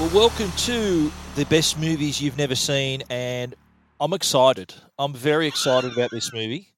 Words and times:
Well, 0.00 0.08
welcome 0.14 0.50
to 0.50 1.12
the 1.34 1.44
best 1.50 1.78
movies 1.78 2.22
you've 2.22 2.38
never 2.38 2.54
seen, 2.54 3.02
and 3.10 3.54
I'm 4.00 4.14
excited. 4.14 4.72
I'm 4.98 5.12
very 5.12 5.46
excited 5.46 5.92
about 5.92 6.10
this 6.10 6.32
movie. 6.32 6.72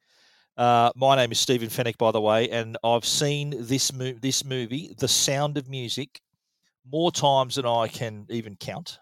Uh, 0.56 0.91
my 0.97 1.15
name 1.15 1.31
is 1.31 1.39
Stephen 1.39 1.69
Fenech, 1.69 1.98
by 1.98 2.11
the 2.11 2.20
way, 2.20 2.50
and 2.50 2.77
I've 2.83 3.05
seen 3.05 3.55
this 3.61 3.93
this 4.20 4.45
movie, 4.45 4.93
The 4.98 5.06
Sound 5.06 5.56
of 5.56 5.69
Music, 5.69 6.20
more 6.91 7.12
times 7.12 7.55
than 7.55 7.65
I 7.65 7.87
can 7.87 8.27
even 8.28 8.56
count. 8.56 8.98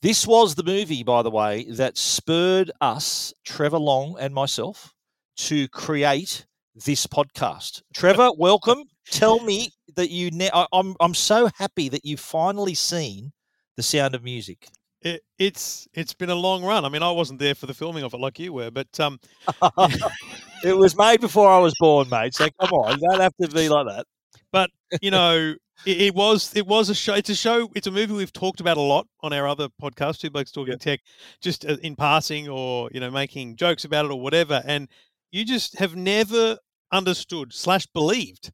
This 0.00 0.28
was 0.28 0.54
the 0.54 0.62
movie, 0.62 1.02
by 1.02 1.22
the 1.22 1.30
way, 1.32 1.64
that 1.70 1.98
spurred 1.98 2.70
us, 2.80 3.34
Trevor 3.44 3.80
Long 3.80 4.14
and 4.20 4.32
myself, 4.32 4.94
to 5.38 5.66
create 5.66 6.46
this 6.86 7.04
podcast. 7.08 7.82
Trevor, 7.92 8.30
welcome. 8.38 8.84
Tell 9.10 9.40
me 9.40 9.72
that 9.96 10.10
you. 10.10 10.30
Ne- 10.30 10.50
I, 10.52 10.66
I'm 10.72 10.94
I'm 11.00 11.14
so 11.14 11.48
happy 11.56 11.88
that 11.88 12.04
you've 12.04 12.20
finally 12.20 12.74
seen 12.74 13.32
The 13.76 13.82
Sound 13.82 14.14
of 14.14 14.22
Music. 14.22 14.68
It, 15.02 15.22
it's 15.38 15.86
it's 15.92 16.14
been 16.14 16.30
a 16.30 16.34
long 16.34 16.64
run. 16.64 16.84
I 16.84 16.88
mean, 16.88 17.02
I 17.02 17.10
wasn't 17.10 17.38
there 17.38 17.54
for 17.54 17.66
the 17.66 17.74
filming 17.74 18.04
of 18.04 18.14
it 18.14 18.20
like 18.20 18.38
you 18.38 18.52
were, 18.52 18.70
but 18.70 18.98
um, 19.00 19.20
it 20.64 20.76
was 20.76 20.96
made 20.96 21.20
before 21.20 21.50
I 21.50 21.58
was 21.58 21.74
born, 21.78 22.08
mate. 22.08 22.34
So 22.34 22.48
come 22.60 22.70
on, 22.70 22.98
you 22.98 23.08
don't 23.10 23.20
have 23.20 23.36
to 23.40 23.48
be 23.48 23.68
like 23.68 23.86
that. 23.86 24.06
but 24.50 24.70
you 25.02 25.10
know, 25.10 25.54
it, 25.86 26.00
it 26.00 26.14
was 26.14 26.54
it 26.56 26.66
was 26.66 26.88
a 26.88 26.94
show. 26.94 27.14
It's 27.14 27.30
a 27.30 27.34
show. 27.34 27.70
It's 27.74 27.86
a 27.86 27.90
movie 27.90 28.14
we've 28.14 28.32
talked 28.32 28.60
about 28.60 28.76
a 28.78 28.80
lot 28.82 29.06
on 29.20 29.32
our 29.32 29.46
other 29.46 29.68
podcast, 29.82 30.20
Two 30.20 30.30
Blokes 30.30 30.52
Talking 30.52 30.78
Tech, 30.78 31.00
just 31.42 31.66
uh, 31.66 31.76
in 31.82 31.96
passing 31.96 32.48
or 32.48 32.88
you 32.92 33.00
know 33.00 33.10
making 33.10 33.56
jokes 33.56 33.84
about 33.84 34.06
it 34.06 34.10
or 34.10 34.20
whatever. 34.20 34.62
And 34.64 34.88
you 35.32 35.44
just 35.44 35.78
have 35.78 35.96
never 35.96 36.56
understood 36.92 37.52
slash 37.52 37.86
believed 37.88 38.52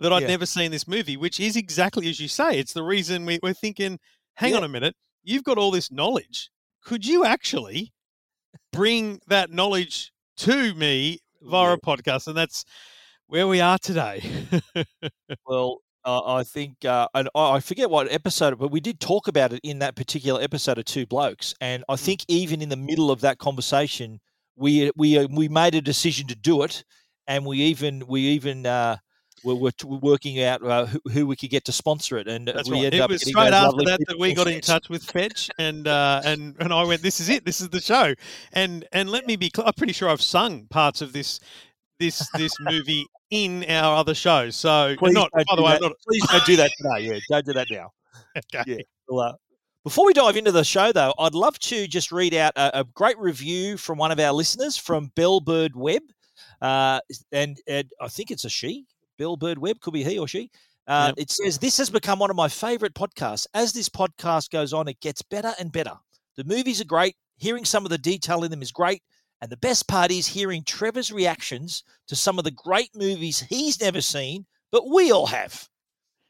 that 0.00 0.12
I'd 0.12 0.22
Yeah. 0.22 0.28
never 0.28 0.46
seen 0.46 0.70
this 0.70 0.88
movie, 0.88 1.16
which 1.16 1.38
is 1.38 1.56
exactly 1.56 2.08
as 2.08 2.18
you 2.20 2.28
say. 2.28 2.58
It's 2.58 2.72
the 2.72 2.82
reason 2.82 3.24
we, 3.26 3.38
we're 3.42 3.52
thinking, 3.54 3.98
hang 4.34 4.50
Yeah. 4.52 4.58
on 4.58 4.64
a 4.64 4.68
minute, 4.68 4.96
you've 5.22 5.44
got 5.44 5.58
all 5.58 5.70
this 5.70 5.90
knowledge. 5.90 6.50
Could 6.82 7.06
you 7.06 7.24
actually 7.24 7.92
bring 8.72 9.20
that 9.28 9.50
knowledge 9.50 10.12
to 10.38 10.74
me 10.74 11.20
via 11.42 11.68
Yeah. 11.68 11.72
a 11.74 11.76
podcast? 11.78 12.26
And 12.26 12.36
that's 12.36 12.64
where 13.26 13.46
we 13.46 13.60
are 13.60 13.78
today. 13.78 14.22
Well, 15.46 15.78
uh, 16.04 16.22
I 16.34 16.44
think, 16.44 16.84
uh, 16.84 17.06
and 17.14 17.28
I 17.34 17.60
forget 17.60 17.90
what 17.90 18.10
episode, 18.10 18.58
but 18.58 18.70
we 18.70 18.80
did 18.80 19.00
talk 19.00 19.28
about 19.28 19.52
it 19.52 19.60
in 19.62 19.80
that 19.80 19.96
particular 19.96 20.40
episode 20.40 20.78
of 20.78 20.84
Two 20.86 21.06
Blokes, 21.06 21.54
and 21.60 21.84
I 21.88 21.96
think 21.96 22.24
even 22.28 22.62
in 22.62 22.68
the 22.70 22.76
middle 22.76 23.10
of 23.10 23.20
that 23.20 23.38
conversation, 23.38 24.18
we 24.56 24.90
we 24.96 25.18
uh, 25.18 25.26
we 25.30 25.48
made 25.48 25.74
a 25.74 25.80
decision 25.82 26.26
to 26.28 26.34
do 26.34 26.62
it, 26.62 26.84
and 27.26 27.44
we 27.44 27.58
even 27.58 28.06
we 28.06 28.22
even 28.22 28.64
uh, 28.64 28.96
were, 29.44 29.54
were 29.54 29.96
working 29.98 30.42
out 30.42 30.62
uh, 30.62 30.86
who, 30.86 31.00
who 31.10 31.26
we 31.26 31.36
could 31.36 31.50
get 31.50 31.64
to 31.66 31.72
sponsor 31.72 32.18
it, 32.18 32.28
and 32.28 32.48
That's 32.48 32.68
we 32.68 32.76
right. 32.76 32.84
ended 32.86 33.00
It 33.00 33.02
up 33.02 33.10
was 33.10 33.22
straight 33.22 33.52
after 33.52 33.82
that 33.84 34.00
that 34.08 34.18
we 34.18 34.34
got 34.34 34.46
in 34.46 34.60
touch 34.60 34.88
with 34.88 35.02
Fetch, 35.04 35.50
and 35.58 35.86
uh, 35.86 36.22
and 36.24 36.56
and 36.60 36.72
I 36.72 36.84
went, 36.84 37.02
"This 37.02 37.20
is 37.20 37.28
it. 37.28 37.44
This 37.44 37.60
is 37.60 37.68
the 37.70 37.80
show." 37.80 38.14
And 38.52 38.86
and 38.92 39.10
let 39.10 39.26
me 39.26 39.36
be. 39.36 39.50
Clear, 39.50 39.66
I'm 39.66 39.72
pretty 39.74 39.92
sure 39.92 40.08
I've 40.08 40.22
sung 40.22 40.66
parts 40.66 41.00
of 41.00 41.12
this 41.12 41.40
this 41.98 42.28
this 42.36 42.52
movie 42.60 43.06
in 43.30 43.64
our 43.68 43.96
other 43.96 44.14
shows. 44.14 44.56
So 44.56 44.94
Please 44.98 45.14
not 45.14 45.30
by 45.32 45.44
the 45.56 45.62
way, 45.62 45.78
not 45.80 45.92
please 46.06 46.26
don't 46.28 46.44
do 46.44 46.56
that 46.56 46.70
today. 46.76 47.06
Yeah, 47.06 47.18
don't 47.28 47.46
do 47.46 47.52
that 47.52 47.68
now. 47.70 47.92
okay. 48.36 48.64
Yeah. 48.66 48.82
Well, 49.08 49.20
uh, 49.20 49.32
before 49.84 50.04
we 50.04 50.12
dive 50.12 50.36
into 50.36 50.52
the 50.52 50.64
show, 50.64 50.92
though, 50.92 51.14
I'd 51.18 51.34
love 51.34 51.58
to 51.60 51.86
just 51.86 52.12
read 52.12 52.34
out 52.34 52.52
a, 52.56 52.80
a 52.80 52.84
great 52.84 53.18
review 53.18 53.76
from 53.76 53.96
one 53.96 54.12
of 54.12 54.20
our 54.20 54.32
listeners 54.32 54.76
from 54.76 55.10
Bellbird 55.16 55.74
Web, 55.74 56.02
uh, 56.60 57.00
and, 57.32 57.58
and 57.66 57.88
I 58.00 58.08
think 58.08 58.30
it's 58.30 58.44
a 58.44 58.50
she. 58.50 58.84
Bellbird 59.20 59.58
Web 59.58 59.80
could 59.80 59.92
be 59.92 60.02
he 60.02 60.18
or 60.18 60.26
she. 60.26 60.50
Uh, 60.86 61.12
It 61.16 61.30
says 61.30 61.58
this 61.58 61.76
has 61.78 61.90
become 61.90 62.18
one 62.18 62.30
of 62.30 62.36
my 62.36 62.48
favorite 62.48 62.94
podcasts. 62.94 63.46
As 63.54 63.72
this 63.72 63.88
podcast 63.88 64.50
goes 64.50 64.72
on, 64.72 64.88
it 64.88 65.00
gets 65.00 65.22
better 65.22 65.52
and 65.58 65.70
better. 65.70 65.92
The 66.36 66.44
movies 66.44 66.80
are 66.80 66.86
great. 66.86 67.16
Hearing 67.36 67.64
some 67.64 67.84
of 67.84 67.90
the 67.90 67.98
detail 67.98 68.44
in 68.44 68.50
them 68.50 68.62
is 68.62 68.72
great. 68.72 69.02
And 69.42 69.50
the 69.50 69.56
best 69.58 69.88
part 69.88 70.10
is 70.10 70.26
hearing 70.26 70.64
Trevor's 70.64 71.12
reactions 71.12 71.84
to 72.08 72.16
some 72.16 72.38
of 72.38 72.44
the 72.44 72.50
great 72.50 72.90
movies 72.94 73.40
he's 73.40 73.80
never 73.80 74.00
seen, 74.00 74.46
but 74.72 74.90
we 74.90 75.12
all 75.12 75.26
have. 75.26 75.68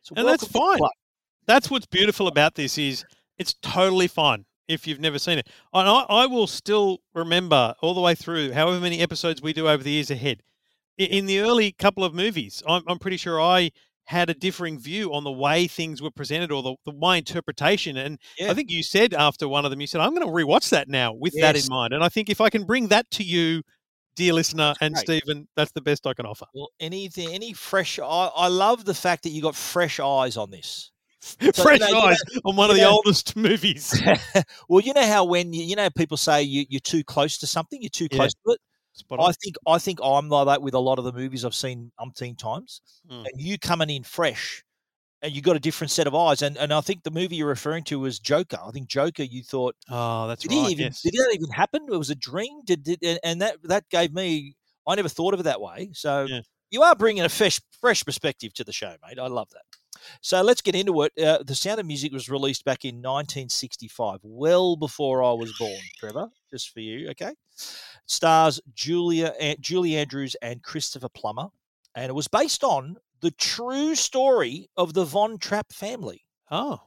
So 0.03 0.15
and 0.17 0.27
that's 0.27 0.43
welcome 0.53 0.77
to 0.77 0.77
the 0.77 0.79
fine. 0.79 0.91
That's 1.47 1.71
what's 1.71 1.87
beautiful 1.87 2.29
about 2.29 2.55
this 2.55 2.79
is 2.79 3.05
it's 3.39 3.55
totally 3.63 4.07
fine 4.07 4.45
if 4.69 4.87
you've 4.87 5.01
never 5.01 5.19
seen 5.19 5.39
it. 5.39 5.49
And 5.75 5.89
I, 5.89 6.07
I 6.09 6.27
will 6.27 6.47
still 6.47 7.01
remember 7.15 7.75
all 7.83 7.95
the 7.95 8.01
way 8.01 8.15
through, 8.15 8.53
however 8.53 8.79
many 8.79 9.01
episodes 9.01 9.43
we 9.43 9.53
do 9.53 9.69
over 9.69 9.83
the 9.83 9.91
years 9.91 10.11
ahead. 10.11 10.43
In 11.05 11.27
the 11.27 11.41
early 11.41 11.73
couple 11.73 12.05
of 12.05 12.13
movies, 12.15 12.63
I'm, 12.69 12.83
I'm 12.87 12.99
pretty 12.99 13.17
sure 13.17 13.41
I 13.41 13.71
had 14.05 14.29
a 14.29 14.35
differing 14.35 14.79
view 14.79 15.15
on 15.15 15.25
the 15.25 15.31
way 15.31 15.67
things 15.67 16.03
were 16.03 16.11
presented 16.11 16.51
or 16.51 16.63
the, 16.63 16.75
the 16.85 16.93
my 16.93 17.17
interpretation. 17.17 17.97
And 17.97 18.19
Yeah. 18.39 18.51
I 18.51 18.55
think 18.55 18.71
you 18.71 18.83
said 18.83 19.15
after 19.15 19.49
one 19.49 19.65
of 19.65 19.71
them, 19.71 19.81
you 19.81 19.87
said, 19.87 20.01
I'm 20.01 20.15
going 20.15 20.27
to 20.27 20.33
rewatch 20.33 20.71
that 20.71 20.89
now 20.89 21.13
with 21.13 21.33
that 21.41 21.57
in 21.57 21.63
mind. 21.71 21.93
And 21.95 22.03
I 22.03 22.09
think 22.09 22.29
if 22.29 22.41
I 22.41 22.51
can 22.51 22.65
bring 22.65 22.89
that 22.89 23.09
to 23.13 23.23
you, 23.23 23.63
dear 24.17 24.33
listener 24.33 24.75
and 24.81 24.95
great. 24.95 25.05
Stephen, 25.05 25.49
that's 25.57 25.71
the 25.73 25.81
best 25.81 26.07
I 26.07 26.13
can 26.13 26.27
offer. 26.27 26.45
Well, 26.55 26.71
anything, 26.81 27.29
any 27.33 27.53
fresh. 27.53 27.99
I, 27.99 28.05
I 28.05 28.49
love 28.49 28.85
the 28.85 28.95
fact 28.95 29.23
that 29.23 29.31
you 29.31 29.41
got 29.43 29.55
fresh 29.55 30.01
eyes 30.01 30.37
on 30.37 30.51
this. 30.51 30.91
So, 31.23 31.53
Fresh 31.53 31.81
you 31.81 31.87
know, 31.87 31.87
you 31.89 31.93
know- 31.95 32.01
eyes 32.01 32.19
on 32.47 32.57
one 32.57 32.71
of 32.71 32.77
you 32.79 32.83
the 32.85 32.89
oldest 32.89 33.37
movies. 33.49 33.95
well, 34.69 34.81
you 34.81 34.93
know 34.95 35.07
how 35.07 35.25
when 35.25 35.53
you, 35.53 35.63
you 35.65 35.77
know 35.77 35.89
people 35.91 36.17
say 36.17 36.43
you, 36.43 36.65
you're 36.71 36.81
too 36.81 37.05
close 37.05 37.37
to 37.39 37.47
something, 37.47 37.81
you're 37.81 37.91
too 37.91 38.09
Yeah. 38.11 38.17
close 38.19 38.33
to 38.33 38.53
it. 38.55 38.61
Spot 39.01 39.19
on. 39.19 39.29
I 39.29 39.33
think 39.33 39.57
I 39.67 39.79
think 39.79 39.99
I'm 40.03 40.29
like 40.29 40.47
that 40.47 40.63
with 40.63 40.75
a 40.75 40.79
lot 40.79 40.99
of 40.99 41.05
the 41.05 41.13
movies 41.13 41.45
I've 41.45 41.55
seen 41.55 41.93
umpteen 42.01 42.39
times, 42.39 42.81
Mm. 43.11 43.27
and 43.33 43.41
you 43.41 43.59
coming 43.59 43.91
in 43.91 44.03
fresh, 44.05 44.63
and 45.23 45.33
you 45.35 45.43
got 45.43 45.57
a 45.57 45.61
different 45.61 45.91
set 45.91 46.07
of 46.07 46.15
eyes. 46.15 46.43
And 46.43 46.57
and 46.57 46.73
I 46.73 46.81
think 46.81 47.03
the 47.03 47.11
movie 47.11 47.37
you're 47.37 47.49
referring 47.49 47.85
to 47.85 47.99
was 47.99 48.19
Joker. 48.19 48.59
I 48.65 48.71
think 48.71 48.89
Joker. 48.89 49.23
You 49.23 49.43
thought 49.43 49.75
Oh, 49.91 50.29
that's 50.29 50.43
did 50.43 50.53
right. 50.53 50.71
even 50.71 50.85
yes. 50.87 51.03
did 51.03 51.13
that 51.15 51.31
even 51.35 51.51
happen? 51.51 51.87
It 51.93 51.97
was 51.97 52.11
a 52.11 52.15
dream. 52.15 52.61
Did, 52.65 52.83
did 52.85 52.99
and- 53.03 53.21
and 53.25 53.43
that 53.43 53.57
that 53.65 53.89
gave 53.91 54.13
me. 54.15 54.57
I 54.87 54.95
never 54.95 55.09
thought 55.09 55.35
of 55.35 55.41
it 55.41 55.45
that 55.45 55.61
way. 55.61 55.91
So 55.93 56.27
Yeah. 56.29 56.41
you 56.71 56.83
are 56.83 56.95
bringing 56.97 57.23
a 57.25 57.29
fresh 57.29 57.61
fresh 57.81 58.05
perspective 58.05 58.55
to 58.55 58.65
the 58.65 58.73
show, 58.73 58.97
mate. 59.07 59.19
I 59.19 59.27
love 59.29 59.49
that. 59.51 59.63
So 60.21 60.43
let's 60.43 60.61
get 60.61 60.75
into 60.75 61.03
it. 61.03 61.13
Uh, 61.19 61.43
the 61.45 61.55
Sound 61.55 61.81
of 61.81 61.87
Music 61.87 62.13
was 62.13 62.29
released 62.29 62.65
back 62.65 62.85
in 62.85 62.97
1965, 62.97 64.21
well 64.23 64.77
before 64.77 65.23
I 65.23 65.33
was 65.33 65.53
born. 65.59 65.81
Trevor, 65.99 66.29
just 66.51 66.71
for 66.71 66.81
you, 66.81 67.09
okay? 67.11 67.33
Stars 68.07 68.61
Julia 68.75 69.35
An- 69.41 69.57
Julie 69.61 69.97
Andrews 69.97 70.37
and 70.43 70.63
Christopher 70.63 71.09
Plummer, 71.09 71.49
and 71.95 72.09
it 72.09 72.15
was 72.15 72.29
based 72.29 72.65
on 72.65 72.97
the 73.21 73.31
true 73.33 73.95
story 73.95 74.69
of 74.77 74.95
the 74.95 75.05
Von 75.05 75.39
Trapp 75.39 75.73
family. 75.73 76.25
Oh, 76.51 76.81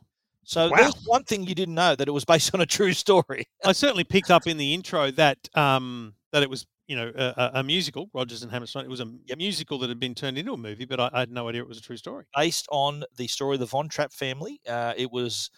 So 0.45 0.69
Wow. 0.69 0.77
there's 0.77 0.95
one 1.05 1.23
thing 1.23 1.43
you 1.45 1.55
didn't 1.55 1.75
know 1.75 1.95
that 1.95 2.07
it 2.07 2.11
was 2.11 2.25
based 2.25 2.53
on 2.53 2.61
a 2.61 2.65
true 2.65 2.93
story. 2.93 3.45
I 3.63 3.71
certainly 3.71 4.03
picked 4.03 4.31
up 4.31 4.47
in 4.47 4.57
the 4.57 4.73
intro 4.73 5.11
that 5.11 5.37
um, 5.55 6.15
that 6.31 6.43
it 6.43 6.49
was 6.49 6.65
you 6.93 6.99
know 6.99 7.11
a, 7.15 7.51
a- 7.55 7.63
musical, 7.63 8.07
Rodgers 8.13 8.43
and 8.43 8.51
Hammerstein. 8.51 8.85
It 8.85 8.89
was 8.89 8.99
a 8.99 9.07
musical 9.35 9.79
that 9.79 9.89
had 9.89 9.99
been 9.99 10.13
turned 10.13 10.37
into 10.37 10.53
a 10.53 10.57
movie, 10.57 10.85
but 10.85 10.99
I, 10.99 11.09
I 11.11 11.19
had 11.21 11.31
no 11.31 11.49
idea 11.49 11.63
it 11.63 11.67
was 11.67 11.79
a 11.79 11.81
true 11.81 11.97
story. 11.97 12.25
based 12.35 12.67
on 12.71 13.03
the 13.17 13.25
story 13.27 13.55
of 13.55 13.61
the 13.61 13.65
Von 13.65 13.89
Trapp 13.89 14.13
family. 14.13 14.61
Uh, 14.69 14.93
it 14.95 15.11
was 15.11 15.49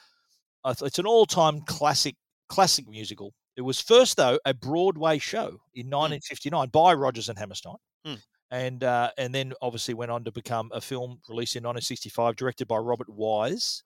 it's 0.66 0.98
an 0.98 1.06
all-time 1.06 1.60
classic 1.62 2.16
classic 2.48 2.88
musical. 2.88 3.34
It 3.58 3.64
was 3.64 3.82
first 3.82 4.16
though 4.16 4.40
a 4.46 4.54
Broadway 4.54 5.18
show 5.18 5.60
in 5.74 5.90
1959 5.90 6.70
by 6.70 6.94
Rodgers 6.94 7.28
and 7.28 7.38
Hammerstein. 7.38 7.76
Hmm. 8.06 8.14
And 8.50 8.84
uh, 8.86 9.12
and 9.18 9.36
then 9.36 9.52
obviously 9.62 9.94
went 9.94 10.12
on 10.12 10.24
to 10.24 10.32
become 10.32 10.72
a 10.74 10.80
film 10.80 11.20
released 11.28 11.58
in 11.58 11.64
1965, 11.64 12.38
directed 12.38 12.68
by 12.70 12.78
Robert 12.78 13.10
Wise. 13.10 13.84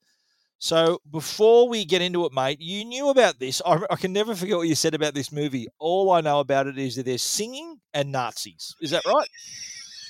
So 0.59 0.99
before 1.09 1.69
we 1.69 1.85
get 1.85 2.01
into 2.01 2.25
it, 2.25 2.33
mate, 2.33 2.59
you 2.59 2.83
knew 2.83 3.09
about 3.09 3.39
this. 3.39 3.61
I, 3.65 3.79
I 3.89 3.95
can 3.95 4.11
never 4.11 4.35
forget 4.35 4.57
what 4.57 4.67
you 4.67 4.75
said 4.75 4.93
about 4.93 5.13
this 5.13 5.31
movie. 5.31 5.67
All 5.79 6.11
I 6.11 6.19
know 6.19 6.41
about 6.41 6.67
it 6.67 6.77
is 6.77 6.97
that 6.97 7.05
there's 7.05 7.21
singing 7.21 7.79
and 7.93 8.11
Nazis. 8.11 8.75
Is 8.81 8.91
that 8.91 9.05
right? 9.05 9.29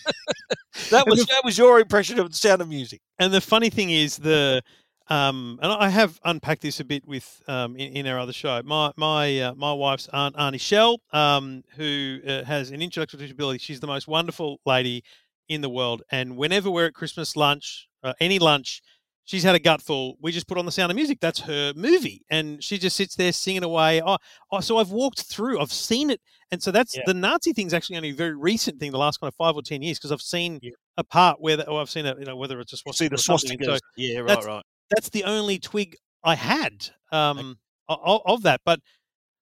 that 0.89 1.05
was 1.07 1.25
that 1.27 1.41
was 1.45 1.57
your 1.57 1.79
impression 1.79 2.19
of 2.19 2.29
the 2.31 2.35
Sound 2.35 2.61
of 2.61 2.67
Music. 2.67 2.99
And 3.19 3.31
the 3.31 3.41
funny 3.41 3.69
thing 3.69 3.91
is 3.91 4.17
the 4.17 4.63
um, 5.07 5.59
and 5.61 5.71
I 5.71 5.89
have 5.89 6.19
unpacked 6.23 6.61
this 6.61 6.79
a 6.79 6.83
bit 6.83 7.07
with 7.07 7.41
um, 7.47 7.75
in, 7.75 7.97
in 7.97 8.07
our 8.07 8.19
other 8.19 8.33
show. 8.33 8.61
My 8.63 8.91
my 8.97 9.39
uh, 9.39 9.55
my 9.55 9.73
wife's 9.73 10.07
aunt 10.13 10.35
Arnie 10.35 10.59
Shell, 10.59 10.99
um, 11.13 11.63
who 11.75 12.19
uh, 12.27 12.43
has 12.43 12.71
an 12.71 12.81
intellectual 12.81 13.19
disability. 13.19 13.59
She's 13.59 13.79
the 13.79 13.87
most 13.87 14.07
wonderful 14.07 14.59
lady 14.65 15.03
in 15.47 15.61
the 15.61 15.69
world. 15.69 16.03
And 16.11 16.37
whenever 16.37 16.69
we're 16.69 16.85
at 16.87 16.93
Christmas 16.93 17.35
lunch, 17.35 17.87
uh, 18.03 18.13
any 18.19 18.39
lunch, 18.39 18.81
she's 19.29 19.43
had 19.43 19.53
a 19.53 19.59
gutful. 19.59 20.17
We 20.21 20.31
just 20.31 20.47
put 20.47 20.57
on 20.57 20.65
the 20.65 20.71
Sound 20.71 20.91
of 20.91 20.95
Music. 20.95 21.19
That's 21.21 21.41
her 21.41 21.71
movie, 21.75 22.25
and 22.31 22.63
she 22.63 22.79
just 22.79 22.95
sits 22.95 23.15
there 23.15 23.31
singing 23.31 23.63
away. 23.63 24.01
Oh, 24.03 24.17
oh 24.51 24.59
so 24.59 24.77
I've 24.77 24.89
walked 24.89 25.21
through. 25.21 25.59
I've 25.59 25.71
seen 25.71 26.09
it, 26.09 26.19
and 26.51 26.61
so 26.61 26.71
that's 26.71 26.97
Yeah. 26.97 27.03
the 27.05 27.13
Nazi 27.13 27.53
thing's 27.53 27.73
actually 27.73 27.97
only 27.97 28.09
a 28.09 28.15
very 28.15 28.35
recent 28.35 28.79
thing, 28.79 28.91
the 28.91 28.97
last 28.97 29.19
kind 29.19 29.27
of 29.27 29.35
five 29.35 29.55
or 29.55 29.61
ten 29.61 29.83
years, 29.83 29.99
because 29.99 30.11
I've 30.11 30.21
seen 30.21 30.59
a 30.97 31.03
part 31.03 31.39
where, 31.39 31.57
the, 31.57 31.69
or 31.69 31.79
I've 31.79 31.91
seen 31.91 32.07
it, 32.07 32.17
you 32.19 32.25
know, 32.25 32.35
whether 32.35 32.59
it's 32.59 32.73
a 32.73 32.77
swastika 32.77 33.17
See 33.17 33.33
the 33.33 33.53
and 33.53 33.59
swastikas. 33.61 33.79
Yeah, 33.95 34.19
right, 34.19 34.27
that's, 34.27 34.45
right. 34.47 34.63
That's 34.89 35.09
the 35.09 35.23
only 35.25 35.59
twig 35.59 35.95
I 36.23 36.33
had 36.33 36.89
um, 37.11 37.59
of, 37.87 38.21
of 38.25 38.41
that. 38.43 38.61
But 38.65 38.79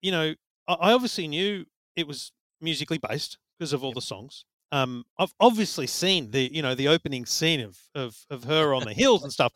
you 0.02 0.12
know, 0.12 0.34
I, 0.68 0.74
I 0.74 0.92
obviously 0.92 1.30
knew 1.30 1.66
it 1.96 2.08
was 2.08 2.34
musically 2.60 2.98
based 2.98 3.38
because 3.58 3.72
of 3.72 3.86
all 3.86 3.94
the 3.94 4.02
songs. 4.02 4.44
Um, 4.72 5.06
I've 5.18 5.34
obviously 5.40 5.88
seen 5.88 6.32
the 6.32 6.54
you 6.54 6.62
know 6.62 6.76
the 6.76 6.88
opening 6.90 7.26
scene 7.26 7.62
of 7.62 7.78
of, 7.96 8.18
of 8.30 8.44
her 8.46 8.74
on 8.74 8.84
the 8.84 8.94
hills 8.94 9.24
and 9.24 9.32
stuff, 9.32 9.54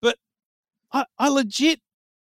but 0.00 0.16
I, 0.92 1.04
I 1.18 1.28
legit 1.28 1.80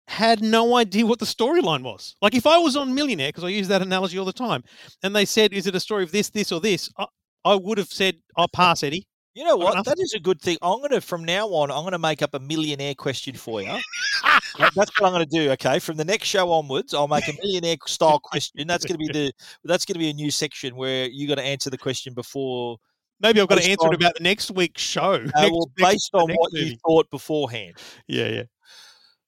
had 0.08 0.42
no 0.42 0.76
idea 0.76 1.06
what 1.06 1.20
the 1.20 1.26
storyline 1.26 1.84
was. 1.84 2.16
Like 2.22 2.36
if 2.36 2.46
I 2.48 2.58
was 2.58 2.76
on 2.76 2.94
Millionaire, 2.96 3.30
because 3.30 3.44
I 3.44 3.50
use 3.50 3.68
that 3.70 3.82
analogy 3.82 4.18
all 4.18 4.26
the 4.26 4.34
time, 4.34 4.64
and 5.04 5.16
they 5.16 5.26
said, 5.26 5.54
"Is 5.54 5.68
it 5.68 5.76
a 5.76 5.80
story 5.80 6.04
of 6.04 6.12
this, 6.12 6.30
this, 6.30 6.52
or 6.52 6.62
this?" 6.62 6.90
I, 6.98 7.08
I 7.46 7.56
would 7.56 7.78
have 7.78 7.90
said, 7.92 8.18
"I'll 8.38 8.48
pass, 8.48 8.84
Eddie." 8.84 9.06
You 9.36 9.44
know 9.44 9.56
what? 9.58 9.84
That 9.86 10.00
is 10.00 10.14
a 10.14 10.20
good 10.20 10.40
thing. 10.40 10.58
I'm 10.62 10.80
gonna 10.82 11.02
from 11.02 11.24
now 11.26 11.48
on. 11.48 11.72
I'm 11.72 11.84
gonna 11.84 11.98
make 11.98 12.22
up 12.22 12.34
a 12.36 12.40
millionaire 12.40 12.94
question 12.94 13.36
for 13.36 13.62
you. 13.62 13.68
That's 14.60 14.76
what 14.76 15.04
I'm 15.04 15.12
gonna 15.12 15.26
do. 15.26 15.52
Okay, 15.52 15.80
from 15.80 15.98
the 15.98 16.06
next 16.06 16.28
show 16.28 16.52
onwards, 16.52 16.94
I'll 16.94 17.08
make 17.08 17.28
a 17.28 17.34
millionaire 17.42 17.78
style 17.88 18.20
question. 18.20 18.68
That's 18.68 18.86
gonna 18.86 19.00
be 19.00 19.08
the. 19.08 19.32
That's 19.64 19.86
gonna 19.86 20.00
be 20.00 20.12
a 20.12 20.14
new 20.14 20.30
section 20.30 20.76
where 20.76 21.08
you 21.08 21.28
got 21.28 21.36
to 21.36 21.44
answer 21.44 21.72
the 21.72 21.78
question 21.80 22.14
before. 22.14 22.78
Maybe 23.20 23.42
I've 23.42 23.48
got 23.48 23.60
to 23.60 23.70
answer 23.70 23.88
on- 23.88 23.94
it 23.94 24.02
about 24.02 24.16
the 24.16 24.24
next 24.24 24.52
week's 24.52 24.82
show. 24.82 25.14
Uh, 25.14 25.18
Next- 25.42 25.52
well, 25.52 25.72
based 25.78 26.12
on 26.14 26.32
what 26.32 26.52
you 26.54 26.76
thought 26.86 27.10
beforehand. 27.10 27.76
Yeah, 28.08 28.28
yeah. 28.28 28.44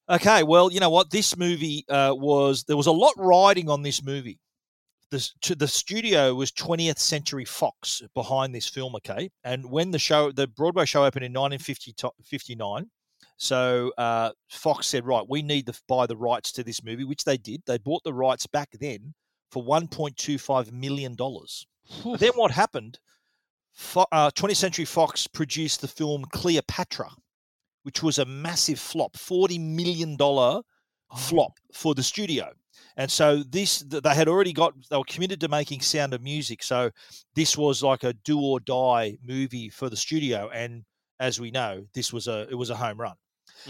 Okay, 0.08 0.44
well, 0.44 0.72
you 0.72 0.80
know 0.80 0.92
what? 0.92 1.10
This 1.10 1.36
movie 1.36 1.84
uh, 1.90 2.14
was 2.16 2.64
there 2.68 2.78
was 2.78 2.86
a 2.88 2.92
lot 2.92 3.14
riding 3.18 3.70
on 3.70 3.82
this 3.82 4.04
movie. 4.04 4.38
The, 5.12 5.30
to 5.42 5.56
the 5.56 5.68
studio 5.68 6.34
was 6.34 6.52
20th 6.52 6.98
Century 6.98 7.46
Fox 7.46 8.02
behind 8.16 8.56
this 8.56 8.68
film. 8.68 8.96
Okay, 8.96 9.30
and 9.44 9.70
when 9.70 9.92
the 9.92 10.00
show, 10.00 10.32
the 10.32 10.48
Broadway 10.48 10.86
show 10.86 11.06
opened 11.06 11.26
in 11.26 11.34
1959, 11.34 12.90
so 13.38 13.92
uh, 13.98 14.32
Fox 14.50 14.88
said, 14.88 15.06
right, 15.06 15.26
we 15.28 15.42
need 15.42 15.68
to 15.68 15.74
buy 15.88 16.06
the 16.06 16.18
rights 16.18 16.52
to 16.54 16.64
this 16.64 16.84
movie, 16.84 17.04
which 17.04 17.24
they 17.24 17.38
did. 17.38 17.64
They 17.66 17.78
bought 17.78 18.04
the 18.04 18.14
rights 18.14 18.48
back 18.48 18.70
then 18.80 19.14
for 19.52 19.64
1.25 19.64 20.72
million 20.72 21.16
dollars. 21.16 21.68
Then 22.20 22.32
what 22.36 22.52
happened? 22.52 23.00
Fo- 23.74 24.08
uh, 24.12 24.32
20th 24.32 24.56
Century 24.56 24.86
Fox 24.86 25.28
produced 25.28 25.82
the 25.82 25.88
film 25.88 26.26
Cleopatra, 26.32 27.10
which 27.84 28.02
was 28.02 28.18
a 28.18 28.26
massive 28.26 28.80
flop, 28.80 29.14
$40 29.14 29.60
million 29.60 30.18
flop 31.16 31.52
for 31.74 31.94
the 31.94 32.02
studio. 32.02 32.52
And 32.98 33.12
so 33.12 33.44
this, 33.44 33.80
they 33.80 34.16
had 34.16 34.28
already 34.28 34.54
got, 34.54 34.74
they 34.90 34.98
were 34.98 35.04
committed 35.04 35.42
to 35.42 35.48
making 35.48 35.82
Sound 35.82 36.14
of 36.14 36.22
Music. 36.22 36.64
So 36.64 36.92
this 37.36 37.58
was 37.58 37.84
like 37.84 38.04
a 38.04 38.14
do 38.14 38.40
or 38.40 38.60
die 38.60 39.18
movie 39.24 39.70
for 39.70 39.90
the 39.90 39.98
studio. 39.98 40.50
And 40.54 40.86
as 41.20 41.40
we 41.40 41.52
know, 41.52 41.86
this 41.94 42.14
was 42.14 42.28
a, 42.28 42.48
it 42.50 42.56
was 42.56 42.70
a 42.70 42.76
home 42.76 43.00
run. 43.00 43.16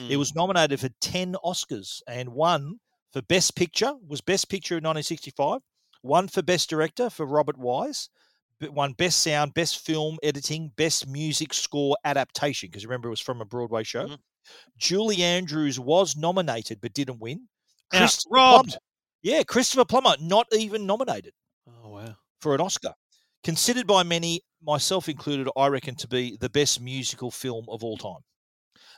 It 0.09 0.17
was 0.17 0.31
hmm. 0.31 0.39
nominated 0.39 0.79
for 0.79 0.89
10 1.01 1.35
Oscars 1.43 2.01
and 2.07 2.29
won 2.29 2.79
for 3.13 3.21
Best 3.21 3.55
Picture, 3.55 3.93
was 4.05 4.21
Best 4.21 4.49
Picture 4.49 4.75
in 4.75 4.83
1965, 4.83 5.61
one 6.01 6.27
for 6.27 6.41
Best 6.41 6.69
Director 6.69 7.09
for 7.09 7.25
Robert 7.25 7.57
Wise, 7.57 8.09
but 8.59 8.73
won 8.73 8.93
Best 8.93 9.21
Sound, 9.21 9.53
Best 9.53 9.85
Film 9.85 10.17
Editing, 10.21 10.71
Best 10.75 11.07
Music 11.07 11.53
Score 11.53 11.95
Adaptation, 12.03 12.69
because 12.69 12.85
remember 12.85 13.07
it 13.07 13.11
was 13.11 13.21
from 13.21 13.41
a 13.41 13.45
Broadway 13.45 13.83
show. 13.83 14.05
Mm-hmm. 14.05 14.15
Julie 14.77 15.23
Andrews 15.23 15.79
was 15.79 16.15
nominated 16.15 16.79
but 16.81 16.93
didn't 16.93 17.19
win. 17.19 17.47
Out, 17.93 18.17
robbed. 18.29 18.69
Plummer- 18.69 18.81
yeah, 19.25 19.41
Christopher 19.41 19.85
Plummer 19.85 20.15
not 20.21 20.45
even 20.53 20.85
nominated 20.85 21.33
Oh 21.67 21.89
wow. 21.89 22.15
for 22.39 22.53
an 22.53 22.61
Oscar. 22.61 22.93
Considered 23.43 23.87
by 23.87 24.03
many, 24.03 24.41
myself 24.63 25.09
included, 25.09 25.49
I 25.57 25.67
reckon 25.67 25.95
to 25.95 26.07
be 26.07 26.37
the 26.39 26.49
best 26.49 26.79
musical 26.79 27.31
film 27.31 27.65
of 27.67 27.83
all 27.83 27.97
time. 27.97 28.21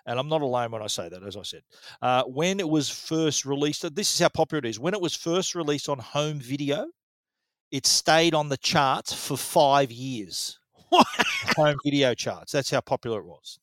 And 0.05 0.19
I'm 0.19 0.27
not 0.27 0.41
alone 0.41 0.71
when 0.71 0.81
I 0.81 0.87
say 0.87 1.07
that, 1.07 1.23
as 1.23 1.37
I 1.37 1.43
said. 1.43 1.61
Uh, 2.01 2.23
when 2.23 2.59
it 2.59 2.67
was 2.67 2.89
first 2.89 3.45
released, 3.45 3.83
this 3.95 4.13
is 4.13 4.19
how 4.19 4.27
popular 4.27 4.59
it 4.59 4.65
is. 4.65 4.79
When 4.79 4.93
it 4.93 4.99
was 5.01 5.15
first 5.15 5.55
released 5.55 5.87
on 5.87 5.99
home 5.99 6.39
video, 6.39 6.87
it 7.71 7.85
stayed 7.85 8.33
on 8.33 8.49
the 8.49 8.57
charts 8.57 9.13
for 9.13 9.37
five 9.37 9.91
years. 9.93 10.59
home 11.55 11.77
video 11.85 12.13
charts. 12.13 12.51
That's 12.51 12.69
how 12.69 12.81
popular 12.81 13.19
it 13.19 13.25
was. 13.25 13.59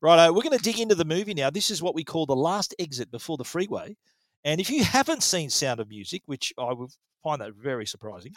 Righto, 0.00 0.32
we're 0.32 0.42
going 0.42 0.56
to 0.56 0.62
dig 0.62 0.78
into 0.78 0.94
the 0.94 1.04
movie 1.04 1.34
now. 1.34 1.50
This 1.50 1.70
is 1.70 1.82
what 1.82 1.96
we 1.96 2.04
call 2.04 2.26
the 2.26 2.36
last 2.36 2.74
exit 2.78 3.10
before 3.10 3.36
the 3.36 3.44
freeway. 3.44 3.96
And 4.46 4.60
if 4.60 4.70
you 4.70 4.84
haven't 4.84 5.24
seen 5.24 5.50
Sound 5.50 5.80
of 5.80 5.88
Music, 5.88 6.22
which 6.26 6.52
I 6.56 6.72
would 6.72 6.90
find 7.24 7.40
that 7.40 7.54
very 7.54 7.84
surprising, 7.84 8.32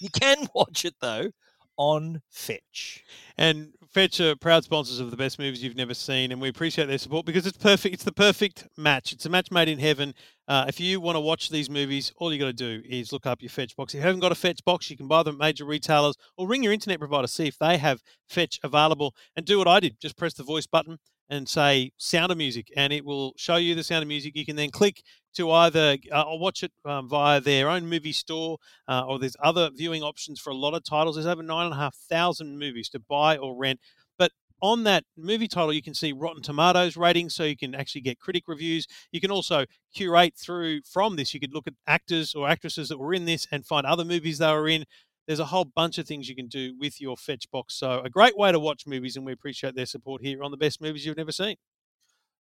you 0.00 0.08
can 0.18 0.48
watch 0.54 0.86
it 0.86 0.94
though 1.02 1.30
on 1.76 2.22
Fetch. 2.30 3.04
And 3.36 3.74
Fetch 3.90 4.18
are 4.20 4.34
proud 4.34 4.64
sponsors 4.64 4.98
of 4.98 5.10
the 5.10 5.18
best 5.18 5.38
movies 5.38 5.62
you've 5.62 5.76
never 5.76 5.92
seen, 5.92 6.32
and 6.32 6.40
we 6.40 6.48
appreciate 6.48 6.86
their 6.86 6.96
support 6.96 7.26
because 7.26 7.46
it's 7.46 7.58
perfect. 7.58 7.92
It's 7.94 8.04
the 8.04 8.12
perfect 8.12 8.66
match. 8.78 9.12
It's 9.12 9.26
a 9.26 9.28
match 9.28 9.50
made 9.50 9.68
in 9.68 9.78
heaven. 9.78 10.14
Uh, 10.48 10.64
if 10.68 10.80
you 10.80 11.02
want 11.02 11.16
to 11.16 11.20
watch 11.20 11.50
these 11.50 11.68
movies, 11.68 12.14
all 12.16 12.32
you 12.32 12.38
got 12.38 12.46
to 12.46 12.52
do 12.54 12.82
is 12.88 13.12
look 13.12 13.26
up 13.26 13.42
your 13.42 13.50
Fetch 13.50 13.76
box. 13.76 13.92
If 13.92 13.98
you 13.98 14.06
haven't 14.06 14.20
got 14.20 14.32
a 14.32 14.36
Fetch 14.36 14.64
box, 14.64 14.90
you 14.90 14.96
can 14.96 15.06
buy 15.06 15.22
them 15.22 15.34
at 15.34 15.38
major 15.38 15.66
retailers 15.66 16.16
or 16.38 16.48
ring 16.48 16.62
your 16.62 16.72
internet 16.72 16.98
provider 16.98 17.26
see 17.26 17.46
if 17.46 17.58
they 17.58 17.76
have 17.76 18.00
Fetch 18.30 18.58
available. 18.64 19.14
And 19.36 19.44
do 19.44 19.58
what 19.58 19.68
I 19.68 19.80
did: 19.80 20.00
just 20.00 20.16
press 20.16 20.32
the 20.32 20.44
voice 20.44 20.66
button 20.66 20.98
and 21.30 21.48
say 21.48 21.92
"Sound 21.96 22.32
of 22.32 22.38
Music," 22.38 22.70
and 22.76 22.92
it 22.92 23.04
will 23.04 23.32
show 23.36 23.56
you 23.56 23.74
the 23.74 23.84
Sound 23.84 24.02
of 24.02 24.08
Music. 24.08 24.36
You 24.36 24.44
can 24.44 24.56
then 24.56 24.70
click 24.70 25.02
to 25.34 25.50
either 25.50 25.96
uh, 26.12 26.24
watch 26.28 26.62
it 26.62 26.72
um, 26.84 27.08
via 27.08 27.40
their 27.40 27.68
own 27.68 27.86
movie 27.88 28.12
store, 28.12 28.58
uh, 28.88 29.04
or 29.06 29.18
there's 29.18 29.36
other 29.42 29.70
viewing 29.74 30.02
options 30.02 30.40
for 30.40 30.50
a 30.50 30.56
lot 30.56 30.74
of 30.74 30.84
titles. 30.84 31.16
There's 31.16 31.26
over 31.26 31.42
nine 31.42 31.66
and 31.66 31.74
a 31.74 31.78
half 31.78 31.94
thousand 31.94 32.58
movies 32.58 32.88
to 32.90 32.98
buy 32.98 33.36
or 33.36 33.56
rent. 33.56 33.80
But 34.18 34.32
on 34.60 34.84
that 34.84 35.04
movie 35.16 35.48
title, 35.48 35.72
you 35.72 35.82
can 35.82 35.94
see 35.94 36.12
Rotten 36.12 36.42
Tomatoes 36.42 36.96
ratings, 36.96 37.34
so 37.34 37.44
you 37.44 37.56
can 37.56 37.74
actually 37.74 38.02
get 38.02 38.18
critic 38.18 38.44
reviews. 38.46 38.86
You 39.12 39.20
can 39.20 39.30
also 39.30 39.64
curate 39.94 40.34
through 40.36 40.82
from 40.82 41.16
this. 41.16 41.32
You 41.32 41.40
could 41.40 41.54
look 41.54 41.66
at 41.66 41.74
actors 41.86 42.34
or 42.34 42.48
actresses 42.48 42.88
that 42.88 42.98
were 42.98 43.14
in 43.14 43.24
this 43.24 43.46
and 43.52 43.64
find 43.64 43.86
other 43.86 44.04
movies 44.04 44.38
they 44.38 44.52
were 44.52 44.68
in. 44.68 44.84
There's 45.26 45.40
a 45.40 45.44
whole 45.44 45.64
bunch 45.64 45.98
of 45.98 46.06
things 46.06 46.28
you 46.28 46.34
can 46.34 46.48
do 46.48 46.74
with 46.78 47.00
your 47.00 47.16
Fetch 47.16 47.50
box. 47.50 47.76
So 47.76 48.00
a 48.00 48.10
great 48.10 48.36
way 48.36 48.52
to 48.52 48.58
watch 48.58 48.86
movies, 48.86 49.16
and 49.16 49.24
we 49.24 49.32
appreciate 49.32 49.74
their 49.74 49.86
support 49.86 50.22
here 50.22 50.42
on 50.42 50.50
the 50.50 50.56
best 50.56 50.80
movies 50.80 51.06
you've 51.06 51.16
never 51.16 51.32
seen. 51.32 51.56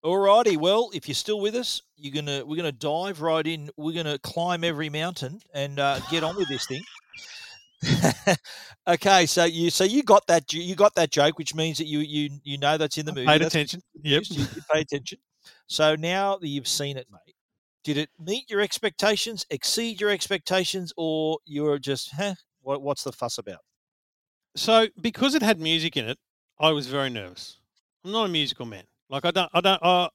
Alrighty, 0.04 0.59
well, 0.59 0.90
if 0.93 1.09
you're 1.09 1.14
still 1.14 1.40
with 1.40 1.54
us, 1.54 1.81
you're 1.97 2.14
gonna 2.14 2.45
we're 2.45 2.57
gonna 2.57 2.73
dive 2.73 3.23
right 3.23 3.47
in. 3.47 3.71
We're 3.76 3.95
gonna 3.97 4.19
climb 4.19 4.62
every 4.62 4.90
mountain 4.90 5.40
and 5.54 5.78
uh, 5.78 6.00
get 6.11 6.23
on 6.23 6.37
with 6.37 6.49
this 6.49 6.66
thing. 6.66 6.83
okay, 8.87 9.25
so 9.25 9.45
you 9.45 9.71
so 9.71 9.85
you 9.85 10.02
got 10.02 10.26
that 10.26 10.52
you 10.52 10.75
got 10.75 10.95
that 10.97 11.11
joke, 11.11 11.38
which 11.38 11.54
means 11.54 11.78
that 11.78 11.87
you 11.87 12.00
you 12.00 12.28
you 12.43 12.59
know 12.59 12.76
that's 12.76 12.99
in 12.99 13.07
the 13.07 13.12
movie. 13.12 13.26
Paid 13.26 13.40
That's 13.40 13.54
attention. 13.54 13.81
Yep. 14.02 14.23
You 14.28 14.40
you 14.43 14.62
pay 14.71 14.81
attention. 14.81 15.19
So 15.66 15.95
now 15.95 16.37
that 16.37 16.49
you've 16.49 16.69
seen 16.69 16.97
it, 16.97 17.07
mate, 17.11 17.35
did 17.85 17.99
it 17.99 18.09
meet 18.19 18.50
your 18.50 18.61
expectations, 18.61 19.45
exceed 19.50 20.00
your 20.00 20.11
expectations, 20.11 20.93
or 20.97 21.38
you're 21.45 21.78
just, 21.78 22.12
huh, 22.16 22.35
what, 22.64 22.83
what's 22.83 23.04
the 23.04 23.12
fuss 23.12 23.38
about? 23.38 23.61
So 24.56 24.88
because 25.00 25.35
it 25.35 25.42
had 25.42 25.61
music 25.61 25.97
in 25.97 26.09
it, 26.09 26.18
I 26.59 26.71
was 26.71 26.87
very 26.87 27.11
nervous. 27.11 27.59
I'm 28.04 28.12
not 28.12 28.26
a 28.26 28.28
musical 28.28 28.66
man. 28.66 28.85
Like 29.09 29.25
I 29.25 29.30
don't, 29.30 29.50
I 29.52 29.61
don't, 29.61 29.83
uh, 29.83 30.09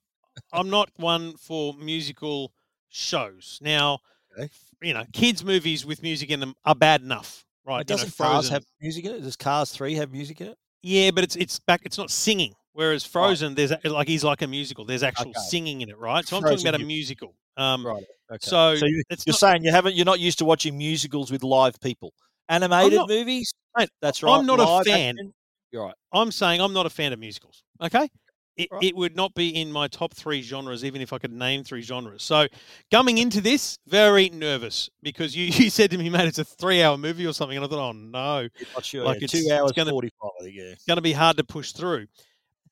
I'm 0.54 0.70
not 0.70 0.90
one 0.98 1.36
for 1.38 1.74
musical 1.74 2.54
shows. 2.90 3.60
Now, 3.62 4.00
Okay. 4.38 4.50
you 4.82 4.94
know, 4.94 5.04
kids' 5.12 5.44
movies 5.44 5.86
with 5.86 6.02
music 6.04 6.30
in 6.30 6.40
them 6.40 6.54
are 6.66 6.76
bad 6.76 7.02
enough, 7.02 7.44
right? 7.66 7.82
It 7.82 7.90
You 7.90 7.96
know, 7.96 8.04
doesn't 8.04 8.18
Cars 8.18 8.46
Frozen. 8.46 8.54
have 8.54 8.66
music 8.82 9.06
in 9.06 9.16
it? 9.16 9.22
Does 9.22 9.36
Cars 9.36 9.72
3 9.72 9.96
have 9.96 10.12
music 10.12 10.40
in 10.42 10.48
it? 10.48 10.58
Yeah, 10.82 11.12
but 11.12 11.24
it's 11.24 11.36
it's 11.36 11.60
back. 11.60 11.82
It's 11.84 11.98
not 11.98 12.10
singing. 12.10 12.54
Whereas 12.74 13.04
Frozen, 13.04 13.56
there's 13.56 13.74
like 13.84 14.08
he's 14.08 14.24
like 14.24 14.42
a 14.42 14.48
musical. 14.48 14.86
There's 14.86 15.04
actual 15.04 15.32
Okay. 15.32 15.40
singing 15.42 15.82
in 15.82 15.90
it, 15.90 15.98
right? 15.98 16.26
So 16.26 16.38
I'm 16.38 16.44
talking 16.44 16.66
about 16.66 16.80
a 16.80 16.86
musical. 16.86 17.36
Um, 17.58 17.86
Right. 17.86 18.04
Okay. 18.32 18.38
So, 18.42 18.76
So 18.76 18.86
you, 18.86 19.04
not, 19.10 19.36
saying 19.36 19.64
you 19.64 19.72
haven't, 19.72 19.96
you're 19.96 20.06
not 20.06 20.20
used 20.20 20.38
to 20.38 20.46
watching 20.46 20.78
musicals 20.78 21.32
with 21.32 21.44
live 21.44 21.80
people. 21.82 22.14
Animated 22.50 22.94
not- 22.98 23.10
movies? 23.10 23.54
mate, 23.78 23.90
That's 24.02 24.22
right. 24.24 24.38
I'm 24.38 24.46
not 24.46 24.60
a 24.60 24.84
fan. 24.90 25.16
action? 25.18 25.34
You're 25.72 25.86
right. 25.86 25.96
I'm 26.12 26.32
saying 26.32 26.60
I'm 26.62 26.74
not 26.74 26.86
a 26.86 26.90
fan 26.90 27.14
of 27.14 27.20
musicals. 27.20 27.64
Okay. 27.82 28.10
It, 28.58 28.68
Right. 28.72 28.84
it 28.84 28.96
would 28.98 29.16
not 29.16 29.34
be 29.36 29.50
in 29.56 29.72
my 29.72 29.88
top 29.88 30.14
three 30.14 30.42
genres, 30.42 30.84
even 30.84 31.00
if 31.02 31.14
I 31.14 31.18
could 31.18 31.32
name 31.32 31.64
three 31.64 31.82
genres. 31.82 32.24
So, 32.24 32.46
coming 32.92 33.18
into 33.20 33.40
this, 33.40 33.78
very 33.88 34.30
nervous 34.32 34.90
because 35.02 35.34
you, 35.34 35.46
you 35.64 35.70
said 35.70 35.92
to 35.92 35.98
me, 35.98 36.10
mate, 36.10 36.28
it's 36.28 36.40
a 36.40 36.44
three 36.44 36.82
hour 36.84 36.98
movie 36.98 37.26
or 37.26 37.32
something. 37.34 37.56
And 37.56 37.66
I 37.66 37.70
thought, 37.70 37.90
oh 37.90 37.92
no, 37.94 38.50
not 38.74 38.84
sure. 38.84 39.06
Like 39.06 39.22
yeah. 39.22 39.26
it's- 39.26 39.32
Two 39.32 39.38
it's 39.48 39.52
hours, 39.52 39.72
gonna- 39.72 39.92
45, 39.92 40.30
I 40.40 40.44
think, 40.44 40.56
yeah. 40.58 40.64
it's 40.64 40.84
going 40.86 40.98
to 40.98 41.02
be 41.02 41.14
hard 41.14 41.38
to 41.38 41.44
push 41.46 41.72
through. 41.72 42.08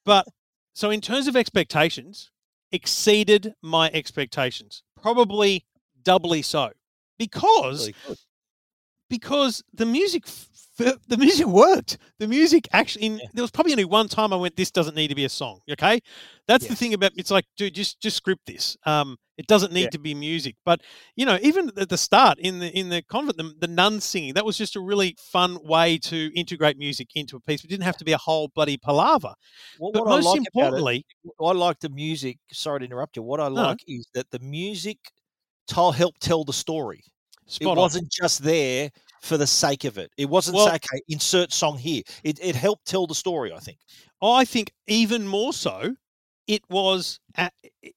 But 0.04 0.26
so, 0.74 0.90
in 0.90 1.00
terms 1.00 1.28
of 1.28 1.38
expectations, 1.38 2.32
exceeded 2.74 3.54
my 3.62 3.90
expectations, 3.94 4.84
probably 5.02 5.66
doubly 6.04 6.42
so 6.42 6.72
because 7.18 7.80
Really 7.88 7.96
good. 8.08 8.18
Because 9.10 9.64
the 9.74 9.86
music 9.86 10.26
the 10.78 11.18
music 11.18 11.48
worked 11.48 11.98
the 12.20 12.28
music 12.28 12.68
actually 12.72 13.06
in, 13.08 13.18
Yeah. 13.18 13.26
there 13.34 13.42
was 13.44 13.50
probably 13.50 13.74
only 13.74 13.86
one 13.86 14.08
time 14.08 14.32
i 14.32 14.36
went 14.36 14.56
this 14.56 14.70
doesn't 14.70 14.96
need 14.96 15.08
to 15.08 15.16
be 15.16 15.26
a 15.26 15.30
song 15.30 15.60
okay 15.72 16.00
that's 16.48 16.68
the 16.68 16.76
thing 16.76 16.94
about 16.94 17.14
it's 17.16 17.32
like 17.32 17.46
dude 17.58 17.74
just 17.74 18.00
just 18.00 18.18
script 18.18 18.46
this 18.46 18.78
um 18.86 19.18
it 19.40 19.48
doesn't 19.48 19.74
need 19.74 19.84
Yeah. 19.86 19.90
to 19.90 20.00
be 20.00 20.14
music 20.14 20.56
but 20.66 20.82
you 21.16 21.26
know 21.26 21.40
even 21.42 21.72
at 21.78 21.90
the 21.90 21.98
start 21.98 22.38
in 22.40 22.60
the 22.60 22.68
in 22.78 22.90
the 22.90 23.02
convent 23.02 23.38
the, 23.38 23.54
the 23.60 23.68
nuns 23.68 24.04
singing 24.04 24.36
that 24.36 24.46
was 24.46 24.56
just 24.58 24.76
a 24.76 24.80
really 24.80 25.16
fun 25.20 25.58
way 25.64 25.98
to 26.00 26.32
integrate 26.36 26.78
music 26.78 27.08
into 27.16 27.36
a 27.38 27.40
piece 27.40 27.64
it 27.64 27.70
didn't 27.70 27.84
have 27.84 27.98
to 27.98 28.06
be 28.06 28.12
a 28.12 28.18
whole 28.20 28.48
bloody 28.54 28.78
palaver 28.78 29.34
What, 29.80 29.94
but 29.94 30.06
what 30.06 30.12
I 30.12 30.16
most 30.18 30.26
like 30.26 30.42
about 30.42 30.44
it, 30.44 30.48
importantly 30.78 31.06
I 31.44 31.52
like 31.54 31.80
the 31.80 31.90
music. 31.90 32.38
Sorry 32.52 32.80
to 32.82 32.86
interrupt 32.86 33.16
you. 33.18 33.24
What 33.24 33.40
I 33.40 33.48
No. 33.50 33.54
like 33.68 33.80
is 33.88 34.08
that 34.14 34.30
the 34.32 34.40
music 34.40 34.98
told 35.68 35.96
helped 35.96 36.22
tell 36.22 36.44
the 36.44 36.54
story. 36.54 37.04
Spot 37.48 37.70
it 37.70 37.72
on. 37.72 37.78
wasn't 37.78 38.12
just 38.12 38.44
there 38.44 38.90
for 39.22 39.38
the 39.38 39.48
sake 39.48 39.84
of 39.84 39.98
it. 39.98 40.12
It 40.18 40.26
wasn't 40.30 40.56
Well- 40.56 40.68
say, 40.68 40.76
okay, 40.76 41.02
insert 41.10 41.52
song 41.52 41.78
here. 41.78 42.04
It, 42.24 42.40
it 42.42 42.56
helped 42.56 42.86
tell 42.86 43.08
the 43.08 43.16
story. 43.16 43.52
I 43.52 43.60
think. 43.60 43.80
I 44.22 44.46
think 44.46 44.72
even 44.88 45.28
more 45.28 45.54
so, 45.54 45.96
it 46.48 46.64
was 46.70 47.20
a 47.38 47.50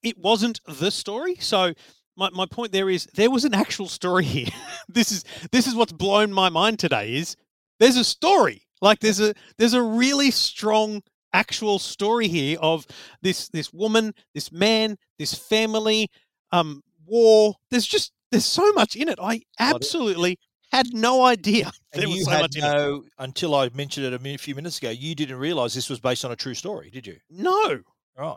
it 0.02 0.18
wasn't 0.18 0.60
the 0.66 0.90
story. 0.90 1.36
So 1.36 1.72
my, 2.16 2.28
my 2.30 2.46
point 2.46 2.72
there 2.72 2.90
is 2.90 3.06
there 3.14 3.30
was 3.30 3.44
an 3.44 3.54
actual 3.54 3.86
story 3.88 4.24
here. 4.24 4.48
this 4.88 5.12
is 5.12 5.24
this 5.52 5.66
is 5.66 5.74
what's 5.74 5.92
blown 5.92 6.32
my 6.32 6.48
mind 6.48 6.78
today 6.78 7.16
is 7.16 7.36
there's 7.78 7.96
a 7.96 8.04
story. 8.04 8.62
Like 8.82 9.00
there's 9.00 9.20
a 9.20 9.34
there's 9.58 9.74
a 9.74 9.82
really 9.82 10.30
strong 10.30 11.02
actual 11.32 11.78
story 11.78 12.28
here 12.28 12.58
of 12.60 12.86
this 13.22 13.48
this 13.48 13.72
woman, 13.72 14.12
this 14.34 14.50
man, 14.52 14.96
this 15.18 15.34
family, 15.34 16.08
um, 16.52 16.82
war. 17.06 17.54
There's 17.70 17.86
just 17.86 18.12
there's 18.30 18.44
so 18.44 18.72
much 18.72 18.96
in 18.96 19.08
it. 19.08 19.18
I 19.20 19.42
absolutely 19.58 20.38
had 20.72 20.86
no 20.92 21.24
idea 21.24 21.70
And 21.92 22.02
there 22.02 22.08
was 22.08 22.24
so 22.24 22.30
much 22.30 22.56
in 22.56 22.64
it. 22.64 22.68
no 22.68 23.04
until 23.18 23.54
I 23.54 23.68
mentioned 23.74 24.06
it 24.06 24.12
a 24.14 24.38
few 24.38 24.54
minutes 24.54 24.78
ago. 24.78 24.90
You 24.90 25.14
didn't 25.14 25.38
realize 25.38 25.74
this 25.74 25.90
was 25.90 25.98
based 26.00 26.24
on 26.24 26.30
a 26.32 26.36
true 26.36 26.54
story, 26.54 26.90
did 26.90 27.06
you? 27.06 27.16
No, 27.28 27.80
Right. 28.16 28.36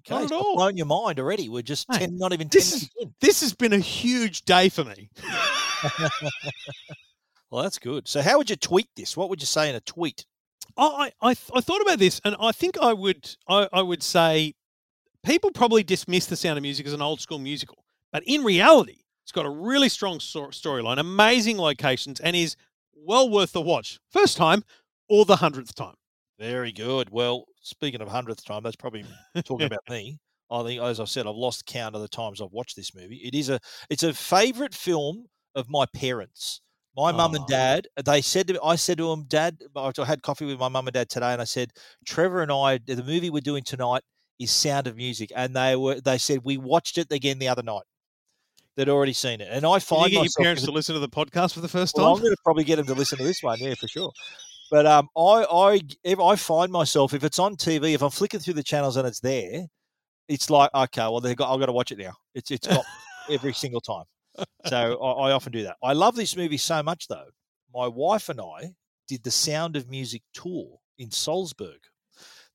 Okay, 0.00 0.14
Not 0.14 0.24
at 0.24 0.32
all. 0.32 0.54
blown 0.56 0.76
your 0.76 0.86
mind 0.86 1.18
already. 1.18 1.48
We're 1.48 1.62
just 1.62 1.88
Mate, 1.88 1.98
ten, 1.98 2.16
not 2.18 2.32
even 2.32 2.48
ten 2.48 2.60
this 2.60 2.88
in. 3.00 3.14
this 3.20 3.40
has 3.40 3.54
been 3.54 3.72
a 3.72 3.78
huge 3.78 4.42
day 4.42 4.68
for 4.68 4.84
me. 4.84 5.10
Well, 7.50 7.62
that's 7.62 7.78
good. 7.78 8.08
So, 8.08 8.22
how 8.22 8.38
would 8.38 8.50
you 8.50 8.56
tweet 8.56 8.88
this? 8.96 9.16
What 9.16 9.30
would 9.30 9.40
you 9.40 9.46
say 9.46 9.70
in 9.70 9.76
a 9.76 9.80
tweet? 9.80 10.26
I, 10.76 11.12
I 11.22 11.30
I 11.30 11.60
thought 11.60 11.80
about 11.80 11.98
this, 12.00 12.20
and 12.24 12.34
I 12.40 12.50
think 12.52 12.76
I 12.78 12.92
would 12.92 13.36
I, 13.48 13.68
I 13.72 13.82
would 13.82 14.02
say 14.02 14.54
people 15.24 15.50
probably 15.52 15.84
dismiss 15.84 16.26
The 16.26 16.36
Sound 16.36 16.58
of 16.58 16.62
Music 16.62 16.86
as 16.86 16.92
an 16.92 17.00
old 17.02 17.20
school 17.20 17.38
musical, 17.38 17.84
but 18.12 18.22
in 18.26 18.42
reality, 18.44 18.98
it's 19.24 19.32
got 19.32 19.46
a 19.46 19.50
really 19.50 19.88
strong 19.88 20.20
stor- 20.20 20.50
storyline, 20.50 20.98
amazing 20.98 21.58
locations, 21.58 22.20
and 22.20 22.36
is 22.36 22.56
well 22.94 23.28
worth 23.28 23.52
the 23.52 23.60
watch. 23.60 23.98
First 24.10 24.36
time 24.36 24.62
or 25.08 25.24
the 25.24 25.36
hundredth 25.36 25.74
time. 25.74 25.94
Very 26.38 26.72
good. 26.72 27.10
Well, 27.10 27.46
speaking 27.62 28.00
of 28.00 28.08
hundredth 28.08 28.44
time, 28.44 28.62
that's 28.62 28.76
probably 28.76 29.04
talking 29.44 29.66
about 29.66 29.80
me. 29.88 30.18
I 30.50 30.62
think, 30.62 30.80
as 30.80 31.00
I 31.00 31.04
said, 31.04 31.26
I've 31.26 31.34
lost 31.34 31.66
count 31.66 31.96
of 31.96 32.02
the 32.02 32.08
times 32.08 32.40
I've 32.40 32.52
watched 32.52 32.76
this 32.76 32.94
movie. 32.94 33.16
It 33.24 33.34
is 33.34 33.48
a, 33.48 33.58
it's 33.90 34.04
a 34.04 34.14
favourite 34.14 34.74
film 34.74 35.26
of 35.56 35.68
my 35.68 35.86
parents. 35.86 36.60
My 36.96 37.10
mum 37.12 37.34
and 37.34 37.44
Oh. 37.44 37.48
dad. 37.48 37.88
They 38.04 38.22
said 38.22 38.46
to 38.46 38.52
me, 38.54 38.60
I 38.64 38.76
said 38.76 38.98
to 38.98 39.08
them, 39.08 39.24
Dad, 39.28 39.58
I 39.76 39.92
had 40.06 40.22
coffee 40.22 40.46
with 40.46 40.58
my 40.58 40.68
mum 40.68 40.86
and 40.86 40.94
dad 40.94 41.08
today, 41.10 41.32
and 41.32 41.42
I 41.42 41.44
said, 41.44 41.72
Trevor 42.06 42.42
and 42.42 42.52
I, 42.52 42.78
the 42.78 43.02
movie 43.02 43.28
we're 43.28 43.40
doing 43.40 43.64
tonight 43.64 44.02
is 44.38 44.50
Sound 44.50 44.86
of 44.86 44.96
Music, 44.96 45.30
and 45.34 45.54
they 45.56 45.74
were, 45.76 46.00
they 46.00 46.16
said 46.16 46.40
we 46.44 46.56
watched 46.58 46.96
it 46.96 47.10
again 47.10 47.38
the 47.38 47.48
other 47.48 47.62
night. 47.62 47.82
They'd 48.76 48.88
already 48.88 49.14
seen 49.14 49.40
it, 49.40 49.48
and 49.50 49.64
I 49.64 49.78
find 49.78 50.12
you 50.12 50.22
get 50.22 50.30
your 50.36 50.44
parents 50.44 50.64
to 50.64 50.70
listen 50.70 50.94
to 50.94 51.00
the 51.00 51.08
podcast 51.08 51.54
for 51.54 51.60
the 51.60 51.68
first 51.68 51.94
well, 51.96 52.14
I'm 52.14 52.20
going 52.20 52.32
to 52.32 52.42
probably 52.44 52.64
get 52.64 52.76
them 52.76 52.86
to 52.86 52.94
listen 52.94 53.16
to 53.18 53.24
this 53.24 53.42
one, 53.42 53.58
yeah, 53.58 53.74
for 53.74 53.88
sure. 53.88 54.12
But 54.70 54.84
um, 54.84 55.08
I, 55.16 55.46
I, 55.50 55.80
if 56.04 56.20
I 56.20 56.36
find 56.36 56.70
myself 56.70 57.14
if 57.14 57.24
it's 57.24 57.38
on 57.38 57.56
TV, 57.56 57.94
if 57.94 58.02
I'm 58.02 58.10
flicking 58.10 58.40
through 58.40 58.54
the 58.54 58.62
channels 58.62 58.96
and 58.96 59.06
it's 59.08 59.20
there, 59.20 59.66
it's 60.28 60.50
like 60.50 60.70
okay, 60.74 61.02
well, 61.02 61.20
they've 61.20 61.36
got, 61.36 61.52
I've 61.52 61.60
got 61.60 61.66
to 61.66 61.72
watch 61.72 61.92
it 61.92 61.98
now. 61.98 62.12
It's 62.34 62.50
it's 62.50 62.66
got 62.66 62.84
every 63.30 63.54
single 63.54 63.80
time. 63.80 64.04
So 64.66 65.02
I, 65.02 65.28
I 65.28 65.32
often 65.32 65.52
do 65.52 65.62
that. 65.62 65.76
I 65.82 65.92
love 65.92 66.14
this 66.14 66.36
movie 66.36 66.58
so 66.58 66.82
much, 66.82 67.08
though. 67.08 67.28
My 67.74 67.86
wife 67.86 68.28
and 68.28 68.40
I 68.40 68.74
did 69.08 69.22
the 69.22 69.30
Sound 69.30 69.76
of 69.76 69.88
Music 69.88 70.22
tour 70.34 70.78
in 70.98 71.10
Salzburg. 71.10 71.80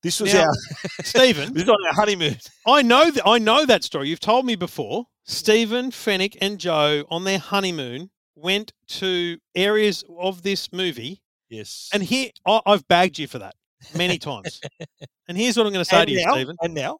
This 0.03 0.19
was 0.19 0.33
Now, 0.33 0.45
our 0.45 0.53
Stephen, 1.03 1.53
this 1.53 1.63
was 1.63 1.69
on 1.69 1.85
our 1.87 1.93
honeymoon. 1.93 2.37
I 2.67 2.81
know 2.81 3.11
that 3.11 3.27
I 3.27 3.37
know 3.37 3.65
that 3.65 3.83
story. 3.83 4.09
You've 4.09 4.19
told 4.19 4.45
me 4.45 4.55
before. 4.55 5.05
Stephen, 5.23 5.91
Fenech, 5.91 6.35
and 6.41 6.59
Joe 6.59 7.05
on 7.09 7.23
their 7.23 7.37
honeymoon 7.37 8.09
went 8.35 8.73
to 8.87 9.37
areas 9.55 10.03
of 10.19 10.41
this 10.41 10.73
movie, 10.73 11.21
Yes, 11.49 11.89
and 11.93 12.01
here 12.01 12.29
I, 12.47 12.61
I've 12.65 12.87
bagged 12.87 13.19
you 13.19 13.27
for 13.27 13.37
that 13.39 13.53
many 13.95 14.17
times. 14.17 14.59
and 15.27 15.37
here's 15.37 15.55
what 15.57 15.67
I'm 15.67 15.73
going 15.73 15.85
to 15.85 15.89
say 15.89 15.97
and 15.99 16.07
to 16.07 16.13
you, 16.13 16.25
now, 16.25 16.31
Stephen: 16.33 16.55
and 16.61 16.73
now, 16.73 16.97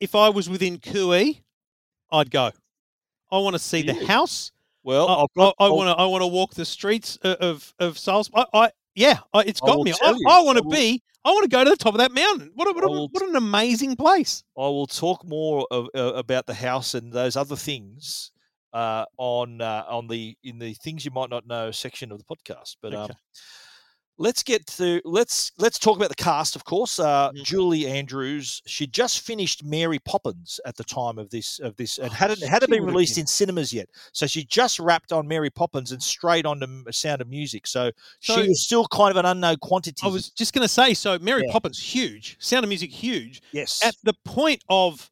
If 0.00 0.14
I 0.14 0.28
was 0.28 0.50
within 0.50 0.76
QE, 0.78 1.40
I'd 2.12 2.30
go. 2.30 2.50
I 3.32 3.38
want 3.38 3.54
to 3.54 3.58
see 3.58 3.80
the 3.82 3.94
house. 4.06 4.52
well, 4.82 5.08
I, 5.08 5.22
I've 5.22 5.34
got, 5.36 5.54
I 5.58 5.64
I'll- 5.64 5.76
want 5.76 5.88
to. 5.96 6.02
I 6.02 6.04
want 6.06 6.22
to 6.22 6.26
walk 6.26 6.52
the 6.54 6.66
streets 6.66 7.16
of 7.22 7.72
of 7.78 7.98
Salzburg. 7.98 8.46
I, 8.52 8.58
I 8.66 8.70
yeah, 8.94 9.18
it's 9.34 9.60
got 9.60 9.82
me. 9.82 9.92
I, 9.92 10.14
I 10.28 10.42
want 10.42 10.58
to 10.58 10.64
be. 10.64 11.02
I 11.24 11.30
want 11.30 11.44
to 11.44 11.48
go 11.48 11.64
to 11.64 11.70
the 11.70 11.76
top 11.76 11.94
of 11.94 11.98
that 11.98 12.12
mountain. 12.12 12.50
What 12.54 12.68
a, 12.68 12.72
what, 12.72 12.84
a, 12.84 12.88
what 13.10 13.22
an 13.22 13.34
amazing 13.36 13.96
place. 13.96 14.44
I 14.58 14.60
will 14.62 14.86
talk 14.86 15.24
more 15.24 15.66
of, 15.70 15.88
uh, 15.94 16.12
about 16.14 16.46
the 16.46 16.52
house 16.52 16.92
and 16.92 17.10
those 17.12 17.34
other 17.34 17.56
things 17.56 18.30
uh, 18.74 19.06
on 19.16 19.60
uh, 19.62 19.84
on 19.88 20.08
the 20.08 20.36
in 20.44 20.58
the 20.58 20.74
things 20.74 21.04
you 21.04 21.10
might 21.12 21.30
not 21.30 21.46
know 21.46 21.70
section 21.70 22.12
of 22.12 22.18
the 22.18 22.24
podcast. 22.24 22.76
But 22.82 22.94
um, 22.94 23.04
Okay. 23.04 23.14
Let's 24.16 24.42
get 24.42 24.66
to 24.66 25.00
let's 25.04 25.50
let's 25.58 25.78
talk 25.78 25.96
about 25.96 26.08
the 26.08 26.14
cast. 26.14 26.54
Of 26.56 26.64
course, 26.64 26.98
uh, 27.00 27.30
Mhm. 27.32 27.42
Julie 27.44 27.86
Andrews. 27.88 28.62
She 28.66 28.86
just 28.86 29.20
finished 29.20 29.64
Mary 29.64 29.98
Poppins 29.98 30.60
at 30.64 30.76
the 30.76 30.84
time 30.84 31.18
of 31.18 31.30
this 31.30 31.58
of 31.58 31.76
this, 31.76 31.98
and 31.98 32.10
Oh, 32.10 32.14
hadn't 32.14 32.42
hadn't 32.42 32.70
been 32.70 32.84
released 32.84 33.16
been- 33.16 33.22
in 33.22 33.26
cinemas 33.26 33.72
yet. 33.72 33.88
So 34.12 34.26
she 34.26 34.44
just 34.44 34.78
wrapped 34.78 35.12
on 35.12 35.26
Mary 35.26 35.50
Poppins 35.50 35.90
and 35.92 36.02
straight 36.02 36.46
on 36.46 36.60
to 36.60 36.92
Sound 36.92 37.20
of 37.22 37.28
Music. 37.28 37.66
So, 37.66 37.90
So- 38.20 38.40
she 38.42 38.48
was 38.48 38.62
still 38.62 38.86
kind 38.86 39.10
of 39.10 39.16
an 39.16 39.26
unknown 39.26 39.56
quantity. 39.58 40.00
I 40.06 40.08
was 40.08 40.30
just 40.30 40.52
going 40.52 40.62
to 40.62 40.68
say. 40.72 40.94
So 40.94 41.18
Mary 41.18 41.42
Yeah. 41.46 41.52
Poppins, 41.52 41.80
huge. 41.82 42.36
Sound 42.38 42.64
of 42.64 42.68
Music, 42.68 42.90
huge. 42.92 43.42
yes, 43.52 43.80
At 43.82 43.96
the 44.02 44.14
point 44.24 44.62
of 44.68 45.10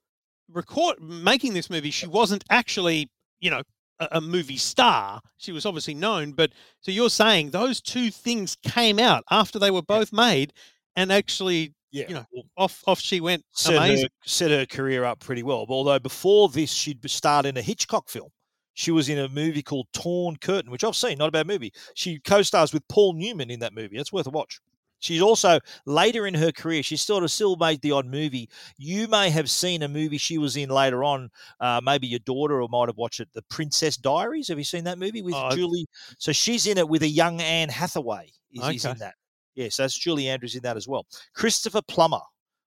record 0.49 1.01
making 1.01 1.55
this 1.55 1.71
movie, 1.71 1.91
she 1.91 2.07
wasn't 2.07 2.45
actually, 2.51 3.11
you 3.41 3.51
know, 3.51 3.63
a, 4.01 4.09
a 4.13 4.21
movie 4.21 4.57
star. 4.57 5.21
She 5.37 5.53
was 5.53 5.67
obviously 5.67 5.95
known, 5.95 6.33
but 6.33 6.53
so 6.81 6.91
you're 6.91 7.11
saying 7.11 7.51
those 7.51 7.81
two 7.81 8.11
things 8.11 8.57
came 8.63 8.99
out 8.99 9.25
after 9.31 9.59
they 9.59 9.71
were 9.71 9.83
both 9.83 10.13
made, 10.13 10.53
and 10.97 11.13
actually 11.13 11.75
yeah, 11.91 12.07
you 12.09 12.15
know, 12.15 12.25
off 12.57 12.83
off 12.87 13.01
she 13.01 13.21
went. 13.21 13.45
set 13.53 14.01
her, 14.03 14.09
set 14.25 14.51
her 14.51 14.67
career 14.67 15.05
up 15.05 15.21
pretty 15.21 15.43
well. 15.43 15.67
Although 15.69 15.99
before 15.99 16.49
this, 16.49 16.73
she'd 16.73 17.09
starred 17.11 17.47
in 17.47 17.57
a 17.57 17.63
Hitchcock 17.63 18.09
film. 18.09 18.31
She 18.75 18.91
was 18.91 19.11
in 19.11 19.19
a 19.19 19.29
movie 19.29 19.63
called 19.63 19.87
Torn 19.93 20.37
Curtain, 20.37 20.71
which 20.71 20.83
I've 20.83 20.97
seen, 20.97 21.19
not 21.19 21.29
a 21.29 21.33
bad 21.33 21.47
movie. 21.47 21.73
She 21.95 22.19
co-stars 22.21 22.73
with 22.73 22.89
Paul 22.89 23.13
Newman 23.13 23.51
in 23.51 23.61
that 23.61 23.75
movie. 23.75 23.99
It's 23.99 24.13
worth 24.13 24.27
a 24.27 24.31
watch. 24.31 24.61
She's 25.03 25.21
also 25.21 25.59
later 25.85 26.27
in 26.29 26.35
her 26.35 26.53
career. 26.53 26.83
She 26.83 26.97
sort 26.97 27.25
of 27.25 27.31
still 27.31 27.57
made 27.57 27.81
the 27.83 27.91
odd 27.91 28.07
movie. 28.07 28.49
You 28.79 29.09
may 29.09 29.31
have 29.31 29.51
seen 29.51 29.83
a 29.83 29.89
movie 29.89 30.17
she 30.17 30.39
was 30.39 30.57
in 30.57 30.69
later 30.71 31.03
on. 31.03 31.29
Uh, 31.61 31.81
maybe 31.83 32.07
your 32.07 32.21
daughter 32.21 32.63
or 32.63 32.69
might 32.69 32.89
have 32.89 32.97
watched 32.97 33.19
it. 33.21 33.29
The 33.35 33.43
Princess 33.51 33.97
Diaries. 33.97 34.47
Have 34.49 34.59
you 34.59 34.65
seen 34.65 34.85
that 34.85 34.99
movie 34.99 35.21
with 35.23 35.35
Oh, 35.37 35.51
Julie? 35.51 35.87
So 36.19 36.31
she's 36.31 36.67
in 36.69 36.79
it 36.79 36.89
with 36.89 37.03
a 37.03 37.09
young 37.09 37.41
Anne 37.41 37.69
Hathaway. 37.69 38.31
Is, 38.53 38.69
is 38.77 38.85
in 38.85 38.99
that? 38.99 39.15
Yes, 39.57 39.77
that's 39.77 39.99
Julie 39.99 40.29
Andrews 40.29 40.55
in 40.55 40.63
that 40.63 40.77
as 40.77 40.87
well. 40.87 41.07
Christopher 41.35 41.83
Plummer. 41.83 42.21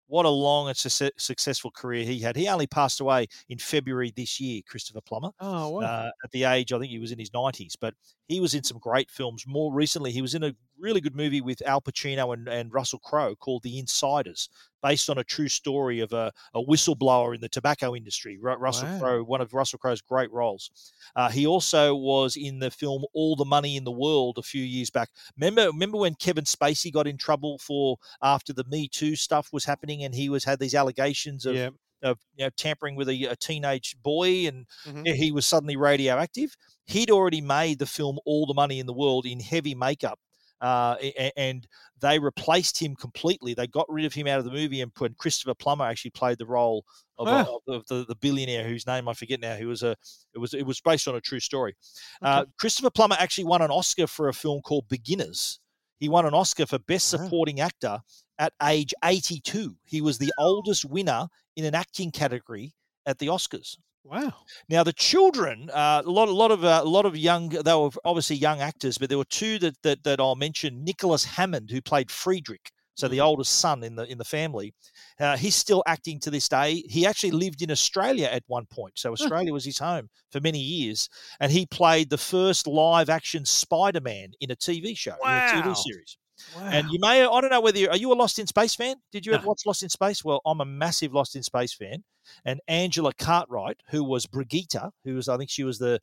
What 0.07 0.25
a 0.27 0.29
long 0.29 0.67
and 0.67 0.77
success- 0.77 1.09
successful 1.17 1.71
career 1.71 2.03
he 2.03 2.19
had. 2.19 2.35
He 2.35 2.47
only 2.47 2.67
passed 2.67 2.99
away 2.99 3.25
in 3.49 3.57
February 3.57 4.13
this 4.15 4.39
year, 4.39 4.61
Christopher 4.69 5.01
Plummer 5.01 5.31
Oh, 5.39 5.69
wow. 5.69 5.79
uh, 5.81 6.11
at 6.23 6.29
the 6.29 6.43
age, 6.43 6.71
I 6.71 6.77
think 6.77 6.91
he 6.91 6.99
was 6.99 7.11
in 7.11 7.17
his 7.17 7.31
90s, 7.31 7.73
but 7.81 7.95
he 8.27 8.39
was 8.39 8.53
in 8.53 8.63
some 8.63 8.79
great 8.79 9.11
films. 9.11 9.45
More 9.47 9.73
recently, 9.73 10.11
he 10.11 10.21
was 10.21 10.33
in 10.33 10.43
a 10.43 10.55
really 10.79 10.99
good 10.99 11.15
movie 11.15 11.41
with 11.41 11.65
Al 11.65 11.81
Pacino 11.81 12.33
and, 12.33 12.47
and 12.47 12.73
Russell 12.73 12.99
Crowe 12.99 13.35
called 13.35 13.63
The 13.63 13.79
Insiders, 13.79 14.49
based 14.81 15.09
on 15.09 15.17
a 15.17 15.23
true 15.23 15.47
story 15.47 15.99
of 15.99 16.11
a, 16.11 16.33
a 16.53 16.61
whistleblower 16.61 17.33
in 17.35 17.41
the 17.41 17.49
tobacco 17.49 17.95
industry. 17.95 18.37
Ru- 18.41 18.55
Russell 18.55 18.87
Wow. 18.89 18.99
Crowe, 18.99 19.23
one 19.23 19.41
of 19.41 19.53
Russell 19.53 19.79
Crowe's 19.79 20.01
great 20.01 20.31
roles. 20.31 20.91
Uh, 21.15 21.29
he 21.29 21.45
also 21.45 21.95
was 21.95 22.35
in 22.35 22.59
the 22.59 22.71
film 22.71 23.05
All 23.13 23.35
the 23.35 23.45
Money 23.45 23.77
in 23.77 23.83
the 23.83 23.91
World 23.91 24.37
a 24.37 24.43
few 24.43 24.63
years 24.63 24.89
back. 24.89 25.09
Remember, 25.37 25.67
remember 25.67 25.97
when 25.97 26.15
Kevin 26.15 26.45
Spacey 26.45 26.91
got 26.91 27.07
in 27.07 27.17
trouble 27.17 27.57
for 27.59 27.97
after 28.21 28.53
the 28.53 28.65
Me 28.65 28.87
Too 28.87 29.15
stuff 29.15 29.49
was 29.53 29.65
happening, 29.65 30.03
and 30.03 30.13
he 30.13 30.29
was 30.29 30.43
had 30.43 30.59
these 30.59 30.75
allegations 30.75 31.45
of 31.45 31.55
yeah. 31.55 31.69
Of 32.05 32.19
you 32.35 32.45
know, 32.45 32.49
tampering 32.57 32.95
with 32.95 33.09
a, 33.09 33.25
a 33.25 33.35
teenage 33.35 33.95
boy, 34.01 34.47
and 34.47 34.65
Mhm. 34.85 35.13
he 35.15 35.31
was 35.31 35.47
suddenly 35.47 35.75
radioactive. 35.75 36.55
He'd 36.85 37.11
already 37.11 37.41
made 37.41 37.79
the 37.79 37.85
film 37.85 38.19
All 38.25 38.45
the 38.45 38.53
Money 38.53 38.79
in 38.79 38.85
the 38.85 38.93
World 38.93 39.25
in 39.25 39.39
heavy 39.39 39.75
makeup. 39.75 40.19
Uh, 40.61 40.95
and 41.35 41.67
they 41.99 42.17
replaced 42.17 42.79
him 42.81 42.95
completely. 42.95 43.53
They 43.53 43.67
got 43.67 43.85
rid 43.89 44.05
of 44.05 44.13
him 44.13 44.25
out 44.25 44.39
of 44.39 44.45
the 44.45 44.51
movie 44.51 44.79
and 44.81 44.91
put 44.95 45.17
Christopher 45.17 45.53
Plummer 45.53 45.85
actually 45.85 46.11
played 46.11 46.37
the 46.37 46.45
role 46.45 46.85
of, 47.19 47.27
a- 47.27 47.71
of 47.73 47.85
the, 47.87 48.05
the, 48.05 48.15
billionaire 48.15 48.67
whose 48.67 48.87
name 48.87 49.09
I 49.09 49.13
forget 49.13 49.41
now. 49.41 49.55
Who 49.57 49.67
was 49.67 49.83
a 49.83 49.95
it 50.33 50.39
was 50.39 50.53
it 50.53 50.65
was 50.65 50.79
based 50.79 51.09
on 51.09 51.15
a 51.15 51.21
true 51.21 51.41
story. 51.41 51.75
Uh, 52.21 52.45
Christopher 52.57 52.89
Plummer 52.89 53.17
actually 53.19 53.43
won 53.43 53.61
an 53.61 53.69
Oscar 53.69 54.07
for 54.07 54.29
a 54.29 54.33
film 54.33 54.61
called 54.61 54.87
Beginners. 54.87 55.59
He 55.99 56.07
won 56.07 56.25
an 56.25 56.33
Oscar 56.33 56.65
for 56.65 56.79
Best 56.79 57.13
Wow. 57.13 57.23
Supporting 57.25 57.59
Actor 57.59 57.99
at 58.39 58.53
age 58.63 58.93
82. 59.03 59.75
He 59.83 59.99
was 60.01 60.17
the 60.17 60.31
oldest 60.39 60.85
winner 60.85 61.27
in 61.55 61.65
an 61.65 61.75
acting 61.75 62.11
category 62.11 62.73
at 63.05 63.19
the 63.19 63.27
Oscars. 63.27 63.77
Wow. 64.03 64.33
Now 64.69 64.83
the 64.83 64.93
children, 64.93 65.69
uh, 65.71 66.03
a 66.05 66.09
lot, 66.09 66.27
a 66.27 66.31
lot 66.31 66.51
of, 66.51 66.63
uh, 66.63 66.81
a 66.83 66.87
lot 66.87 67.05
of 67.07 67.17
young. 67.17 67.49
They 67.49 67.73
were 67.73 67.89
obviously 68.03 68.35
young 68.35 68.61
actors, 68.61 68.99
but 68.99 69.09
there 69.09 69.17
were 69.17 69.25
two 69.25 69.57
that 69.59 69.81
that, 69.81 70.03
that 70.03 70.19
I'll 70.19 70.35
mention. 70.35 70.83
Nicholas 70.83 71.25
Hammond, 71.25 71.71
who 71.71 71.81
played 71.81 72.11
Friedrich, 72.11 72.71
so 72.93 73.07
the 73.07 73.21
oldest 73.21 73.53
son 73.53 73.83
in 73.83 73.95
the 73.95 74.03
in 74.03 74.19
the 74.19 74.23
family. 74.23 74.75
Uh, 75.19 75.37
he's 75.37 75.55
still 75.55 75.81
acting 75.87 76.19
to 76.19 76.29
this 76.29 76.47
day. 76.47 76.83
He 76.87 77.07
actually 77.07 77.31
lived 77.31 77.63
in 77.63 77.71
Australia 77.71 78.29
at 78.31 78.43
one 78.45 78.67
point, 78.67 78.93
so 78.95 79.11
Australia 79.11 79.51
was 79.51 79.65
his 79.65 79.79
home 79.79 80.07
for 80.31 80.39
many 80.39 80.59
years, 80.59 81.09
and 81.39 81.51
he 81.51 81.65
played 81.65 82.11
the 82.11 82.17
first 82.17 82.67
live 82.67 83.09
action 83.09 83.43
Spider 83.43 84.01
Man 84.01 84.33
in 84.39 84.51
a 84.51 84.55
TV 84.55 84.95
show, 84.95 85.15
in 85.23 85.29
a 85.29 85.63
TV 85.63 85.75
series. 85.75 86.17
Wow. 86.53 86.69
And 86.71 86.87
you 86.89 86.99
may, 87.01 87.21
I 87.25 87.41
don't 87.41 87.49
know 87.49 87.61
whether 87.61 87.77
you 87.79 87.89
are 87.89 87.97
you 87.97 88.11
a 88.11 88.15
Lost 88.15 88.39
in 88.39 88.47
Space 88.47 88.75
fan? 88.75 88.95
Did 89.11 89.25
you 89.25 89.31
No. 89.31 89.37
ever 89.39 89.47
watch 89.47 89.61
Lost 89.65 89.83
in 89.83 89.89
Space? 89.89 90.23
Well, 90.23 90.41
I'm 90.45 90.61
a 90.61 90.65
massive 90.65 91.13
Lost 91.13 91.35
in 91.35 91.43
Space 91.43 91.73
fan. 91.73 92.03
And 92.43 92.59
Angela 92.67 93.13
Cartwright, 93.13 93.77
who 93.89 94.03
was 94.03 94.25
Brigitte, 94.25 94.75
who 95.03 95.15
was, 95.15 95.27
I 95.29 95.37
think 95.37 95.49
she 95.49 95.63
was 95.63 95.79
the 95.79 95.99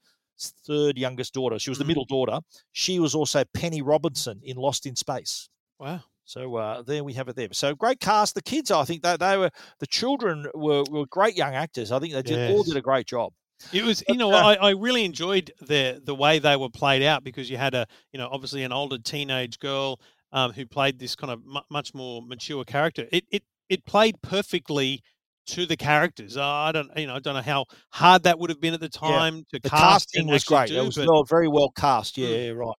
third 0.67 0.99
youngest 0.99 1.35
daughter, 1.35 1.59
she 1.59 1.71
was 1.71 1.79
the 1.79 1.85
Mhm. 1.85 1.89
middle 1.89 2.05
daughter. 2.05 2.41
She 2.73 2.99
was 2.99 3.15
also 3.15 3.45
Penny 3.55 3.83
Robinson 3.83 4.41
in 4.43 4.57
Lost 4.57 4.87
in 4.87 4.97
Space. 4.97 5.49
wow. 5.79 6.01
So 6.25 6.55
uh, 6.55 6.83
there 6.83 7.03
we 7.03 7.15
have 7.15 7.29
it 7.29 7.35
there. 7.35 7.49
So 7.53 7.75
great 7.75 7.99
cast. 7.99 8.37
The 8.37 8.43
kids, 8.43 8.71
I 8.71 8.85
think 8.85 9.03
that 9.03 9.19
they 9.19 9.37
were 9.37 9.51
the 9.81 9.89
children 9.89 10.47
were, 10.55 10.85
were 10.85 11.05
great 11.07 11.37
young 11.37 11.55
actors. 11.55 11.91
I 11.91 11.99
think 11.99 12.13
they 12.15 12.23
did 12.23 12.51
all 12.51 12.63
did 12.63 12.77
a 12.77 12.81
great 12.81 13.07
job. 13.07 13.33
It 13.73 13.85
was, 13.85 14.05
you 14.09 14.17
know, 14.17 14.33
uh, 14.33 14.39
I, 14.39 14.55
I 14.55 14.71
really 14.71 15.05
enjoyed 15.05 15.53
the 15.61 16.01
the 16.03 16.15
way 16.15 16.39
they 16.39 16.57
were 16.57 16.71
played 16.71 17.03
out 17.03 17.25
because 17.25 17.51
you 17.51 17.57
had 17.57 17.75
a, 17.75 17.87
you 18.13 18.19
know, 18.19 18.29
obviously 18.31 18.63
an 18.63 18.73
older 18.73 18.99
teenage 18.99 19.59
girl 19.59 20.01
um, 20.33 20.53
who 20.53 20.67
played 20.67 20.99
this 20.99 21.15
kind 21.17 21.31
of 21.33 21.45
mu- 21.45 21.61
much 21.71 21.95
more 21.95 22.23
mature 22.23 22.65
character. 22.65 23.07
It 23.13 23.25
it 23.31 23.43
it 23.69 23.85
played 23.85 24.21
perfectly 24.23 25.03
to 25.47 25.67
the 25.67 25.77
characters. 25.77 26.37
Uh, 26.37 26.45
I 26.47 26.71
don't, 26.73 26.89
you 26.97 27.07
know, 27.09 27.17
I 27.17 27.19
don't 27.19 27.35
know 27.35 27.43
how 27.43 27.65
hard 27.91 28.23
that 28.23 28.39
would 28.39 28.49
have 28.51 28.61
been 28.61 28.75
at 28.75 28.81
the 28.81 28.89
time 28.89 29.45
to 29.53 29.59
The 29.61 29.69
cast 29.71 30.13
casting 30.13 30.29
was 30.29 30.45
great. 30.45 30.69
do, 30.69 30.77
it 30.81 30.85
was 30.85 30.95
but- 30.97 31.09
well, 31.09 31.25
very 31.25 31.49
well 31.49 31.71
cast. 31.71 32.17
Yeah, 32.17 32.29
Mm. 32.29 32.45
yeah, 32.47 32.51
right. 32.53 32.77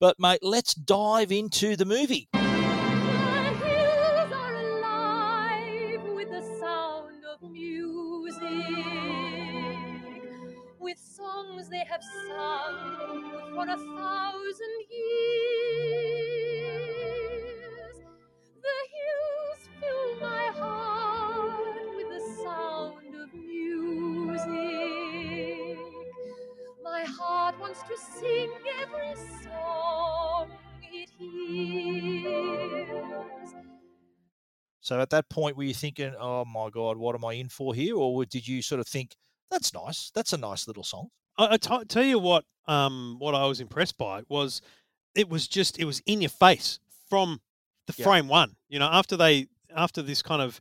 But 0.00 0.16
mate, 0.18 0.38
let's 0.42 0.74
dive 0.74 1.30
into 1.30 1.76
the 1.76 1.84
movie. 1.84 2.28
The 2.32 2.38
hills 2.38 4.32
are 4.32 4.56
alive 4.56 6.02
with 6.14 6.30
the 6.30 6.42
sound 6.58 7.22
of 7.30 7.42
music, 7.50 8.40
with 10.78 10.98
songs 10.98 11.68
they 11.68 11.84
have 11.86 12.02
sung 12.28 13.52
for 13.54 13.64
a 13.64 13.76
thousand 13.76 14.74
years. 14.90 16.09
To 27.90 27.96
sing 27.96 28.50
every 28.80 29.14
song 29.42 30.50
it 30.82 31.10
hears. 31.18 32.88
So 34.80 35.00
at 35.00 35.10
that 35.10 35.28
point, 35.28 35.56
were 35.56 35.64
you 35.64 35.74
thinking, 35.74 36.14
"Oh 36.18 36.44
my 36.44 36.70
God, 36.70 36.96
what 36.96 37.14
am 37.14 37.24
I 37.24 37.34
in 37.34 37.48
for 37.48 37.74
here?" 37.74 37.96
Or 37.96 38.24
did 38.24 38.46
you 38.46 38.62
sort 38.62 38.80
of 38.80 38.86
think, 38.86 39.16
"That's 39.50 39.74
nice. 39.74 40.10
That's 40.14 40.32
a 40.32 40.38
nice 40.38 40.66
little 40.66 40.84
song." 40.84 41.10
I, 41.36 41.54
I 41.54 41.56
t- 41.56 41.84
tell 41.88 42.04
you 42.04 42.18
what, 42.18 42.44
um, 42.66 43.16
what 43.18 43.34
I 43.34 43.46
was 43.46 43.60
impressed 43.60 43.98
by 43.98 44.22
was 44.28 44.62
it 45.14 45.28
was 45.28 45.48
just 45.48 45.78
it 45.78 45.84
was 45.84 46.00
in 46.06 46.22
your 46.22 46.30
face 46.30 46.78
from 47.08 47.40
the 47.86 47.94
Yeah. 47.96 48.04
frame 48.04 48.28
one. 48.28 48.56
You 48.68 48.78
know, 48.78 48.86
after 48.86 49.16
they 49.16 49.46
after 49.74 50.02
this 50.02 50.22
kind 50.22 50.42
of 50.42 50.60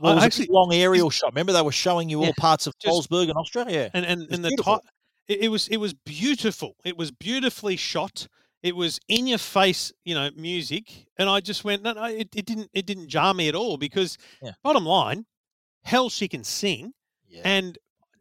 Well, 0.00 0.14
was 0.16 0.24
actually 0.24 0.48
a 0.48 0.52
long 0.52 0.72
aerial 0.74 1.10
shot. 1.10 1.32
Remember, 1.32 1.52
they 1.52 1.62
were 1.62 1.72
showing 1.72 2.08
you 2.08 2.24
all 2.24 2.32
parts 2.38 2.66
of 2.66 2.74
Salzburg 2.82 3.28
and 3.28 3.38
Austria. 3.38 3.90
And 3.94 4.04
and, 4.04 4.22
and 4.32 4.44
the 4.44 4.56
top. 4.62 4.82
it, 5.28 5.40
it 5.44 5.48
was 5.48 5.68
it 5.68 5.76
was 5.78 5.94
beautiful. 5.94 6.76
It 6.84 6.96
was 6.96 7.10
beautifully 7.10 7.76
shot. 7.76 8.26
It 8.62 8.76
was 8.76 9.00
in 9.08 9.26
your 9.26 9.38
face, 9.38 9.92
you 10.04 10.14
know, 10.14 10.30
music, 10.36 11.06
and 11.18 11.28
I 11.28 11.40
just 11.40 11.64
went, 11.64 11.82
no, 11.82 11.92
no, 11.94 12.04
it, 12.04 12.28
it 12.34 12.46
didn't 12.46 12.70
it 12.72 12.86
didn't 12.86 13.08
jar 13.08 13.34
me 13.34 13.48
at 13.48 13.54
all 13.56 13.76
because 13.76 14.16
Yeah. 14.40 14.52
bottom 14.62 14.86
line, 14.86 15.26
hell, 15.84 16.08
she 16.10 16.28
can 16.28 16.44
sing, 16.44 16.92
yeah. 17.28 17.42
and 17.44 17.76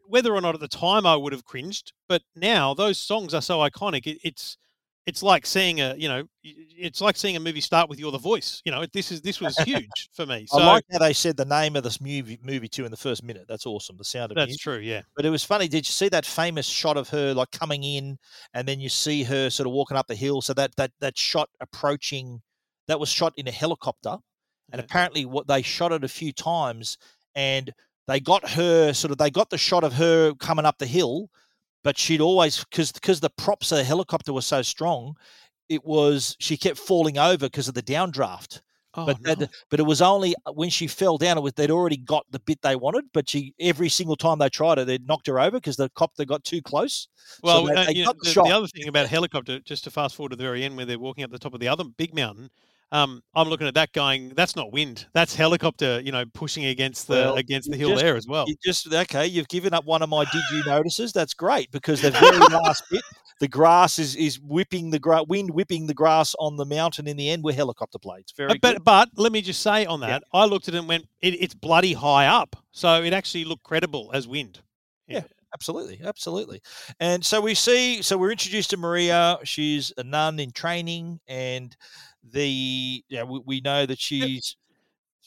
whether 0.07 0.33
or 0.33 0.41
not 0.41 0.55
at 0.55 0.59
the 0.61 0.67
time 0.67 1.05
I 1.05 1.15
would 1.15 1.31
have 1.31 1.45
cringed, 1.45 1.93
but 2.09 2.23
now 2.35 2.73
those 2.73 2.97
songs 2.99 3.33
are 3.35 3.41
so 3.41 3.59
iconic. 3.59 4.05
It, 4.07 4.17
it's 4.23 4.57
it's 5.07 5.23
like 5.23 5.45
seeing 5.47 5.81
a 5.81 5.95
you 5.97 6.07
know 6.07 6.23
it's 6.43 7.01
like 7.01 7.15
seeing 7.17 7.35
a 7.35 7.39
movie 7.39 7.61
start 7.61 7.89
with 7.89 7.99
you're 7.99 8.11
the 8.11 8.17
voice. 8.19 8.61
You 8.65 8.71
know, 8.71 8.85
this 8.93 9.11
is 9.11 9.21
this 9.21 9.41
was 9.41 9.57
huge 9.65 10.09
for 10.13 10.25
me. 10.25 10.45
So 10.47 10.59
I 10.59 10.65
like 10.65 10.83
how 10.91 10.99
they 10.99 11.13
said 11.13 11.37
the 11.37 11.45
name 11.45 11.75
of 11.75 11.83
this 11.83 11.99
movie 11.99 12.39
movie 12.43 12.67
too 12.67 12.85
in 12.85 12.91
the 12.91 12.97
first 12.97 13.23
minute. 13.23 13.45
That's 13.47 13.65
awesome. 13.65 13.97
The 13.97 14.03
sound 14.03 14.31
of 14.31 14.35
that's 14.35 14.49
music. 14.49 14.61
true. 14.61 14.77
Yeah. 14.77 15.01
But 15.15 15.25
it 15.25 15.29
was 15.29 15.43
funny. 15.43 15.67
Did 15.67 15.87
you 15.87 15.91
see 15.91 16.09
that 16.09 16.25
famous 16.25 16.65
shot 16.67 16.97
of 16.97 17.09
her 17.09 17.33
like 17.33 17.51
coming 17.51 17.83
in, 17.83 18.17
and 18.53 18.67
then 18.67 18.79
you 18.79 18.89
see 18.89 19.23
her 19.23 19.49
sort 19.49 19.67
of 19.67 19.73
walking 19.73 19.97
up 19.97 20.07
the 20.07 20.15
hill? 20.15 20.41
So 20.41 20.53
that 20.53 20.75
that 20.75 20.91
that 20.99 21.17
shot 21.17 21.49
approaching, 21.59 22.41
that 22.87 22.99
was 22.99 23.09
shot 23.09 23.33
in 23.37 23.47
a 23.47 23.51
helicopter, 23.51 24.17
and 24.71 24.79
Yeah. 24.79 24.85
apparently 24.85 25.25
what 25.25 25.47
they 25.47 25.61
shot 25.63 25.91
it 25.91 26.03
a 26.03 26.07
few 26.09 26.31
times, 26.31 26.97
and 27.35 27.73
they 28.07 28.19
got 28.19 28.47
her 28.51 28.93
sort 28.93 29.11
of 29.11 29.17
they 29.17 29.31
got 29.31 29.49
the 29.49 29.57
shot 29.57 29.83
of 29.83 29.93
her 29.93 30.33
coming 30.35 30.65
up 30.65 30.77
the 30.77 30.85
hill, 30.87 31.29
but 31.83 31.97
she'd 31.97 32.21
always 32.21 32.63
because 32.63 32.91
because 32.91 33.19
the 33.19 33.29
props 33.29 33.71
of 33.71 33.77
the 33.77 33.83
helicopter 33.83 34.33
were 34.33 34.41
so 34.41 34.61
strong, 34.61 35.15
it 35.69 35.83
was 35.85 36.35
she 36.39 36.57
kept 36.57 36.77
falling 36.77 37.17
over 37.17 37.47
because 37.47 37.67
of 37.67 37.73
the 37.73 37.83
downdraft 37.83 38.61
Oh, 38.93 39.05
but 39.05 39.21
no. 39.21 39.47
but 39.69 39.79
it 39.79 39.83
was 39.83 40.01
only 40.01 40.35
uh, 40.45 40.51
when 40.51 40.69
she 40.69 40.85
fell 40.85 41.17
down. 41.17 41.37
It 41.37 41.41
was 41.41 41.53
they'd 41.53 41.71
already 41.71 41.95
got 41.95 42.25
the 42.29 42.39
bit 42.39 42.61
they 42.61 42.75
wanted, 42.75 43.05
but 43.13 43.29
she 43.29 43.53
every 43.57 43.87
single 43.87 44.17
time 44.17 44.37
they 44.39 44.49
tried 44.49 44.79
it, 44.79 44.85
they'd 44.85 45.07
knocked 45.07 45.27
her 45.27 45.39
over 45.39 45.51
because 45.57 45.77
the 45.77 45.89
copter 45.95 46.25
got 46.25 46.43
too 46.43 46.61
close. 46.61 47.07
Well, 47.41 47.63
they- 47.67 47.73
uh, 47.73 47.85
they 47.85 48.03
know, 48.03 48.11
the 48.21 48.29
the, 48.33 48.43
the 48.43 48.51
other 48.51 48.67
thing 48.67 48.89
about 48.89 49.07
helicopter, 49.07 49.59
just 49.61 49.85
to 49.85 49.91
fast 49.91 50.15
forward 50.15 50.31
to 50.31 50.35
the 50.35 50.43
very 50.43 50.65
end 50.65 50.75
where 50.75 50.85
they're 50.85 50.99
walking 50.99 51.23
up 51.23 51.31
the 51.31 51.39
top 51.39 51.53
of 51.53 51.61
the 51.61 51.69
other 51.69 51.85
big 51.85 52.13
mountain, 52.13 52.49
um, 52.91 53.21
I'm 53.35 53.47
looking 53.47 53.67
at 53.67 53.73
that 53.75 53.91
going, 53.93 54.29
that's 54.35 54.55
not 54.55 54.71
wind, 54.71 55.05
that's 55.13 55.33
helicopter, 55.35 56.01
you 56.01 56.11
know, 56.11 56.25
pushing 56.33 56.65
against 56.65 57.07
the 57.07 57.13
Well, 57.13 57.35
against 57.35 57.69
the 57.71 57.77
hill 57.77 57.89
just- 57.91 58.01
there 58.03 58.15
as 58.15 58.27
well. 58.27 58.45
Just 58.63 58.93
okay. 58.93 59.25
You've 59.27 59.47
given 59.47 59.73
up 59.73 59.85
one 59.85 60.01
of 60.01 60.09
my 60.09 60.25
did 60.25 60.41
you 60.51 60.63
notices. 60.65 61.13
That's 61.13 61.33
great 61.33 61.71
because 61.71 62.01
the 62.01 62.11
very 62.11 62.37
last 62.37 62.83
bit, 62.91 63.01
the 63.39 63.47
grass 63.47 63.97
is 63.97 64.15
is 64.15 64.39
whipping 64.39 64.89
the 64.91 64.99
gra- 64.99 65.23
wind 65.23 65.49
whipping 65.51 65.87
the 65.87 65.93
grass 65.93 66.35
on 66.39 66.57
the 66.57 66.65
mountain 66.65 67.07
in 67.07 67.17
the 67.17 67.29
end 67.29 67.43
with 67.43 67.55
helicopter 67.55 67.97
blades. 67.99 68.33
Very 68.35 68.51
Uh, 68.51 68.55
but 68.61 68.73
good. 68.75 68.83
but 68.83 69.09
let 69.15 69.31
me 69.31 69.41
just 69.41 69.61
say 69.61 69.85
on 69.85 70.01
Yeah. 70.01 70.07
that, 70.07 70.23
I 70.33 70.45
looked 70.45 70.67
at 70.67 70.75
it 70.75 70.79
and 70.79 70.87
went, 70.87 71.07
it, 71.21 71.35
it's 71.41 71.53
bloody 71.55 71.93
high 71.93 72.27
up, 72.27 72.55
so 72.71 73.01
it 73.03 73.13
actually 73.13 73.45
looked 73.45 73.63
credible 73.63 74.11
as 74.13 74.27
wind. 74.27 74.59
Yeah. 75.07 75.23
absolutely, 75.53 75.99
absolutely. 76.05 76.61
And 77.01 77.25
so 77.25 77.41
we 77.41 77.55
see, 77.55 78.01
so 78.01 78.17
we're 78.17 78.31
introduced 78.31 78.69
to 78.69 78.77
Maria. 78.77 79.37
She's 79.43 79.91
a 79.97 80.03
nun 80.03 80.39
in 80.39 80.51
training, 80.51 81.19
and 81.27 81.75
the 82.23 83.03
yeah, 83.09 83.23
we, 83.23 83.41
we 83.45 83.61
know 83.61 83.85
that 83.85 83.99
she's 83.99 84.55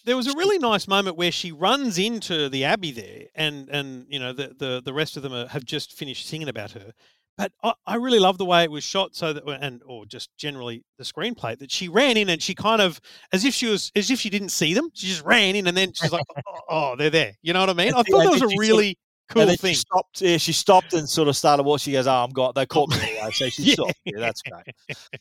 There 0.05 0.17
was 0.17 0.27
a 0.27 0.37
really 0.37 0.59
nice 0.59 0.87
moment 0.87 1.17
where 1.17 1.33
she 1.33 1.51
runs 1.51 1.99
into 1.99 2.49
the 2.49 2.65
abbey 2.65 2.93
there, 2.93 3.27
and 3.35 3.69
and 3.71 4.07
you 4.09 4.19
know 4.19 4.33
the 4.33 4.55
the, 4.59 4.83
the 4.85 4.93
rest 4.93 5.17
of 5.17 5.23
them 5.23 5.33
are, 5.33 5.47
have 5.49 5.65
just 5.65 5.93
finished 5.97 6.27
singing 6.27 6.49
about 6.49 6.73
her. 6.73 6.93
But 7.37 7.53
I, 7.63 7.73
I 7.87 7.95
really 7.97 8.21
love 8.21 8.39
the 8.39 8.45
way 8.45 8.63
it 8.65 8.71
was 8.71 8.85
shot, 8.85 9.17
so 9.17 9.33
that 9.33 9.45
and 9.61 9.83
or 9.87 10.07
just 10.07 10.31
generally 10.37 10.85
the 10.99 11.05
screenplay 11.05 11.59
that 11.59 11.73
she 11.73 11.89
ran 11.89 12.17
in 12.17 12.29
and 12.29 12.41
she 12.43 12.55
kind 12.55 12.81
of 12.83 13.01
as 13.33 13.45
if 13.45 13.55
she 13.55 13.67
was 13.67 13.91
as 13.97 14.11
if 14.11 14.21
she 14.21 14.31
didn't 14.31 14.51
see 14.51 14.75
them. 14.75 14.91
She 14.95 15.09
just 15.09 15.23
ran 15.25 15.57
in 15.57 15.67
and 15.67 15.77
then 15.77 15.93
she's 15.95 16.13
like, 16.13 16.25
oh, 16.47 16.61
oh, 16.69 16.97
they're 16.97 17.11
there. 17.11 17.33
You 17.43 17.53
know 17.55 17.61
what 17.61 17.71
I 17.71 17.75
mean? 17.75 17.95
I 17.95 18.03
thought 18.03 18.23
that 18.23 18.31
was 18.33 18.43
a 18.43 18.49
really 18.57 18.99
cool 19.29 19.43
and 19.43 19.51
then 19.51 19.57
thing. 19.57 19.75
She 19.75 19.81
stopped. 19.81 20.21
Yeah, 20.21 20.37
she 20.37 20.53
stopped 20.53 20.93
and 20.95 21.09
sort 21.09 21.29
of 21.29 21.37
started 21.37 21.63
what 21.65 21.81
she 21.81 21.93
goes. 21.93 22.07
Oh, 22.07 22.13
I'm 22.13 22.31
got. 22.31 22.55
They 22.55 22.67
caught 22.67 22.89
me 22.91 22.97
anyway, 23.01 23.31
so 23.33 23.49
she 23.49 23.63
Yeah. 23.67 23.73
stopped. 23.75 24.01
Yeah, 24.05 24.21
that's 24.21 24.43
great. 24.43 24.65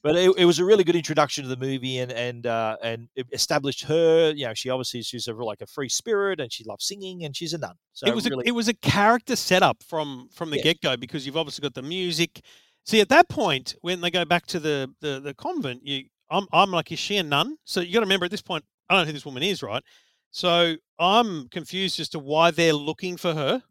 But 0.01 0.15
it, 0.15 0.31
it 0.37 0.45
was 0.45 0.59
a 0.59 0.65
really 0.65 0.83
good 0.83 0.95
introduction 0.95 1.43
to 1.43 1.49
the 1.49 1.57
movie, 1.57 1.99
and 1.99 2.11
and 2.11 2.45
uh, 2.47 2.77
and 2.83 3.07
it 3.15 3.27
established 3.31 3.83
her. 3.85 4.31
You 4.35 4.47
know, 4.47 4.53
she 4.53 4.69
obviously 4.69 5.01
she's 5.03 5.27
a, 5.27 5.33
like 5.33 5.61
a 5.61 5.67
free 5.67 5.89
spirit, 5.89 6.39
and 6.39 6.51
she 6.51 6.63
loves 6.63 6.85
singing, 6.85 7.23
and 7.23 7.35
she's 7.35 7.53
a 7.53 7.57
nun. 7.57 7.75
So 7.93 8.07
it 8.07 8.15
was 8.15 8.29
really, 8.29 8.43
a, 8.45 8.49
it 8.49 8.51
was 8.51 8.67
a 8.67 8.73
character 8.73 9.35
setup 9.35 9.83
from 9.83 10.29
from 10.33 10.49
the 10.49 10.57
Yeah. 10.57 10.63
get 10.63 10.81
go 10.81 10.97
because 10.97 11.25
you've 11.25 11.37
obviously 11.37 11.61
got 11.63 11.73
the 11.73 11.81
music. 11.81 12.41
See, 12.85 12.99
at 12.99 13.09
that 13.09 13.29
point, 13.29 13.75
when 13.81 14.01
they 14.01 14.11
go 14.11 14.25
back 14.25 14.45
to 14.47 14.59
the 14.59 14.93
the, 14.99 15.19
the 15.19 15.33
convent, 15.33 15.85
you 15.85 16.05
I'm 16.29 16.47
I'm 16.51 16.71
like, 16.71 16.91
is 16.91 16.99
she 16.99 17.17
a 17.17 17.23
nun? 17.23 17.57
So 17.63 17.79
you 17.79 17.93
got 17.93 17.99
to 17.99 18.05
remember 18.05 18.25
at 18.25 18.31
this 18.31 18.41
point, 18.41 18.65
I 18.89 18.95
don't 18.95 19.03
know 19.03 19.07
who 19.07 19.13
this 19.13 19.25
woman 19.25 19.43
is, 19.43 19.63
right? 19.63 19.83
So 20.31 20.75
I'm 20.99 21.47
confused 21.49 21.99
as 21.99 22.09
to 22.09 22.19
why 22.19 22.51
they're 22.51 22.73
looking 22.73 23.17
for 23.17 23.33
her. 23.35 23.61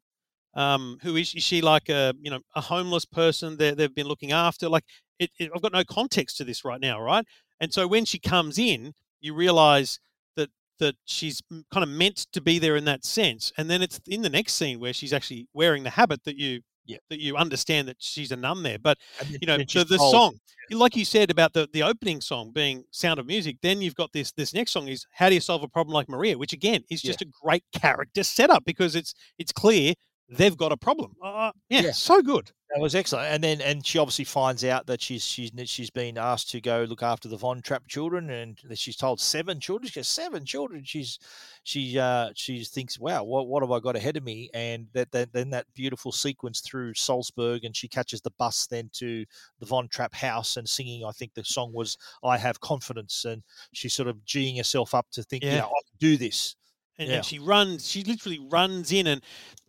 Um, 0.55 0.99
who 1.03 1.17
is, 1.17 1.35
is 1.35 1.43
she? 1.43 1.63
Like 1.63 1.89
a 1.89 2.15
you 2.21 2.31
know 2.31 2.41
a 2.55 2.61
homeless 2.61 3.05
person 3.05 3.57
that 3.59 3.77
they've 3.77 3.95
been 3.95 4.07
looking 4.09 4.33
after? 4.33 4.69
Like 4.69 4.85
it, 5.19 5.31
it, 5.39 5.51
I've 5.55 5.63
got 5.63 5.73
no 5.73 5.85
context 5.85 6.37
to 6.39 6.45
this 6.45 6.65
right 6.65 6.81
now, 6.81 7.01
right? 7.01 7.25
And 7.61 7.73
so 7.73 7.87
when 7.87 8.05
she 8.05 8.19
comes 8.19 8.59
in, 8.59 8.93
you 9.21 9.35
realize 9.35 9.99
that 10.37 10.51
that 10.79 10.95
she's 11.05 11.41
kind 11.73 11.83
of 11.85 11.89
meant 11.89 12.27
to 12.33 12.41
be 12.41 12.59
there 12.59 12.77
in 12.77 12.85
that 12.87 13.05
sense. 13.05 13.53
And 13.57 13.71
then 13.71 13.83
it's 13.83 14.01
in 14.07 14.23
the 14.23 14.29
next 14.31 14.55
scene 14.55 14.81
where 14.81 14.93
she's 14.93 15.13
actually 15.13 15.49
wearing 15.55 15.85
the 15.85 15.91
habit 15.91 16.25
that 16.25 16.37
you 16.37 16.61
Yeah. 16.85 16.99
that 17.09 17.21
you 17.21 17.37
understand 17.37 17.87
that 17.89 17.97
she's 18.01 18.33
a 18.33 18.37
nun 18.37 18.63
there. 18.63 18.79
But 18.79 18.99
you 19.41 19.47
know 19.47 19.57
the, 19.59 19.85
the 19.89 19.99
song, 19.99 20.41
like 20.71 20.97
you 20.97 21.05
said 21.05 21.31
about 21.31 21.53
the 21.53 21.69
the 21.73 21.83
opening 21.85 22.21
song 22.21 22.51
being 22.53 22.85
Sound 22.91 23.21
of 23.21 23.27
Music. 23.27 23.57
Then 23.63 23.81
you've 23.81 23.95
got 23.95 24.13
this 24.13 24.33
this 24.33 24.53
next 24.53 24.73
song 24.73 24.89
is 24.89 25.07
How 25.13 25.29
do 25.29 25.35
you 25.35 25.41
solve 25.41 25.63
a 25.63 25.69
problem 25.69 25.95
like 25.95 26.09
Maria, 26.09 26.37
which 26.37 26.53
again 26.53 26.83
is 26.91 27.03
Yeah. 27.05 27.11
just 27.13 27.23
a 27.23 27.31
great 27.43 27.65
character 27.73 28.23
setup 28.25 28.65
because 28.65 28.97
it's 28.97 29.15
it's 29.39 29.53
clear 29.53 29.95
they've 30.37 30.57
got 30.57 30.73
a 30.73 30.77
problem. 30.77 31.15
Uh, 31.23 31.53
yeah, 31.69 31.83
Yeah. 31.83 31.93
so 31.93 32.23
good. 32.23 32.51
That 32.75 32.81
was 32.81 32.95
excellent, 32.95 33.27
and 33.27 33.45
then 33.45 33.61
and 33.61 33.87
she 33.87 33.99
obviously 33.99 34.25
finds 34.25 34.65
out 34.65 34.87
that 34.87 35.03
she's 35.03 35.23
she's 35.27 35.51
she's 35.67 35.91
been 35.91 36.17
asked 36.17 36.51
to 36.53 36.61
go 36.63 36.85
look 36.89 37.03
after 37.03 37.29
the 37.29 37.37
Von 37.37 37.61
Trapp 37.61 37.87
children, 37.87 38.31
and 38.31 38.59
that 38.65 38.79
she's 38.79 38.97
told 38.97 39.21
seven 39.21 39.61
children. 39.61 39.91
She 39.91 40.01
has 40.01 40.09
seven 40.09 40.47
children. 40.47 40.83
She's 40.83 41.19
she 41.65 41.99
uh 41.99 42.31
she 42.35 42.65
thinks, 42.65 42.99
wow, 42.99 43.25
what 43.25 43.47
what 43.47 43.63
have 43.63 43.71
I 43.73 43.79
got 43.79 43.95
ahead 43.95 44.17
of 44.17 44.23
me? 44.25 44.49
And 44.55 44.87
that, 44.95 45.13
that 45.13 45.35
then 45.35 45.51
that 45.51 45.67
beautiful 45.75 46.13
sequence 46.13 46.61
through 46.61 46.95
Salzburg, 46.95 47.65
and 47.65 47.77
she 47.77 47.89
catches 47.89 48.23
the 48.23 48.33
bus 48.39 48.67
then 48.67 48.89
to 48.95 49.27
the 49.61 49.67
Von 49.67 49.87
Trapp 49.89 50.15
house 50.15 50.57
and 50.57 50.67
singing. 50.67 51.05
I 51.05 51.11
think 51.13 51.35
the 51.35 51.45
song 51.45 51.75
was 51.75 51.99
"I 52.25 52.39
Have 52.39 52.59
Confidence," 52.61 53.27
and 53.27 53.43
she's 53.75 53.93
sort 53.93 54.09
of 54.09 54.17
geeing 54.25 54.57
herself 54.57 54.95
up 54.95 55.09
to 55.11 55.23
think, 55.23 55.45
Yeah. 55.45 55.51
you 55.51 55.59
know, 55.59 55.67
I 55.67 55.83
can 55.91 55.97
do 55.99 56.17
this. 56.17 56.57
And, 56.99 57.09
Yeah. 57.09 57.17
and 57.17 57.25
she 57.25 57.39
runs 57.39 57.89
she 57.89 58.03
literally 58.05 58.39
runs 58.51 58.93
in 58.93 59.07
and 59.07 59.23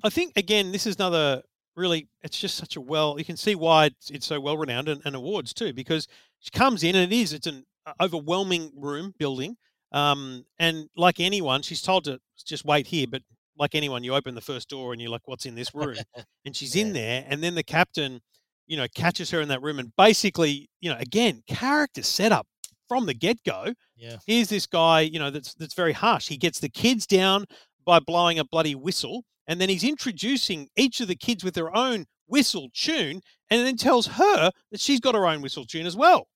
i 0.04 0.10
think 0.10 0.34
again 0.36 0.72
this 0.72 0.86
is 0.86 0.96
another 0.96 1.42
really 1.76 2.08
it's 2.22 2.40
just 2.40 2.56
such 2.56 2.76
a 2.76 2.82
well 2.82 3.16
you 3.18 3.26
can 3.26 3.38
see 3.38 3.56
why 3.56 3.86
it's, 3.86 4.10
it's 4.12 4.26
so 4.28 4.40
well 4.40 4.58
renowned 4.58 4.88
and, 4.90 5.02
and 5.06 5.16
awards 5.16 5.54
too 5.54 5.74
because 5.74 6.08
she 6.40 6.52
comes 6.52 6.84
in 6.84 6.96
and 6.96 7.12
it 7.12 7.16
is 7.16 7.34
it's 7.34 7.48
an 7.48 7.64
overwhelming 8.02 8.72
room 8.76 9.14
building 9.18 9.56
um, 9.92 10.44
and 10.58 10.88
like 10.98 11.20
anyone 11.20 11.62
she's 11.62 11.82
told 11.82 12.04
to 12.06 12.20
just 12.46 12.66
wait 12.66 12.88
here 12.88 13.06
but 13.10 13.22
like 13.58 13.76
anyone 13.76 14.04
you 14.04 14.16
open 14.16 14.34
the 14.36 14.42
first 14.42 14.70
door 14.70 14.92
and 14.94 15.02
you're 15.02 15.12
like 15.12 15.28
what's 15.28 15.46
in 15.46 15.56
this 15.56 15.74
room 15.76 15.96
and 16.46 16.56
she's 16.56 16.76
in 16.76 16.94
there 16.94 17.26
and 17.28 17.44
then 17.44 17.56
the 17.56 17.64
captain 17.64 18.20
you 18.68 18.78
know 18.78 18.88
catches 18.96 19.30
her 19.32 19.42
in 19.42 19.50
that 19.50 19.62
room 19.62 19.80
and 19.80 19.92
basically 19.98 20.70
you 20.82 20.90
know 20.90 20.98
again 21.00 21.42
character 21.48 22.02
setup 22.02 22.48
from 22.88 23.06
the 23.06 23.13
get-go 23.13 23.74
Yeah. 23.96 24.17
here's 24.28 24.50
this 24.50 24.65
guy, 24.67 25.02
you 25.02 25.19
know, 25.19 25.30
that's 25.30 25.54
that's 25.56 25.74
very 25.74 25.93
harsh. 25.93 26.28
He 26.28 26.38
gets 26.38 26.60
the 26.60 26.69
kids 26.69 27.06
down 27.08 27.46
by 27.86 28.00
blowing 28.00 28.39
a 28.39 28.46
bloody 28.46 28.76
whistle, 28.76 29.24
and 29.48 29.60
then 29.60 29.69
he's 29.69 29.84
introducing 29.84 30.69
each 30.76 31.02
of 31.02 31.08
the 31.08 31.15
kids 31.15 31.43
with 31.43 31.54
their 31.54 31.76
own 31.76 32.06
whistle 32.28 32.69
tune, 32.74 33.22
and 33.50 33.65
then 33.65 33.76
tells 33.78 34.08
her 34.08 34.52
that 34.72 34.80
she's 34.80 35.00
got 35.00 35.15
her 35.15 35.28
own 35.28 35.41
whistle 35.41 35.65
tune 35.65 35.86
as 35.86 35.96
well. 35.96 36.28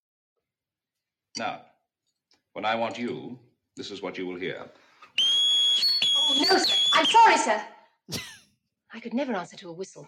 Now, 1.37 1.61
when 2.53 2.65
I 2.65 2.75
want 2.75 2.97
you, 2.97 3.37
this 3.75 3.91
is 3.91 4.01
what 4.01 4.17
you 4.17 4.25
will 4.27 4.39
hear. 4.39 4.65
Oh, 6.29 6.45
no, 6.49 6.57
sir. 6.57 6.73
I'm 6.93 7.05
sorry, 7.05 7.37
sir. 7.37 7.61
I 8.93 8.99
could 8.99 9.13
never 9.13 9.33
answer 9.33 9.55
to 9.57 9.69
a 9.69 9.73
whistle. 9.73 10.07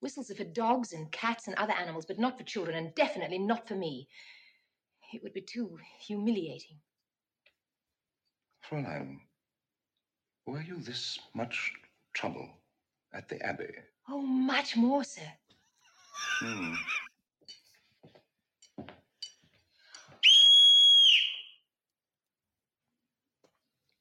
Whistles 0.00 0.30
are 0.30 0.34
for 0.34 0.44
dogs 0.44 0.92
and 0.92 1.10
cats 1.12 1.46
and 1.46 1.56
other 1.56 1.72
animals, 1.72 2.04
but 2.04 2.18
not 2.18 2.36
for 2.36 2.44
children, 2.44 2.76
and 2.76 2.94
definitely 2.94 3.38
not 3.38 3.66
for 3.66 3.74
me. 3.74 4.08
It 5.12 5.22
would 5.22 5.32
be 5.32 5.40
too 5.40 5.78
humiliating. 6.00 6.78
Fräulein, 8.68 9.20
were 10.46 10.60
you 10.60 10.78
this 10.78 11.18
much 11.34 11.72
trouble 12.12 12.48
at 13.12 13.28
the 13.28 13.40
Abbey? 13.42 13.72
Oh, 14.08 14.20
much 14.20 14.76
more, 14.76 15.04
sir. 15.04 15.30
Hmm. 16.40 16.74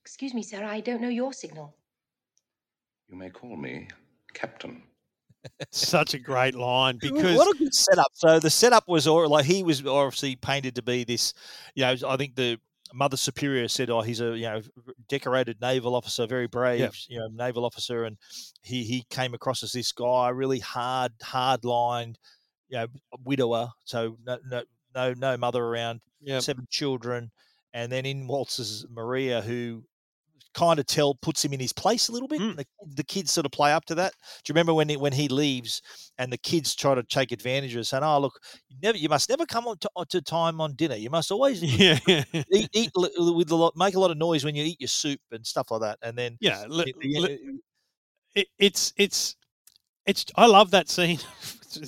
Excuse 0.02 0.34
me, 0.34 0.44
sir, 0.44 0.64
I 0.64 0.80
don't 0.80 1.02
know 1.02 1.10
your 1.10 1.34
signal. 1.34 1.76
You 3.10 3.18
may 3.18 3.30
call 3.30 3.56
me 3.56 3.88
Captain. 4.34 4.82
Such 5.72 6.14
a 6.14 6.20
great 6.20 6.56
line 6.56 6.98
because 6.98 7.38
what 7.38 7.54
a 7.54 7.58
good 7.58 7.74
setup. 7.74 8.12
So 8.14 8.40
the 8.40 8.50
setup 8.50 8.88
was 8.88 9.08
all 9.08 9.28
like 9.30 9.46
he 9.46 9.64
was 9.64 9.86
obviously 9.86 10.36
painted 10.36 10.76
to 10.76 10.82
be 10.82 11.04
this, 11.04 11.34
you 11.76 11.84
know, 11.84 11.96
I 12.08 12.18
think 12.18 12.36
the 12.36 12.60
Mother 12.94 13.18
Superior 13.18 13.68
said, 13.68 13.90
"Oh, 13.90 14.02
he's 14.02 14.22
a 14.22 14.38
you 14.38 14.44
know 14.46 14.62
decorated 15.10 15.60
naval 15.60 15.96
officer, 15.96 16.28
very 16.28 16.48
brave, 16.48 16.80
you 17.10 17.20
know, 17.20 17.28
naval 17.28 17.66
officer," 17.66 18.06
and 18.06 18.18
he 18.62 18.84
he 18.84 19.06
came 19.10 19.34
across 19.34 19.64
as 19.64 19.74
this 19.74 19.92
guy, 19.92 20.30
really 20.30 20.60
hard, 20.60 21.12
hard 21.22 21.66
lined, 21.66 22.20
you 22.70 22.78
know, 22.78 22.88
widower. 23.24 23.70
So 23.86 24.18
no 24.24 24.38
no 24.46 24.64
no 24.94 25.14
no 25.14 25.38
mother 25.38 25.64
around, 25.64 26.02
Yep. 26.22 26.44
seven 26.44 26.68
children, 26.70 27.32
and 27.74 27.92
then 27.92 28.06
in 28.06 28.28
waltzes 28.28 28.86
Maria, 28.90 29.42
who 29.42 29.84
kind 30.56 30.80
of 30.80 30.88
tell 30.88 31.14
puts 31.14 31.44
him 31.44 31.54
in 31.54 31.60
his 31.60 31.74
place 31.74 32.08
a 32.10 32.12
little 32.12 32.28
bit. 32.28 32.40
Mm. 32.40 32.56
The, 32.56 32.66
the 32.96 33.04
kids 33.04 33.32
sort 33.32 33.46
of 33.46 33.52
play 33.52 33.74
up 33.74 33.86
to 33.86 33.96
that. 33.96 34.14
Do 34.44 34.50
you 34.50 34.54
remember 34.54 34.74
when 34.74 34.90
he, 34.90 34.98
when 34.98 35.14
he 35.14 35.28
leaves 35.28 35.82
and 36.18 36.32
the 36.32 36.38
kids 36.38 36.74
try 36.74 36.96
to 36.96 37.04
take 37.04 37.32
advantage 37.32 37.74
of 37.76 37.82
it, 37.82 37.86
saying, 37.86 38.04
"Oh, 38.04 38.20
look, 38.20 38.40
you 38.70 38.78
never, 38.82 38.98
you 38.98 39.10
must 39.10 39.30
never 39.30 39.46
come 39.46 39.68
on 39.68 39.78
to, 39.80 39.90
to 40.10 40.22
time 40.22 40.60
on 40.62 40.74
dinner. 40.74 40.96
You 40.96 41.10
must 41.10 41.32
always 41.32 41.62
yeah, 41.80 42.00
eat, 42.52 42.70
eat 42.74 42.92
with 42.96 43.52
a 43.52 43.56
lot, 43.56 43.74
make 43.76 43.96
a 43.96 44.00
lot 44.00 44.12
of 44.12 44.18
noise 44.18 44.44
when 44.44 44.56
you 44.56 44.64
eat 44.64 44.80
your 44.80 44.88
soup 44.88 45.20
and 45.32 45.46
stuff 45.46 45.70
like 45.72 45.82
that." 45.82 46.00
And 46.02 46.18
then 46.18 46.38
yeah, 46.40 46.64
the- 46.64 46.70
li- 46.70 47.60
it, 48.34 48.48
it's 48.58 48.94
it's 48.98 49.36
it's 50.06 50.26
I 50.36 50.46
love 50.46 50.72
that 50.72 50.90
scene. 50.90 51.20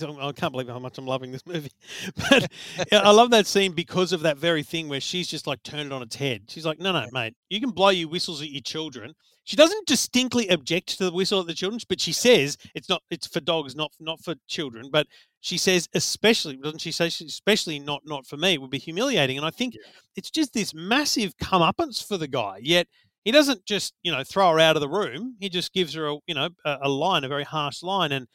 I 0.03 0.31
can't 0.33 0.51
believe 0.51 0.67
how 0.67 0.79
much 0.79 0.97
I'm 0.97 1.05
loving 1.05 1.31
this 1.31 1.45
movie, 1.45 1.71
but 2.29 2.51
yeah, 2.91 2.99
I 2.99 3.11
love 3.11 3.29
that 3.31 3.47
scene 3.47 3.71
because 3.71 4.11
of 4.11 4.21
that 4.21 4.37
very 4.37 4.61
thing 4.61 4.89
where 4.89 4.99
she's 4.99 5.27
just 5.27 5.47
like 5.47 5.63
turned 5.63 5.85
it 5.87 5.93
on 5.93 6.01
its 6.01 6.15
head. 6.17 6.43
She's 6.49 6.65
like, 6.65 6.79
"No, 6.79 6.91
no, 6.91 7.07
mate, 7.13 7.35
you 7.49 7.61
can 7.61 7.69
blow 7.69 7.89
your 7.89 8.09
whistles 8.09 8.41
at 8.41 8.49
your 8.49 8.61
children." 8.61 9.13
She 9.47 9.55
doesn't 9.55 9.87
distinctly 9.87 10.49
object 10.49 10.97
to 10.97 11.05
the 11.05 11.11
whistle 11.13 11.39
at 11.39 11.47
the 11.47 11.53
children, 11.53 11.79
but 11.87 12.01
she 12.01 12.11
says 12.11 12.57
it's 12.75 12.89
not 12.89 13.01
it's 13.09 13.27
for 13.27 13.39
dogs, 13.39 13.77
not 13.77 13.93
not 13.97 14.21
for 14.21 14.35
children. 14.49 14.89
But 14.91 15.07
she 15.39 15.57
says 15.57 15.87
especially 15.93 16.57
doesn't 16.57 16.81
she 16.81 16.91
say 16.91 17.07
especially 17.07 17.79
not 17.79 18.01
not 18.05 18.27
for 18.27 18.35
me 18.35 18.55
it 18.55 18.61
would 18.61 18.71
be 18.71 18.77
humiliating. 18.77 19.37
And 19.37 19.45
I 19.45 19.51
think 19.51 19.75
it's 20.17 20.29
just 20.29 20.51
this 20.51 20.73
massive 20.73 21.33
comeuppance 21.37 22.05
for 22.05 22.17
the 22.17 22.27
guy. 22.27 22.59
Yet 22.61 22.87
he 23.27 23.31
doesn't 23.33 23.65
just 23.65 23.93
you 24.03 24.11
know 24.13 24.23
throw 24.23 24.53
her 24.53 24.59
out 24.59 24.77
of 24.77 24.81
the 24.81 24.87
room. 24.87 25.35
He 25.41 25.49
just 25.49 25.73
gives 25.73 25.93
her 25.95 26.07
a 26.07 26.15
you 26.27 26.33
know 26.33 26.47
a, 26.63 26.77
a 26.83 26.89
line, 26.89 27.25
a 27.25 27.27
very 27.27 27.43
harsh 27.43 27.83
line, 27.83 28.13
and 28.13 28.25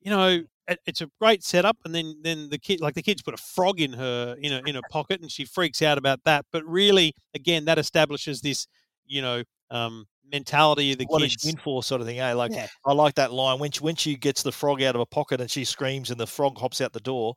you 0.00 0.10
know 0.10 0.42
it, 0.66 0.78
it's 0.86 1.02
a 1.02 1.10
great 1.20 1.44
setup. 1.44 1.76
And 1.84 1.94
then 1.94 2.14
then 2.22 2.48
the 2.48 2.56
kid 2.56 2.80
like 2.80 2.94
the 2.94 3.02
kids 3.02 3.20
put 3.20 3.34
a 3.34 3.36
frog 3.36 3.78
in 3.78 3.92
her 3.92 4.36
in 4.40 4.54
a 4.54 4.62
in 4.64 4.74
her 4.74 4.80
pocket, 4.90 5.20
and 5.20 5.30
she 5.30 5.44
freaks 5.44 5.82
out 5.82 5.98
about 5.98 6.24
that. 6.24 6.46
But 6.50 6.64
really, 6.64 7.14
again, 7.34 7.66
that 7.66 7.78
establishes 7.78 8.40
this 8.40 8.66
you 9.04 9.20
know 9.20 9.42
um, 9.70 10.06
mentality 10.32 10.92
of 10.92 10.98
the 10.98 11.04
what 11.04 11.20
is 11.20 11.32
kids. 11.32 11.42
she 11.42 11.50
in 11.50 11.56
for, 11.58 11.82
sort 11.82 12.00
of 12.00 12.06
thing. 12.06 12.18
Eh? 12.18 12.32
Like 12.32 12.52
Yeah. 12.52 12.68
I 12.86 12.94
like 12.94 13.16
that 13.16 13.34
line 13.34 13.58
when 13.58 13.70
she, 13.70 13.80
when 13.80 13.96
she 13.96 14.16
gets 14.16 14.42
the 14.42 14.52
frog 14.52 14.80
out 14.82 14.94
of 14.94 15.00
her 15.00 15.06
pocket 15.06 15.42
and 15.42 15.50
she 15.50 15.66
screams 15.66 16.10
and 16.10 16.18
the 16.18 16.26
frog 16.26 16.56
hops 16.56 16.80
out 16.80 16.94
the 16.94 17.00
door. 17.00 17.34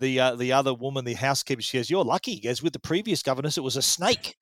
The 0.00 0.18
uh, 0.20 0.34
the 0.36 0.52
other 0.52 0.74
woman, 0.74 1.04
the 1.04 1.14
housekeeper, 1.14 1.62
she 1.62 1.78
goes, 1.78 1.88
"You're 1.90 2.04
lucky." 2.04 2.34
He 2.34 2.40
goes, 2.40 2.62
"With 2.62 2.72
the 2.72 2.80
previous 2.80 3.22
governess, 3.22 3.56
it 3.58 3.62
was 3.62 3.76
a 3.76 3.82
snake." 3.82 4.36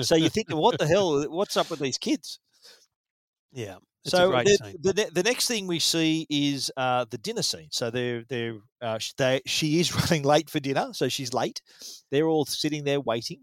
so 0.00 0.14
you 0.16 0.28
think, 0.28 0.48
what 0.50 0.78
the 0.78 0.86
hell? 0.86 1.22
What's 1.30 1.56
up 1.56 1.70
with 1.70 1.80
these 1.80 1.98
kids? 1.98 2.38
Yeah. 3.52 3.76
So 4.04 4.30
the, 4.44 4.58
the 4.92 5.10
the 5.12 5.22
next 5.22 5.48
thing 5.48 5.66
we 5.66 5.80
see 5.80 6.26
is 6.30 6.70
uh, 6.76 7.04
the 7.10 7.18
dinner 7.18 7.42
scene. 7.42 7.68
So 7.70 7.90
they're 7.90 8.24
they're 8.28 8.56
uh, 8.80 8.98
they, 9.18 9.40
she 9.46 9.80
is 9.80 9.94
running 10.10 10.22
late 10.24 10.48
for 10.48 10.60
dinner, 10.60 10.90
so 10.92 11.08
she's 11.08 11.34
late. 11.34 11.60
They're 12.10 12.26
all 12.26 12.46
sitting 12.46 12.84
there 12.84 13.00
waiting, 13.00 13.40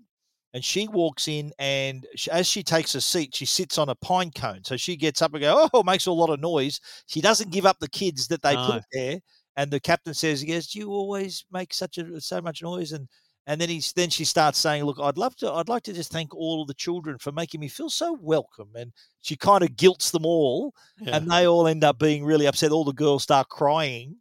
and 0.53 0.63
she 0.63 0.87
walks 0.87 1.27
in, 1.27 1.51
and 1.59 2.07
sh 2.15 2.29
as 2.29 2.47
she 2.47 2.63
takes 2.63 2.95
a 2.95 3.01
seat, 3.01 3.35
she 3.35 3.45
sits 3.45 3.77
on 3.77 3.89
a 3.89 3.95
pine 3.95 4.31
cone. 4.31 4.63
So 4.63 4.77
she 4.77 4.95
gets 4.95 5.21
up 5.21 5.33
and 5.33 5.41
go, 5.41 5.69
oh, 5.73 5.83
makes 5.83 6.05
a 6.07 6.11
lot 6.11 6.29
of 6.31 6.39
noise. 6.39 6.79
She 7.07 7.21
doesn't 7.21 7.51
give 7.51 7.65
up 7.65 7.77
the 7.79 7.89
kids 7.89 8.27
that 8.29 8.41
they 8.41 8.55
No. 8.55 8.65
put 8.71 8.83
there, 8.93 9.19
and 9.57 9.71
the 9.71 9.79
captain 9.79 10.13
says, 10.13 10.41
"He 10.41 10.47
goes, 10.47 10.75
you 10.75 10.89
always 10.91 11.45
make 11.51 11.73
such 11.73 11.97
a 11.97 12.19
so 12.21 12.41
much 12.41 12.61
noise," 12.61 12.91
and 12.91 13.07
and 13.47 13.61
then 13.61 13.69
he's 13.69 13.93
then 13.93 14.09
she 14.09 14.25
starts 14.25 14.57
saying, 14.59 14.83
"Look, 14.83 14.97
I'd 14.99 15.17
love 15.17 15.35
to. 15.37 15.51
I'd 15.51 15.69
like 15.69 15.83
to 15.83 15.93
just 15.93 16.11
thank 16.11 16.33
all 16.35 16.61
of 16.61 16.67
the 16.67 16.73
children 16.73 17.17
for 17.19 17.31
making 17.31 17.59
me 17.61 17.67
feel 17.67 17.89
so 17.89 18.17
welcome." 18.21 18.69
And 18.75 18.91
she 19.21 19.35
kind 19.35 19.63
of 19.63 19.75
guilts 19.75 20.11
them 20.11 20.25
all, 20.25 20.73
Yeah. 20.99 21.17
and 21.17 21.29
they 21.31 21.47
all 21.47 21.67
end 21.67 21.83
up 21.83 21.99
being 21.99 22.25
really 22.25 22.47
upset. 22.47 22.71
All 22.71 22.83
the 22.83 22.93
girls 22.93 23.23
start 23.23 23.49
crying, 23.49 24.17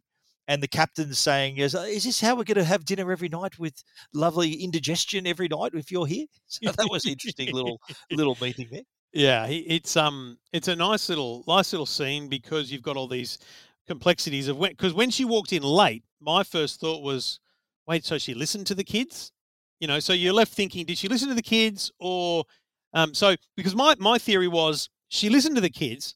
and 0.47 0.61
the 0.61 0.67
captain's 0.67 1.17
saying, 1.19 1.57
"Is 1.57 1.73
is 1.73 2.03
this 2.03 2.21
how 2.21 2.35
we're 2.35 2.43
going 2.43 2.55
to 2.57 2.63
have 2.63 2.85
dinner 2.85 3.11
every 3.11 3.29
night 3.29 3.57
with 3.57 3.83
lovely 4.13 4.53
indigestion 4.63 5.25
every 5.27 5.47
night 5.47 5.71
if 5.73 5.91
you're 5.91 6.05
here?" 6.07 6.27
So 6.47 6.71
that 6.71 6.87
was 6.91 7.05
an 7.05 7.11
interesting 7.13 7.51
little 7.53 7.79
little 8.11 8.37
meeting 8.39 8.67
there. 8.71 8.83
Yeah, 9.11 9.47
it's 9.47 9.95
um, 9.95 10.37
it's 10.51 10.67
a 10.67 10.75
nice 10.75 11.07
little, 11.09 11.43
nice 11.47 11.71
little 11.71 11.85
scene 11.85 12.27
because 12.27 12.69
you've 12.71 12.81
got 12.83 12.97
all 12.97 13.07
these 13.07 13.39
complexities 13.87 14.47
of 14.47 14.57
when, 14.57 14.71
because 14.71 14.93
when 14.93 15.11
she 15.11 15.25
walked 15.25 15.53
in 15.53 15.63
late, 15.63 16.03
my 16.19 16.43
first 16.43 16.79
thought 16.79 17.03
was, 17.03 17.39
wait, 17.87 18.05
so 18.05 18.17
she 18.17 18.33
listened 18.33 18.67
to 18.67 18.75
the 18.75 18.83
kids, 18.83 19.31
you 19.79 19.87
know? 19.87 19.99
So 19.99 20.13
you're 20.13 20.33
left 20.33 20.53
thinking, 20.53 20.85
did 20.85 20.97
she 20.97 21.07
listen 21.07 21.29
to 21.29 21.35
the 21.35 21.41
kids, 21.41 21.91
or 21.99 22.45
um, 22.93 23.13
so 23.13 23.35
because 23.55 23.75
my 23.75 23.95
my 23.99 24.17
theory 24.17 24.47
was 24.47 24.89
she 25.09 25.29
listened 25.29 25.55
to 25.55 25.61
the 25.61 25.69
kids, 25.69 26.15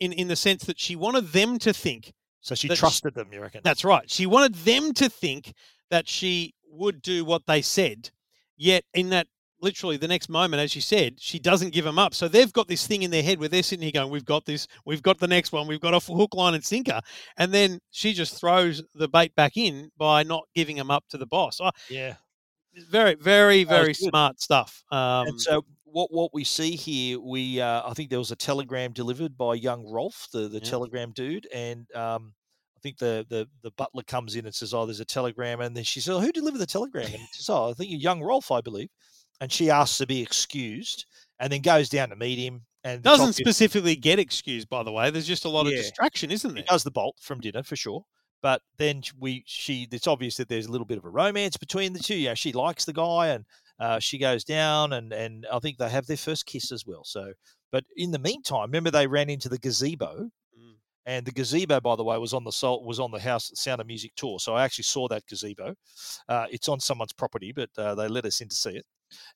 in 0.00 0.12
in 0.12 0.28
the 0.28 0.36
sense 0.36 0.64
that 0.64 0.78
she 0.78 0.96
wanted 0.96 1.32
them 1.32 1.58
to 1.58 1.72
think 1.72 2.12
So 2.40 2.54
she 2.54 2.68
trusted 2.68 3.14
them. 3.14 3.28
You 3.32 3.40
reckon? 3.40 3.60
That's 3.64 3.84
right. 3.84 4.08
She 4.10 4.26
wanted 4.26 4.54
them 4.54 4.92
to 4.94 5.08
think 5.08 5.52
that 5.90 6.08
she 6.08 6.54
would 6.70 7.02
do 7.02 7.24
what 7.24 7.46
they 7.46 7.62
said. 7.62 8.10
Yet, 8.56 8.84
in 8.94 9.10
that 9.10 9.26
literally 9.60 9.96
the 9.96 10.08
next 10.08 10.28
moment, 10.28 10.60
as 10.60 10.74
you 10.74 10.80
said, 10.80 11.20
she 11.20 11.38
doesn't 11.38 11.72
give 11.72 11.84
them 11.84 11.98
up. 11.98 12.14
So 12.14 12.28
they've 12.28 12.52
got 12.52 12.68
this 12.68 12.86
thing 12.86 13.02
in 13.02 13.10
their 13.10 13.22
head 13.22 13.38
where 13.40 13.48
they're 13.48 13.62
sitting 13.62 13.82
here 13.82 13.92
going, 13.92 14.10
We've 14.10 14.24
got 14.24 14.44
this, 14.44 14.66
we've 14.84 15.02
got 15.02 15.18
the 15.18 15.28
next 15.28 15.52
one, 15.52 15.66
we've 15.66 15.80
got 15.80 15.94
a 15.94 16.00
hook, 16.00 16.34
line, 16.34 16.54
and 16.54 16.64
sinker. 16.64 17.00
And 17.36 17.52
then 17.52 17.80
she 17.90 18.12
just 18.12 18.38
throws 18.38 18.82
the 18.94 19.08
bait 19.08 19.34
back 19.34 19.56
in 19.56 19.90
by 19.96 20.22
not 20.22 20.44
giving 20.54 20.76
them 20.76 20.90
up 20.90 21.04
to 21.10 21.18
the 21.18 21.26
boss. 21.26 21.60
I, 21.60 21.70
yeah. 21.88 22.14
very, 22.90 23.14
very, 23.14 23.64
very 23.64 23.94
smart 23.94 24.40
stuff. 24.40 24.82
Um, 24.90 25.28
and 25.28 25.40
so 25.40 25.64
what 25.84 26.12
what 26.12 26.32
we 26.34 26.44
see 26.44 26.76
here, 26.76 27.18
we 27.18 27.60
uh, 27.60 27.82
I 27.88 27.94
think 27.94 28.10
there 28.10 28.18
was 28.18 28.30
a 28.30 28.36
telegram 28.36 28.92
delivered 28.92 29.36
by 29.36 29.54
young 29.54 29.90
Rolf, 29.90 30.28
the 30.32 30.48
the 30.48 30.58
Yeah. 30.58 30.70
telegram 30.70 31.12
dude, 31.12 31.48
and 31.52 31.90
um, 31.94 32.34
I 32.76 32.80
think 32.80 32.98
the, 32.98 33.26
the 33.28 33.48
the 33.62 33.70
butler 33.72 34.02
comes 34.04 34.36
in 34.36 34.46
and 34.46 34.54
says, 34.54 34.72
"Oh, 34.74 34.86
there's 34.86 35.00
a 35.00 35.04
telegram," 35.04 35.60
and 35.60 35.76
then 35.76 35.84
she 35.84 36.00
says, 36.00 36.14
oh, 36.14 36.20
"Who 36.20 36.30
delivered 36.30 36.58
the 36.58 36.66
telegram?" 36.66 37.06
And 37.06 37.28
says, 37.32 37.48
"Oh, 37.48 37.70
I 37.70 37.72
think 37.72 37.90
young 38.02 38.22
Rolf, 38.22 38.50
I 38.52 38.60
believe." 38.60 38.90
And 39.40 39.52
she 39.52 39.70
asks 39.70 39.98
to 39.98 40.06
be 40.06 40.20
excused, 40.20 41.06
and 41.38 41.52
then 41.52 41.62
goes 41.62 41.88
down 41.88 42.08
to 42.10 42.16
meet 42.16 42.38
him. 42.38 42.62
And 42.84 43.02
doesn't 43.02 43.34
specifically 43.34 43.96
get 43.96 44.18
excused, 44.18 44.68
by 44.68 44.82
the 44.82 44.92
way. 44.92 45.10
There's 45.10 45.26
just 45.26 45.44
a 45.44 45.48
lot 45.48 45.66
of 45.66 45.72
distraction, 45.72 46.30
isn't 46.30 46.50
He 46.50 46.54
there? 46.56 46.64
does 46.68 46.84
the 46.84 46.90
bolt 46.90 47.16
from 47.20 47.40
dinner 47.40 47.62
for 47.62 47.76
sure. 47.76 48.04
But 48.40 48.62
then 48.76 49.02
we 49.18 49.42
she 49.46 49.88
it's 49.90 50.06
obvious 50.06 50.36
that 50.36 50.48
there's 50.48 50.66
a 50.66 50.70
little 50.70 50.86
bit 50.86 50.98
of 50.98 51.04
a 51.04 51.08
romance 51.10 51.56
between 51.56 51.92
the 51.92 51.98
two. 51.98 52.14
yeah 52.14 52.34
she 52.34 52.52
likes 52.52 52.84
the 52.84 52.92
guy 52.92 53.28
and 53.28 53.44
uh, 53.80 53.98
she 53.98 54.16
goes 54.16 54.44
down 54.44 54.92
and 54.92 55.12
and 55.12 55.44
I 55.52 55.58
think 55.58 55.76
they 55.76 55.88
have 55.88 56.06
their 56.06 56.16
first 56.16 56.46
kiss 56.46 56.70
as 56.70 56.86
well. 56.86 57.02
So 57.04 57.32
but 57.72 57.84
in 57.96 58.12
the 58.12 58.18
meantime, 58.20 58.66
remember 58.70 58.90
they 58.92 59.08
ran 59.08 59.28
into 59.28 59.48
the 59.48 59.58
gazebo. 59.58 60.30
Mm. 60.56 60.74
And 61.04 61.26
the 61.26 61.32
gazebo, 61.32 61.80
by 61.80 61.96
the 61.96 62.04
way, 62.04 62.16
was 62.18 62.32
on 62.32 62.44
the 62.44 62.52
salt 62.52 62.84
was 62.84 63.00
on 63.00 63.10
the 63.10 63.18
House 63.18 63.50
Sound 63.54 63.80
of 63.80 63.88
Music 63.88 64.12
tour. 64.14 64.38
So 64.38 64.54
I 64.54 64.64
actually 64.64 64.84
saw 64.84 65.08
that 65.08 65.26
gazebo. 65.26 65.74
Uh, 66.28 66.46
it's 66.50 66.68
on 66.68 66.78
someone's 66.78 67.12
property, 67.12 67.52
but 67.52 67.70
uh, 67.76 67.96
they 67.96 68.06
let 68.06 68.24
us 68.24 68.40
in 68.40 68.48
to 68.48 68.54
see 68.54 68.76
it. 68.76 68.86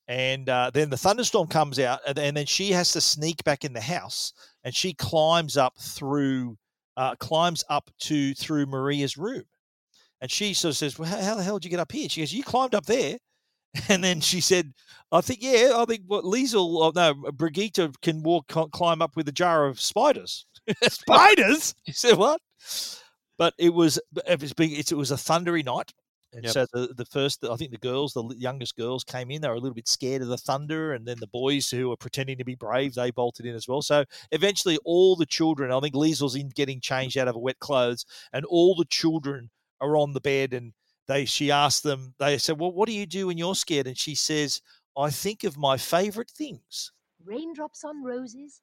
And 0.09 0.49
uh, 0.49 0.71
then 0.73 0.91
the 0.91 0.97
thunderstorm 0.97 1.49
comes 1.49 1.79
out, 1.79 2.01
and, 2.07 2.37
then 2.37 2.47
she 2.47 2.73
has 2.73 2.93
to 2.93 3.01
sneak 3.01 3.45
back 3.45 3.65
in 3.65 3.73
the 3.73 3.81
house, 3.81 4.33
and 4.65 4.75
she 4.75 4.95
climbs 4.95 5.57
up 5.57 5.75
through, 5.79 6.57
uh, 6.97 7.15
climbs 7.17 7.65
up 7.69 7.91
to 8.01 8.35
through 8.35 8.67
Maria's 8.67 9.17
room, 9.17 9.45
and 10.21 10.31
she 10.31 10.55
sort 10.55 10.71
of 10.71 10.77
says, 10.77 10.99
"Well, 10.99 11.09
how, 11.09 11.35
the 11.35 11.43
hell 11.43 11.59
did 11.59 11.65
you 11.65 11.71
get 11.71 11.81
up 11.81 11.93
here?" 11.93 12.09
She 12.09 12.21
goes, 12.21 12.33
"You 12.33 12.43
climbed 12.43 12.75
up 12.75 12.87
there." 12.87 13.19
And 13.89 14.05
then 14.05 14.21
she 14.21 14.43
said, 14.43 14.75
"I 15.11 15.23
think, 15.23 15.43
yeah, 15.43 15.73
I 15.75 15.87
think 15.87 16.03
what 16.07 16.25
Liesl, 16.25 16.75
or 16.75 16.93
no, 16.95 17.15
Brigitte 17.33 17.79
can 18.03 18.23
walk, 18.23 18.53
cl- 18.53 18.69
climb 18.69 19.01
up 19.01 19.17
with 19.17 19.29
a 19.29 19.33
jar 19.33 19.67
of 19.67 19.81
spiders." 19.81 20.47
Spiders? 20.83 21.75
She 21.87 21.93
said, 21.93 22.19
"What?" 22.19 22.41
But 23.39 23.55
it 23.59 23.73
was, 23.73 23.99
it 24.27 24.41
was, 24.41 24.53
big, 24.53 24.73
it 24.73 24.93
was 24.93 25.11
a 25.11 25.17
thundery 25.17 25.63
night, 25.63 25.93
and 26.33 26.45
Yep. 26.45 26.53
so 26.53 26.67
the, 26.73 26.95
the 26.95 27.05
first, 27.05 27.45
I 27.45 27.57
think 27.57 27.73
the 27.73 27.79
girls, 27.79 28.15
the 28.15 28.35
youngest 28.39 28.77
girls 28.77 29.05
came 29.05 29.31
in. 29.31 29.43
They 29.43 29.49
were 29.49 29.55
a 29.55 29.61
little 29.61 29.75
bit 29.75 29.89
scared 29.89 30.23
of 30.23 30.29
the 30.29 30.39
thunder, 30.39 30.95
and 30.95 31.07
then 31.07 31.19
the 31.21 31.27
boys 31.27 31.69
who 31.69 31.91
were 31.91 31.97
pretending 31.97 32.39
to 32.39 32.45
be 32.45 32.55
brave, 32.55 32.95
they 32.95 33.11
bolted 33.11 33.45
in 33.47 33.55
as 33.55 33.69
well. 33.69 33.83
So 33.83 34.05
eventually, 34.31 34.79
all 34.85 35.15
the 35.15 35.27
children, 35.27 35.71
I 35.71 35.81
think 35.81 35.95
Liesl's 35.95 36.35
in 36.35 36.49
getting 36.49 36.81
changed 36.81 37.19
out 37.19 37.29
of 37.29 37.35
her 37.35 37.41
wet 37.41 37.59
clothes, 37.59 38.07
and 38.33 38.45
all 38.47 38.75
the 38.75 38.87
children 38.87 39.51
are 39.81 39.97
on 39.97 40.13
the 40.13 40.21
bed, 40.21 40.55
and 40.55 40.73
they, 41.07 41.25
she 41.25 41.51
asked 41.51 41.83
them, 41.83 42.15
they 42.19 42.39
said, 42.39 42.59
"Well, 42.59 42.73
what 42.73 42.87
do 42.89 42.95
you 42.95 43.07
do 43.07 43.27
when 43.27 43.37
you're 43.39 43.55
scared?" 43.55 43.87
And 43.87 43.99
she 43.99 44.15
says, 44.15 44.61
"I 44.97 45.11
think 45.11 45.45
of 45.45 45.59
my 45.59 45.77
favorite 45.77 46.31
things." 46.31 46.93
Raindrops 47.25 47.85
on 47.85 48.03
roses 48.03 48.63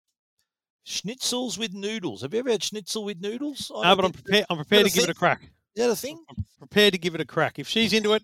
Schnitzels 0.85 1.57
with 1.57 1.73
noodles. 1.73 2.21
Have 2.21 2.33
you 2.33 2.39
ever 2.39 2.49
had 2.51 2.63
schnitzel 2.63 3.03
with 3.03 3.21
noodles? 3.21 3.71
I 3.75 3.89
no, 3.89 3.95
but 3.95 4.05
I'm 4.05 4.11
prepared. 4.11 4.45
I'm 4.49 4.57
prepared 4.57 4.87
to 4.87 4.91
give 4.91 5.03
it 5.03 5.09
a 5.09 5.13
crack. 5.13 5.41
Is 5.75 5.83
that 5.83 5.89
a 5.89 5.95
thing? 5.95 6.23
Prepared 6.57 6.93
to 6.93 6.99
give 6.99 7.15
it 7.15 7.21
a 7.21 7.25
crack. 7.25 7.59
If 7.59 7.67
she's 7.67 7.93
into 7.93 8.13
it, 8.13 8.23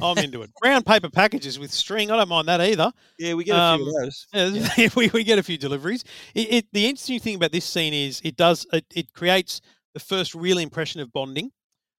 I'm 0.00 0.16
into 0.18 0.42
it. 0.42 0.50
Brown 0.60 0.82
paper 0.82 1.10
packages 1.10 1.58
with 1.58 1.72
string. 1.72 2.10
I 2.10 2.16
don't 2.16 2.28
mind 2.28 2.48
that 2.48 2.60
either. 2.60 2.92
Yeah, 3.18 3.34
we 3.34 3.44
get 3.44 3.56
a 3.56 3.76
few 3.76 3.84
Um, 3.84 3.88
of 3.88 3.94
those. 3.94 4.26
Yeah, 4.78 4.88
we, 4.94 5.08
we 5.08 5.24
get 5.24 5.38
a 5.38 5.42
few 5.42 5.58
deliveries. 5.58 6.04
It, 6.34 6.52
it, 6.52 6.66
the 6.72 6.86
interesting 6.86 7.20
thing 7.20 7.34
about 7.34 7.52
this 7.52 7.64
scene 7.64 7.92
is 7.92 8.20
it 8.24 8.36
does 8.36 8.66
it, 8.72 8.84
it 8.94 9.12
creates 9.12 9.60
the 9.94 10.00
first 10.00 10.34
real 10.34 10.58
impression 10.58 11.00
of 11.00 11.12
bonding 11.12 11.50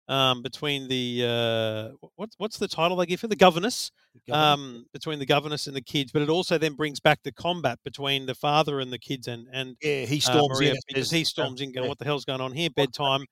um, 0.09 0.43
between 0.43 0.89
the 0.89 1.25
uh, 1.27 2.07
what's 2.17 2.35
what's 2.39 2.59
the 2.59 2.69
title 2.69 2.97
they 2.97 3.07
give 3.07 3.21
her 3.21 3.29
the 3.29 3.37
governess 3.37 3.91
um, 4.31 4.87
between 4.93 5.19
the 5.19 5.27
governess 5.27 5.67
and 5.67 5.77
the 5.77 5.83
kids, 5.83 6.13
but 6.13 6.23
it 6.23 6.29
also 6.29 6.59
then 6.59 6.75
brings 6.75 6.99
back 7.01 7.21
the 7.23 7.33
combat 7.33 7.79
between 7.85 8.27
the 8.27 8.35
father 8.35 8.81
and 8.81 8.93
the 8.93 8.99
kids 8.99 9.29
and 9.29 9.47
and 9.53 9.77
Yeah, 9.83 10.07
he 10.07 10.17
uh, 10.19 10.21
storms 10.21 10.59
Maria, 10.59 10.73
in. 10.73 10.79
because 10.89 11.11
he 11.11 11.23
uh, 11.23 11.25
storms 11.25 11.61
in 11.61 11.73
going, 11.73 11.85
yeah. 11.85 11.89
"What 11.89 11.99
the 11.99 12.05
hell's 12.05 12.25
going 12.25 12.41
on 12.41 12.53
here? 12.53 12.71
Bedtime." 12.71 13.25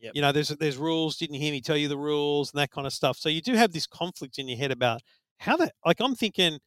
Yep. 0.00 0.12
You 0.14 0.22
know, 0.22 0.32
there's 0.32 0.48
there's 0.48 0.76
rules. 0.76 1.16
Didn't 1.16 1.36
hear 1.36 1.50
me 1.50 1.60
tell 1.60 1.76
you 1.76 1.88
the 1.88 1.98
rules 1.98 2.52
and 2.52 2.60
that 2.60 2.70
kind 2.70 2.86
of 2.86 2.92
stuff. 2.92 3.16
So 3.16 3.28
you 3.28 3.40
do 3.40 3.54
have 3.54 3.72
this 3.72 3.86
conflict 3.86 4.38
in 4.38 4.48
your 4.48 4.58
head 4.58 4.70
about 4.70 5.00
how 5.38 5.56
that. 5.56 5.72
Like 5.84 6.00
I'm 6.00 6.14
thinking, 6.14 6.58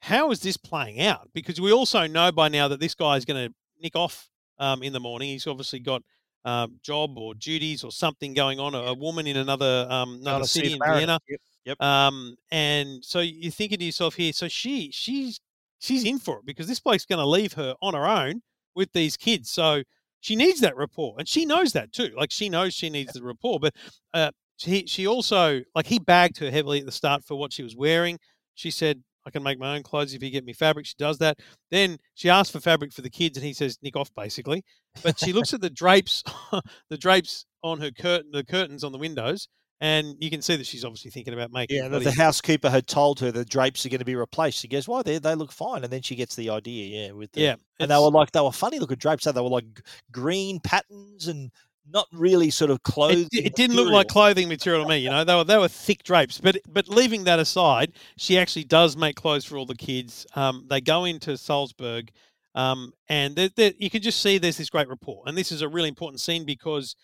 how 0.00 0.30
is 0.30 0.40
this 0.40 0.56
playing 0.56 1.00
out? 1.00 1.28
Because 1.34 1.60
we 1.60 1.72
also 1.72 2.06
know 2.06 2.30
by 2.30 2.48
now 2.48 2.68
that 2.68 2.78
this 2.80 2.94
guy 2.94 3.16
is 3.16 3.24
going 3.24 3.48
to 3.48 3.54
nick 3.82 3.96
off 3.96 4.28
um, 4.58 4.82
in 4.82 4.92
the 4.92 5.00
morning. 5.00 5.30
He's 5.30 5.46
obviously 5.46 5.80
got 5.80 6.02
um, 6.44 6.78
job 6.82 7.18
or 7.18 7.34
duties 7.34 7.84
or 7.84 7.92
something 7.92 8.34
going 8.34 8.58
on. 8.58 8.74
A, 8.74 8.94
woman 8.94 9.26
in 9.26 9.36
another 9.36 9.86
um, 9.90 10.14
another 10.20 10.30
Another 10.30 10.46
city 10.46 10.72
in. 10.72 10.78
Vienna. 10.84 11.18
Yep. 11.28 11.40
Yep. 11.64 11.82
Um, 11.82 12.36
and 12.50 13.04
so 13.04 13.20
you're 13.20 13.52
thinking 13.52 13.78
to 13.78 13.84
yourself 13.84 14.14
here, 14.14 14.32
so 14.32 14.48
she 14.48 14.90
she's 14.90 15.40
she's 15.78 16.04
in 16.04 16.18
for 16.18 16.38
it 16.38 16.46
because 16.46 16.66
this 16.66 16.80
bloke's 16.80 17.04
going 17.04 17.18
to 17.18 17.26
leave 17.26 17.52
her 17.54 17.74
on 17.82 17.94
her 17.94 18.06
own 18.06 18.42
with 18.74 18.92
these 18.92 19.16
kids. 19.16 19.50
So 19.50 19.82
she 20.20 20.34
needs 20.34 20.60
that 20.60 20.76
rapport, 20.76 21.16
and 21.18 21.28
she 21.28 21.44
knows 21.44 21.72
that 21.74 21.92
too. 21.92 22.10
Like 22.16 22.30
she 22.30 22.48
knows 22.48 22.74
she 22.74 22.90
needs 22.90 23.12
the 23.12 23.22
rapport, 23.22 23.60
but 23.60 23.74
uh, 24.14 24.30
she 24.56 24.86
she 24.86 25.06
also 25.06 25.62
like 25.74 25.86
he 25.86 25.98
bagged 25.98 26.38
her 26.38 26.50
heavily 26.50 26.80
at 26.80 26.86
the 26.86 26.92
start 26.92 27.24
for 27.24 27.36
what 27.36 27.52
she 27.52 27.62
was 27.62 27.76
wearing. 27.76 28.18
She 28.54 28.70
said, 28.70 29.02
"I 29.28 29.30
can 29.30 29.42
make 29.42 29.58
my 29.58 29.76
own 29.76 29.82
clothes 29.82 30.14
if 30.14 30.22
you 30.22 30.30
get 30.30 30.44
me 30.44 30.52
fabric." 30.52 30.86
She 30.86 30.94
does 30.98 31.18
that. 31.18 31.38
Then 31.70 31.98
she 32.14 32.28
asks 32.28 32.50
for 32.50 32.60
fabric 32.60 32.92
for 32.92 33.02
the 33.02 33.10
kids, 33.10 33.36
and 33.36 33.46
he 33.46 33.52
says, 33.52 33.78
"Nick 33.82 33.94
off," 33.96 34.10
basically. 34.16 34.64
But 35.02 35.18
she 35.18 35.32
looks 35.32 35.54
at 35.54 35.60
the 35.60 35.70
drapes, 35.70 36.24
the 36.90 36.98
drapes 36.98 37.44
on 37.62 37.80
her 37.80 37.90
curtain, 37.90 38.30
the 38.32 38.44
curtains 38.44 38.82
on 38.82 38.92
the 38.92 38.98
windows, 38.98 39.46
and 39.80 40.16
you 40.18 40.30
can 40.30 40.42
see 40.42 40.56
that 40.56 40.66
she's 40.66 40.84
obviously 40.84 41.10
thinking 41.10 41.34
about 41.34 41.52
making. 41.52 41.76
Yeah, 41.76 41.88
bloody- 41.88 42.06
the 42.06 42.12
housekeeper 42.12 42.68
had 42.70 42.86
told 42.86 43.20
her 43.20 43.30
the 43.30 43.44
drapes 43.44 43.86
are 43.86 43.88
going 43.88 44.00
to 44.00 44.04
be 44.04 44.16
replaced. 44.16 44.58
She 44.58 44.68
goes, 44.68 44.88
"Why? 44.88 45.02
They 45.02 45.18
they 45.18 45.34
look 45.34 45.52
fine." 45.52 45.84
And 45.84 45.92
then 45.92 46.02
she 46.02 46.16
gets 46.16 46.34
the 46.34 46.50
idea. 46.50 47.06
Yeah, 47.06 47.12
with 47.12 47.30
the, 47.32 47.42
Yeah, 47.42 47.56
and 47.78 47.90
they 47.90 47.96
were 47.96 48.10
like 48.10 48.32
they 48.32 48.40
were 48.40 48.52
funny 48.52 48.78
looking 48.78 48.96
drapes. 48.96 49.24
So 49.24 49.32
they 49.32 49.40
were 49.40 49.48
like 49.48 49.66
green 50.10 50.58
patterns 50.60 51.28
and 51.28 51.52
not 51.92 52.06
really 52.12 52.50
sort 52.50 52.70
of 52.70 52.82
clothed. 52.82 53.34
It, 53.34 53.46
it 53.46 53.54
didn't 53.54 53.76
look 53.76 53.90
like 53.90 54.08
clothing 54.08 54.48
material 54.48 54.82
to 54.82 54.88
me. 54.88 54.98
You 54.98 55.10
know, 55.10 55.24
they 55.24 55.34
were 55.34 55.44
they 55.44 55.58
were 55.58 55.68
thick 55.68 56.02
drapes. 56.02 56.40
But 56.40 56.58
but 56.68 56.88
leaving 56.88 57.24
that 57.24 57.38
aside, 57.38 57.92
she 58.16 58.38
actually 58.38 58.64
does 58.64 58.96
make 58.96 59.16
clothes 59.16 59.44
for 59.44 59.56
all 59.56 59.66
the 59.66 59.74
kids. 59.74 60.26
Um, 60.34 60.66
they 60.68 60.80
go 60.80 61.04
into 61.04 61.36
Salzburg, 61.36 62.10
um, 62.54 62.92
and 63.08 63.36
they're, 63.36 63.50
they're, 63.56 63.72
you 63.78 63.90
can 63.90 64.02
just 64.02 64.20
see 64.22 64.38
there's 64.38 64.56
this 64.56 64.70
great 64.70 64.88
rapport. 64.88 65.22
And 65.26 65.36
this 65.36 65.52
is 65.52 65.62
a 65.62 65.68
really 65.68 65.88
important 65.88 66.20
scene 66.20 66.44
because 66.44 66.96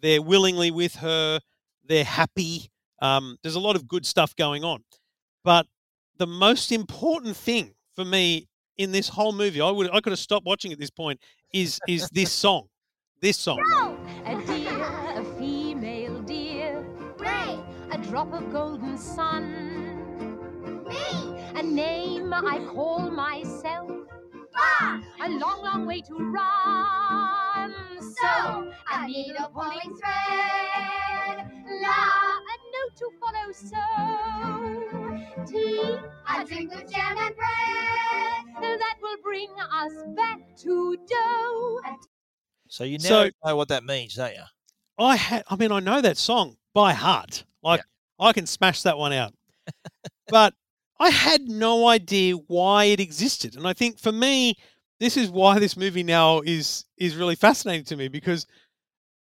they're 0.00 0.22
willingly 0.22 0.70
with 0.70 0.96
her. 0.96 1.40
They're 1.86 2.04
happy. 2.04 2.70
Um, 3.00 3.38
there's 3.42 3.54
a 3.54 3.60
lot 3.60 3.76
of 3.76 3.88
good 3.88 4.06
stuff 4.06 4.36
going 4.36 4.64
on. 4.64 4.84
But 5.42 5.66
the 6.18 6.26
most 6.26 6.70
important 6.70 7.36
thing 7.36 7.72
for 7.94 8.04
me 8.04 8.46
in 8.76 8.92
this 8.92 9.08
whole 9.08 9.32
movie, 9.32 9.60
I 9.60 9.70
would 9.70 9.90
I 9.90 10.00
could 10.00 10.12
have 10.12 10.18
stopped 10.18 10.46
watching 10.46 10.72
at 10.72 10.78
this 10.78 10.90
point. 10.90 11.20
Is 11.52 11.80
is 11.88 12.08
this 12.10 12.32
song? 12.44 12.68
This 13.22 13.36
song. 13.36 13.60
A 14.24 14.34
deer, 14.46 14.80
a 14.80 15.22
female 15.38 16.22
deer. 16.22 16.82
Ray, 17.18 17.60
a 17.90 17.98
drop 17.98 18.32
of 18.32 18.50
golden 18.50 18.96
sun. 18.96 19.44
Me, 20.88 21.38
a 21.54 21.62
name 21.62 22.32
I 22.32 22.64
call 22.72 23.10
myself. 23.10 23.90
Ah, 24.56 25.02
a 25.20 25.28
long, 25.28 25.62
long 25.62 25.84
way 25.84 26.00
to 26.00 26.14
run. 26.14 27.74
So, 28.00 28.72
a 28.90 29.48
pulling 29.52 29.94
thread. 30.00 31.36
La, 31.82 32.00
a 32.40 32.56
note 32.72 32.96
to 32.96 33.10
follow. 33.20 33.52
So, 33.52 33.84
tea, 35.46 35.98
drink 36.48 36.72
jam 36.90 37.18
and 37.18 37.36
bread. 37.36 38.80
That 38.80 38.96
will 39.02 39.18
bring 39.22 39.50
us 39.74 39.92
back 40.16 40.56
to 40.62 40.96
dough. 41.06 41.80
So 42.70 42.84
you 42.84 42.98
now 42.98 43.08
So- 43.08 43.30
know 43.44 43.56
what 43.56 43.68
that 43.68 43.84
means, 43.84 44.14
don't 44.14 44.32
you? 44.34 44.42
I 44.98 45.16
had. 45.16 45.44
I 45.48 45.56
mean, 45.56 45.72
I 45.72 45.80
know 45.80 46.00
that 46.00 46.16
song 46.16 46.56
by 46.72 46.92
heart. 46.92 47.44
Like 47.62 47.82
I 48.18 48.32
can 48.32 48.46
smash 48.46 48.82
that 48.82 48.96
one 48.96 49.12
out. 49.12 49.34
but 50.28 50.54
I 50.98 51.10
had 51.10 51.42
no 51.42 51.88
idea 51.88 52.34
why 52.34 52.84
it 52.84 53.00
existed, 53.00 53.56
and 53.56 53.66
I 53.66 53.72
think 53.72 53.98
for 53.98 54.12
me, 54.12 54.54
this 54.98 55.16
is 55.16 55.30
why 55.30 55.58
this 55.58 55.76
movie 55.76 56.02
now 56.02 56.40
is 56.40 56.84
is 56.98 57.16
really 57.16 57.34
fascinating 57.34 57.84
to 57.86 57.96
me 57.96 58.08
because 58.08 58.46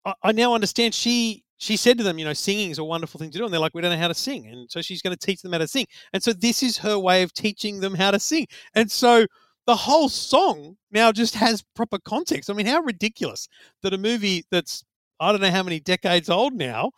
I, 0.06 0.14
I 0.24 0.32
now 0.32 0.54
understand. 0.54 0.94
She 0.94 1.44
she 1.58 1.78
said 1.78 1.98
to 1.98 2.04
them, 2.04 2.20
you 2.20 2.26
know, 2.26 2.34
singing 2.34 2.70
is 2.70 2.78
a 2.78 2.84
wonderful 2.84 3.20
thing 3.20 3.32
to 3.32 3.38
do, 3.38 3.46
and 3.46 3.54
they're 3.54 3.60
like, 3.60 3.74
we 3.74 3.82
don't 3.82 3.92
know 3.92 3.98
how 3.98 4.08
to 4.08 4.14
sing, 4.14 4.48
and 4.48 4.70
so 4.70 4.82
she's 4.82 5.02
going 5.02 5.16
to 5.16 5.26
teach 5.26 5.42
them 5.42 5.52
how 5.52 5.58
to 5.58 5.68
sing, 5.68 5.88
and 6.14 6.22
so 6.22 6.32
this 6.34 6.62
is 6.62 6.78
her 6.78 7.00
way 7.00 7.24
of 7.24 7.34
teaching 7.34 7.80
them 7.80 7.96
how 7.96 8.12
to 8.12 8.20
sing, 8.20 8.48
and 8.76 8.92
so 8.92 9.26
the 9.66 9.76
whole 9.76 10.10
song 10.10 10.78
now 10.92 11.12
just 11.12 11.36
has 11.36 11.64
proper 11.76 11.98
context. 12.00 12.50
I 12.50 12.54
mean, 12.54 12.66
how 12.66 12.82
ridiculous 12.82 13.48
that 13.82 13.94
a 13.94 13.98
movie 13.98 14.44
that's 14.52 14.84
I 15.20 15.32
don't 15.32 15.42
know 15.42 15.52
how 15.52 15.64
many 15.64 15.80
decades 15.80 16.30
old 16.30 16.54
now 16.54 16.92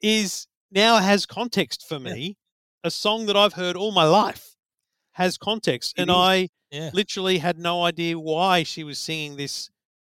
is 0.00 0.46
now 0.70 0.98
has 0.98 1.26
context 1.26 1.86
for 1.88 1.98
me. 1.98 2.36
A 2.84 2.90
song 2.90 3.26
that 3.26 3.36
I've 3.36 3.54
heard 3.54 3.76
all 3.76 3.92
my 3.92 4.04
life 4.04 4.56
has 5.12 5.38
context, 5.38 5.94
It 5.96 6.02
and 6.02 6.10
is. 6.10 6.16
I 6.16 6.48
Yeah. 6.70 6.90
literally 6.92 7.38
had 7.38 7.58
no 7.58 7.84
idea 7.84 8.18
why 8.18 8.62
she 8.62 8.82
was 8.84 8.98
singing 8.98 9.36
this 9.36 9.70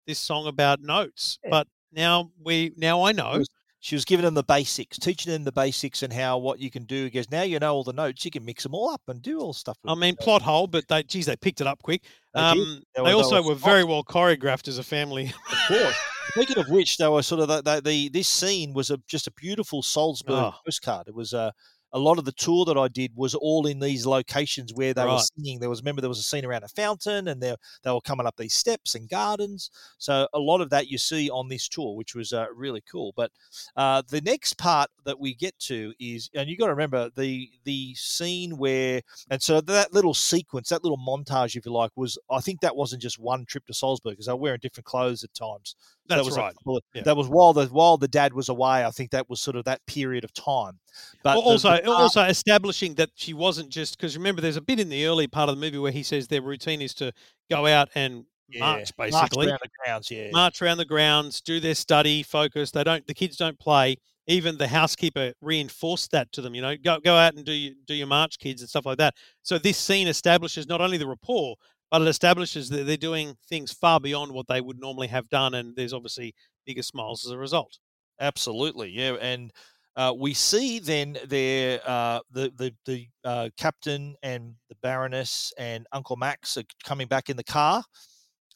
this 0.08 0.20
song 0.20 0.48
about 0.48 0.82
notes. 0.82 1.38
Eh. 1.44 1.50
But 1.50 1.68
now 1.92 2.32
we 2.40 2.74
now 2.76 3.04
I 3.04 3.12
know. 3.12 3.44
She 3.82 3.96
was 3.96 4.04
giving 4.04 4.26
them 4.26 4.34
the 4.34 4.44
basics, 4.44 4.98
teaching 4.98 5.32
them 5.32 5.46
the 5.46 5.52
basics 5.54 6.04
and 6.04 6.12
how 6.12 6.38
what 6.38 6.60
you 6.60 6.70
can 6.70 6.84
do. 6.84 7.06
Because 7.06 7.32
now 7.32 7.44
you 7.44 7.60
know 7.60 7.74
all 7.74 7.84
the 7.84 7.94
notes, 7.94 8.26
you 8.26 8.32
can 8.32 8.44
mix 8.44 8.64
them 8.64 8.76
all 8.76 8.90
up 8.90 9.02
and 9.08 9.22
do 9.22 9.40
all 9.40 9.54
stuff. 9.54 9.78
With 9.84 9.92
I 9.92 9.96
mean, 9.96 10.16
plot 10.18 10.42
hole, 10.42 10.68
but 10.68 10.88
they, 10.90 11.04
geez, 11.04 11.26
they 11.28 11.38
picked 11.38 11.62
it 11.62 11.68
up 11.68 11.82
quick. 11.82 12.04
They. 12.34 12.42
Um, 12.42 12.82
They 12.96 13.04
they, 13.04 13.12
also 13.14 13.42
were 13.42 13.50
were 13.50 13.56
very 13.56 13.86
well 13.86 14.04
choreographed 14.04 14.68
as 14.68 14.78
a 14.78 14.84
family. 14.84 15.34
Of 15.52 15.58
course. 15.68 15.96
Speaking 16.32 16.58
of 16.60 16.70
which, 16.70 16.98
they 16.98 17.08
were 17.08 17.24
sort 17.24 17.42
of 17.42 17.48
the, 17.48 17.62
the, 17.62 17.82
the 17.82 18.10
this 18.10 18.28
scene 18.28 18.74
was 18.74 18.92
a, 18.92 18.98
just 19.08 19.28
a 19.28 19.32
beautiful 19.32 19.82
Salzburg 19.82 20.36
Oh. 20.36 20.54
postcard. 20.66 21.08
It 21.08 21.16
was 21.16 21.34
a 21.34 21.54
a 21.92 22.00
lot 22.00 22.20
of 22.20 22.26
the 22.26 22.32
tour 22.32 22.66
that 22.66 22.78
I 22.78 22.88
did 22.88 23.12
was 23.16 23.34
all 23.36 23.66
in 23.66 23.80
these 23.80 24.06
locations 24.06 24.74
where 24.74 24.94
they 24.94 25.06
were 25.06 25.20
singing. 25.20 25.60
There 25.60 25.70
was 25.70 25.82
remember 25.82 26.02
there 26.02 26.10
was 26.10 26.20
a 26.20 26.24
scene 26.24 26.46
around 26.46 26.64
a 26.64 26.68
fountain, 26.68 27.28
and 27.28 27.42
they 27.42 27.56
they 27.84 27.92
were 27.92 28.02
coming 28.02 28.28
up 28.28 28.36
these 28.38 28.54
steps 28.54 28.96
and 28.96 29.10
gardens. 29.10 29.72
So 29.98 30.28
a 30.34 30.40
lot 30.40 30.62
of 30.62 30.70
that 30.70 30.88
you 30.88 30.98
see 30.98 31.30
on 31.30 31.48
this 31.50 31.68
tour, 31.68 31.96
which 31.96 32.16
was 32.16 32.34
uh, 32.34 32.46
really 32.54 32.84
cool. 32.90 33.14
But 33.16 33.32
uh, 33.76 34.04
the 34.08 34.22
next 34.22 34.58
part 34.58 34.90
that 35.06 35.20
we 35.20 35.34
get 35.34 35.58
to 35.60 35.94
is, 36.00 36.30
and 36.36 36.50
you 36.50 36.58
got 36.58 36.68
to 36.68 36.74
remember 36.74 37.10
the 37.16 37.50
the 37.64 37.96
scene 37.96 38.58
where, 38.58 39.02
and 39.32 39.42
so 39.42 39.62
that 39.62 39.94
little 39.94 40.14
sequence, 40.14 40.70
that 40.70 40.84
little 40.84 40.98
montage, 40.98 41.56
if 41.56 41.66
you 41.66 41.72
like, 41.72 41.92
was 41.96 42.18
I 42.30 42.40
think 42.40 42.62
that 42.62 42.76
wasn't 42.76 43.02
just 43.02 43.20
one 43.20 43.46
trip 43.46 43.66
to 43.68 43.74
Salzburg 43.74 44.14
because 44.14 44.28
they 44.28 44.34
were 44.34 44.40
wearing 44.40 44.60
different 44.62 44.86
clothes 44.86 45.24
at 45.24 45.34
times. 45.34 45.76
So 46.10 46.16
that 46.16 46.16
That's 46.16 46.26
was 46.26 46.38
right. 46.38 46.56
Yeah. 46.94 47.04
That 47.04 47.18
was 47.18 47.28
while 47.28 47.54
the 47.54 47.68
while 47.68 47.98
the 47.98 48.08
dad 48.08 48.34
was 48.34 48.50
away. 48.50 48.84
I 48.84 48.90
think 48.90 49.12
that 49.12 49.30
was 49.30 49.40
sort 49.42 49.56
of 49.56 49.66
that 49.66 49.86
period 49.86 50.24
of 50.24 50.34
time. 50.34 50.80
But 51.24 51.36
the- 51.36 51.42
also, 51.42 51.72
the 51.72 51.79
part- 51.86 51.98
uh, 51.98 52.00
also 52.02 52.22
establishing 52.24 52.96
that 52.96 53.12
she 53.16 53.34
wasn't 53.34 53.70
just 53.70 53.98
because 53.98 54.18
remember, 54.18 54.42
there's 54.42 54.58
a 54.58 54.62
bit 54.62 54.80
in 54.80 54.90
the 54.90 55.06
early 55.06 55.28
part 55.28 55.50
of 55.50 55.56
the 55.56 55.62
movie 55.62 55.78
where 55.78 55.92
he 55.92 56.04
says 56.04 56.28
their 56.28 56.42
routine 56.42 56.82
is 56.82 56.94
to 56.96 57.12
go 57.50 57.66
out 57.66 57.90
and 57.96 58.26
Yeah, 58.48 58.60
march, 58.60 58.92
march 59.06 59.32
basically, 59.34 59.46
around 59.46 59.60
the 59.62 59.70
grounds, 59.84 60.12
yeah. 60.12 60.32
march 60.32 60.62
around 60.62 60.78
the 60.78 60.86
grounds, 60.86 61.42
do 61.42 61.60
their 61.60 61.76
study, 61.76 62.24
focus. 62.24 62.72
They 62.72 62.84
don't, 62.84 63.06
the 63.08 63.14
kids 63.14 63.38
don't 63.38 63.60
play. 63.60 63.98
Even 64.28 64.58
the 64.58 64.68
housekeeper 64.68 65.34
reinforced 65.42 66.12
that 66.12 66.32
to 66.34 66.42
them. 66.42 66.54
You 66.56 66.62
know, 66.62 66.76
go 66.78 67.00
go 67.00 67.16
out 67.16 67.34
and 67.36 67.44
do 67.46 67.52
your 67.52 67.74
do 67.88 67.96
your 67.96 68.08
march, 68.08 68.38
kids, 68.38 68.62
and 68.62 68.70
stuff 68.70 68.86
like 68.86 69.00
that. 69.00 69.16
So 69.42 69.58
this 69.58 69.78
scene 69.78 70.08
establishes 70.08 70.68
not 70.68 70.82
only 70.82 70.98
the 70.98 71.08
rapport, 71.08 71.56
but 71.90 72.02
it 72.04 72.08
establishes 72.08 72.70
that 72.70 72.86
they're 72.86 72.98
doing 72.98 73.36
things 73.48 73.72
far 73.72 74.00
beyond 74.00 74.32
what 74.32 74.48
they 74.48 74.62
would 74.62 74.80
normally 74.80 75.08
have 75.08 75.30
done, 75.30 75.56
and 75.56 75.76
there's 75.76 75.94
obviously 75.94 76.36
bigger 76.66 76.84
smiles 76.84 77.26
as 77.26 77.32
a 77.32 77.38
result. 77.40 77.80
Absolutely, 78.20 78.90
yeah, 78.90 79.14
and 79.22 79.52
uh, 79.96 80.14
we 80.18 80.34
see 80.34 80.80
then 80.80 81.18
there 81.28 81.82
uh, 81.86 82.20
the 82.32 82.52
the 82.58 82.74
the 82.86 83.08
uh, 83.24 83.50
captain 83.58 84.16
and 84.24 84.56
the 84.70 84.76
baroness 84.82 85.52
and 85.58 85.88
Uncle 85.92 86.16
Max 86.16 86.58
are 86.58 86.64
coming 86.84 87.08
back 87.08 87.30
in 87.30 87.38
the 87.38 87.44
car, 87.44 87.84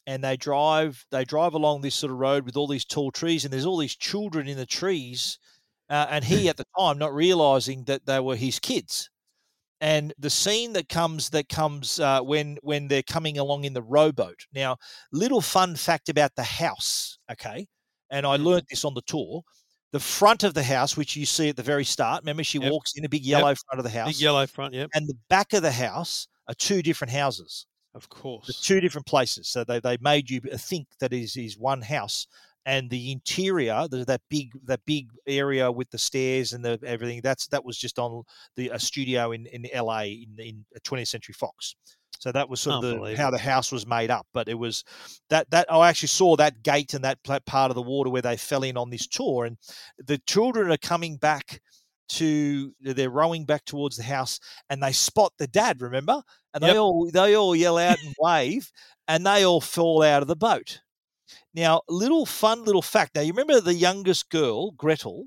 and 0.06 0.22
they 0.22 0.36
drive 0.36 1.04
they 1.10 1.24
drive 1.24 1.54
along 1.54 1.80
this 1.80 1.94
sort 1.94 2.12
of 2.12 2.18
road 2.18 2.44
with 2.46 2.56
all 2.56 2.66
these 2.68 2.84
tall 2.84 3.10
trees, 3.10 3.44
and 3.44 3.52
there's 3.52 3.66
all 3.66 3.78
these 3.78 3.96
children 3.96 4.48
in 4.48 4.56
the 4.56 4.66
trees, 4.66 5.38
uh, 5.90 6.06
and 6.10 6.24
he 6.24 6.48
at 6.48 6.56
the 6.56 6.66
time 6.78 6.98
not 6.98 7.14
realizing 7.14 7.84
that 7.84 8.06
they 8.06 8.20
were 8.20 8.36
his 8.36 8.58
kids. 8.58 9.10
And 9.80 10.14
the 10.18 10.30
scene 10.30 10.72
that 10.74 10.88
comes 10.88 11.30
that 11.30 11.48
comes 11.48 12.00
uh, 12.00 12.20
when 12.22 12.56
when 12.62 12.88
they're 12.88 13.02
coming 13.02 13.38
along 13.38 13.64
in 13.64 13.74
the 13.74 13.82
rowboat. 13.82 14.46
Now, 14.54 14.76
little 15.12 15.40
fun 15.42 15.76
fact 15.76 16.08
about 16.08 16.34
the 16.36 16.42
house, 16.44 17.18
okay? 17.30 17.66
And 18.10 18.24
I 18.26 18.36
learned 18.36 18.66
this 18.70 18.84
on 18.84 18.94
the 18.94 19.02
tour. 19.02 19.42
The 19.94 20.00
front 20.00 20.42
of 20.42 20.54
the 20.54 20.64
house, 20.64 20.96
which 20.96 21.14
you 21.14 21.24
see 21.24 21.50
at 21.50 21.56
the 21.56 21.62
very 21.62 21.84
start, 21.84 22.22
remember 22.24 22.42
she 22.42 22.58
Yep. 22.58 22.72
walks 22.72 22.94
in 22.96 23.04
a 23.04 23.08
big 23.08 23.22
Yep. 23.22 23.38
yellow 23.38 23.54
front 23.54 23.78
of 23.78 23.84
the 23.84 23.90
house, 23.96 24.08
Big 24.08 24.20
yellow 24.20 24.44
front, 24.44 24.74
yep, 24.74 24.90
and 24.92 25.06
the 25.08 25.16
back 25.28 25.52
of 25.52 25.62
the 25.62 25.70
house 25.70 26.26
are 26.48 26.54
two 26.54 26.82
different 26.82 27.12
houses, 27.12 27.66
of 27.94 28.08
course. 28.08 28.48
the 28.48 28.52
two 28.54 28.80
different 28.80 29.06
places. 29.06 29.48
So 29.48 29.62
they, 29.62 29.78
they 29.78 29.96
made 30.00 30.28
you 30.28 30.40
uh, 30.52 30.56
think 30.56 30.88
that 30.98 31.12
is 31.12 31.36
is 31.36 31.56
one 31.56 31.80
house, 31.80 32.26
and 32.66 32.90
the 32.90 33.12
interior, 33.12 33.86
the, 33.88 34.04
that 34.06 34.22
big 34.28 34.50
that 34.64 34.80
big 34.84 35.10
area 35.28 35.70
with 35.70 35.90
the 35.90 35.98
stairs 35.98 36.52
and 36.54 36.64
the 36.64 36.76
everything, 36.84 37.20
that's 37.22 37.46
that 37.48 37.64
was 37.64 37.78
just 37.78 38.00
on 38.00 38.24
the 38.56 38.70
a 38.70 38.80
studio 38.80 39.30
in 39.30 39.46
in 39.46 39.64
LA 39.72 40.00
in 40.24 40.34
in 40.38 40.64
uh, 40.74 40.80
20th 40.80 41.06
Century 41.06 41.34
Fox. 41.34 41.76
So 42.18 42.32
that 42.32 42.48
was 42.48 42.60
sort 42.60 42.76
of 42.76 42.82
the, 42.82 43.16
how 43.16 43.30
the 43.30 43.38
house 43.38 43.70
was 43.70 43.86
made 43.86 44.10
up. 44.10 44.26
But 44.32 44.48
it 44.48 44.54
was 44.54 44.84
that 45.30 45.50
that 45.50 45.70
I 45.70 45.88
actually 45.88 46.08
saw 46.08 46.36
that 46.36 46.62
gate 46.62 46.94
and 46.94 47.04
that 47.04 47.22
part 47.22 47.70
of 47.70 47.74
the 47.74 47.82
water 47.82 48.10
where 48.10 48.22
they 48.22 48.36
fell 48.36 48.62
in 48.62 48.76
on 48.76 48.90
this 48.90 49.06
tour, 49.06 49.44
and 49.44 49.58
the 49.98 50.18
children 50.18 50.70
are 50.70 50.76
coming 50.78 51.16
back 51.16 51.60
to 52.06 52.72
they're 52.80 53.10
rowing 53.10 53.44
back 53.44 53.64
towards 53.64 53.96
the 53.96 54.02
house, 54.02 54.40
and 54.70 54.82
they 54.82 54.92
spot 54.92 55.32
the 55.38 55.46
dad. 55.46 55.80
Remember, 55.80 56.22
and 56.52 56.62
they 56.62 56.78
all 56.78 57.10
they 57.10 57.34
all 57.34 57.54
yell 57.56 57.78
out 57.78 57.98
and 58.02 58.14
wave, 58.18 58.70
and 59.08 59.26
they 59.26 59.44
all 59.44 59.60
fall 59.60 60.02
out 60.02 60.22
of 60.22 60.28
the 60.28 60.36
boat. 60.36 60.80
Now, 61.54 61.82
little 61.88 62.26
fun 62.26 62.64
little 62.64 62.82
fact. 62.82 63.14
Now, 63.14 63.22
you 63.22 63.32
remember 63.32 63.60
the 63.60 63.74
youngest 63.74 64.30
girl, 64.30 64.72
Gretl. 64.72 65.24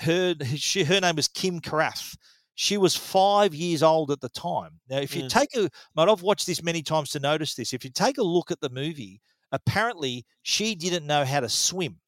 Her 0.00 0.34
she 0.56 0.84
her 0.84 1.00
name 1.00 1.16
was 1.16 1.28
Kym 1.28 1.60
Karath. 1.60 2.16
She 2.60 2.76
was 2.76 2.94
five 2.94 3.54
years 3.54 3.82
old 3.82 4.10
at 4.10 4.20
the 4.20 4.28
time. 4.28 4.80
Now, 4.90 4.98
if 4.98 5.16
you 5.16 5.22
Mm. 5.22 5.30
take 5.30 5.56
a, 5.56 5.70
mate, 5.96 6.10
I've 6.10 6.20
watched 6.20 6.46
this 6.46 6.62
many 6.62 6.82
times 6.82 7.08
to 7.12 7.18
notice 7.18 7.54
this. 7.54 7.72
If 7.72 7.84
you 7.84 7.90
take 7.90 8.18
a 8.18 8.22
look 8.22 8.50
at 8.50 8.60
the 8.60 8.68
movie, 8.68 9.22
apparently 9.50 10.26
she 10.42 10.74
didn't 10.74 11.06
know 11.06 11.24
how 11.24 11.40
to 11.40 11.48
swim. 11.48 11.98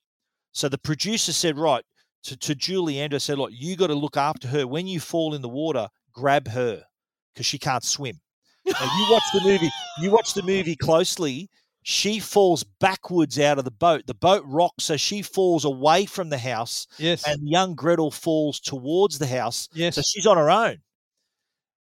So 0.53 0.69
the 0.69 0.77
producer 0.77 1.33
said, 1.33 1.57
right, 1.57 1.83
to, 2.25 2.37
to 2.37 2.55
Julie 2.55 3.01
Andrews 3.01 3.25
said, 3.25 3.39
look, 3.39 3.51
you 3.55 3.77
got 3.77 3.87
to 3.87 3.95
look 3.95 4.19
after 4.19 4.47
her. 4.49 4.67
When 4.67 4.87
you 4.87 5.01
fall 5.01 5.33
in 5.33 5.41
the 5.41 5.49
water, 5.49 5.89
grab 6.13 6.47
her 6.49 6.85
because 7.33 7.47
she 7.47 7.59
can't 7.59 7.83
swim. 7.83 8.21
Now, 8.67 8.75
you 8.99 9.07
watch 9.11 9.25
the 9.33 9.41
movie, 9.41 9.71
you 10.03 10.11
watch 10.11 10.35
the 10.35 10.43
movie 10.43 10.77
closely. 10.77 11.49
She 11.83 12.21
falls 12.21 12.63
backwards 12.63 13.39
out 13.41 13.59
of 13.59 13.65
the 13.65 13.71
boat. 13.73 14.07
The 14.07 14.15
boat 14.15 14.45
rocks, 14.47 14.85
so 14.85 14.97
she 14.97 15.21
falls 15.23 15.65
away 15.65 16.07
from 16.07 16.29
the 16.29 16.39
house, 16.39 16.87
Yes. 16.99 17.27
and 17.27 17.49
young 17.49 17.75
Gretl 17.75 18.13
falls 18.13 18.61
towards 18.61 19.19
the 19.19 19.27
house. 19.27 19.69
yes. 19.73 19.97
So 19.97 20.03
she's 20.03 20.27
on 20.27 20.37
her 20.37 20.51
own. 20.51 20.79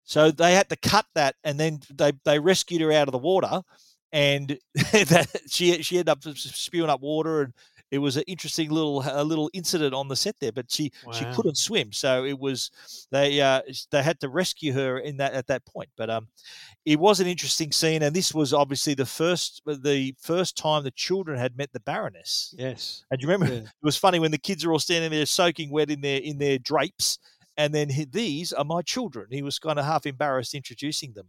So 0.04 0.30
they 0.30 0.54
had 0.54 0.68
to 0.70 0.76
cut 0.76 1.06
that, 1.14 1.34
and 1.44 1.58
then 1.60 1.80
they, 1.90 2.12
they 2.24 2.38
rescued 2.38 2.80
her 2.80 2.92
out 2.92 3.08
of 3.08 3.12
the 3.12 3.18
water, 3.18 3.60
and 4.12 4.58
that 4.74 5.28
she 5.48 5.82
she 5.82 5.98
ended 5.98 6.08
up 6.10 6.22
spewing 6.22 6.88
up 6.90 7.00
water, 7.02 7.42
and 7.42 7.52
it 7.90 7.98
was 7.98 8.16
an 8.16 8.24
interesting 8.26 8.70
little 8.70 9.02
a 9.06 9.24
little 9.24 9.50
incident 9.54 9.94
on 9.94 10.08
the 10.08 10.16
set 10.16 10.36
there. 10.40 10.52
But 10.52 10.70
she 10.70 10.90
she 11.12 11.24
couldn't 11.34 11.56
swim, 11.56 11.92
so 11.92 12.24
it 12.24 12.38
was 12.38 12.70
they 13.10 13.40
uh, 13.40 13.62
they 13.90 14.02
had 14.02 14.20
to 14.20 14.28
rescue 14.28 14.72
her 14.72 14.98
in 14.98 15.16
that 15.18 15.32
at 15.32 15.46
that 15.46 15.64
point. 15.66 15.88
But 15.96 16.10
um, 16.10 16.28
it 16.84 16.98
was 16.98 17.20
an 17.20 17.26
interesting 17.26 17.72
scene, 17.72 18.02
and 18.02 18.14
this 18.14 18.34
was 18.34 18.52
obviously 18.52 18.94
the 18.94 19.06
first 19.06 19.62
the 19.66 20.14
first 20.20 20.56
time 20.56 20.84
the 20.84 20.90
children 20.90 21.38
had 21.38 21.56
met 21.56 21.72
the 21.72 21.80
Baroness. 21.80 22.54
Yes. 22.58 23.04
And 23.10 23.20
you 23.20 23.28
remember 23.28 23.52
Yeah. 23.54 23.60
it 23.60 23.68
was 23.82 23.96
funny 23.96 24.18
when 24.18 24.30
the 24.30 24.38
kids 24.38 24.64
are 24.64 24.72
all 24.72 24.78
standing 24.78 25.10
there 25.10 25.26
soaking 25.26 25.70
wet 25.70 25.90
in 25.90 26.00
their 26.00 26.20
in 26.20 26.38
their 26.38 26.58
drapes, 26.58 27.18
and 27.56 27.74
then 27.74 27.88
he, 27.88 28.04
these 28.04 28.52
are 28.52 28.64
my 28.64 28.82
children. 28.82 29.26
He 29.30 29.42
was 29.42 29.58
kind 29.58 29.78
of 29.78 29.84
half 29.84 30.06
embarrassed 30.06 30.54
introducing 30.54 31.12
them. 31.12 31.26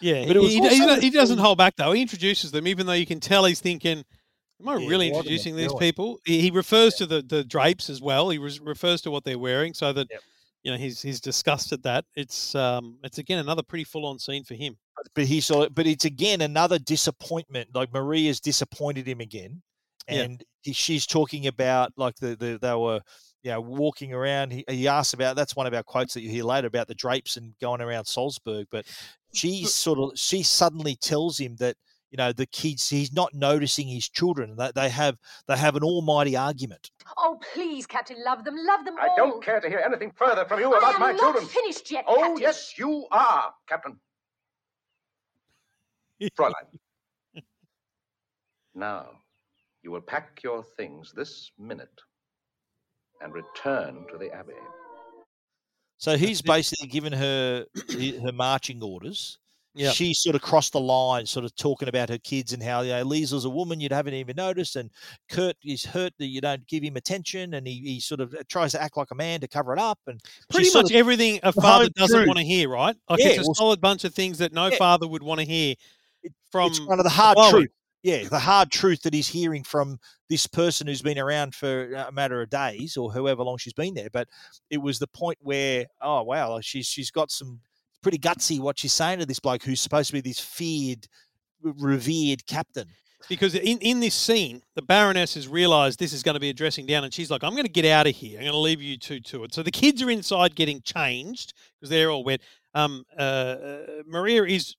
Yeah, 0.00 0.24
But 0.26 0.36
it 0.36 0.40
was 0.40 0.52
he, 0.52 0.60
he, 0.60 1.00
he 1.00 1.10
doesn't 1.10 1.38
hold 1.38 1.58
back 1.58 1.74
though. 1.76 1.92
He 1.92 2.02
introduces 2.02 2.50
them, 2.50 2.66
even 2.66 2.86
though 2.86 2.92
you 2.92 3.06
can 3.06 3.20
tell 3.20 3.44
he's 3.44 3.60
thinking, 3.60 4.04
"Am 4.60 4.68
I 4.68 4.76
Yeah, 4.76 4.88
really 4.88 5.10
what 5.10 5.14
am 5.14 5.14
I 5.14 5.18
introducing 5.18 5.56
these 5.56 5.68
doing?" 5.68 5.78
people?" 5.78 6.18
He, 6.24 6.40
he 6.40 6.50
refers 6.50 6.94
to 6.96 7.06
the, 7.06 7.22
the 7.22 7.44
drapes 7.44 7.90
as 7.90 8.00
well. 8.00 8.30
He 8.30 8.38
res- 8.38 8.60
refers 8.60 9.00
to 9.02 9.10
what 9.10 9.24
they're 9.24 9.38
wearing, 9.38 9.74
so 9.74 9.92
that 9.92 10.08
you 10.62 10.70
know 10.72 10.78
he's 10.78 11.02
he's 11.02 11.20
disgusted 11.20 11.82
that. 11.84 12.04
It's 12.14 12.54
um 12.54 12.98
it's 13.02 13.18
again 13.18 13.38
another 13.38 13.62
pretty 13.62 13.84
full 13.84 14.06
on 14.06 14.18
scene 14.18 14.44
for 14.44 14.54
him. 14.54 14.76
But 15.14 15.24
he 15.26 15.40
saw, 15.40 15.62
it. 15.62 15.74
but 15.74 15.86
it's 15.86 16.04
again 16.06 16.40
another 16.40 16.78
disappointment. 16.78 17.74
Like 17.74 17.92
Marie 17.92 18.26
has 18.26 18.40
disappointed 18.40 19.06
him 19.06 19.20
again, 19.20 19.62
Yeah. 20.08 20.22
and 20.22 20.44
he, 20.62 20.72
she's 20.72 21.06
talking 21.06 21.46
about 21.46 21.92
like 21.96 22.16
the, 22.16 22.34
the 22.36 22.58
they 22.60 22.74
were. 22.74 23.00
You 23.42 23.52
know, 23.52 23.60
walking 23.60 24.12
around, 24.12 24.52
he, 24.52 24.64
he 24.68 24.88
asks 24.88 25.12
about 25.14 25.36
that's 25.36 25.54
one 25.54 25.68
of 25.68 25.74
our 25.74 25.84
quotes 25.84 26.14
that 26.14 26.22
you 26.22 26.30
hear 26.30 26.42
later 26.42 26.66
about 26.66 26.88
the 26.88 26.96
drapes 26.96 27.36
and 27.36 27.54
going 27.60 27.80
around 27.80 28.06
Salzburg. 28.06 28.66
But 28.72 28.86
she 29.34 29.64
sort 29.66 30.00
of 30.00 30.18
she 30.18 30.42
suddenly 30.42 30.96
tells 30.96 31.38
him 31.38 31.54
that 31.60 31.76
you 32.16 32.24
know 32.24 32.32
the 32.32 32.46
kids 32.46 32.88
he's 32.88 33.12
not 33.12 33.34
noticing 33.34 33.86
his 33.88 34.08
children 34.08 34.56
that 34.56 34.74
they 34.74 34.88
have 34.88 35.18
they 35.46 35.56
have 35.56 35.76
an 35.76 35.82
almighty 35.82 36.34
argument. 36.34 36.90
Oh, 37.18 37.38
please, 37.52 37.86
Captain, 37.86 38.16
love 38.24 38.42
them, 38.44 38.54
love 38.56 38.86
them 38.86 38.94
I 38.98 39.08
all. 39.08 39.16
don't 39.16 39.44
care 39.44 39.60
to 39.60 39.68
hear 39.68 39.80
anything 39.84 40.12
further 40.16 40.46
from 40.46 40.60
you 40.60 40.72
I 40.74 40.78
about 40.78 40.94
am 40.94 41.00
my 41.00 41.12
not 41.12 41.20
children. 41.20 41.44
finished 41.46 41.90
yet, 41.90 42.04
Oh, 42.08 42.16
Captain. 42.16 42.38
yes, 42.38 42.78
you 42.78 43.06
are, 43.10 43.52
Captain. 43.68 43.98
Fräulein. 46.38 46.52
now, 48.74 49.10
you 49.82 49.90
will 49.90 50.00
pack 50.00 50.40
your 50.42 50.64
things 50.78 51.12
this 51.14 51.50
minute 51.58 52.00
and 53.20 53.34
return 53.34 54.06
to 54.10 54.16
the 54.16 54.32
Abbey. 54.32 54.54
So 55.98 56.16
he's 56.16 56.40
basically 56.40 56.88
given 56.88 57.12
her 57.12 57.66
her 58.24 58.32
marching 58.32 58.82
orders. 58.82 59.38
Yep. 59.76 59.94
She 59.94 60.14
sort 60.14 60.34
of 60.34 60.42
crossed 60.42 60.72
the 60.72 60.80
line, 60.80 61.26
sort 61.26 61.44
of 61.44 61.54
talking 61.54 61.88
about 61.88 62.08
her 62.08 62.16
kids 62.18 62.52
and 62.54 62.62
how 62.62 62.80
you 62.80 62.92
know, 62.92 63.04
Liesl's 63.04 63.44
a 63.44 63.50
woman 63.50 63.78
you'd 63.78 63.92
haven't 63.92 64.14
even 64.14 64.34
noticed, 64.36 64.74
and 64.76 64.90
Kurt 65.30 65.54
is 65.62 65.84
hurt 65.84 66.14
that 66.18 66.26
you 66.26 66.40
don't 66.40 66.66
give 66.66 66.82
him 66.82 66.96
attention, 66.96 67.52
and 67.54 67.66
he, 67.66 67.74
he 67.80 68.00
sort 68.00 68.20
of 68.20 68.34
uh, 68.34 68.38
tries 68.48 68.72
to 68.72 68.82
act 68.82 68.96
like 68.96 69.10
a 69.10 69.14
man 69.14 69.40
to 69.40 69.48
cover 69.48 69.72
it 69.74 69.78
up, 69.78 69.98
and 70.06 70.20
Pretty 70.50 70.70
much 70.72 70.92
everything 70.92 71.40
a 71.42 71.52
father 71.52 71.88
doesn't 71.90 72.16
truth. 72.16 72.26
want 72.26 72.38
to 72.38 72.44
hear, 72.44 72.68
right? 72.70 72.96
Like 73.10 73.20
Yeah, 73.20 73.28
it's 73.28 73.38
a 73.38 73.42
well, 73.42 73.54
solid 73.54 73.80
bunch 73.82 74.04
of 74.04 74.14
things 74.14 74.38
that 74.38 74.52
no 74.52 74.68
Yeah. 74.68 74.78
father 74.78 75.06
would 75.06 75.22
want 75.22 75.40
to 75.40 75.46
hear 75.46 75.74
from 76.50 76.70
it's 76.70 76.78
kind 76.78 76.98
of 76.98 77.04
the 77.04 77.10
hard 77.10 77.36
Chloe. 77.36 77.50
truth. 77.50 77.70
Yeah, 78.02 78.24
the 78.28 78.38
hard 78.38 78.70
truth 78.70 79.02
that 79.02 79.12
he's 79.12 79.26
hearing 79.28 79.64
from 79.64 79.98
this 80.30 80.46
person 80.46 80.86
who's 80.86 81.02
been 81.02 81.18
around 81.18 81.54
for 81.56 81.92
a 81.92 82.12
matter 82.12 82.40
of 82.40 82.48
days 82.50 82.96
or 82.96 83.12
however 83.12 83.42
long 83.42 83.58
she's 83.58 83.72
been 83.72 83.94
there. 83.94 84.08
But 84.12 84.28
it 84.70 84.78
was 84.78 84.98
the 85.00 85.08
point 85.08 85.38
where, 85.42 85.86
oh 86.00 86.22
wow, 86.22 86.60
she's 86.60 86.86
she's 86.86 87.10
got 87.10 87.30
some 87.32 87.60
pretty 88.06 88.18
gutsy 88.18 88.60
what 88.60 88.78
she's 88.78 88.92
saying 88.92 89.18
to 89.18 89.26
this 89.26 89.40
bloke 89.40 89.64
who's 89.64 89.80
supposed 89.80 90.06
to 90.06 90.12
be 90.12 90.20
this 90.20 90.38
feared, 90.38 91.08
revered 91.60 92.46
captain. 92.46 92.86
because 93.28 93.56
in, 93.56 93.78
in 93.78 93.98
this 93.98 94.14
scene, 94.14 94.62
the 94.76 94.82
Baroness 94.82 95.34
has 95.34 95.48
realised 95.48 95.98
this 95.98 96.12
is 96.12 96.22
going 96.22 96.34
to 96.34 96.40
be 96.40 96.50
a 96.50 96.54
dressing 96.54 96.86
down, 96.86 97.02
and 97.02 97.12
she's 97.12 97.32
like, 97.32 97.42
"I'm 97.42 97.50
going 97.50 97.64
to 97.64 97.68
get 97.68 97.84
out 97.84 98.06
of 98.06 98.14
here. 98.14 98.38
I'm 98.38 98.44
going 98.44 98.52
to 98.52 98.58
leave 98.58 98.80
you 98.80 98.96
two 98.96 99.18
to 99.18 99.42
it." 99.42 99.52
So 99.52 99.64
the 99.64 99.72
kids 99.72 100.02
are 100.02 100.10
inside 100.10 100.54
getting 100.54 100.82
changed 100.82 101.52
because 101.74 101.90
they're 101.90 102.08
all 102.08 102.22
wet. 102.22 102.42
Um, 102.74 103.02
uh, 103.18 103.22
uh, 103.22 103.78
Maria 104.06 104.44
is 104.44 104.76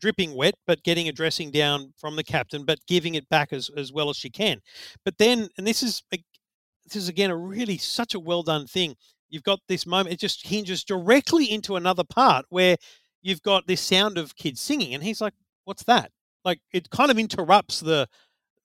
dripping 0.00 0.36
wet, 0.36 0.54
but 0.64 0.84
getting 0.84 1.08
a 1.08 1.12
dressing 1.12 1.50
down 1.50 1.92
from 1.98 2.14
the 2.14 2.22
captain, 2.22 2.64
but 2.64 2.78
giving 2.86 3.16
it 3.16 3.28
back 3.30 3.52
as, 3.52 3.68
as 3.76 3.92
well 3.92 4.10
as 4.10 4.16
she 4.16 4.30
can. 4.30 4.60
But 5.04 5.18
then, 5.18 5.48
and 5.58 5.66
this 5.66 5.82
is 5.82 6.04
this 6.12 6.94
is 6.94 7.08
again 7.08 7.30
a 7.30 7.36
really 7.36 7.78
such 7.78 8.14
a 8.14 8.20
well 8.20 8.44
done 8.44 8.68
thing. 8.68 8.94
You've 9.30 9.42
got 9.44 9.60
this 9.68 9.86
moment; 9.86 10.12
it 10.14 10.20
just 10.20 10.46
hinges 10.46 10.84
directly 10.84 11.50
into 11.50 11.76
another 11.76 12.04
part 12.04 12.46
where 12.50 12.76
you've 13.22 13.42
got 13.42 13.66
this 13.66 13.80
sound 13.80 14.18
of 14.18 14.36
kids 14.36 14.60
singing, 14.60 14.94
and 14.94 15.02
he's 15.04 15.20
like, 15.20 15.34
"What's 15.64 15.84
that?" 15.84 16.10
Like 16.44 16.60
it 16.72 16.90
kind 16.90 17.10
of 17.10 17.18
interrupts 17.18 17.80
the 17.80 18.08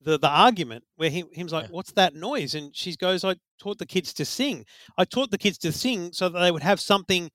the 0.02 0.20
the 0.20 0.30
argument 0.30 0.84
where 0.98 1.10
he 1.10 1.24
him's 1.34 1.54
like, 1.54 1.70
"What's 1.70 1.92
that 1.94 2.16
noise?" 2.16 2.56
And 2.56 2.76
she 2.76 2.96
goes, 2.96 3.24
"I 3.26 3.36
taught 3.60 3.80
the 3.80 3.86
kids 3.86 4.14
to 4.16 4.26
sing. 4.26 4.66
I 4.98 5.06
taught 5.06 5.32
the 5.32 5.38
kids 5.38 5.58
to 5.60 5.72
sing 5.72 6.14
so 6.14 6.30
that 6.30 6.40
they 6.40 6.52
would 6.52 6.64
have 6.64 6.80
something 6.82 7.32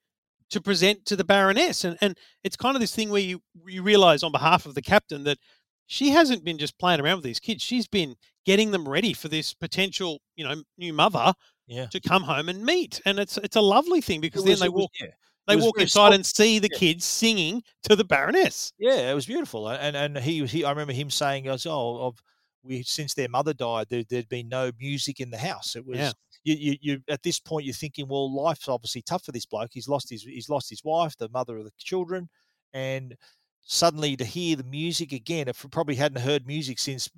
to 0.50 0.60
present 0.60 1.06
to 1.06 1.16
the 1.16 1.24
Baroness." 1.24 1.84
And 1.84 1.98
and 2.00 2.18
it's 2.44 2.56
kind 2.56 2.76
of 2.76 2.80
this 2.80 2.94
thing 2.94 3.10
where 3.10 3.22
you 3.22 3.42
you 3.66 3.82
realize 3.82 4.22
on 4.22 4.32
behalf 4.32 4.66
of 4.66 4.74
the 4.74 4.82
captain 4.82 5.24
that 5.24 5.38
she 5.86 6.10
hasn't 6.10 6.44
been 6.44 6.58
just 6.58 6.78
playing 6.78 7.00
around 7.00 7.16
with 7.16 7.24
these 7.24 7.40
kids. 7.40 7.62
She's 7.64 7.88
been 7.88 8.16
getting 8.46 8.70
them 8.72 8.88
ready 8.88 9.12
for 9.14 9.28
this 9.28 9.54
potential, 9.54 10.20
you 10.36 10.44
know, 10.44 10.62
new 10.78 10.92
mother 10.92 11.34
Yeah. 11.70 11.86
to 11.86 12.00
come 12.00 12.22
home 12.24 12.48
and 12.48 12.64
meet. 12.64 13.00
And 13.06 13.18
it's 13.18 13.38
it's 13.38 13.56
a 13.56 13.60
lovely 13.62 14.00
thing 14.00 14.20
because 14.20 14.42
It 14.44 14.48
then 14.48 14.58
they 14.58 14.66
it 14.66 14.72
was- 14.72 14.82
walk 14.82 14.90
yeah. 15.00 15.06
They 15.46 15.56
walk 15.56 15.80
inside 15.80 15.88
soft. 16.10 16.14
and 16.14 16.26
see 16.26 16.58
the 16.60 16.68
Yeah. 16.70 16.78
kids 16.78 17.04
singing 17.04 17.62
to 17.84 17.96
the 17.96 18.04
Baroness. 18.04 18.72
Yeah, 18.78 19.10
it 19.10 19.14
was 19.14 19.26
beautiful, 19.26 19.68
and 19.68 19.96
and 19.96 20.18
he 20.18 20.46
he. 20.46 20.64
I 20.64 20.70
remember 20.70 20.92
him 20.92 21.10
saying, 21.10 21.44
"Goes, 21.44 21.66
oh, 21.66 21.96
of 22.02 22.22
we 22.62 22.82
since 22.82 23.14
their 23.14 23.28
mother 23.28 23.54
died, 23.54 23.86
there, 23.88 24.04
there'd 24.04 24.28
been 24.28 24.48
no 24.48 24.70
music 24.78 25.18
in 25.18 25.30
the 25.30 25.38
house. 25.38 25.74
It 25.76 25.84
was 25.86 25.98
Yeah. 25.98 26.12
you, 26.44 26.54
you, 26.54 26.76
you. 26.82 27.02
At 27.08 27.22
this 27.22 27.40
point, 27.40 27.64
you're 27.64 27.74
thinking, 27.74 28.06
well, 28.06 28.32
life's 28.32 28.68
obviously 28.68 29.02
tough 29.02 29.24
for 29.24 29.32
this 29.32 29.46
bloke. 29.46 29.70
He's 29.72 29.88
lost 29.88 30.10
his 30.10 30.22
he's 30.22 30.48
lost 30.50 30.68
his 30.70 30.84
wife, 30.84 31.16
the 31.16 31.30
mother 31.30 31.56
of 31.56 31.64
the 31.64 31.72
children, 31.78 32.28
and 32.74 33.16
suddenly 33.62 34.16
to 34.18 34.24
hear 34.24 34.56
the 34.56 34.62
music 34.64 35.10
again. 35.12 35.48
If 35.48 35.64
probably 35.70 35.94
hadn't 35.96 36.20
heard 36.22 36.46
music 36.46 36.78
since 36.78 37.08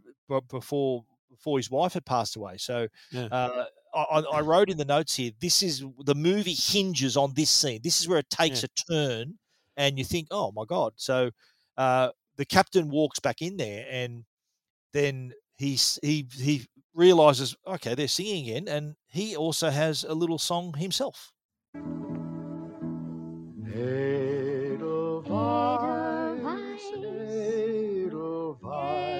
before 0.48 1.04
before 1.28 1.58
his 1.58 1.70
wife 1.70 1.92
had 1.94 2.06
passed 2.06 2.36
away. 2.36 2.56
So 2.58 2.88
Yeah. 3.10 3.26
uh, 3.26 3.66
I, 3.94 4.02
I- 4.02 4.38
I 4.38 4.40
wrote 4.40 4.70
in 4.70 4.76
the 4.78 4.84
notes 4.84 5.16
here. 5.16 5.32
This 5.40 5.62
is 5.62 5.84
the 6.04 6.14
movie 6.14 6.54
hinges 6.54 7.16
on 7.16 7.34
this 7.34 7.50
scene. 7.50 7.80
This 7.82 8.00
is 8.00 8.08
where 8.08 8.18
it 8.18 8.30
takes 8.30 8.62
a 8.64 8.68
turn, 8.90 9.38
and 9.76 9.98
you 9.98 10.04
think, 10.04 10.28
oh 10.30 10.52
my 10.52 10.64
god. 10.66 10.92
So 10.96 11.30
uh, 11.76 12.10
the 12.36 12.44
captain 12.44 12.88
walks 12.90 13.18
back 13.20 13.42
in 13.42 13.56
there, 13.56 13.86
and 13.90 14.24
then 14.92 15.32
he's 15.56 15.98
he 16.02 16.26
he 16.34 16.66
realizes, 16.94 17.56
okay, 17.66 17.94
they're 17.94 18.08
singing 18.08 18.48
again, 18.48 18.68
and 18.68 18.96
he 19.08 19.36
also 19.36 19.70
has 19.70 20.04
a 20.04 20.14
little 20.14 20.38
song 20.38 20.74
himself. 20.76 21.32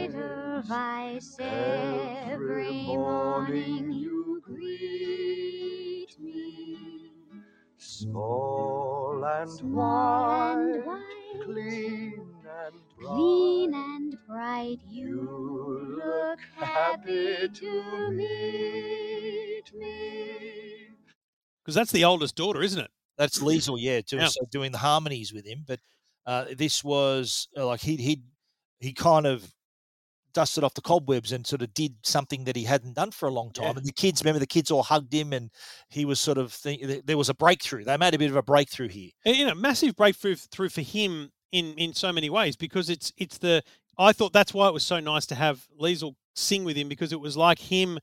Edelweiss, 0.03 1.37
every 1.41 2.71
morning 2.87 3.93
Small 7.85 9.25
and 9.25 9.51
Small 9.51 10.53
and 10.53 10.85
white, 10.87 11.43
clean 11.45 12.45
and 12.47 12.75
Clean 12.97 13.75
and 13.75 14.17
bright, 14.29 14.79
you 14.89 15.21
look 16.05 16.39
happy 16.57 17.49
to 17.49 18.11
meet 18.13 19.75
me. 19.75 20.91
Because 21.65 21.75
that's 21.75 21.91
the 21.91 22.05
oldest 22.05 22.37
daughter, 22.37 22.63
isn't 22.63 22.79
it? 22.81 22.91
That's 23.19 23.41
Liesl, 23.41 23.77
yeah, 23.81 24.01
doing 24.01 24.23
Yeah. 24.23 24.29
so 24.29 24.41
doing 24.51 24.71
the 24.71 24.79
harmonies 24.79 25.33
with 25.33 25.45
him. 25.45 25.65
But 25.67 25.81
uh, 26.25 26.47
this 26.57 26.85
was 26.85 27.49
uh, 27.57 27.67
like 27.67 27.81
he 27.81 27.97
he 27.97 28.23
he 28.79 28.93
kind 28.93 29.27
of 29.27 29.53
dusted 30.33 30.65
off 30.65 30.75
the 30.75 30.81
cobwebs 30.81 31.33
and 31.33 31.47
sort 31.47 31.63
of 31.63 31.73
did 31.75 31.95
something 32.03 32.45
that 32.45 32.57
he 32.57 32.65
hadn't 32.65 32.95
done 32.95 33.11
for 33.11 33.29
a 33.29 33.33
long 33.33 33.51
time. 33.51 33.65
Yeah. 33.65 33.77
And 33.79 33.87
the 33.87 33.93
kids, 33.93 34.23
remember, 34.23 34.41
the 34.41 34.47
kids 34.47 34.71
all 34.71 34.83
hugged 34.83 35.13
him, 35.13 35.33
and 35.33 35.51
he 35.89 36.05
was 36.05 36.21
sort 36.21 36.39
of 36.39 36.53
think, 36.53 37.07
there 37.07 37.19
was 37.19 37.29
a 37.29 37.35
breakthrough. 37.35 37.85
They 37.85 37.97
made 37.97 38.15
a 38.15 38.19
bit 38.19 38.31
of 38.31 38.37
a 38.37 38.43
breakthrough 38.43 38.89
here. 38.89 39.11
And, 39.25 39.37
you 39.37 39.47
know, 39.47 39.55
massive 39.55 39.97
breakthrough 39.97 40.37
through 40.37 40.71
for 40.71 40.83
him 40.83 41.31
in 41.53 41.75
in 41.75 41.93
so 41.93 42.13
many 42.13 42.31
ways 42.31 42.57
because 42.57 42.89
it's 42.89 43.13
it's 43.19 43.39
the 43.39 43.63
I 43.99 44.13
thought 44.13 44.33
that's 44.33 44.55
why 44.55 44.69
it 44.69 44.75
was 44.75 44.85
so 44.85 44.99
nice 45.01 45.27
to 45.27 45.35
have 45.35 45.67
Liesl 45.79 46.15
sing 46.35 46.65
with 46.65 46.77
him 46.77 46.89
because 46.89 47.13
it 47.13 47.21
was 47.21 47.37
like 47.37 47.59
him 47.59 47.99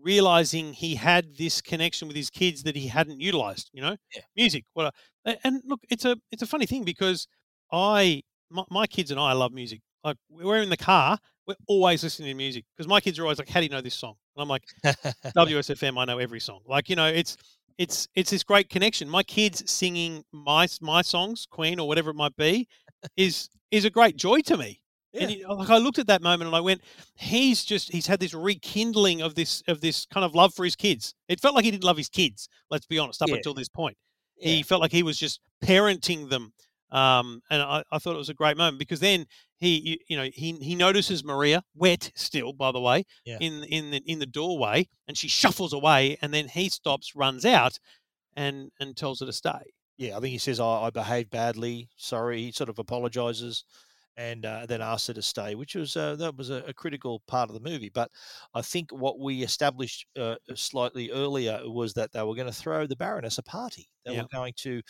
realizing 0.00 0.72
he 0.72 0.94
had 0.94 1.36
this 1.36 1.60
connection 1.60 2.08
with 2.08 2.16
his 2.16 2.30
kids 2.30 2.62
that 2.62 2.76
he 2.76 2.88
hadn't 2.88 3.20
utilized. 3.20 3.70
You 3.72 3.82
know, 3.82 3.96
music. 4.34 4.64
What? 4.72 4.94
A- 5.26 5.46
and 5.46 5.62
look, 5.66 5.80
it's 5.90 6.04
a 6.04 6.16
it's 6.32 6.42
a 6.42 6.46
funny 6.46 6.66
thing 6.66 6.84
because 6.84 7.28
I 7.70 8.22
my, 8.50 8.64
my 8.70 8.86
kids 8.86 9.10
and 9.10 9.20
I 9.20 9.32
love 9.32 9.52
music. 9.52 9.80
Like 10.02 10.16
we're 10.30 10.62
in 10.62 10.70
the 10.70 10.76
car, 10.76 11.18
we're 11.46 11.54
always 11.66 12.02
listening 12.02 12.28
to 12.28 12.34
music 12.34 12.64
because 12.76 12.88
my 12.88 13.00
kids 13.00 13.18
are 13.18 13.22
always 13.22 13.38
like, 13.38 13.48
"How 13.48 13.60
do 13.60 13.64
you 13.66 13.70
know 13.70 13.80
this 13.80 13.94
song?" 13.94 14.14
And 14.36 14.42
I'm 14.42 14.48
like, 14.48 14.64
WSFM, 14.84 15.98
I 15.98 16.04
know 16.04 16.18
every 16.18 16.40
song. 16.40 16.60
Like 16.66 16.88
you 16.88 16.96
know, 16.96 17.06
it's 17.06 17.36
it's 17.78 18.08
it's 18.14 18.30
this 18.30 18.42
great 18.42 18.68
connection. 18.68 19.08
My 19.08 19.22
kids 19.22 19.68
singing 19.70 20.24
my 20.32 20.66
my 20.80 21.02
songs, 21.02 21.46
Queen 21.50 21.78
or 21.78 21.88
whatever 21.88 22.10
it 22.10 22.14
might 22.16 22.36
be, 22.36 22.68
is 23.16 23.48
is 23.70 23.84
a 23.84 23.90
great 23.90 24.16
joy 24.16 24.40
to 24.42 24.56
me. 24.56 24.80
And 25.20 25.30
he, 25.30 25.44
like 25.44 25.70
I 25.70 25.78
looked 25.78 26.00
at 26.00 26.08
that 26.08 26.22
moment 26.22 26.48
and 26.48 26.56
I 26.56 26.60
went, 26.60 26.80
he's 27.14 27.64
just 27.64 27.92
he's 27.92 28.06
had 28.08 28.18
this 28.18 28.34
rekindling 28.34 29.22
of 29.22 29.36
this 29.36 29.62
of 29.68 29.80
this 29.80 30.06
kind 30.06 30.24
of 30.24 30.34
love 30.34 30.52
for 30.54 30.64
his 30.64 30.74
kids. 30.74 31.14
It 31.28 31.38
felt 31.40 31.54
like 31.54 31.64
he 31.64 31.70
didn't 31.70 31.84
love 31.84 31.96
his 31.96 32.08
kids. 32.08 32.48
Let's 32.70 32.86
be 32.86 32.98
honest. 32.98 33.22
Up 33.22 33.28
Yeah. 33.28 33.36
until 33.36 33.54
this 33.54 33.68
point, 33.68 33.96
he 34.36 34.62
felt 34.64 34.80
like 34.80 34.90
he 34.92 35.04
was 35.04 35.16
just 35.16 35.40
parenting 35.64 36.28
them. 36.30 36.52
Um, 36.90 37.40
and 37.50 37.62
I, 37.62 37.82
I 37.92 37.98
thought 37.98 38.14
it 38.14 38.18
was 38.18 38.28
a 38.28 38.34
great 38.34 38.56
moment 38.56 38.78
because 38.78 39.00
then 39.00 39.26
he, 39.58 39.78
you, 39.80 39.96
you 40.08 40.16
know, 40.16 40.28
he 40.32 40.52
he 40.60 40.74
notices 40.74 41.24
Maria 41.24 41.62
wet 41.74 42.12
still, 42.14 42.52
by 42.52 42.72
the 42.72 42.80
way, 42.80 43.04
Yeah. 43.24 43.38
in 43.40 43.64
in 43.64 43.90
the 43.90 44.02
in 44.06 44.18
the 44.18 44.26
doorway, 44.26 44.88
and 45.08 45.16
she 45.16 45.28
shuffles 45.28 45.72
away, 45.72 46.16
and 46.20 46.32
then 46.34 46.48
he 46.48 46.68
stops, 46.68 47.14
runs 47.14 47.44
out, 47.44 47.78
and 48.36 48.70
and 48.80 48.96
tells 48.96 49.20
her 49.20 49.26
to 49.26 49.32
stay. 49.32 49.72
Yeah, 49.96 50.16
I 50.16 50.20
think 50.20 50.32
he 50.32 50.38
says, 50.38 50.58
I, 50.58 50.66
I 50.86 50.90
behaved 50.90 51.30
badly. 51.30 51.88
Sorry. 51.96 52.42
He 52.42 52.52
sort 52.52 52.68
of 52.68 52.80
apologizes 52.80 53.64
and 54.16 54.44
uh, 54.44 54.66
then 54.66 54.80
asks 54.82 55.06
her 55.08 55.14
to 55.14 55.22
stay, 55.22 55.54
which 55.54 55.74
was 55.76 55.96
uh, 55.96 56.16
that 56.16 56.36
was 56.36 56.50
a, 56.50 56.64
a 56.66 56.74
critical 56.74 57.22
part 57.28 57.48
of 57.48 57.54
the 57.54 57.60
movie. 57.68 57.90
But 57.94 58.10
I 58.54 58.62
think 58.62 58.90
what 58.92 59.20
we 59.20 59.42
established 59.42 60.06
uh, 60.18 60.34
slightly 60.56 61.10
earlier 61.12 61.60
was 61.64 61.94
that 61.94 62.12
they 62.12 62.22
were 62.22 62.34
going 62.34 62.48
to 62.48 62.52
throw 62.52 62.86
the 62.86 62.96
Baroness 62.96 63.38
a 63.38 63.42
party. 63.44 63.88
They 64.04 64.14
Yeah. 64.14 64.22
were 64.22 64.28
going 64.32 64.54
to 64.58 64.82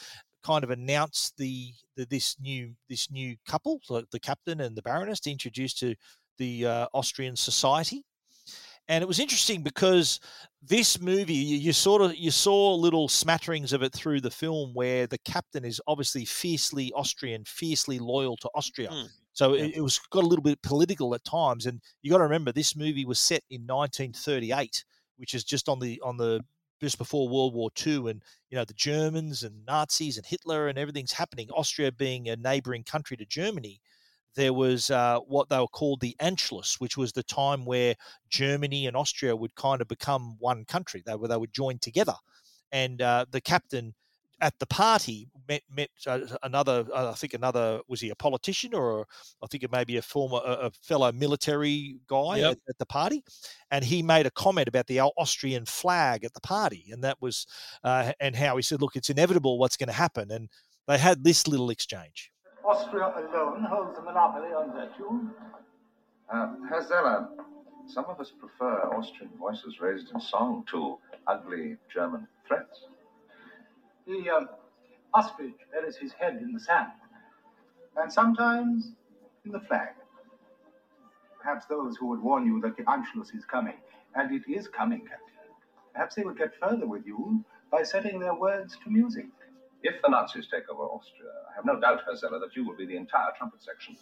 kind 0.45 0.65
of 0.65 0.71
announce 0.71 1.33
the, 1.39 1.73
the 1.97 2.07
this 2.07 2.37
new 2.41 2.75
this 2.89 3.11
new 3.11 3.37
couple, 3.49 3.81
the, 3.89 4.05
the 4.13 4.21
captain 4.21 4.61
and 4.61 4.77
the 4.77 4.83
Baroness, 4.83 5.21
to 5.21 5.31
introduce 5.31 5.75
to 5.75 5.95
the 6.39 6.67
uh, 6.67 6.87
Austrian 6.95 7.37
society. 7.37 8.05
And 8.89 9.01
it 9.01 9.09
was 9.09 9.19
interesting 9.19 9.63
because 9.63 10.21
this 10.63 11.01
movie, 11.01 11.33
you, 11.33 11.57
you 11.57 11.73
sort 11.73 12.03
of 12.03 12.15
you 12.17 12.31
saw 12.31 12.75
little 12.75 13.09
smatterings 13.09 13.73
of 13.73 13.83
it 13.83 13.95
through 13.95 14.21
the 14.21 14.31
film, 14.31 14.73
where 14.75 15.07
the 15.07 15.19
captain 15.19 15.65
is 15.65 15.81
obviously 15.87 16.25
fiercely 16.25 16.93
Austrian, 16.95 17.45
fiercely 17.47 17.99
loyal 17.99 18.37
to 18.39 18.51
Austria. 18.55 18.91
Mm. 18.91 19.09
So 19.33 19.55
it, 19.55 19.77
it 19.77 19.81
was 19.81 19.99
got 20.11 20.23
a 20.23 20.27
little 20.27 20.43
bit 20.43 20.63
political 20.63 21.15
at 21.15 21.25
times, 21.25 21.67
and 21.67 21.81
you 22.03 22.11
got 22.11 22.19
to 22.19 22.25
remember 22.25 22.53
this 22.53 22.77
movie 22.77 23.07
was 23.07 23.19
set 23.19 23.43
in 23.51 23.63
1938, 23.63 24.85
which 25.17 25.35
is 25.35 25.45
just 25.45 25.69
on 25.69 25.79
the 25.81 26.01
on 26.05 26.19
the 26.19 26.41
just 26.81 26.99
before 26.99 27.29
World 27.29 27.55
War 27.55 27.71
II, 27.87 28.11
and 28.11 28.23
you 28.51 28.57
know 28.57 28.65
the 28.65 28.75
Germans 28.75 29.43
and 29.43 29.65
Nazis 29.67 30.17
and 30.17 30.27
Hitler 30.27 30.69
and 30.69 30.79
everything's 30.79 31.13
happening. 31.13 31.49
Austria 31.51 31.93
being 31.93 32.29
a 32.29 32.37
neighboring 32.37 32.85
country 32.85 33.17
to 33.17 33.25
Germany, 33.25 33.81
there 34.37 34.53
was 34.53 34.91
uh, 34.91 35.19
what 35.21 35.49
they 35.49 35.59
were 35.59 35.69
called 35.69 36.01
the 36.01 36.17
Anschluss, 36.21 36.81
which 36.81 36.97
was 36.97 37.13
the 37.13 37.23
time 37.23 37.65
where 37.65 37.95
Germany 38.29 38.87
and 38.87 38.97
Austria 38.97 39.37
would 39.37 39.55
kind 39.55 39.81
of 39.81 39.89
become 39.89 40.37
one 40.39 40.65
country. 40.65 41.03
They 41.05 41.15
were 41.15 41.29
they 41.29 41.37
would 41.37 41.53
join 41.53 41.79
together, 41.79 42.17
and 42.73 43.01
uh, 43.01 43.27
the 43.31 43.41
captain 43.41 43.95
at 44.41 44.59
the 44.59 44.67
party 44.67 45.29
met 45.49 45.63
met 45.71 45.91
uh, 46.07 46.21
another. 46.43 46.85
Uh, 46.93 47.11
I 47.11 47.15
think 47.15 47.35
another 47.35 47.81
was 47.89 48.01
he 48.01 48.11
a 48.11 48.15
politician 48.15 48.75
or 48.75 49.07
I 49.43 49.47
think 49.47 49.63
it 49.63 49.73
may 49.73 49.85
be 49.85 49.97
a 49.97 50.03
former 50.03 50.41
a, 50.45 50.67
a 50.67 50.71
fellow 50.83 51.11
military 51.13 51.97
guy 52.07 52.39
Yep. 52.39 52.53
at, 52.53 52.59
at 52.71 52.79
the 52.79 52.87
party, 52.87 53.23
and 53.71 53.85
he 53.85 54.03
made 54.03 54.27
a 54.27 54.31
comment 54.31 54.69
about 54.69 54.87
the 54.87 55.01
Au- 55.01 55.13
Austrian 55.17 55.65
flag 55.67 56.25
at 56.25 56.35
the 56.35 56.41
party, 56.41 56.89
and 56.93 57.03
that 57.05 57.21
was 57.21 57.47
uh, 57.85 58.13
and 58.21 58.35
how 58.37 58.57
he 58.57 58.63
said, 58.63 58.81
"Look, 58.81 58.97
it's 58.97 59.11
inevitable 59.11 59.59
what's 59.59 59.77
going 59.77 59.89
to 59.89 59.93
happen," 59.93 60.31
and 60.31 60.49
they 60.87 60.99
had 60.99 61.25
this 61.25 61.47
little 61.47 61.71
exchange. 61.71 62.31
Austria 62.65 63.13
alone 63.17 63.63
holds 63.65 63.97
the 63.97 64.03
monopoly 64.03 64.49
on 64.49 64.73
virtue. 64.73 65.29
Uh, 66.33 66.55
Herr 66.69 66.83
Zeller, 66.89 67.29
some 67.87 68.07
of 68.07 68.19
us 68.19 68.33
prefer 68.39 68.81
Austrian 68.97 69.31
voices 69.39 69.81
raised 69.81 70.11
in 70.15 70.21
song 70.21 70.65
to 70.71 70.97
ugly 71.27 71.77
German 71.93 72.27
threats. 72.49 72.87
The 74.07 74.31
um, 74.31 74.49
ostrich 75.15 75.55
buries 75.73 75.97
his 75.97 76.13
head 76.13 76.37
in 76.43 76.53
the 76.53 76.61
sand, 76.61 76.93
and 77.97 78.13
sometimes 78.13 78.93
in 79.45 79.53
the 79.53 79.61
flag. 79.61 79.91
Perhaps 81.43 81.67
those 81.67 81.97
who 81.97 82.07
would 82.09 82.21
warn 82.21 82.47
you 82.47 82.61
that 82.63 82.77
the 82.77 82.83
Anschluss 82.85 83.35
is 83.35 83.45
coming, 83.45 83.77
and 84.15 84.35
it 84.35 84.51
is 84.51 84.69
coming, 84.69 85.01
Captain, 85.01 85.35
perhaps 85.93 86.15
they 86.15 86.25
would 86.25 86.39
get 86.39 86.53
further 86.61 86.87
with 86.87 87.07
you 87.07 87.45
by 87.71 87.83
setting 87.83 88.19
their 88.19 88.35
words 88.35 88.77
to 88.85 88.91
music. 88.91 89.27
If 89.83 90.01
the 90.03 90.09
Nazis 90.09 90.49
take 90.51 90.69
over 90.71 90.83
Austria, 90.83 91.31
I 91.51 91.55
have 91.57 91.65
no 91.67 91.79
doubt, 91.81 92.01
Herr 92.07 92.17
Zeller, 92.17 92.41
that 92.41 92.57
you 92.57 92.67
will 92.67 92.77
be 92.77 92.87
the 92.87 92.97
entire 92.97 93.31
trumpet 93.37 93.63
section. 93.63 93.97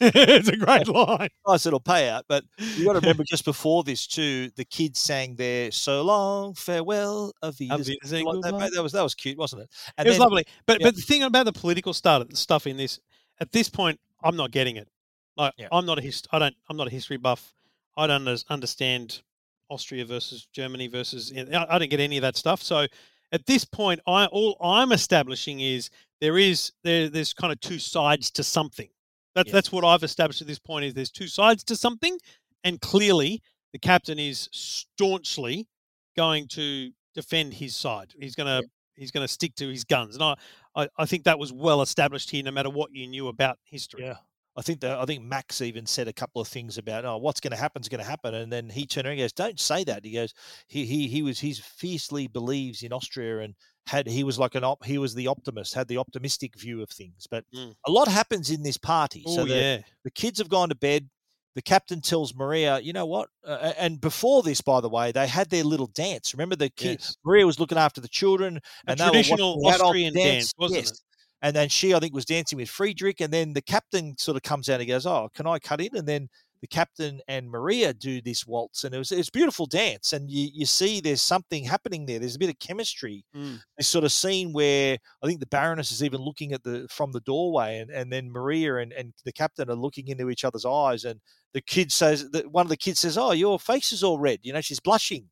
it's 0.02 0.48
a 0.48 0.56
great 0.56 0.88
line. 0.88 1.28
Nice 1.46 1.64
little 1.66 1.80
payout, 1.80 2.22
but 2.26 2.44
you 2.58 2.86
got 2.86 2.94
to 2.94 3.00
remember 3.00 3.22
just 3.24 3.44
before 3.44 3.84
this 3.84 4.06
too, 4.06 4.50
the 4.56 4.64
kids 4.64 4.98
sang 4.98 5.34
their 5.36 5.70
"So 5.70 6.02
long, 6.02 6.54
farewell, 6.54 7.32
Auf 7.42 7.60
Wiedersehen." 7.60 7.96
Wiedersehen, 8.02 8.24
like 8.24 8.40
that, 8.42 8.72
that 8.74 8.82
was 8.82 8.92
that 8.92 9.02
was 9.02 9.14
cute, 9.14 9.36
wasn't 9.36 9.62
it? 9.62 9.70
And 9.98 10.06
it 10.06 10.10
was 10.10 10.18
then- 10.18 10.22
lovely. 10.24 10.44
But 10.66 10.80
yeah. 10.80 10.86
but 10.86 10.96
the 10.96 11.02
thing 11.02 11.22
about 11.22 11.44
the 11.44 11.52
political 11.52 11.92
stuff 11.92 12.26
stuff 12.32 12.66
in 12.66 12.76
this, 12.78 12.98
at 13.40 13.52
this 13.52 13.68
point, 13.68 14.00
I'm 14.24 14.36
not 14.36 14.50
getting 14.52 14.76
it. 14.76 14.88
Like 15.36 15.52
Yeah. 15.58 15.68
I'm 15.70 15.84
not 15.84 15.98
a 15.98 16.02
hist- 16.02 16.28
I 16.32 16.38
don't. 16.38 16.54
I'm 16.68 16.76
not 16.76 16.86
a 16.86 16.90
history 16.90 17.18
buff. 17.18 17.52
I 17.96 18.06
don't 18.06 18.26
understand 18.48 19.20
Austria 19.68 20.06
versus 20.06 20.48
Germany 20.52 20.86
versus. 20.86 21.32
I 21.36 21.66
I 21.68 21.78
don't 21.78 21.90
get 21.90 22.00
any 22.00 22.16
of 22.16 22.22
that 22.22 22.36
stuff. 22.36 22.62
So 22.62 22.86
at 23.32 23.46
this 23.46 23.64
point, 23.64 24.00
I 24.06 24.26
all 24.26 24.56
I'm 24.60 24.92
establishing 24.92 25.60
is 25.60 25.90
there 26.20 26.38
is 26.38 26.72
there 26.84 27.08
there's 27.08 27.32
kind 27.32 27.52
of 27.52 27.60
two 27.60 27.78
sides 27.78 28.30
to 28.32 28.42
something. 28.44 28.88
That's 29.34 29.48
Yeah. 29.48 29.52
that's 29.52 29.72
what 29.72 29.84
I've 29.84 30.02
established 30.02 30.40
at 30.40 30.46
this 30.46 30.58
point. 30.58 30.84
Is 30.84 30.94
there's 30.94 31.10
two 31.10 31.28
sides 31.28 31.62
to 31.64 31.76
something, 31.76 32.18
and 32.64 32.80
clearly 32.80 33.42
the 33.72 33.78
captain 33.78 34.18
is 34.18 34.48
staunchly 34.52 35.68
going 36.16 36.48
to 36.48 36.90
defend 37.14 37.54
his 37.54 37.76
side. 37.76 38.12
He's 38.18 38.34
going 38.34 38.46
to 38.62 38.68
he's 38.96 39.10
going 39.10 39.24
to 39.24 39.32
stick 39.32 39.54
to 39.56 39.68
his 39.68 39.84
guns, 39.84 40.14
and 40.16 40.22
I, 40.24 40.34
I 40.76 40.88
I 40.98 41.06
think 41.06 41.24
that 41.24 41.38
was 41.38 41.52
well 41.52 41.80
established 41.82 42.30
here. 42.30 42.42
No 42.42 42.50
matter 42.50 42.70
what 42.70 42.90
you 42.92 43.06
knew 43.06 43.28
about 43.28 43.58
history. 43.64 44.02
Yeah. 44.04 44.16
I 44.60 44.62
think 44.62 44.80
that 44.80 44.98
I 44.98 45.06
think 45.06 45.22
Max 45.24 45.62
even 45.62 45.86
said 45.86 46.06
a 46.06 46.12
couple 46.12 46.42
of 46.42 46.46
things 46.46 46.76
about 46.76 47.06
oh 47.06 47.16
what's 47.16 47.40
going 47.40 47.52
to 47.52 47.56
happen 47.56 47.80
is 47.80 47.88
going 47.88 48.04
to 48.04 48.08
happen, 48.08 48.34
and 48.34 48.52
then 48.52 48.68
he 48.68 48.84
turned 48.84 49.06
around 49.06 49.12
and 49.12 49.20
goes, 49.22 49.32
"Don't 49.32 49.58
say 49.58 49.84
that." 49.84 50.04
He 50.04 50.12
goes, 50.12 50.34
"He 50.68 50.84
he 50.84 51.08
he 51.08 51.22
was 51.22 51.40
he's 51.40 51.58
fiercely 51.58 52.26
believes 52.26 52.82
in 52.82 52.92
Austria 52.92 53.38
and 53.38 53.54
had 53.86 54.06
he 54.06 54.22
was 54.22 54.38
like 54.38 54.54
an 54.54 54.62
op, 54.62 54.84
he 54.84 54.98
was 54.98 55.14
the 55.14 55.28
optimist, 55.28 55.72
had 55.72 55.88
the 55.88 55.96
optimistic 55.96 56.60
view 56.60 56.82
of 56.82 56.90
things." 56.90 57.26
But 57.30 57.46
Mm. 57.54 57.74
a 57.86 57.90
lot 57.90 58.06
happens 58.08 58.50
in 58.50 58.62
this 58.62 58.76
party. 58.76 59.24
so 59.26 59.40
Oh, 59.42 59.46
the, 59.46 59.54
yeah. 59.54 59.78
the 60.04 60.10
kids 60.10 60.38
have 60.38 60.50
gone 60.50 60.68
to 60.68 60.74
bed. 60.74 61.08
The 61.54 61.62
captain 61.62 62.02
tells 62.02 62.34
Maria, 62.34 62.80
"You 62.80 62.92
know 62.92 63.06
what?" 63.06 63.30
Uh, 63.42 63.72
and 63.78 63.98
before 63.98 64.42
this, 64.42 64.60
by 64.60 64.82
the 64.82 64.90
way, 64.90 65.10
they 65.10 65.26
had 65.26 65.48
their 65.48 65.64
little 65.64 65.86
dance. 65.86 66.34
Remember, 66.34 66.54
the 66.54 66.68
kids 66.68 67.06
Yes. 67.06 67.16
Maria 67.24 67.46
was 67.46 67.58
looking 67.58 67.78
after 67.78 68.02
the 68.02 68.08
children, 68.08 68.58
A 68.58 68.90
and 68.90 69.00
they 69.00 69.04
were 69.06 69.10
traditional 69.12 69.66
Austrian 69.66 70.12
dance, 70.12 70.52
wasn't 70.58 70.86
it? 70.86 71.00
And 71.42 71.56
then 71.56 71.68
she, 71.68 71.94
I 71.94 71.98
think, 71.98 72.14
was 72.14 72.24
dancing 72.24 72.58
with 72.58 72.68
Friedrich. 72.68 73.20
And 73.20 73.32
then 73.32 73.52
the 73.52 73.62
captain 73.62 74.16
sort 74.18 74.36
of 74.36 74.42
comes 74.42 74.68
out 74.68 74.80
and 74.80 74.88
goes, 74.88 75.06
"Oh, 75.06 75.28
can 75.34 75.46
I 75.46 75.58
cut 75.58 75.80
in?" 75.80 75.96
And 75.96 76.06
then 76.06 76.28
the 76.60 76.66
captain 76.66 77.20
and 77.26 77.50
Maria 77.50 77.94
do 77.94 78.20
this 78.20 78.46
waltz, 78.46 78.84
and 78.84 78.94
it 78.94 78.98
was 78.98 79.12
it's 79.12 79.28
a 79.28 79.32
beautiful 79.32 79.66
dance. 79.66 80.12
And 80.12 80.30
you 80.30 80.50
you 80.52 80.66
see 80.66 81.00
there's 81.00 81.22
something 81.22 81.64
happening 81.64 82.04
there. 82.04 82.18
There's 82.18 82.36
a 82.36 82.40
bit 82.40 82.50
of 82.50 82.58
chemistry. 82.58 83.24
Mm. 83.34 83.60
This 83.78 83.88
sort 83.88 84.04
of 84.04 84.12
scene 84.12 84.52
where 84.52 84.98
I 85.22 85.26
think 85.26 85.40
the 85.40 85.46
Baroness 85.46 85.90
is 85.90 86.04
even 86.04 86.20
looking 86.20 86.52
at 86.52 86.62
the 86.62 86.86
from 86.90 87.12
the 87.12 87.20
doorway, 87.20 87.78
and, 87.78 87.90
and 87.90 88.12
then 88.12 88.30
Maria 88.30 88.76
and, 88.76 88.92
and 88.92 89.14
the 89.24 89.32
captain 89.32 89.70
are 89.70 89.74
looking 89.74 90.08
into 90.08 90.28
each 90.28 90.44
other's 90.44 90.66
eyes, 90.66 91.04
and 91.04 91.20
the 91.54 91.62
kid 91.62 91.90
says 91.90 92.30
that 92.30 92.50
one 92.52 92.66
of 92.66 92.70
the 92.70 92.76
kids 92.76 93.00
says, 93.00 93.16
"Oh, 93.16 93.32
your 93.32 93.58
face 93.58 93.92
is 93.92 94.04
all 94.04 94.18
red." 94.18 94.40
You 94.42 94.52
know, 94.52 94.60
she's 94.60 94.80
blushing, 94.80 95.30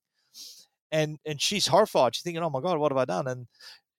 and 0.91 1.19
and 1.27 1.41
she's 1.41 1.67
horrified. 1.67 2.15
She's 2.15 2.23
thinking, 2.23 2.43
"Oh 2.43 2.51
my 2.51 2.61
god, 2.63 2.79
what 2.79 2.91
have 2.91 2.99
I 2.99 3.05
done?" 3.05 3.29
And 3.29 3.47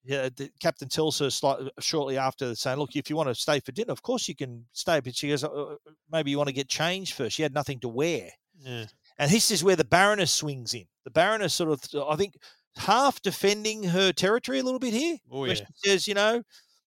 yeah, 0.03 0.29
the 0.35 0.49
captain 0.59 0.87
tells 0.87 1.19
her 1.19 1.29
slightly, 1.29 1.69
shortly 1.79 2.17
after 2.17 2.55
saying, 2.55 2.77
"Look, 2.79 2.95
if 2.95 3.09
you 3.09 3.15
want 3.15 3.29
to 3.29 3.35
stay 3.35 3.59
for 3.59 3.71
dinner, 3.71 3.91
of 3.91 4.01
course 4.01 4.27
you 4.27 4.35
can 4.35 4.65
stay." 4.71 4.99
But 4.99 5.15
she 5.15 5.27
goes, 5.29 5.43
"Uh, 5.43 5.75
"Maybe 6.11 6.31
you 6.31 6.37
want 6.37 6.47
to 6.47 6.53
get 6.53 6.69
changed 6.69 7.13
first. 7.13 7.35
She 7.35 7.43
had 7.43 7.53
nothing 7.53 7.79
to 7.81 7.87
wear, 7.89 8.29
Yeah. 8.59 8.85
and 9.17 9.31
this 9.31 9.51
is 9.51 9.63
where 9.63 9.75
the 9.75 9.83
Baroness 9.85 10.31
swings 10.31 10.73
in. 10.73 10.85
The 11.03 11.11
Baroness 11.11 11.53
sort 11.53 11.71
of, 11.71 12.07
I 12.09 12.15
think, 12.15 12.35
half 12.77 13.21
defending 13.21 13.83
her 13.83 14.11
territory 14.13 14.59
a 14.59 14.63
little 14.63 14.79
bit 14.79 14.93
here. 14.93 15.17
Oh, 15.29 15.45
yeah. 15.45 15.55
she 15.55 15.63
says, 15.75 16.07
you 16.07 16.13
know, 16.13 16.43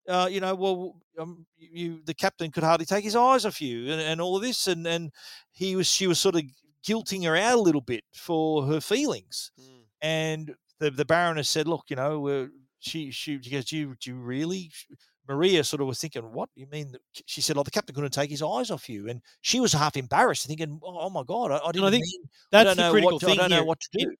uh, 0.09 0.27
you 0.29 0.39
know, 0.41 0.55
well, 0.55 0.95
um, 1.19 1.45
you, 1.57 2.01
the 2.05 2.13
captain 2.13 2.51
could 2.51 2.63
hardly 2.63 2.85
take 2.85 3.03
his 3.03 3.15
eyes 3.15 3.45
off 3.45 3.61
you, 3.61 3.91
and, 3.91 4.01
and 4.01 4.21
all 4.21 4.35
of 4.35 4.41
this, 4.41 4.67
and 4.67 4.85
and 4.87 5.11
he 5.51 5.75
was, 5.75 5.87
she 5.87 6.07
was 6.07 6.19
sort 6.19 6.35
of 6.35 6.43
guilting 6.85 7.23
her 7.25 7.35
out 7.35 7.57
a 7.57 7.61
little 7.61 7.81
bit 7.81 8.03
for 8.13 8.65
her 8.65 8.81
feelings, 8.81 9.51
Mm. 9.59 9.83
and 10.01 10.55
the 10.79 10.91
the 10.91 11.05
Baroness 11.05 11.49
said, 11.49 11.67
look, 11.67 11.85
you 11.89 11.95
know, 11.95 12.27
uh, 12.27 12.47
she 12.79 13.11
she 13.11 13.41
she 13.41 13.49
goes, 13.51 13.65
do 13.65 13.77
you 13.77 13.95
do 13.99 14.11
you 14.11 14.15
really? 14.17 14.71
Maria 15.27 15.61
sort 15.63 15.81
of 15.81 15.87
was 15.87 15.99
thinking, 15.99 16.21
"What 16.31 16.49
do 16.55 16.61
you 16.61 16.67
mean?" 16.67 16.95
She 17.25 17.41
said, 17.41 17.57
"Oh, 17.57 17.63
the 17.63 17.71
captain 17.71 17.93
couldn't 17.93 18.11
take 18.11 18.29
his 18.29 18.41
eyes 18.41 18.71
off 18.71 18.87
you," 18.87 19.09
and 19.09 19.21
she 19.41 19.59
was 19.59 19.73
half 19.73 19.97
embarrassed, 19.97 20.47
thinking, 20.47 20.79
"Oh, 20.81 20.99
oh 21.01 21.09
my 21.09 21.23
god, 21.23 21.51
I, 21.51 21.57
I 21.57 21.71
didn't 21.73 21.87
I 21.87 21.91
think 21.91 22.03
mean. 22.05 22.29
that's 22.49 22.69
I 22.71 22.73
the 22.75 22.89
critical 22.91 23.15
what, 23.15 23.21
thing 23.23 23.31
I 23.31 23.35
don't 23.35 23.51
here. 23.51 23.59
know 23.59 23.65
what 23.65 23.79
to 23.81 23.89
do." 23.91 24.15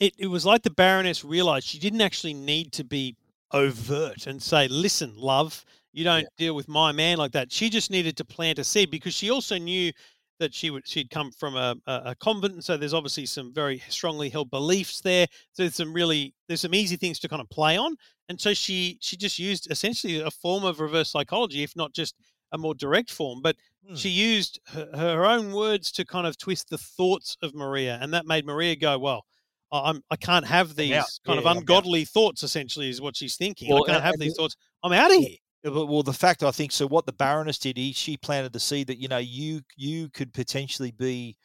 it, 0.00 0.14
it 0.18 0.26
was 0.26 0.44
like 0.44 0.62
the 0.62 0.70
Baroness 0.70 1.24
realized 1.24 1.66
she 1.66 1.78
didn't 1.78 2.00
actually 2.00 2.34
need 2.34 2.72
to 2.72 2.84
be 2.84 3.16
overt 3.52 4.26
and 4.26 4.42
say, 4.42 4.66
listen, 4.68 5.14
love, 5.16 5.64
you 5.92 6.04
don't 6.04 6.26
deal 6.36 6.54
with 6.54 6.68
my 6.68 6.90
man 6.92 7.18
like 7.18 7.32
that. 7.32 7.52
She 7.52 7.70
just 7.70 7.90
needed 7.90 8.16
to 8.16 8.24
plant 8.24 8.58
a 8.58 8.64
seed 8.64 8.90
because 8.90 9.14
she 9.14 9.30
also 9.30 9.58
knew 9.58 9.92
that 10.40 10.52
she 10.54 10.70
would 10.70 10.86
she'd 10.86 11.10
come 11.10 11.30
from 11.30 11.56
a, 11.56 11.76
a, 11.86 12.14
convent, 12.16 12.54
and 12.54 12.64
so 12.64 12.76
there's 12.76 12.94
obviously 12.94 13.26
some 13.26 13.52
very 13.52 13.80
strongly 13.88 14.28
held 14.28 14.50
beliefs 14.50 15.00
there. 15.00 15.26
So 15.52 15.62
there's 15.62 15.76
some 15.76 15.92
really 15.92 16.34
there's 16.48 16.60
some 16.62 16.74
easy 16.74 16.96
things 16.96 17.18
to 17.20 17.28
kind 17.28 17.40
of 17.42 17.48
play 17.50 17.76
on, 17.76 17.96
and 18.28 18.40
so 18.40 18.52
she 18.54 18.98
she 19.00 19.16
just 19.16 19.38
used 19.38 19.70
essentially 19.70 20.20
a 20.20 20.30
form 20.30 20.64
of 20.64 20.80
reverse 20.80 21.10
psychology, 21.10 21.62
if 21.62 21.76
not 21.76 21.92
just 21.92 22.14
a 22.52 22.58
more 22.58 22.74
direct 22.74 23.10
form, 23.10 23.40
but 23.42 23.56
Hmm. 23.86 23.96
she 23.96 24.08
used 24.08 24.58
her, 24.68 24.88
her 24.94 25.26
own 25.26 25.52
words 25.52 25.92
to 25.92 26.06
kind 26.06 26.26
of 26.26 26.38
twist 26.38 26.70
the 26.70 26.78
thoughts 26.78 27.36
of 27.42 27.54
Maria, 27.54 27.98
and 28.00 28.14
that 28.14 28.24
made 28.24 28.46
Maria 28.46 28.74
go, 28.76 28.98
"Well, 28.98 29.26
I- 29.70 29.90
I'm 29.90 30.02
I 30.10 30.16
can't 30.16 30.46
have 30.46 30.74
these 30.74 30.90
kind 31.26 31.36
Yeah, 31.36 31.40
of 31.40 31.46
I'm 31.46 31.56
out." 31.58 31.60
ungodly 31.60 32.04
thoughts." 32.06 32.42
Essentially, 32.42 32.88
is 32.88 33.00
what 33.02 33.14
she's 33.16 33.36
thinking. 33.36 33.68
Well, 33.70 33.84
I 33.84 33.92
can't 33.92 34.02
have 34.04 34.18
these 34.18 34.34
thoughts. 34.36 34.56
I'm 34.82 34.92
out 34.94 35.10
of 35.14 35.18
here. 35.18 35.36
But- 35.64 35.86
Well, 35.86 36.02
the 36.02 36.12
fact 36.12 36.42
I 36.42 36.50
think 36.50 36.72
so. 36.72 36.86
What 36.86 37.06
the 37.06 37.12
Baroness 37.12 37.58
did, 37.58 37.76
he, 37.78 37.92
she 37.92 38.16
planted 38.16 38.52
the 38.52 38.60
seed 38.60 38.86
that 38.88 38.98
you 38.98 39.08
know 39.08 39.18
you 39.18 39.62
you 39.76 40.10
could 40.10 40.32
potentially 40.32 40.90
be 40.92 41.36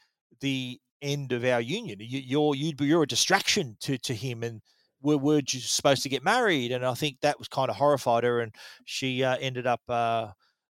the 0.42 0.80
end 1.02 1.32
of 1.32 1.46
our 1.46 1.62
union. 1.62 2.00
You, 2.02 2.20
you're 2.20 2.56
you'd 2.56 2.78
be 2.78 2.86
you're 2.86 3.04
a 3.04 3.08
distraction 3.08 3.78
to 3.82 3.98
to 4.00 4.14
him, 4.14 4.44
and 4.44 4.62
we're, 5.02 5.18
we're 5.18 5.42
just 5.42 5.74
supposed 5.76 6.04
to 6.04 6.10
get 6.10 6.24
married. 6.24 6.72
And 6.74 6.86
I 6.86 6.94
think 6.94 7.22
that 7.22 7.40
was 7.40 7.48
kind 7.48 7.70
of 7.70 7.78
horrified 7.78 8.26
her, 8.26 8.42
and 8.42 8.54
she 8.86 9.24
uh, 9.24 9.38
ended 9.38 9.66
up 9.66 9.82
uh, 9.88 10.28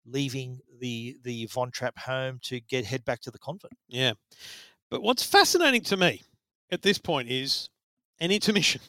leaving 0.06 0.60
the 0.80 1.18
the 1.24 1.46
Von 1.48 1.72
Trapp 1.72 1.98
home 1.98 2.40
to 2.44 2.60
get 2.60 2.86
head 2.86 3.06
back 3.06 3.22
to 3.22 3.32
the 3.32 3.40
convent. 3.40 3.74
Yeah. 3.88 4.14
But 4.90 5.02
what's 5.02 5.24
fascinating 5.24 5.82
to 5.84 5.98
me 5.98 6.22
at 6.72 6.82
this 6.82 6.98
point 6.98 7.30
is 7.30 7.70
an 8.20 8.32
intermission. 8.32 8.82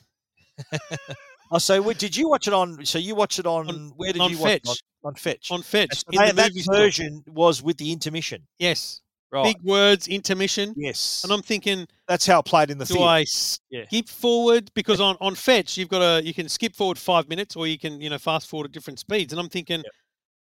Oh, 1.51 1.59
so 1.59 1.93
did 1.93 2.17
you 2.17 2.29
watch 2.29 2.47
it 2.49 2.55
on? 2.55 2.85
So 2.85 2.99
you 2.99 3.15
watched 3.15 3.39
it 3.39 3.47
on, 3.47 3.93
where 3.97 4.13
did 4.13 4.23
on 4.23 4.31
you 4.31 4.39
watch 4.39 4.51
it? 4.53 4.67
Fetch. 4.67 4.83
On, 5.05 5.09
on 5.09 5.15
Fetch. 5.15 5.51
On 5.51 5.63
Fetch. 5.63 5.97
So 5.99 6.05
in 6.13 6.19
they- 6.21 6.27
the 6.29 6.33
that 6.35 6.51
movie 6.51 6.61
store. 6.63 6.75
version 6.77 7.25
was 7.29 7.63
with 7.63 7.77
the 7.79 7.93
intermission. 7.93 8.47
Yes. 8.59 9.01
Right. 9.31 9.45
Big 9.45 9.63
words, 9.63 10.09
intermission. 10.09 10.73
Yes. 10.77 11.23
And 11.23 11.31
I'm 11.33 11.43
thinking, 11.43 11.87
That's 12.07 12.25
how 12.27 12.39
it 12.39 12.47
played 12.47 12.71
in 12.71 12.79
the 12.79 12.87
do 12.87 12.95
theatre. 12.95 13.07
I 13.07 13.25
Yeah. 13.71 13.85
skip 13.87 14.09
forward? 14.09 14.71
Because 14.75 15.01
on, 15.03 15.19
on 15.21 15.35
Fetch, 15.35 15.77
you've 15.77 15.91
got 15.91 16.01
a 16.01 16.25
you 16.25 16.33
can 16.33 16.49
skip 16.49 16.75
forward 16.75 16.97
five 16.99 17.29
minutes 17.29 17.55
or 17.55 17.67
you 17.67 17.79
can, 17.79 18.01
you 18.01 18.09
know, 18.09 18.17
fast 18.19 18.49
forward 18.49 18.65
at 18.67 18.73
different 18.73 18.99
speeds. 18.99 19.33
And 19.35 19.39
I'm 19.41 19.51
thinking, 19.51 19.83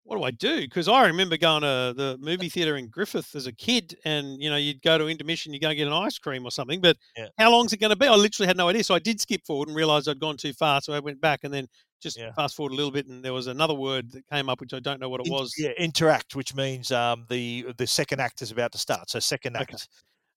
what 0.03 0.17
do 0.17 0.23
I 0.23 0.31
do? 0.31 0.61
Because 0.61 0.87
I 0.87 1.05
remember 1.05 1.37
going 1.37 1.61
to 1.61 1.93
the 1.95 2.17
movie 2.19 2.49
theater 2.49 2.75
in 2.75 2.87
Griffith 2.87 3.35
as 3.35 3.45
a 3.47 3.51
kid 3.53 3.97
and, 4.03 4.41
you 4.41 4.49
know, 4.49 4.57
you'd 4.57 4.81
go 4.81 4.97
to 4.97 5.07
intermission, 5.07 5.53
you 5.53 5.59
go 5.59 5.69
and 5.69 5.77
get 5.77 5.87
an 5.87 5.93
ice 5.93 6.17
cream 6.17 6.43
or 6.45 6.51
something. 6.51 6.81
But 6.81 6.97
Yeah. 7.15 7.27
how 7.37 7.51
long's 7.51 7.71
it 7.71 7.77
going 7.77 7.91
to 7.91 7.95
be? 7.95 8.07
I 8.07 8.15
literally 8.15 8.47
had 8.47 8.57
no 8.57 8.67
idea. 8.67 8.83
So 8.83 8.95
I 8.95 8.99
did 8.99 9.21
skip 9.21 9.45
forward 9.45 9.67
and 9.67 9.77
realized 9.77 10.09
I'd 10.09 10.19
gone 10.19 10.37
too 10.37 10.53
far. 10.53 10.81
So 10.81 10.93
I 10.93 10.99
went 10.99 11.21
back 11.21 11.43
and 11.43 11.53
then 11.53 11.67
just 12.01 12.17
Yeah. 12.17 12.31
fast 12.33 12.55
forward 12.55 12.73
a 12.73 12.75
little 12.75 12.91
bit. 12.91 13.05
And 13.07 13.23
there 13.23 13.33
was 13.33 13.47
another 13.47 13.75
word 13.75 14.11
that 14.11 14.27
came 14.27 14.49
up, 14.49 14.59
which 14.59 14.73
I 14.73 14.79
don't 14.79 14.99
know 14.99 15.07
what 15.09 15.21
it 15.21 15.31
was. 15.31 15.53
Yeah, 15.57 15.69
interact, 15.77 16.35
which 16.35 16.55
means 16.55 16.91
um, 16.91 17.25
the 17.29 17.67
the 17.77 17.85
second 17.85 18.19
act 18.21 18.41
is 18.41 18.51
about 18.51 18.71
to 18.71 18.79
start. 18.79 19.09
So 19.09 19.19
second 19.19 19.55
act. 19.55 19.87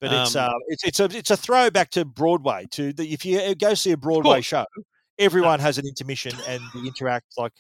But 0.01 0.13
it's 0.13 0.37
Um, 0.37 0.51
uh, 0.51 0.59
it's 0.69 0.85
it's 0.85 1.01
a 1.01 1.05
it's 1.05 1.31
a 1.31 1.37
throwback 1.37 1.89
to 1.93 2.05
Broadway. 2.05 2.67
To 2.73 2.93
the, 2.93 3.11
if 3.13 3.25
you 3.25 3.39
uh, 3.39 3.55
go 3.55 3.73
see 3.73 3.93
a 3.93 3.97
Broadway 3.97 4.43
show, 4.43 4.67
everyone 5.19 5.59
has 5.61 5.79
an 5.79 5.87
intermission 5.87 6.35
and 6.47 6.61
the 6.75 6.87
interact 6.87 7.27
like. 7.39 7.53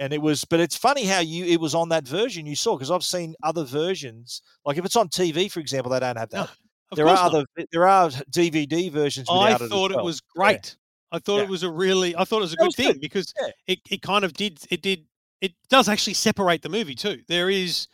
And 0.00 0.12
it 0.12 0.20
was, 0.20 0.44
but 0.46 0.58
it's 0.60 0.76
funny 0.76 1.04
how 1.04 1.20
you 1.20 1.44
it 1.44 1.60
was 1.60 1.74
on 1.74 1.90
that 1.90 2.08
version 2.08 2.46
you 2.46 2.56
saw 2.56 2.74
because 2.76 2.90
I've 2.90 3.04
seen 3.04 3.34
other 3.42 3.64
versions. 3.64 4.42
Like 4.64 4.78
if 4.78 4.84
it's 4.84 4.96
on 4.96 5.08
TV, 5.08 5.50
for 5.52 5.60
example, 5.60 5.92
they 5.92 6.00
don't 6.00 6.16
have 6.16 6.30
that. 6.30 6.48
of 6.90 6.96
there 6.96 7.06
are 7.06 7.14
not. 7.14 7.26
other 7.34 7.44
there 7.70 7.86
are 7.86 8.08
DVD 8.30 8.90
versions. 8.90 9.28
I 9.30 9.54
thought 9.58 9.60
it, 9.60 9.64
as 9.64 9.70
it 9.92 9.96
well. 9.96 10.04
was 10.06 10.22
Yeah. 10.34 10.42
great. 10.42 10.76
I 11.12 11.18
thought 11.18 11.36
Yeah. 11.38 11.42
it 11.44 11.48
was 11.50 11.62
a 11.64 11.70
really, 11.70 12.16
I 12.16 12.24
thought 12.24 12.38
it 12.38 12.40
was 12.40 12.52
a 12.54 12.56
That 12.56 12.62
good 12.62 12.66
was 12.68 12.76
thing 12.76 12.92
good. 12.92 13.00
because 13.00 13.34
Yeah. 13.40 13.48
it, 13.68 13.78
it 13.90 14.02
kind 14.02 14.24
of 14.24 14.32
did, 14.32 14.58
it 14.70 14.80
did, 14.82 15.04
it 15.40 15.52
does 15.68 15.88
actually 15.88 16.14
separate 16.14 16.62
the 16.62 16.68
movie 16.68 16.94
too. 16.94 17.20
There 17.28 17.50
is, 17.50 17.86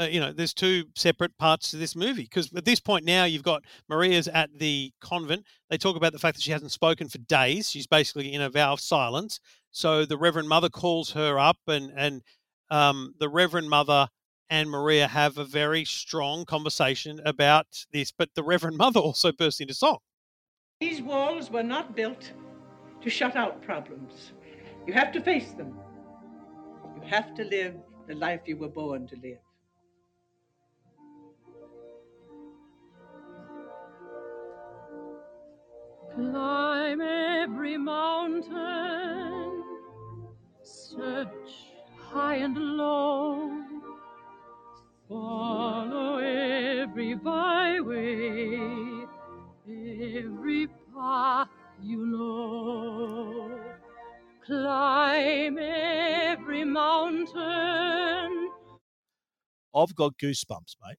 uh, 0.00 0.04
you 0.04 0.18
know, 0.18 0.32
there's 0.32 0.54
two 0.54 0.84
separate 0.94 1.36
parts 1.36 1.70
to 1.70 1.76
this 1.76 1.94
movie 1.94 2.22
because 2.22 2.52
at 2.54 2.64
this 2.64 2.80
point 2.80 3.04
now 3.04 3.24
you've 3.24 3.42
got 3.42 3.64
Maria's 3.88 4.28
at 4.28 4.50
the 4.58 4.92
convent. 5.00 5.44
They 5.68 5.76
talk 5.76 5.96
about 5.96 6.12
the 6.12 6.18
fact 6.18 6.36
that 6.36 6.42
she 6.42 6.52
hasn't 6.52 6.72
spoken 6.72 7.08
for 7.08 7.18
days. 7.18 7.70
She's 7.70 7.86
basically 7.86 8.32
in 8.32 8.40
a 8.40 8.48
vow 8.48 8.72
of 8.72 8.80
silence. 8.80 9.40
So 9.70 10.06
the 10.06 10.16
Reverend 10.16 10.48
Mother 10.48 10.70
calls 10.70 11.10
her 11.12 11.38
up 11.38 11.58
and, 11.66 11.92
and, 11.94 12.22
um, 12.70 13.14
the 13.18 13.28
Reverend 13.28 13.68
Mother 13.68 14.08
and 14.48 14.70
Maria 14.70 15.06
have 15.06 15.38
a 15.38 15.44
very 15.44 15.84
strong 15.84 16.44
conversation 16.44 17.20
about 17.24 17.66
this, 17.92 18.10
but 18.10 18.30
the 18.34 18.42
Reverend 18.42 18.76
Mother 18.78 19.00
also 19.00 19.32
bursts 19.32 19.60
into 19.60 19.74
song. 19.74 19.98
These 20.80 21.02
walls 21.02 21.50
were 21.50 21.62
not 21.62 21.94
built 21.94 22.32
to 23.02 23.10
shut 23.10 23.36
out 23.36 23.60
problems. 23.62 24.32
You 24.86 24.94
have 24.94 25.12
to 25.12 25.20
face 25.20 25.50
them. 25.52 25.78
You 26.96 27.02
have 27.08 27.34
to 27.34 27.44
live 27.44 27.74
the 28.08 28.14
life 28.14 28.40
you 28.46 28.56
were 28.56 28.68
born 28.68 29.06
to 29.08 29.16
live. 29.16 29.38
Climb 36.14 37.00
every 37.00 37.76
mountain, 37.78 39.64
search 40.62 41.28
high 41.96 42.36
and 42.36 42.56
low, 42.56 43.50
follow 45.08 46.18
every 46.18 47.14
byway, 47.14 49.06
every 49.68 50.68
path 50.94 51.48
you 51.80 52.06
know. 52.06 53.60
Climb 54.44 55.58
every 55.58 56.64
mountain. 56.64 58.50
I've 59.74 59.94
got 59.94 60.18
goosebumps, 60.18 60.76
mate. 60.84 60.98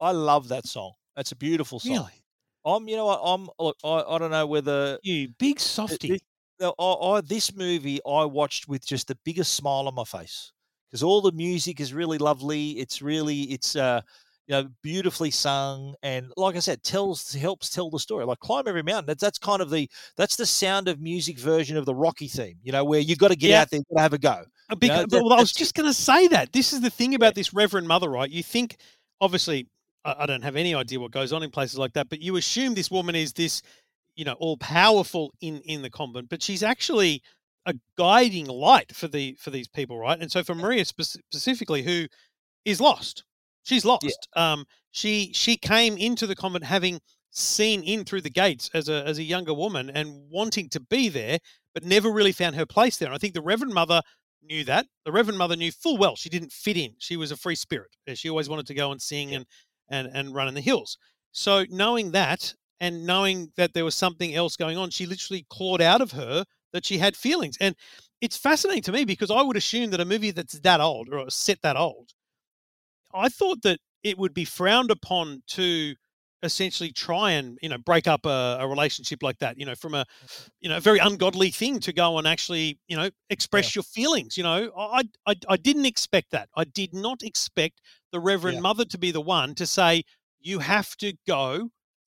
I 0.00 0.12
love 0.12 0.48
that 0.48 0.66
song. 0.66 0.92
That's 1.16 1.32
a 1.32 1.36
beautiful 1.36 1.80
song. 1.80 1.92
Really? 1.92 2.23
I'm, 2.64 2.88
you 2.88 2.96
know 2.96 3.06
what? 3.06 3.20
I'm, 3.22 3.48
look, 3.58 3.76
I, 3.84 4.02
I 4.14 4.18
don't 4.18 4.30
know 4.30 4.46
whether 4.46 4.98
You 5.02 5.28
big 5.38 5.60
softy. 5.60 6.08
th- 6.08 6.22
no, 6.60 6.74
I, 6.78 6.92
I, 7.16 7.20
this 7.20 7.54
movie 7.54 8.00
I 8.06 8.24
watched 8.24 8.68
with 8.68 8.86
just 8.86 9.08
the 9.08 9.18
biggest 9.24 9.54
smile 9.54 9.88
on 9.88 9.94
my 9.94 10.04
face 10.04 10.52
because 10.90 11.02
all 11.02 11.20
the 11.20 11.32
music 11.32 11.80
is 11.80 11.92
really 11.92 12.18
lovely. 12.18 12.72
It's 12.72 13.02
really, 13.02 13.42
it's, 13.42 13.74
uh, 13.76 14.00
you 14.46 14.52
know, 14.52 14.68
beautifully 14.82 15.30
sung, 15.30 15.94
and 16.02 16.30
like 16.36 16.54
I 16.54 16.58
said, 16.58 16.82
tells 16.82 17.32
helps 17.32 17.70
tell 17.70 17.88
the 17.88 17.98
story. 17.98 18.26
Like 18.26 18.40
climb 18.40 18.68
every 18.68 18.82
mountain. 18.82 19.06
That's 19.06 19.22
that's 19.22 19.38
kind 19.38 19.62
of 19.62 19.70
the 19.70 19.88
that's 20.18 20.36
the 20.36 20.44
sound 20.44 20.86
of 20.86 21.00
music 21.00 21.38
version 21.38 21.78
of 21.78 21.86
the 21.86 21.94
Rocky 21.94 22.28
theme. 22.28 22.58
You 22.62 22.72
know, 22.72 22.84
where 22.84 23.00
you 23.00 23.16
got 23.16 23.28
to 23.28 23.36
get 23.36 23.48
Yeah. 23.48 23.62
out 23.62 23.70
there, 23.70 23.78
you 23.78 23.84
got 23.90 23.96
to 23.96 24.02
have 24.02 24.12
a 24.12 24.18
go. 24.18 24.44
Uh, 24.68 24.76
You 24.82 24.88
know, 24.88 25.06
that- 25.06 25.22
well, 25.24 25.32
I 25.32 25.40
was 25.40 25.50
just 25.52 25.74
going 25.74 25.88
to 25.88 25.94
say 25.94 26.28
that. 26.28 26.52
This 26.52 26.74
is 26.74 26.82
the 26.82 26.90
thing 26.90 27.14
about 27.14 27.34
this 27.34 27.54
Reverend 27.54 27.88
Mother, 27.88 28.10
right? 28.10 28.30
You 28.30 28.42
think, 28.42 28.76
obviously, 29.18 29.66
I, 30.04 30.26
don't 30.26 30.42
have 30.42 30.56
any 30.56 30.74
idea 30.74 31.00
what 31.00 31.10
goes 31.10 31.32
on 31.32 31.42
in 31.42 31.50
places 31.50 31.78
like 31.78 31.94
that, 31.94 32.08
but 32.08 32.20
you 32.20 32.36
assume 32.36 32.74
this 32.74 32.90
woman 32.90 33.14
is 33.14 33.32
this, 33.32 33.62
you 34.16 34.24
know, 34.24 34.34
all 34.34 34.56
powerful 34.56 35.32
in 35.40 35.60
in 35.60 35.82
the 35.82 35.90
convent, 35.90 36.28
but 36.28 36.42
she's 36.42 36.62
actually 36.62 37.22
a 37.66 37.74
guiding 37.96 38.46
light 38.46 38.94
for 38.94 39.08
the 39.08 39.36
for 39.40 39.50
these 39.50 39.68
people, 39.68 39.98
right? 39.98 40.20
And 40.20 40.30
so 40.30 40.42
for 40.44 40.54
Maria 40.54 40.84
spec- 40.84 41.22
specifically, 41.30 41.82
who 41.82 42.06
is 42.64 42.80
lost, 42.80 43.24
she's 43.62 43.84
lost. 43.84 44.28
Um, 44.36 44.66
she 44.90 45.32
she 45.34 45.56
came 45.56 45.96
into 45.96 46.26
the 46.26 46.36
convent 46.36 46.64
having 46.64 47.00
seen 47.30 47.82
in 47.82 48.04
through 48.04 48.20
the 48.20 48.30
gates 48.30 48.70
as 48.74 48.88
a 48.88 49.04
as 49.06 49.18
a 49.18 49.22
younger 49.22 49.54
woman 49.54 49.90
and 49.90 50.30
wanting 50.30 50.68
to 50.70 50.80
be 50.80 51.08
there, 51.08 51.38
but 51.72 51.84
never 51.84 52.10
really 52.10 52.32
found 52.32 52.56
her 52.56 52.66
place 52.66 52.96
there. 52.98 53.08
And 53.08 53.14
I 53.14 53.18
think 53.18 53.34
the 53.34 53.42
Reverend 53.42 53.74
Mother 53.74 54.02
knew 54.42 54.64
that. 54.64 54.86
The 55.04 55.12
Reverend 55.12 55.38
Mother 55.38 55.56
knew 55.56 55.72
full 55.72 55.96
well 55.96 56.16
she 56.16 56.28
didn't 56.28 56.52
fit 56.52 56.76
in. 56.76 56.94
She 56.98 57.16
was 57.16 57.30
a 57.30 57.36
free 57.36 57.56
spirit. 57.56 57.96
She 58.14 58.28
always 58.28 58.48
wanted 58.48 58.66
to 58.66 58.74
go 58.74 58.92
and 58.92 59.00
sing 59.00 59.34
and 59.34 59.46
and 59.88 60.08
and 60.12 60.34
run 60.34 60.48
in 60.48 60.54
the 60.54 60.60
hills. 60.60 60.98
So 61.32 61.64
knowing 61.68 62.12
that 62.12 62.54
and 62.80 63.06
knowing 63.06 63.52
that 63.56 63.74
there 63.74 63.84
was 63.84 63.94
something 63.94 64.34
else 64.34 64.56
going 64.56 64.76
on, 64.76 64.90
she 64.90 65.06
literally 65.06 65.46
clawed 65.48 65.80
out 65.80 66.00
of 66.00 66.12
her 66.12 66.44
that 66.72 66.84
she 66.84 66.98
had 66.98 67.16
feelings. 67.16 67.56
And 67.60 67.74
it's 68.20 68.36
fascinating 68.36 68.82
to 68.84 68.92
me 68.92 69.04
because 69.04 69.30
I 69.30 69.42
would 69.42 69.56
assume 69.56 69.90
that 69.90 70.00
a 70.00 70.04
movie 70.04 70.30
that's 70.30 70.58
that 70.60 70.80
old 70.80 71.08
or 71.12 71.30
set 71.30 71.62
that 71.62 71.76
old, 71.76 72.12
I 73.12 73.28
thought 73.28 73.62
that 73.62 73.80
it 74.02 74.18
would 74.18 74.34
be 74.34 74.44
frowned 74.44 74.90
upon 74.90 75.42
to 75.48 75.94
essentially 76.44 76.92
try 76.92 77.32
and 77.32 77.58
you 77.62 77.68
know 77.68 77.78
break 77.78 78.06
up 78.06 78.26
a, 78.26 78.58
a 78.60 78.68
relationship 78.68 79.22
like 79.22 79.38
that 79.38 79.58
you 79.58 79.66
know 79.66 79.74
from 79.74 79.94
a 79.94 80.04
you 80.60 80.68
know 80.68 80.78
very 80.80 80.98
ungodly 80.98 81.50
thing 81.50 81.80
to 81.80 81.92
go 81.92 82.18
and 82.18 82.26
actually 82.26 82.78
you 82.88 82.96
know 82.96 83.10
express 83.30 83.74
your 83.74 83.82
feelings 83.82 84.36
you 84.36 84.42
know 84.42 84.70
I, 84.76 85.02
I 85.26 85.34
i 85.48 85.56
didn't 85.56 85.86
expect 85.86 86.30
that 86.32 86.48
i 86.56 86.64
did 86.64 86.94
not 86.94 87.22
expect 87.22 87.80
the 88.12 88.20
reverend 88.20 88.56
Yeah. 88.56 88.62
mother 88.62 88.84
to 88.84 88.98
be 88.98 89.10
the 89.10 89.20
one 89.20 89.54
to 89.56 89.66
say 89.66 90.04
you 90.40 90.58
have 90.60 90.96
to 90.98 91.14
go 91.26 91.70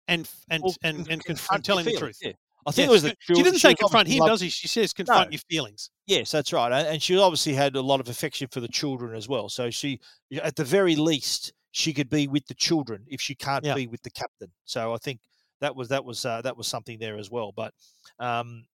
and 0.08 0.28
and 0.50 0.62
Well, 0.62 0.74
and, 0.82 1.08
and 1.08 1.24
confront 1.24 1.64
tell 1.64 1.78
him 1.78 1.86
the 1.86 1.92
truth 1.92 2.18
yeah. 2.22 2.32
I 2.66 2.72
think 2.72 2.78
Yes, 2.78 2.88
it 2.88 2.92
was 2.92 3.02
the 3.04 3.14
she 3.20 3.34
didn't 3.34 3.52
she 3.54 3.58
say 3.68 3.74
confront 3.74 4.08
him 4.08 4.24
does 4.24 4.40
he 4.40 4.48
she 4.48 4.68
says 4.68 4.92
confront 4.92 5.30
No. 5.30 5.34
your 5.34 5.40
feelings 5.48 5.90
Yes, 6.06 6.30
that's 6.30 6.52
right. 6.52 6.70
And 6.70 6.86
and 6.86 7.02
she 7.02 7.18
obviously 7.18 7.54
had 7.54 7.74
a 7.74 7.80
lot 7.80 7.98
of 8.00 8.08
affection 8.08 8.46
for 8.48 8.60
the 8.60 8.68
children 8.68 9.14
as 9.16 9.28
well. 9.28 9.48
So 9.48 9.70
she, 9.70 9.98
at 10.40 10.54
the 10.54 10.62
very 10.64 10.94
least, 10.94 11.52
she 11.76 11.92
could 11.92 12.08
be 12.08 12.26
with 12.26 12.46
the 12.46 12.54
children 12.54 13.04
if 13.06 13.20
she 13.20 13.34
can't 13.34 13.62
Yeah. 13.64 13.74
be 13.74 13.86
with 13.86 14.00
the 14.02 14.10
captain. 14.10 14.50
So 14.64 14.94
I 14.94 14.96
think 14.96 15.20
that 15.60 15.76
was 15.76 15.88
that 15.90 16.04
was 16.06 16.24
uh, 16.24 16.40
that 16.42 16.56
was 16.56 16.66
something 16.66 16.98
there 16.98 17.18
as 17.18 17.30
well. 17.30 17.52
But 17.52 17.74
um, 18.18 18.64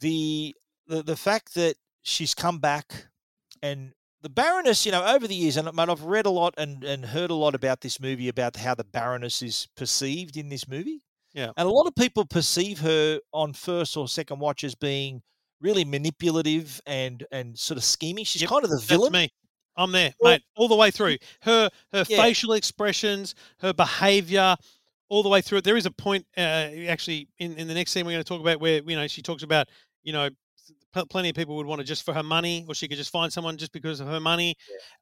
the, 0.00 0.54
the 0.86 1.02
the 1.02 1.16
fact 1.16 1.54
that 1.54 1.74
she's 2.02 2.34
come 2.34 2.58
back 2.60 3.06
and 3.62 3.92
the 4.20 4.28
Baroness, 4.28 4.86
you 4.86 4.92
know, 4.92 5.04
over 5.04 5.26
the 5.26 5.34
years, 5.34 5.56
and 5.56 5.68
I've 5.68 6.04
read 6.04 6.26
a 6.26 6.30
lot 6.30 6.54
and, 6.56 6.84
and 6.84 7.04
heard 7.04 7.30
a 7.30 7.34
lot 7.34 7.56
about 7.56 7.80
this 7.80 7.98
movie 7.98 8.28
about 8.28 8.54
how 8.56 8.72
the 8.76 8.84
Baroness 8.84 9.42
is 9.42 9.66
perceived 9.76 10.36
in 10.36 10.48
this 10.48 10.68
movie. 10.68 11.02
Yeah. 11.34 11.50
And 11.56 11.66
a 11.66 11.70
lot 11.72 11.88
of 11.88 11.94
people 11.96 12.24
perceive 12.24 12.78
her 12.80 13.18
on 13.32 13.52
first 13.52 13.96
or 13.96 14.06
second 14.06 14.38
watch 14.38 14.62
as 14.62 14.76
being 14.76 15.22
really 15.60 15.84
manipulative 15.84 16.80
and 16.86 17.24
and 17.32 17.58
sort 17.58 17.78
of 17.78 17.84
scheming. 17.84 18.24
She's 18.24 18.42
Yep, 18.42 18.50
kind 18.50 18.64
of 18.64 18.70
the 18.70 18.78
villain. 18.80 19.12
me 19.12 19.28
I'm 19.76 19.92
there, 19.92 20.14
Well- 20.20 20.32
mate, 20.32 20.42
all 20.56 20.68
the 20.68 20.76
way 20.76 20.90
through. 20.90 21.16
Her 21.42 21.70
her 21.92 22.04
Yeah. 22.08 22.22
facial 22.22 22.52
expressions, 22.52 23.34
her 23.60 23.72
behaviour, 23.72 24.56
all 25.08 25.22
the 25.22 25.28
way 25.28 25.40
through. 25.42 25.58
It. 25.58 25.64
There 25.64 25.76
is 25.76 25.86
a 25.86 25.90
point, 25.90 26.26
uh, 26.36 26.40
actually, 26.88 27.28
in, 27.38 27.56
in 27.56 27.68
the 27.68 27.74
next 27.74 27.92
scene 27.92 28.04
we're 28.06 28.12
going 28.12 28.24
to 28.24 28.28
talk 28.28 28.40
about 28.40 28.60
where 28.60 28.82
you 28.82 28.96
know 28.96 29.06
she 29.06 29.22
talks 29.22 29.42
about 29.42 29.68
you 30.02 30.12
know 30.12 30.28
pl- 30.92 31.06
plenty 31.06 31.28
of 31.30 31.34
people 31.34 31.56
would 31.56 31.66
want 31.66 31.80
it 31.80 31.84
just 31.84 32.04
for 32.04 32.14
her 32.14 32.22
money, 32.22 32.64
or 32.68 32.74
she 32.74 32.88
could 32.88 32.98
just 32.98 33.10
find 33.10 33.32
someone 33.32 33.56
just 33.56 33.72
because 33.72 34.00
of 34.00 34.06
her 34.08 34.20
money. 34.20 34.54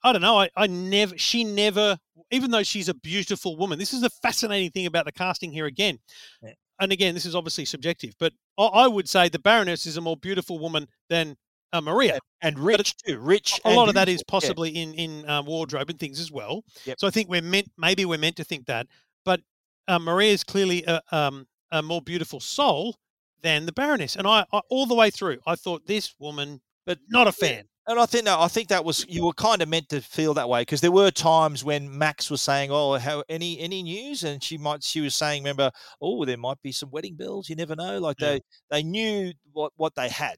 I 0.02 0.12
don't 0.12 0.22
know. 0.22 0.38
I, 0.40 0.50
I 0.56 0.66
never. 0.66 1.16
She 1.18 1.44
never. 1.44 1.98
Even 2.30 2.50
though 2.50 2.62
she's 2.62 2.88
a 2.88 2.94
beautiful 2.94 3.56
woman, 3.56 3.78
this 3.78 3.92
is 3.92 4.00
the 4.02 4.10
fascinating 4.10 4.70
thing 4.70 4.86
about 4.86 5.04
the 5.04 5.12
casting 5.12 5.50
here 5.52 5.66
again. 5.66 5.98
Yeah. 6.42 6.52
And 6.80 6.92
again, 6.92 7.12
this 7.12 7.26
is 7.26 7.34
obviously 7.34 7.64
subjective, 7.66 8.14
but 8.18 8.32
I, 8.56 8.64
I 8.64 8.86
would 8.86 9.08
say 9.08 9.28
the 9.28 9.38
Baroness 9.38 9.84
is 9.84 9.96
a 9.98 10.00
more 10.00 10.16
beautiful 10.16 10.58
woman 10.58 10.88
than 11.10 11.36
uh, 11.72 11.80
Maria 11.80 12.18
and 12.42 12.58
rich 12.58 12.96
too. 12.96 13.18
Rich. 13.18 13.60
a 13.64 13.74
lot 13.74 13.88
of 13.88 13.94
that 13.94 14.08
is 14.08 14.22
beautiful, 14.22 14.36
yeah. 14.36 14.40
possibly 14.40 14.70
in 14.70 14.94
in 14.94 15.28
um, 15.28 15.46
wardrobe 15.46 15.90
and 15.90 15.98
things 15.98 16.20
as 16.20 16.30
well. 16.30 16.64
Yep. 16.84 17.00
So 17.00 17.06
I 17.06 17.10
think 17.10 17.28
we're 17.28 17.42
meant 17.42 17.70
maybe 17.78 18.04
we're 18.04 18.18
meant 18.18 18.36
to 18.36 18.44
think 18.44 18.66
that, 18.66 18.86
but 19.24 19.40
uh, 19.88 19.98
Maria 19.98 20.32
is 20.32 20.44
clearly 20.44 20.84
a, 20.86 21.00
um, 21.12 21.46
a 21.72 21.82
more 21.82 22.02
beautiful 22.02 22.40
soul 22.40 22.96
than 23.42 23.66
the 23.66 23.72
Baroness, 23.72 24.16
and 24.16 24.26
I, 24.26 24.44
I 24.52 24.60
all 24.68 24.86
the 24.86 24.94
way 24.94 25.10
through 25.10 25.38
I 25.46 25.54
thought 25.54 25.86
this 25.86 26.14
woman, 26.18 26.60
but 26.86 26.98
not 27.08 27.26
a 27.26 27.32
fan. 27.32 27.64
And 27.86 27.98
I 27.98 28.06
think 28.06 28.26
no, 28.26 28.40
I 28.40 28.46
think 28.46 28.68
that 28.68 28.84
was 28.84 29.04
you 29.08 29.24
were 29.24 29.32
kind 29.32 29.62
of 29.62 29.68
meant 29.68 29.88
to 29.88 30.00
feel 30.00 30.34
that 30.34 30.48
way 30.48 30.60
because 30.60 30.80
there 30.80 30.92
were 30.92 31.10
times 31.10 31.64
when 31.64 31.96
Max 31.96 32.30
was 32.30 32.40
saying, 32.40 32.70
"Oh, 32.70 32.98
how 32.98 33.24
any 33.28 33.58
any 33.58 33.82
news?" 33.82 34.22
and 34.22 34.42
she 34.42 34.58
might 34.58 34.84
she 34.84 35.00
was 35.00 35.14
saying, 35.14 35.42
"Remember, 35.42 35.72
oh, 36.00 36.24
there 36.24 36.36
might 36.36 36.60
be 36.62 36.70
some 36.72 36.90
wedding 36.90 37.16
bells. 37.16 37.48
You 37.48 37.56
never 37.56 37.74
know." 37.74 37.98
Like 37.98 38.20
Yeah. 38.20 38.32
they 38.32 38.40
they 38.70 38.82
knew 38.84 39.32
what 39.52 39.72
what 39.76 39.94
they 39.96 40.08
had, 40.08 40.36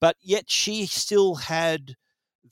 but 0.00 0.16
yet 0.20 0.50
she 0.50 0.86
still 0.86 1.34
had 1.36 1.96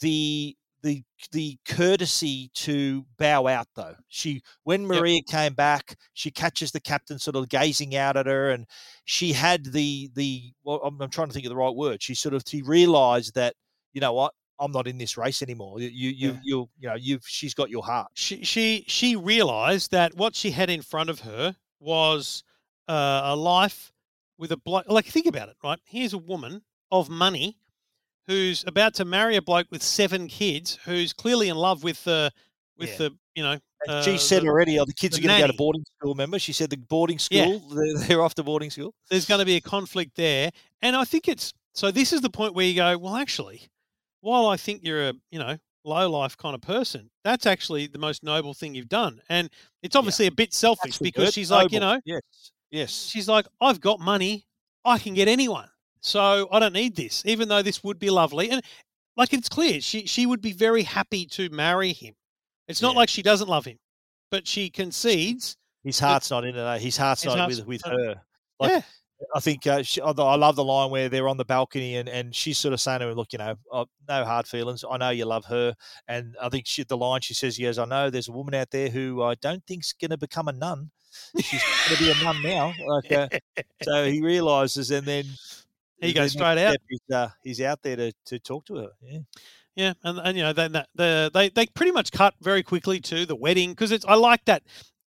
the 0.00 0.56
the 0.82 1.02
the 1.32 1.58
courtesy 1.66 2.50
to 2.54 3.04
bow 3.18 3.46
out 3.46 3.66
though. 3.74 3.94
She 4.08 4.42
when 4.64 4.86
Maria 4.86 5.20
came 5.28 5.54
back, 5.54 5.96
she 6.14 6.30
catches 6.30 6.70
the 6.70 6.80
captain 6.80 7.18
sort 7.18 7.36
of 7.36 7.48
gazing 7.48 7.96
out 7.96 8.16
at 8.16 8.26
her, 8.26 8.50
and 8.50 8.66
she 9.04 9.32
had 9.32 9.64
the 9.64 10.10
the 10.14 10.52
well, 10.64 10.80
I'm, 10.84 11.00
I'm 11.00 11.10
trying 11.10 11.28
to 11.28 11.32
think 11.34 11.46
of 11.46 11.50
the 11.50 11.56
right 11.56 11.74
word. 11.74 12.02
She 12.02 12.14
sort 12.14 12.34
of 12.34 12.42
she 12.46 12.62
realised 12.62 13.34
that 13.34 13.54
you 13.92 14.00
know 14.00 14.12
what 14.12 14.32
I'm 14.60 14.72
not 14.72 14.86
in 14.86 14.98
this 14.98 15.16
race 15.16 15.42
anymore. 15.42 15.80
You 15.80 15.88
you 15.88 16.10
you 16.10 16.38
you, 16.42 16.68
you 16.78 16.88
know 16.88 16.94
you've 16.94 17.26
she's 17.26 17.54
got 17.54 17.70
your 17.70 17.84
heart. 17.84 18.08
She 18.14 18.44
she 18.44 18.84
she 18.86 19.16
realised 19.16 19.90
that 19.90 20.14
what 20.16 20.36
she 20.36 20.52
had 20.52 20.70
in 20.70 20.82
front 20.82 21.10
of 21.10 21.20
her 21.20 21.56
was 21.80 22.44
uh, 22.88 23.22
a 23.24 23.36
life 23.36 23.92
with 24.38 24.52
a 24.52 24.56
bloke. 24.56 24.88
Like 24.88 25.06
think 25.06 25.26
about 25.26 25.48
it, 25.48 25.56
right? 25.62 25.80
Here's 25.84 26.12
a 26.12 26.18
woman 26.18 26.62
of 26.90 27.08
money 27.08 27.58
who's 28.26 28.64
about 28.66 28.94
to 28.94 29.04
marry 29.04 29.36
a 29.36 29.42
bloke 29.42 29.66
with 29.70 29.82
seven 29.82 30.28
kids, 30.28 30.78
who's 30.84 31.12
clearly 31.12 31.48
in 31.48 31.56
love 31.56 31.82
with 31.82 32.02
the 32.04 32.30
with 32.76 32.90
Yeah. 32.90 32.96
the 32.98 33.16
you 33.34 33.42
know. 33.42 33.58
And 33.86 34.04
she 34.04 34.14
uh, 34.14 34.18
said 34.18 34.42
the- 34.42 34.48
already, 34.48 34.78
oh, 34.80 34.84
the 34.84 34.92
kids 34.92 35.16
the 35.16 35.22
are 35.24 35.28
going 35.28 35.40
to 35.40 35.46
go 35.46 35.52
to 35.52 35.56
boarding 35.56 35.84
school. 35.96 36.12
Remember, 36.14 36.38
she 36.40 36.52
said 36.52 36.68
the 36.70 36.76
boarding 36.76 37.18
Yeah. 37.30 37.44
school. 37.44 37.68
They're, 37.74 37.98
they're 38.08 38.22
off 38.22 38.34
to 38.34 38.42
boarding 38.42 38.70
school. 38.70 38.92
there's 39.10 39.24
going 39.26 39.38
to 39.38 39.46
be 39.46 39.54
a 39.56 39.60
conflict 39.60 40.16
there. 40.16 40.50
And 40.82 40.96
I 40.96 41.04
think 41.04 41.28
it's 41.28 41.52
so 41.74 41.90
this 41.92 42.12
is 42.12 42.20
the 42.20 42.30
point 42.30 42.54
where 42.54 42.66
you 42.66 42.74
go, 42.74 42.98
well, 42.98 43.16
actually, 43.16 43.68
while 44.20 44.46
I 44.46 44.56
think 44.56 44.80
you're 44.82 45.10
a, 45.10 45.14
you 45.30 45.38
know, 45.38 45.56
low 45.84 46.10
life 46.10 46.36
kind 46.36 46.56
of 46.56 46.60
person, 46.60 47.08
that's 47.22 47.46
actually 47.46 47.86
the 47.86 47.98
most 48.00 48.24
noble 48.24 48.52
thing 48.52 48.74
you've 48.74 48.88
done. 48.88 49.20
And 49.28 49.48
it's 49.82 49.94
obviously 49.94 50.26
a 50.26 50.32
bit 50.32 50.52
selfish 50.52 50.98
That's 50.98 50.98
because 50.98 51.32
she's 51.32 51.50
like, 51.52 51.70
you 51.70 51.78
know, 51.80 52.00
yes, 52.04 52.22
yes, 52.72 52.90
she's 52.90 53.28
like, 53.28 53.46
I've 53.60 53.80
got 53.80 54.00
money, 54.00 54.44
I 54.84 54.98
can 54.98 55.14
get 55.14 55.28
anyone. 55.28 55.68
So 56.00 56.48
I 56.52 56.58
don't 56.60 56.72
need 56.72 56.94
this, 56.96 57.22
even 57.26 57.48
though 57.48 57.62
this 57.62 57.82
would 57.84 57.98
be 57.98 58.10
lovely. 58.10 58.50
And 58.50 58.62
like 59.16 59.32
it's 59.32 59.48
clear, 59.48 59.80
she 59.80 60.06
she 60.06 60.26
would 60.26 60.40
be 60.40 60.52
very 60.52 60.82
happy 60.82 61.26
to 61.26 61.48
marry 61.50 61.92
him. 61.92 62.14
It's 62.68 62.82
not 62.82 62.92
Yeah. 62.94 62.98
like 62.98 63.08
she 63.08 63.22
doesn't 63.22 63.48
love 63.48 63.64
him, 63.64 63.78
but 64.30 64.46
she 64.46 64.70
concedes. 64.70 65.56
His 65.84 65.98
heart's 65.98 66.30
not 66.30 66.44
in 66.44 66.56
it. 66.56 66.60
eh? 66.60 66.78
His 66.78 66.96
heart's 66.96 67.22
His 67.22 67.30
not 67.34 67.38
heart's 67.40 67.58
with 67.58 67.66
with 67.66 67.82
her. 67.86 68.20
Like, 68.60 68.72
Yeah. 68.72 68.82
I 69.34 69.40
think 69.40 69.66
uh, 69.66 69.82
she, 69.82 70.00
I 70.00 70.10
love 70.12 70.54
the 70.54 70.62
line 70.62 70.90
where 70.92 71.08
they're 71.08 71.26
on 71.28 71.36
the 71.38 71.44
balcony 71.44 71.96
and, 71.96 72.08
and 72.08 72.32
she's 72.32 72.56
sort 72.56 72.72
of 72.72 72.80
saying 72.80 73.00
to 73.00 73.08
him, 73.08 73.14
"Look, 73.16 73.32
you 73.32 73.38
know, 73.40 73.56
uh, 73.72 73.84
no 74.08 74.24
hard 74.24 74.46
feelings. 74.46 74.84
I 74.88 74.96
know 74.96 75.10
you 75.10 75.24
love 75.24 75.44
her." 75.46 75.74
And 76.06 76.36
I 76.40 76.48
think 76.48 76.68
she, 76.68 76.84
the 76.84 76.96
line 76.96 77.20
she 77.20 77.34
says, 77.34 77.58
"Yes, 77.58 77.78
I 77.78 77.84
know. 77.84 78.10
There's 78.10 78.28
a 78.28 78.32
woman 78.32 78.54
out 78.54 78.70
there 78.70 78.88
who 78.88 79.22
I 79.24 79.34
don't 79.34 79.64
think's 79.66 79.92
going 79.92 80.12
to 80.12 80.18
become 80.18 80.46
a 80.46 80.52
nun. 80.52 80.92
She's 81.40 81.60
going 81.88 81.96
to 81.98 82.04
be 82.04 82.10
a 82.12 82.22
nun 82.22 82.42
now." 82.44 82.72
Like, 82.86 83.10
uh, 83.10 83.28
so 83.82 84.04
he 84.04 84.22
realizes, 84.22 84.92
and 84.92 85.04
then 85.04 85.24
He 86.00 86.12
goes 86.12 86.32
straight 86.32 86.58
out. 86.58 86.76
is, 86.90 87.00
uh, 87.12 87.28
he's 87.42 87.60
out 87.60 87.82
there 87.82 87.96
to, 87.96 88.12
to 88.26 88.38
talk 88.38 88.64
to 88.66 88.76
her. 88.76 88.90
Yeah. 89.02 89.18
Yeah, 89.74 89.92
and, 90.02 90.18
and 90.18 90.36
you 90.36 90.42
know 90.42 90.52
then 90.52 90.72
that 90.72 90.88
the 90.96 91.30
they 91.32 91.50
they 91.50 91.66
pretty 91.66 91.92
much 91.92 92.10
cut 92.10 92.34
very 92.40 92.64
quickly 92.64 92.98
to 93.02 93.24
the 93.24 93.36
wedding 93.36 93.70
because 93.70 93.92
it's 93.92 94.04
I 94.06 94.14
like 94.14 94.44
that. 94.46 94.64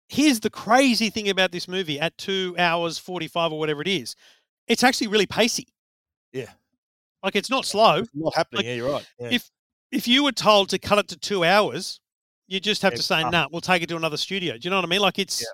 Here's 0.07 0.39
the 0.39 0.49
crazy 0.49 1.09
thing 1.09 1.27
about 1.27 1.51
this 1.51 1.67
movie 1.67 1.99
at 1.99 2.17
two 2.17 2.55
hours 2.57 2.97
forty 2.97 3.27
five 3.27 3.51
or 3.51 3.59
whatever 3.59 3.81
it 3.81 3.89
is, 3.89 4.15
it's 4.69 4.81
actually 4.81 5.07
really 5.07 5.25
pacey. 5.25 5.67
Yeah. 6.31 6.49
Like 7.23 7.35
it's 7.35 7.49
not 7.49 7.65
slow. 7.65 8.03
Not 8.13 8.35
happening. 8.35 8.59
Like, 8.59 8.65
yeah, 8.67 8.75
you're 8.75 8.89
right. 8.89 9.05
Yeah. 9.19 9.29
If 9.31 9.51
if 9.91 10.07
you 10.07 10.23
were 10.23 10.31
told 10.31 10.69
to 10.69 10.79
cut 10.79 10.97
it 10.97 11.09
to 11.09 11.17
two 11.17 11.43
hours, 11.43 11.99
you 12.47 12.61
just 12.61 12.83
have 12.83 12.93
Yeah, 12.93 12.97
to 12.97 13.03
say, 13.03 13.23
"No, 13.23 13.29
"Nah, 13.31 13.47
we'll 13.51 13.59
take 13.59 13.83
it 13.83 13.89
to 13.89 13.97
another 13.97 14.17
studio." 14.17 14.53
Do 14.53 14.61
you 14.63 14.69
know 14.69 14.77
what 14.77 14.85
I 14.85 14.87
mean? 14.87 15.01
Like 15.01 15.19
it's. 15.19 15.45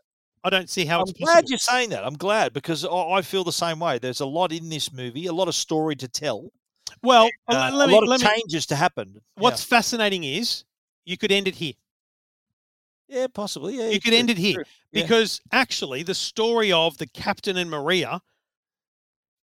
I 0.44 0.50
don't 0.50 0.70
see 0.70 0.86
how 0.86 1.00
I'm 1.00 1.04
it's 1.04 1.14
glad 1.14 1.26
possible. 1.34 1.50
you're 1.50 1.58
saying 1.58 1.90
that. 1.90 2.06
I'm 2.06 2.18
glad 2.18 2.54
because 2.54 2.86
I, 2.86 3.22
feel 3.22 3.44
the 3.44 3.52
same 3.52 3.80
way. 3.80 4.00
There's 4.00 4.22
a 4.22 4.26
lot 4.26 4.52
in 4.52 4.70
this 4.70 4.94
movie, 4.94 5.26
a 5.26 5.34
lot 5.34 5.48
of 5.48 5.56
story 5.56 5.96
to 5.98 6.08
tell. 6.08 6.52
Well, 7.04 7.30
uh, 7.48 7.72
let- 7.74 7.90
a 7.90 7.92
lot 7.92 8.04
of 8.04 8.10
let 8.10 8.22
me- 8.22 8.28
changes 8.28 8.66
to 8.68 8.76
happen. 8.76 9.22
What's 9.36 9.64
fascinating 9.64 10.24
is 10.24 10.64
you 11.06 11.18
could 11.18 11.32
end 11.32 11.48
it 11.48 11.56
here. 11.56 11.74
Yeah, 13.08 13.28
possibly. 13.34 13.78
Yeah, 13.78 13.90
you 13.90 14.00
could 14.00 14.14
end 14.14 14.30
it 14.30 14.38
here. 14.38 14.64
Yeah. 14.92 15.02
because 15.02 15.42
actually 15.52 16.04
the 16.04 16.14
story 16.16 16.72
of 16.72 16.98
the 16.98 17.08
captain 17.08 17.58
and 17.58 17.70
Maria 17.70 18.22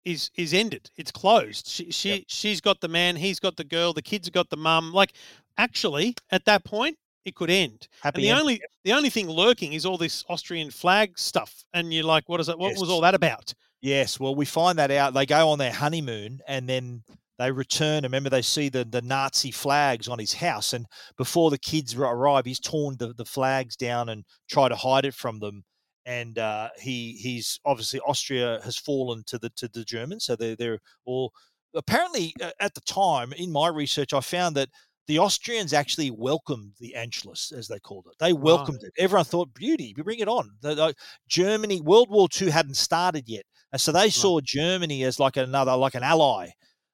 is 0.04 0.30
is 0.36 0.54
ended. 0.54 0.90
It's 0.96 1.10
closed. 1.10 1.66
She 1.66 1.90
she 1.90 2.24
she's 2.28 2.60
got 2.60 2.80
the 2.80 2.88
man, 2.88 3.16
he's 3.16 3.40
got 3.40 3.56
the 3.56 3.64
girl, 3.64 3.92
the 3.92 4.02
kids 4.02 4.28
got 4.30 4.50
the 4.50 4.56
mum. 4.56 4.92
Like 4.92 5.14
actually, 5.58 6.14
at 6.30 6.44
that 6.44 6.64
point, 6.64 6.98
it 7.26 7.34
could 7.34 7.50
end. 7.50 7.88
Happy 8.00 8.16
and 8.16 8.24
the 8.24 8.30
end, 8.30 8.40
only 8.40 8.62
the 8.84 8.92
only 8.92 9.10
thing 9.10 9.28
lurking 9.28 9.74
is 9.74 9.84
all 9.84 9.98
this 9.98 10.24
Austrian 10.28 10.70
flag 10.70 11.18
stuff, 11.18 11.64
and 11.74 11.92
you're 11.92 12.04
like, 12.04 12.28
what 12.28 12.40
is 12.40 12.48
it? 12.48 12.58
What 12.58 12.78
was 12.78 12.88
all 12.88 13.02
that 13.02 13.14
about? 13.14 13.52
Yes, 13.82 14.18
well, 14.18 14.34
we 14.34 14.46
find 14.46 14.78
that 14.78 14.90
out. 14.90 15.12
They 15.12 15.26
go 15.26 15.48
on 15.50 15.58
their 15.58 15.72
honeymoon 15.72 16.40
and 16.48 16.68
then 16.68 17.02
they 17.38 17.52
return. 17.52 17.98
And 17.98 18.04
remember, 18.06 18.30
they 18.30 18.42
see 18.42 18.68
the, 18.68 18.84
the 18.84 19.02
Nazi 19.02 19.50
flags 19.50 20.08
on 20.08 20.18
his 20.18 20.32
house. 20.32 20.72
And 20.72 20.86
before 21.16 21.50
the 21.50 21.58
kids 21.58 21.94
arrive, 21.94 22.46
he's 22.46 22.58
torn 22.58 22.96
the, 22.98 23.12
the 23.12 23.24
flags 23.24 23.76
down 23.76 24.08
and 24.08 24.24
try 24.48 24.68
to 24.68 24.76
hide 24.76 25.04
it 25.04 25.14
from 25.14 25.38
them. 25.38 25.62
And 26.06 26.38
uh, 26.38 26.70
he 26.80 27.12
he's 27.12 27.58
obviously 27.64 28.00
Austria 28.00 28.60
has 28.64 28.76
fallen 28.76 29.24
to 29.26 29.38
the 29.38 29.50
to 29.56 29.68
the 29.68 29.84
Germans, 29.84 30.24
so 30.24 30.36
they're 30.36 30.54
they're 30.54 30.78
all 31.04 31.32
apparently 31.74 32.32
uh, 32.40 32.52
at 32.60 32.74
the 32.74 32.80
time 32.82 33.32
in 33.32 33.50
my 33.50 33.66
research 33.66 34.14
I 34.14 34.20
found 34.20 34.56
that 34.56 34.68
the 35.06 35.18
Austrians 35.18 35.72
actually 35.72 36.10
welcomed 36.10 36.72
the 36.80 36.94
Anschluss, 36.96 37.52
as 37.52 37.68
they 37.68 37.78
called 37.78 38.06
it. 38.10 38.16
They 38.18 38.32
welcomed 38.32 38.82
it. 38.82 38.92
Everyone 38.98 39.24
thought, 39.24 39.54
beauty, 39.54 39.94
bring 39.96 40.18
it 40.18 40.28
on. 40.28 40.50
The- 40.60 40.74
the- 40.74 40.94
Germany, 41.28 41.80
World 41.80 42.10
War 42.10 42.28
II 42.40 42.50
hadn't 42.50 42.74
started 42.76 43.28
yet. 43.28 43.44
And 43.72 43.80
so 43.80 43.92
they 43.92 44.10
saw 44.10 44.40
Germany 44.40 45.04
as 45.04 45.18
like 45.20 45.36
another, 45.36 45.76
like 45.76 45.94
an 45.94 46.02
ally. 46.02 46.50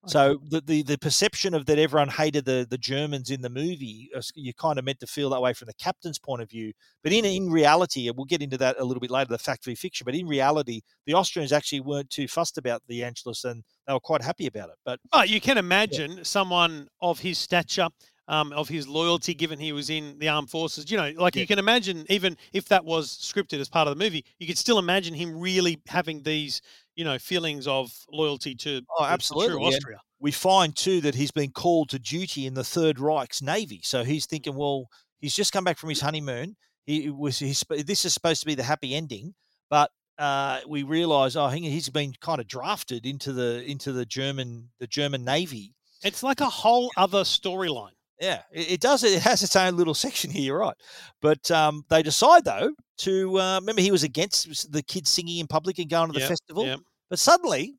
So 0.07 0.41
the, 0.49 0.61
the 0.61 0.83
the 0.83 0.99
perception 0.99 1.55
of 1.55 1.67
that 1.67 1.79
everyone 1.79 2.09
hated 2.09 2.45
the 2.45 2.67
the 2.69 2.77
Germans 2.77 3.31
in 3.31 3.41
the 3.41 3.49
movie, 3.49 4.11
uh, 4.17 4.21
you 4.35 4.53
kind 4.53 4.77
of 4.77 4.85
meant 4.85 4.99
to 4.99 5.07
feel 5.07 5.31
that 5.31 5.41
way 5.41 5.53
from 5.53 5.67
the 5.67 5.75
captain's 5.75 6.19
point 6.19 6.43
of 6.43 6.51
view. 6.51 6.73
But 7.05 7.13
in 7.13 7.25
in 7.25 7.49
reality, 7.51 8.09
and 8.09 8.17
we'll 8.17 8.25
get 8.25 8.43
into 8.43 8.59
that 8.59 8.81
a 8.81 8.85
little 8.85 9.01
bit 9.01 9.13
later, 9.13 9.29
the 9.29 9.39
fact 9.39 9.65
v 9.65 9.77
fiction. 9.77 10.05
But 10.05 10.17
in 10.17 10.27
reality, 10.27 10.81
the 11.07 11.15
Austrians 11.15 11.53
actually 11.53 11.81
weren't 11.83 12.11
too 12.11 12.27
fussed 12.27 12.59
about 12.59 12.83
the 12.89 13.01
Anschluss, 13.03 13.45
and 13.45 13.63
they 13.87 13.93
were 13.93 14.01
quite 14.01 14.23
happy 14.23 14.47
about 14.47 14.69
it. 14.71 14.77
But 14.85 15.01
But 15.11 15.29
you 15.29 15.41
can 15.41 15.59
imagine 15.59 16.25
someone 16.25 16.89
of 17.01 17.19
his 17.19 17.39
stature, 17.39 17.89
um, 18.29 18.53
of 18.53 18.69
his 18.69 18.87
loyalty, 18.87 19.35
given 19.35 19.59
he 19.59 19.73
was 19.73 19.91
in 19.91 20.19
the 20.19 20.29
armed 20.29 20.51
forces. 20.51 20.91
You 20.91 20.97
know, 20.97 21.13
like 21.17 21.37
you 21.37 21.47
can 21.47 21.59
imagine, 21.59 22.07
even 22.09 22.37
if 22.53 22.67
that 22.69 22.85
was 22.85 23.09
scripted 23.09 23.61
as 23.61 23.69
part 23.69 23.89
of 23.89 23.97
the 23.97 24.05
movie, 24.05 24.25
you 24.39 24.47
could 24.47 24.59
still 24.59 24.79
imagine 24.79 25.15
him 25.15 25.39
really 25.39 25.81
having 25.89 26.23
these, 26.23 26.61
you 26.95 27.05
know, 27.05 27.19
feelings 27.19 27.67
of 27.67 27.93
loyalty 28.11 28.55
to 28.57 28.83
Oh, 28.99 29.05
absolutely. 29.05 29.57
true 29.57 29.65
Austria. 29.65 29.99
We 30.21 30.31
find 30.31 30.75
too 30.77 31.01
that 31.01 31.17
he's 31.17 31.33
been 31.33 31.51
called 31.51 31.89
to 31.91 31.99
duty 31.99 32.47
in 32.47 32.55
the 32.55 32.63
Third 32.63 33.01
Reich's 33.01 33.43
navy. 33.43 33.81
So 33.83 34.05
he's 34.05 34.27
thinking, 34.27 34.55
well, 34.55 34.89
he's 35.21 35.35
just 35.35 35.53
come 35.53 35.65
back 35.65 35.79
from 35.79 35.89
his 35.89 36.01
honeymoon. 36.01 36.57
He 36.87 37.11
was 37.11 37.39
he's, 37.41 37.65
this 37.69 38.05
is 38.05 38.15
supposed 38.15 38.41
to 38.41 38.47
be 38.47 38.55
the 38.55 38.63
happy 38.63 38.95
ending, 38.95 39.35
but 39.69 39.91
uh, 40.23 40.61
we 40.69 40.85
realise, 40.85 41.35
oh, 41.35 41.49
he's 41.49 41.89
been 41.89 42.13
kind 42.21 42.41
of 42.41 42.47
drafted 42.47 43.07
into 43.07 43.33
the 43.33 43.65
into 43.69 43.93
the 43.93 44.07
German 44.07 44.69
the 44.79 44.87
German 44.87 45.25
navy. 45.25 45.75
It's 46.05 46.23
like 46.23 46.41
a 46.41 46.47
whole 46.49 46.91
other 46.97 47.23
storyline. 47.23 47.91
Yeah, 48.21 48.43
it, 48.53 48.73
it 48.73 48.81
does. 48.81 49.03
It 49.03 49.21
has 49.23 49.43
its 49.43 49.57
own 49.57 49.77
little 49.77 49.95
section 50.07 50.31
here, 50.31 50.45
you're 50.45 50.59
right? 50.59 50.77
But 51.21 51.51
um, 51.51 51.85
they 51.91 52.03
decide 52.03 52.45
though 52.45 52.71
to 52.99 53.39
uh, 53.41 53.59
remember 53.61 53.83
he 53.83 53.91
was 53.91 54.05
against 54.05 54.71
the 54.71 54.83
kids 54.83 55.11
singing 55.11 55.39
in 55.39 55.49
public 55.49 55.79
and 55.81 55.91
going 55.91 56.07
to 56.09 56.13
the 56.13 56.21
Yep, 56.21 56.29
festival. 56.29 56.67
yep. 56.67 56.81
But 57.11 57.19
suddenly 57.19 57.75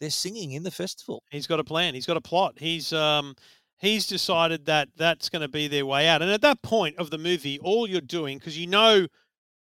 they're 0.00 0.10
singing 0.10 0.52
in 0.52 0.62
the 0.62 0.70
festival. 0.70 1.22
He's 1.30 1.48
got 1.48 1.58
a 1.60 1.64
plan. 1.64 1.94
He's 1.94 2.06
got 2.06 2.16
a 2.16 2.20
plot. 2.20 2.54
He's 2.58 2.92
um 2.92 3.34
he's 3.78 4.06
decided 4.06 4.66
that 4.66 4.88
that's 4.96 5.28
going 5.28 5.42
to 5.42 5.48
be 5.48 5.66
their 5.66 5.84
way 5.84 6.06
out. 6.06 6.22
And 6.22 6.30
at 6.30 6.42
that 6.42 6.62
point 6.62 6.96
of 6.98 7.10
the 7.10 7.18
movie, 7.18 7.58
all 7.58 7.88
you're 7.88 8.00
doing 8.00 8.38
because 8.38 8.56
you 8.56 8.68
know 8.68 9.08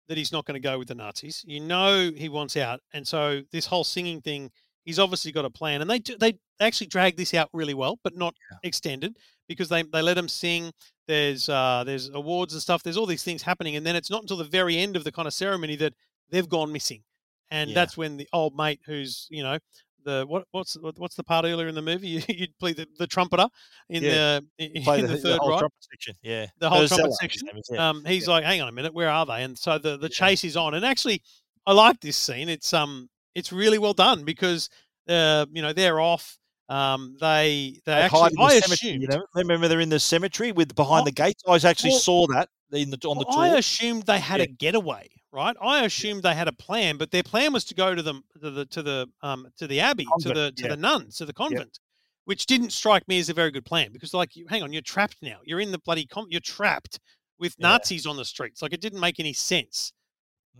that 0.09 0.17
he's 0.19 0.33
not 0.33 0.45
going 0.45 0.61
to 0.61 0.69
go 0.69 0.79
with 0.79 0.89
the 0.89 0.95
Nazis, 0.95 1.45
you 1.47 1.61
know 1.61 2.11
he 2.15 2.29
wants 2.29 2.57
out, 2.57 2.81
and 2.93 3.07
so 3.07 3.43
this 3.53 3.67
whole 3.67 3.85
singing 3.85 4.21
thing, 4.21 4.51
he's 4.85 4.99
obviously 4.99 5.33
got 5.33 5.45
a 5.45 5.51
plan. 5.51 5.81
And 5.81 5.89
they 5.91 5.99
do, 5.99 6.17
they 6.19 6.39
actually 6.61 6.89
drag 6.89 7.17
this 7.17 7.35
out 7.35 7.49
really 7.53 7.75
well, 7.75 7.99
but 8.05 8.17
not 8.17 8.35
extended 8.63 9.17
because 9.49 9.69
they 9.69 9.83
they 9.83 10.03
let 10.03 10.19
him 10.19 10.29
sing. 10.29 10.73
There's 11.07 11.49
uh, 11.49 11.85
there's 11.87 12.09
awards 12.11 12.53
and 12.55 12.63
stuff. 12.63 12.83
There's 12.83 12.97
all 12.97 13.07
these 13.07 13.23
things 13.25 13.43
happening, 13.43 13.77
and 13.77 13.85
then 13.87 13.97
it's 13.97 14.11
not 14.11 14.23
until 14.23 14.37
the 14.39 14.45
very 14.45 14.77
end 14.79 14.97
of 14.97 15.05
the 15.05 15.13
kind 15.13 15.27
of 15.29 15.35
ceremony 15.35 15.77
that 15.77 15.95
they've 16.31 16.49
gone 16.49 16.73
missing, 16.73 17.03
and 17.51 17.71
Yeah. 17.71 17.75
that's 17.75 17.97
when 17.97 18.17
the 18.17 18.29
old 18.33 18.57
mate, 18.57 18.81
who's 18.87 19.27
you 19.31 19.43
know 19.43 19.59
the 20.05 20.25
what 20.29 20.45
what's 20.53 20.77
what's 20.97 21.15
the 21.17 21.25
part 21.25 21.45
earlier 21.45 21.67
in 21.69 21.75
the 21.75 21.83
movie? 21.83 22.09
You, 22.15 22.23
you'd 22.29 22.59
play 22.59 22.73
the, 22.73 22.87
the 22.99 23.07
trumpeter 23.07 23.49
in 23.89 24.03
Yeah. 24.03 24.41
the 24.59 24.65
in, 24.65 24.77
in 24.77 25.07
the, 25.07 25.17
third 25.19 25.39
whole 25.39 25.51
right. 25.51 25.59
trumpet 25.59 25.85
section. 25.91 26.15
Yeah, 26.23 26.47
The 26.59 26.71
whole 26.71 26.87
trumpet 26.87 27.13
section. 27.15 27.49
is, 27.57 27.69
yeah. 27.73 27.89
Um, 27.89 28.05
he's 28.05 28.29
like, 28.29 28.45
hang 28.45 28.61
on 28.61 28.69
a 28.69 28.73
minute, 28.73 28.95
where 28.95 29.11
are 29.11 29.27
they? 29.27 29.43
And 29.43 29.59
so 29.59 29.79
the, 29.79 29.97
the 29.97 30.09
chase 30.09 30.45
is 30.45 30.57
on. 30.57 30.75
And 30.75 30.85
actually, 30.85 31.23
I 31.67 31.73
like 31.73 32.01
this 32.01 32.17
scene. 32.17 32.49
It's 32.49 32.73
um, 32.73 33.09
it's 33.35 33.53
really 33.53 33.79
well 33.79 33.95
done 33.95 34.25
because 34.25 34.69
uh, 35.09 35.47
you 35.53 35.63
know, 35.63 35.73
they're 35.73 36.01
off. 36.01 36.39
Um, 36.69 37.17
they 37.21 37.81
they, 37.85 37.93
They 37.93 37.93
actually 37.93 38.21
hide 38.21 38.31
in 38.33 38.37
the 38.37 38.43
I 38.43 38.61
cemetery, 38.61 38.73
assumed 38.91 39.03
you 39.03 39.09
know. 39.09 39.25
Remember, 39.35 39.69
they're 39.69 39.81
in 39.81 39.91
the 39.91 40.01
cemetery 40.01 40.53
with 40.53 40.75
behind 40.75 41.07
the 41.07 41.13
gates. 41.13 41.43
I 41.47 41.57
actually 41.57 41.91
well- 41.91 41.99
saw 41.99 42.27
that 42.29 42.49
in 42.73 42.91
the 42.91 42.99
on 43.07 43.19
the 43.19 43.25
Well. 43.29 43.39
I 43.41 43.59
assumed 43.59 44.05
they 44.05 44.19
had 44.21 44.39
Yeah. 44.41 44.45
a 44.45 44.49
getaway, 44.49 45.09
right? 45.33 45.57
I 45.61 45.85
assumed 45.85 46.23
they 46.23 46.35
had 46.35 46.49
a 46.49 46.53
plan, 46.53 46.97
but 46.97 47.11
their 47.11 47.23
plan 47.23 47.53
was 47.53 47.65
to 47.67 47.75
go 47.75 47.95
to 47.95 48.03
the 48.03 48.15
to 48.43 48.51
the 48.51 48.67
to 48.67 48.83
the 48.83 49.09
um 49.23 49.49
to 49.59 49.67
the 49.67 49.81
abbey, 49.81 50.07
to 50.21 50.29
the 50.29 50.53
to 50.53 50.63
yeah. 50.65 50.69
the 50.71 50.77
nuns, 50.77 51.17
to 51.17 51.27
the 51.27 51.33
convent, 51.33 51.79
which 52.25 52.47
didn't 52.47 52.71
strike 52.71 53.07
me 53.09 53.19
as 53.19 53.29
a 53.29 53.35
very 53.35 53.51
good 53.51 53.65
plan 53.65 53.93
because, 53.93 54.15
like, 54.15 54.35
you, 54.37 54.47
hang 54.49 54.63
on, 54.63 54.73
you're 54.73 54.83
trapped 54.83 55.19
now. 55.23 55.39
You're 55.45 55.61
in 55.61 55.73
the 55.73 55.79
bloody 55.79 56.07
con- 56.07 56.29
you're 56.31 56.41
trapped 56.41 56.99
with 57.39 57.59
Nazis 57.59 58.07
on 58.07 58.17
the 58.17 58.25
streets. 58.25 58.63
Like, 58.63 58.73
it 58.73 58.81
didn't 58.81 59.01
make 59.01 59.21
any 59.21 59.33
sense 59.33 59.93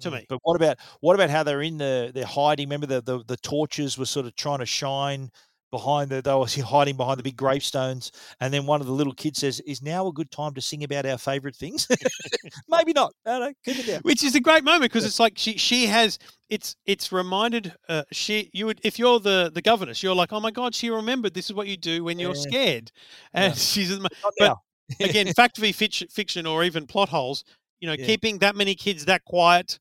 to 0.01 0.11
me. 0.11 0.19
Mm, 0.19 0.27
But 0.29 0.39
what 0.43 0.57
about 0.57 0.79
what 1.01 1.15
about 1.15 1.31
how 1.31 1.43
they're 1.43 1.63
in 1.63 1.79
the 1.79 2.11
they're 2.15 2.27
hiding? 2.27 2.69
Remember 2.69 2.87
the 2.87 3.01
the, 3.01 3.25
the 3.25 3.37
torches 3.39 3.97
were 3.97 4.07
sort 4.07 4.27
of 4.27 4.35
trying 4.37 4.59
to 4.59 4.67
shine 4.67 5.31
behind 5.79 6.11
the 6.11 6.23
they 6.23 6.33
were 6.35 6.47
hiding 6.67 6.97
behind 6.97 7.19
the 7.19 7.23
big 7.23 7.37
gravestones, 7.37 8.13
and 8.41 8.53
then 8.55 8.65
one 8.67 8.81
of 8.81 8.87
the 8.87 8.93
little 8.93 9.13
kids 9.13 9.41
says, 9.41 9.61
"Is 9.61 9.83
now 9.83 10.07
a 10.07 10.13
good 10.13 10.31
time 10.31 10.55
to 10.55 10.61
sing 10.61 10.85
about 10.85 11.05
our 11.07 11.19
favourite 11.19 11.57
things?" 11.57 11.89
Maybe 12.69 12.93
not. 12.93 13.13
No, 13.27 13.41
no, 13.41 13.53
keep 13.65 13.79
it 13.79 13.87
down. 13.87 14.01
which 14.03 14.23
is 14.23 14.35
a 14.35 14.41
great 14.41 14.65
moment 14.65 14.83
because 14.93 15.05
it's 15.05 15.19
like 15.21 15.35
she 15.37 15.57
she 15.59 15.87
has 15.87 16.19
it's 16.49 16.77
it's 16.87 17.11
reminded 17.13 17.75
uh, 17.89 18.05
she 18.13 18.51
you 18.53 18.67
would 18.67 18.81
if 18.85 18.99
you're 18.99 19.19
the 19.21 19.51
the 19.55 19.63
governess 19.63 20.03
you're 20.03 20.15
like 20.15 20.33
oh 20.33 20.41
my 20.41 20.51
god 20.51 20.75
she 20.75 20.91
remembered 20.91 21.35
this 21.35 21.47
is 21.47 21.55
what 21.55 21.67
you 21.67 21.77
do 21.77 22.05
when 22.05 22.19
you're 22.19 22.35
Yeah. 22.37 22.41
scared 22.49 22.93
and 23.33 23.57
she's 23.73 23.91
in 23.91 24.03
the- 24.03 24.11
but 24.39 24.47
now. 24.49 24.63
again 25.01 25.33
fact 25.35 25.57
v 25.57 25.73
fiction, 25.73 26.07
fiction 26.09 26.47
or 26.47 26.63
even 26.65 26.87
plot 26.87 27.09
holes 27.09 27.45
you 27.81 27.89
know 27.89 27.95
Yeah. 27.99 28.07
keeping 28.07 28.39
that 28.39 28.55
many 28.57 28.75
kids 28.75 29.07
that 29.07 29.25
quiet 29.25 29.79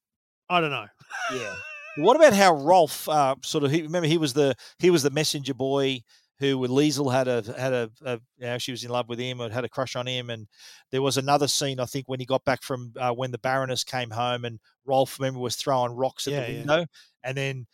I 0.49 0.61
don't 0.61 0.71
know 0.71 0.87
Yeah. 1.33 1.53
What 1.95 2.15
about 2.15 2.33
how 2.33 2.55
Rolf 2.55 3.07
uh, 3.07 3.35
sort 3.43 3.63
of? 3.63 3.71
He, 3.71 3.81
remember, 3.83 4.07
he 4.07 4.17
was 4.17 4.33
the 4.33 4.55
he 4.79 4.89
was 4.89 5.03
the 5.03 5.11
messenger 5.11 5.53
boy 5.53 6.01
who 6.39 6.57
with 6.57 6.71
Liesl 6.71 7.11
had 7.13 7.27
a 7.27 7.43
had 7.57 7.73
a, 7.73 7.91
a 8.03 8.13
you 8.37 8.45
know, 8.47 8.57
she 8.57 8.71
was 8.71 8.83
in 8.83 8.89
love 8.89 9.07
with 9.07 9.19
him 9.19 9.39
or 9.39 9.49
had 9.49 9.63
a 9.63 9.69
crush 9.69 9.95
on 9.95 10.07
him, 10.07 10.29
and 10.29 10.47
there 10.91 11.01
was 11.03 11.17
another 11.17 11.47
scene 11.47 11.79
I 11.79 11.85
think 11.85 12.09
when 12.09 12.19
he 12.19 12.25
got 12.25 12.43
back 12.45 12.63
from 12.63 12.93
uh, 12.99 13.11
when 13.13 13.31
the 13.31 13.37
Baroness 13.37 13.83
came 13.83 14.09
home 14.09 14.43
and 14.45 14.59
Rolf 14.85 15.19
remember 15.19 15.39
was 15.39 15.55
throwing 15.55 15.91
rocks 15.93 16.27
at 16.27 16.33
Yeah, 16.33 16.45
the 16.47 16.51
yeah. 16.51 16.57
window, 16.59 16.85
and 17.23 17.37
then. 17.37 17.65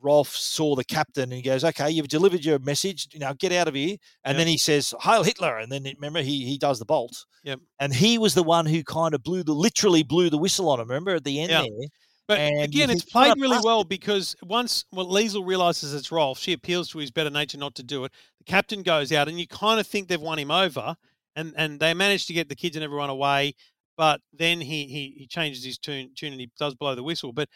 Rolf 0.00 0.28
saw 0.36 0.74
the 0.76 0.84
captain 0.84 1.22
and 1.24 1.32
he 1.32 1.40
goes, 1.40 1.64
"Okay, 1.64 1.90
you've 1.90 2.08
delivered 2.08 2.44
your 2.44 2.58
message. 2.58 3.08
You 3.12 3.20
know, 3.20 3.32
get 3.32 3.52
out 3.52 3.68
of 3.68 3.74
here." 3.74 3.96
And 4.22 4.36
Yep. 4.36 4.38
then 4.38 4.46
he 4.48 4.58
says, 4.58 4.92
"Heil 5.00 5.22
Hitler!" 5.22 5.56
And 5.56 5.72
then 5.72 5.84
remember 5.84 6.20
he 6.20 6.44
he 6.44 6.58
does 6.58 6.78
the 6.78 6.84
bolt. 6.84 7.24
Yep. 7.42 7.60
And 7.80 7.94
he 7.94 8.18
was 8.18 8.34
the 8.34 8.42
one 8.42 8.66
who 8.66 8.84
kind 8.84 9.14
of 9.14 9.22
blew 9.22 9.42
the 9.42 9.54
literally 9.54 10.02
blew 10.02 10.28
the 10.28 10.36
whistle 10.36 10.68
on 10.68 10.78
him. 10.78 10.88
Remember 10.88 11.14
at 11.14 11.24
the 11.24 11.40
end 11.40 11.50
Yeah. 11.52 11.62
there. 11.62 11.88
But 12.26 12.40
And 12.40 12.60
again, 12.62 12.90
it's 12.90 13.02
think, 13.02 13.14
"What 13.20 13.32
a 13.32 13.34
played 13.34 13.40
really 13.40 13.56
bastard." 13.56 13.64
well 13.64 13.84
because 13.84 14.34
once 14.42 14.84
well, 14.92 15.06
Liesl 15.06 15.46
realizes 15.46 15.92
it's 15.94 16.10
Rolf, 16.10 16.38
she 16.38 16.52
appeals 16.52 16.90
to 16.90 16.98
his 16.98 17.10
better 17.10 17.30
nature 17.30 17.58
not 17.58 17.74
to 17.76 17.82
do 17.82 18.04
it. 18.04 18.12
The 18.38 18.44
captain 18.44 18.82
goes 18.82 19.12
out, 19.12 19.28
and 19.28 19.38
you 19.38 19.46
kind 19.46 19.78
of 19.80 19.86
think 19.86 20.08
they've 20.08 20.20
won 20.20 20.38
him 20.38 20.50
over, 20.50 20.96
and 21.36 21.52
and 21.56 21.78
they 21.80 21.92
manage 21.94 22.26
to 22.26 22.32
get 22.32 22.48
the 22.48 22.56
kids 22.56 22.76
and 22.76 22.84
everyone 22.84 23.10
away. 23.10 23.54
But 23.96 24.20
then 24.32 24.60
he 24.60 24.86
he, 24.86 25.14
he 25.18 25.26
changes 25.26 25.64
his 25.64 25.78
tune, 25.78 26.12
tune 26.14 26.32
and 26.32 26.40
he 26.40 26.50
does 26.58 26.74
blow 26.74 26.94
the 26.94 27.02
whistle. 27.02 27.32
But 27.32 27.48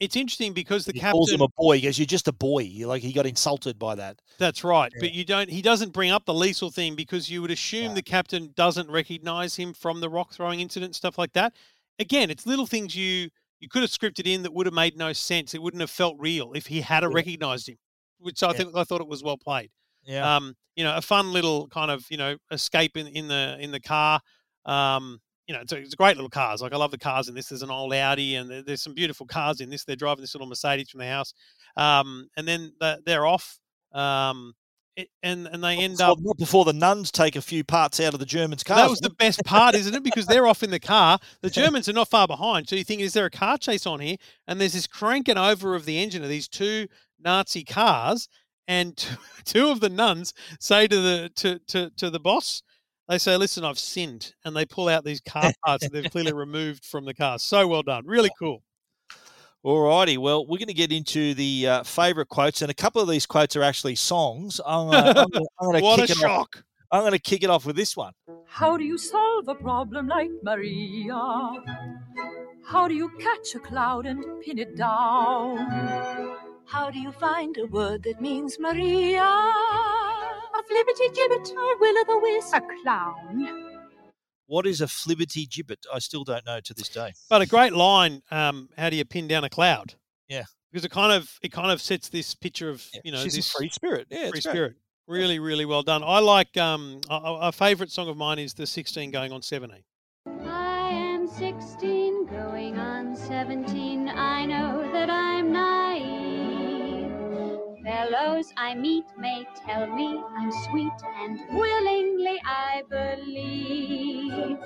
it's 0.00 0.16
interesting 0.16 0.52
because 0.52 0.84
the 0.86 0.92
he 0.92 1.00
captain 1.00 1.12
calls 1.12 1.30
him 1.30 1.40
a 1.42 1.48
boy. 1.56 1.76
He 1.76 1.82
goes, 1.82 1.98
"You're 1.98 2.06
just 2.06 2.26
a 2.26 2.32
boy." 2.32 2.62
You're 2.62 2.88
like 2.88 3.02
he 3.02 3.12
got 3.12 3.26
insulted 3.26 3.78
by 3.78 3.94
that. 3.96 4.20
That's 4.38 4.64
right. 4.64 4.92
But 5.00 5.12
you 5.12 5.24
don't 5.24 5.50
he 5.50 5.62
doesn't 5.62 5.92
bring 5.92 6.10
up 6.10 6.24
the 6.24 6.32
Liesl 6.32 6.72
thing 6.72 6.96
because 6.96 7.30
you 7.30 7.42
would 7.42 7.50
assume 7.50 7.94
the 7.94 8.02
captain 8.02 8.52
doesn't 8.56 8.90
recognize 8.90 9.56
him 9.56 9.72
from 9.74 10.00
the 10.00 10.08
rock 10.08 10.32
throwing 10.32 10.60
incident, 10.60 10.96
stuff 10.96 11.18
like 11.18 11.32
that. 11.34 11.54
Again, 11.98 12.30
it's 12.30 12.46
little 12.46 12.66
things 12.66 12.96
you 12.96 13.30
you 13.64 13.68
could 13.70 13.80
have 13.82 13.90
scripted 13.90 14.26
in 14.26 14.42
that 14.42 14.52
would 14.52 14.66
have 14.66 14.74
made 14.74 14.94
no 14.96 15.12
sense. 15.14 15.54
It 15.54 15.62
wouldn't 15.62 15.80
have 15.80 15.90
felt 15.90 16.16
real 16.18 16.52
if 16.52 16.66
he 16.66 16.82
had 16.82 17.02
Yeah. 17.02 17.08
recognized 17.12 17.66
him. 17.68 17.78
Which 18.18 18.42
I 18.42 18.48
Yeah. 18.48 18.52
think 18.58 18.76
I 18.76 18.84
thought 18.84 19.00
it 19.00 19.08
was 19.08 19.22
well 19.22 19.38
played. 19.38 19.70
Yeah. 20.04 20.36
Um, 20.36 20.54
you 20.76 20.84
know, 20.84 20.94
a 20.96 21.00
fun 21.00 21.32
little 21.32 21.66
kind 21.68 21.90
of, 21.90 22.04
you 22.10 22.18
know, 22.18 22.36
escape 22.50 22.96
in, 22.96 23.06
in 23.06 23.28
the 23.28 23.56
in 23.58 23.70
the 23.70 23.80
car. 23.80 24.20
Um, 24.66 25.20
you 25.46 25.54
know, 25.54 25.60
it's, 25.62 25.72
a, 25.72 25.76
it's 25.78 25.94
great 25.94 26.16
little 26.16 26.30
cars. 26.30 26.60
Like 26.62 26.72
I 26.72 26.76
love 26.76 26.90
the 26.90 26.98
cars 26.98 27.28
in 27.28 27.34
this. 27.34 27.48
There's 27.48 27.62
an 27.62 27.70
old 27.70 27.92
Audi, 27.94 28.34
and 28.36 28.66
there's 28.66 28.82
some 28.82 28.94
beautiful 28.94 29.26
cars 29.26 29.60
in 29.60 29.70
this. 29.70 29.84
They're 29.84 29.96
driving 29.96 30.22
this 30.22 30.34
little 30.34 30.46
Mercedes 30.46 30.90
from 30.90 31.00
the 31.00 31.06
house, 31.06 31.32
um, 31.76 32.28
and 32.36 32.46
then 32.46 32.72
the- 32.80 33.00
they're 33.06 33.26
off. 33.26 33.58
Um, 33.92 34.54
it, 34.96 35.08
and 35.22 35.46
and 35.46 35.62
they 35.62 35.76
end 35.76 36.00
up. 36.00 36.18
not 36.20 36.36
before 36.36 36.64
the 36.64 36.72
nuns 36.72 37.10
take 37.10 37.36
a 37.36 37.42
few 37.42 37.64
parts 37.64 38.00
out 38.00 38.14
of 38.14 38.20
the 38.20 38.26
Germans' 38.26 38.62
car. 38.62 38.76
That 38.76 38.90
was 38.90 39.00
the 39.00 39.10
best 39.10 39.44
part, 39.44 39.74
isn't 39.74 39.94
it? 39.94 40.02
Because 40.02 40.26
they're 40.26 40.46
off 40.46 40.62
in 40.62 40.70
the 40.70 40.80
car. 40.80 41.18
The 41.40 41.50
Germans 41.50 41.88
are 41.88 41.92
not 41.92 42.08
far 42.08 42.26
behind. 42.26 42.68
So 42.68 42.76
you 42.76 42.84
think, 42.84 43.00
is 43.00 43.12
there 43.12 43.26
a 43.26 43.30
car 43.30 43.58
chase 43.58 43.86
on 43.86 44.00
here? 44.00 44.16
And 44.46 44.60
there's 44.60 44.72
this 44.72 44.86
cranking 44.86 45.38
over 45.38 45.74
of 45.74 45.84
the 45.84 46.00
engine 46.00 46.22
of 46.22 46.28
these 46.28 46.48
two 46.48 46.86
Nazi 47.18 47.64
cars, 47.64 48.28
and 48.68 48.96
two, 48.96 49.16
two 49.44 49.68
of 49.70 49.80
the 49.80 49.88
nuns 49.88 50.32
say 50.60 50.86
to 50.86 51.00
the 51.00 51.30
to, 51.36 51.58
to 51.68 51.90
to 51.90 52.10
the 52.10 52.20
boss, 52.20 52.62
they 53.08 53.18
say, 53.18 53.36
"Listen, 53.36 53.64
I've 53.64 53.78
sinned," 53.78 54.34
and 54.44 54.56
they 54.56 54.64
pull 54.64 54.88
out 54.88 55.04
these 55.04 55.20
car 55.20 55.52
parts 55.64 55.84
that 55.84 55.92
they've 55.92 56.10
clearly 56.10 56.32
removed 56.32 56.84
from 56.84 57.04
the 57.04 57.14
car. 57.14 57.38
So 57.38 57.66
well 57.66 57.82
done, 57.82 58.06
really 58.06 58.30
cool. 58.38 58.62
All 59.64 59.80
righty. 59.80 60.18
Well, 60.18 60.44
we're 60.44 60.58
going 60.58 60.68
to 60.68 60.74
get 60.74 60.92
into 60.92 61.32
the 61.32 61.66
uh, 61.66 61.82
favourite 61.84 62.28
quotes, 62.28 62.60
and 62.60 62.70
a 62.70 62.74
couple 62.74 63.00
of 63.00 63.08
these 63.08 63.24
quotes 63.24 63.56
are 63.56 63.62
actually 63.62 63.94
songs. 63.94 64.60
I'm 64.64 64.90
gonna, 64.90 65.08
I'm 65.08 65.14
gonna, 65.30 65.46
I'm 65.58 65.72
gonna 65.72 65.80
What 65.82 66.00
kick 66.00 66.10
a 66.10 66.12
it 66.12 66.18
shock. 66.18 66.56
Off. 66.56 66.62
I'm 66.92 67.00
going 67.00 67.12
to 67.12 67.18
kick 67.18 67.42
it 67.42 67.48
off 67.48 67.64
with 67.64 67.74
this 67.74 67.96
one. 67.96 68.12
How 68.46 68.76
do 68.76 68.84
you 68.84 68.98
solve 68.98 69.48
a 69.48 69.54
problem 69.54 70.06
like 70.06 70.28
Maria? 70.42 71.14
How 72.66 72.86
do 72.88 72.94
you 72.94 73.08
catch 73.18 73.54
a 73.54 73.58
cloud 73.58 74.04
and 74.04 74.22
pin 74.42 74.58
it 74.58 74.76
down? 74.76 75.56
How 76.66 76.90
do 76.90 76.98
you 76.98 77.12
find 77.12 77.56
a 77.56 77.64
word 77.64 78.02
that 78.02 78.20
means 78.20 78.58
Maria? 78.60 79.22
A 79.22 80.62
flibbertigibbet, 80.70 81.50
a 81.50 81.76
will 81.80 81.98
o' 81.98 82.04
the 82.06 82.18
wisp, 82.22 82.54
a 82.54 82.60
clown. 82.82 83.73
What 84.46 84.66
is 84.66 84.80
a 84.80 84.86
flibbity 84.86 85.48
gibbet? 85.48 85.84
I 85.92 85.98
still 85.98 86.24
don't 86.24 86.44
know 86.44 86.60
to 86.60 86.74
this 86.74 86.88
day. 86.88 87.12
But 87.30 87.42
a 87.42 87.46
great 87.46 87.72
line. 87.72 88.22
Um, 88.30 88.68
how 88.76 88.90
do 88.90 88.96
you 88.96 89.04
pin 89.04 89.26
down 89.28 89.44
a 89.44 89.50
cloud? 89.50 89.94
Yeah. 90.28 90.44
because 90.72 90.84
it 90.84 90.90
kind 90.90 91.12
of 91.12 91.30
it 91.42 91.52
kind 91.52 91.70
of 91.70 91.80
sets 91.80 92.08
this 92.08 92.34
picture 92.34 92.68
of 92.68 92.84
you 93.04 93.12
know 93.12 93.22
she's 93.22 93.34
a 93.34 93.38
this 93.38 93.52
free 93.52 93.68
spirit. 93.70 94.06
Yeah, 94.10 94.18
it's 94.24 94.30
free 94.30 94.40
great. 94.40 94.52
spirit. 94.52 94.74
Really, 95.06 95.38
really 95.38 95.64
well 95.66 95.82
done. 95.82 96.02
I 96.02 96.18
like 96.20 96.56
um 96.56 97.00
a, 97.10 97.20
a 97.42 97.52
favourite 97.52 97.90
song 97.90 98.08
of 98.08 98.16
mine 98.16 98.38
is 98.38 98.54
the 98.54 98.66
16 98.66 99.10
going 99.10 99.32
on 99.32 99.42
17. 99.42 99.82
I 100.46 100.88
am 100.90 101.26
16, 101.28 102.26
going 102.26 102.78
on 102.78 103.14
17. 103.14 104.08
I 104.08 104.46
know 104.46 104.90
that 104.92 105.10
I'm 105.10 105.52
naive. 105.52 105.83
Fellows 107.94 108.52
I 108.56 108.74
meet 108.74 109.04
may 109.16 109.46
tell 109.64 109.86
me 109.86 110.20
I'm 110.36 110.50
sweet, 110.66 110.98
and 111.20 111.38
willingly 111.50 112.40
I 112.44 112.82
believe. 112.90 114.58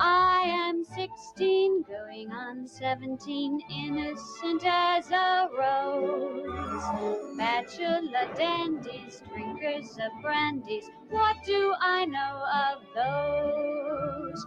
I 0.00 0.42
am 0.46 0.82
16, 0.82 1.82
going 1.82 2.32
on 2.32 2.66
17, 2.66 3.60
innocent 3.70 4.64
as 4.66 5.12
a 5.12 5.48
rose. 5.56 7.38
Bachelor 7.38 8.34
dandies, 8.36 9.22
drinkers 9.32 9.92
of 10.04 10.20
brandies, 10.20 10.90
what 11.08 11.36
do 11.46 11.72
I 11.80 12.04
know 12.04 12.34
of 12.66 12.82
those? 12.96 14.44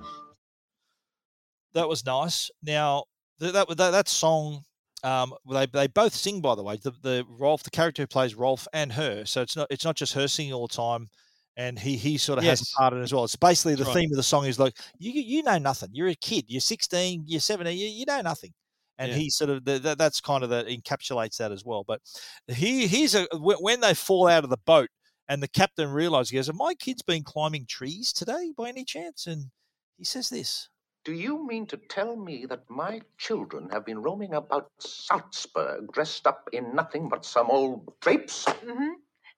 That 1.71 1.87
was 1.87 2.05
nice. 2.05 2.51
Now 2.61 3.05
th- 3.39 3.53
that 3.53 3.69
that 3.69 3.91
that 3.91 4.09
song, 4.09 4.65
um, 5.03 5.33
they 5.49 5.65
they 5.67 5.87
both 5.87 6.13
sing 6.13 6.41
by 6.41 6.55
the 6.55 6.63
way. 6.63 6.77
The 6.77 6.91
the 7.01 7.25
Rolf, 7.29 7.63
the 7.63 7.69
character 7.71 8.03
who 8.03 8.07
plays 8.07 8.35
Rolf, 8.35 8.67
and 8.73 8.91
her. 8.93 9.25
So 9.25 9.41
it's 9.41 9.55
not 9.55 9.67
it's 9.69 9.85
not 9.85 9.95
just 9.95 10.13
her 10.13 10.27
singing 10.27 10.53
all 10.53 10.67
the 10.67 10.75
time. 10.75 11.09
And 11.57 11.77
he 11.77 11.97
he 11.97 12.17
sort 12.17 12.39
of 12.39 12.45
has 12.45 12.61
Yes. 12.61 12.61
a 12.61 12.77
part 12.77 12.93
in 12.93 12.99
it 12.99 13.03
as 13.03 13.13
well. 13.13 13.25
It's 13.25 13.35
basically 13.35 13.75
the 13.75 13.83
right. 13.85 13.93
theme 13.93 14.11
of 14.11 14.17
the 14.17 14.23
song 14.23 14.45
is 14.45 14.59
like 14.59 14.77
you 14.97 15.11
you 15.11 15.43
know 15.43 15.57
nothing. 15.57 15.89
You're 15.93 16.07
a 16.09 16.15
kid. 16.15 16.45
You're 16.47 16.61
16. 16.61 17.23
You're 17.27 17.41
17. 17.41 17.77
You, 17.77 17.87
you 17.87 18.05
know 18.05 18.21
nothing. 18.21 18.53
And 18.97 19.11
Yeah. 19.11 19.17
he 19.17 19.29
sort 19.29 19.49
of 19.49 19.65
the, 19.65 19.79
that 19.79 19.97
that's 19.97 20.21
kind 20.21 20.43
of 20.43 20.49
that 20.51 20.67
encapsulates 20.67 21.37
that 21.37 21.51
as 21.51 21.63
well. 21.65 21.83
But 21.87 22.01
he 22.47 22.87
here's 22.87 23.15
a 23.15 23.27
when 23.33 23.81
they 23.81 23.93
fall 23.93 24.27
out 24.27 24.43
of 24.43 24.49
the 24.49 24.57
boat 24.65 24.89
And 25.27 25.43
the 25.43 25.47
captain 25.47 25.89
realizes 25.91 26.29
he 26.31 26.37
goes, 26.37 26.47
Have 26.47 26.55
my 26.55 26.73
kids 26.75 27.01
been 27.03 27.23
climbing 27.23 27.65
trees 27.67 28.11
today 28.13 28.53
by 28.57 28.69
any 28.69 28.83
chance? 28.85 29.27
And 29.27 29.51
he 29.97 30.03
says 30.05 30.29
this. 30.29 30.69
Do 31.09 31.15
you 31.15 31.43
mean 31.47 31.65
to 31.65 31.77
tell 31.77 32.15
me 32.15 32.45
that 32.49 32.69
my 32.69 33.01
children 33.17 33.67
have 33.71 33.83
been 33.83 33.99
roaming 33.99 34.35
about 34.35 34.69
Salzburg 34.77 35.91
dressed 35.91 36.27
up 36.27 36.47
in 36.53 36.75
nothing 36.75 37.09
but 37.09 37.25
some 37.25 37.49
old 37.49 37.91
drapes? 37.99 38.45
Mm-hmm. 38.45 38.89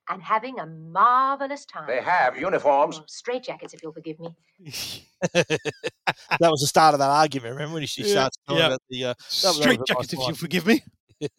And 0.10 0.22
having 0.22 0.60
a 0.60 0.66
marvelous 0.66 1.64
time. 1.64 1.88
They 1.88 2.02
have 2.02 2.36
uniforms. 2.38 3.00
Oh, 3.00 3.06
straight 3.08 3.44
jackets, 3.44 3.74
if 3.74 3.82
you'll 3.82 3.94
forgive 3.94 4.20
me. 4.20 4.36
that 5.34 5.62
was 6.42 6.60
the 6.60 6.68
start 6.68 6.94
of 6.94 7.00
that 7.00 7.10
argument. 7.10 7.54
Remember 7.54 7.76
when 7.76 7.86
she 7.86 8.02
Yeah, 8.04 8.12
starts 8.12 8.38
talking 8.46 8.60
yeah. 8.60 8.68
about 8.68 8.82
the 8.90 9.04
uh, 9.06 9.08
that 9.08 9.16
was- 9.18 9.42
that 9.42 9.54
Straight 9.54 9.80
was 9.80 9.90
nice 9.90 9.96
jackets, 9.96 10.14
if 10.14 10.20
line. 10.20 10.28
you 10.30 10.36
forgive 10.36 10.66
me. 10.66 10.84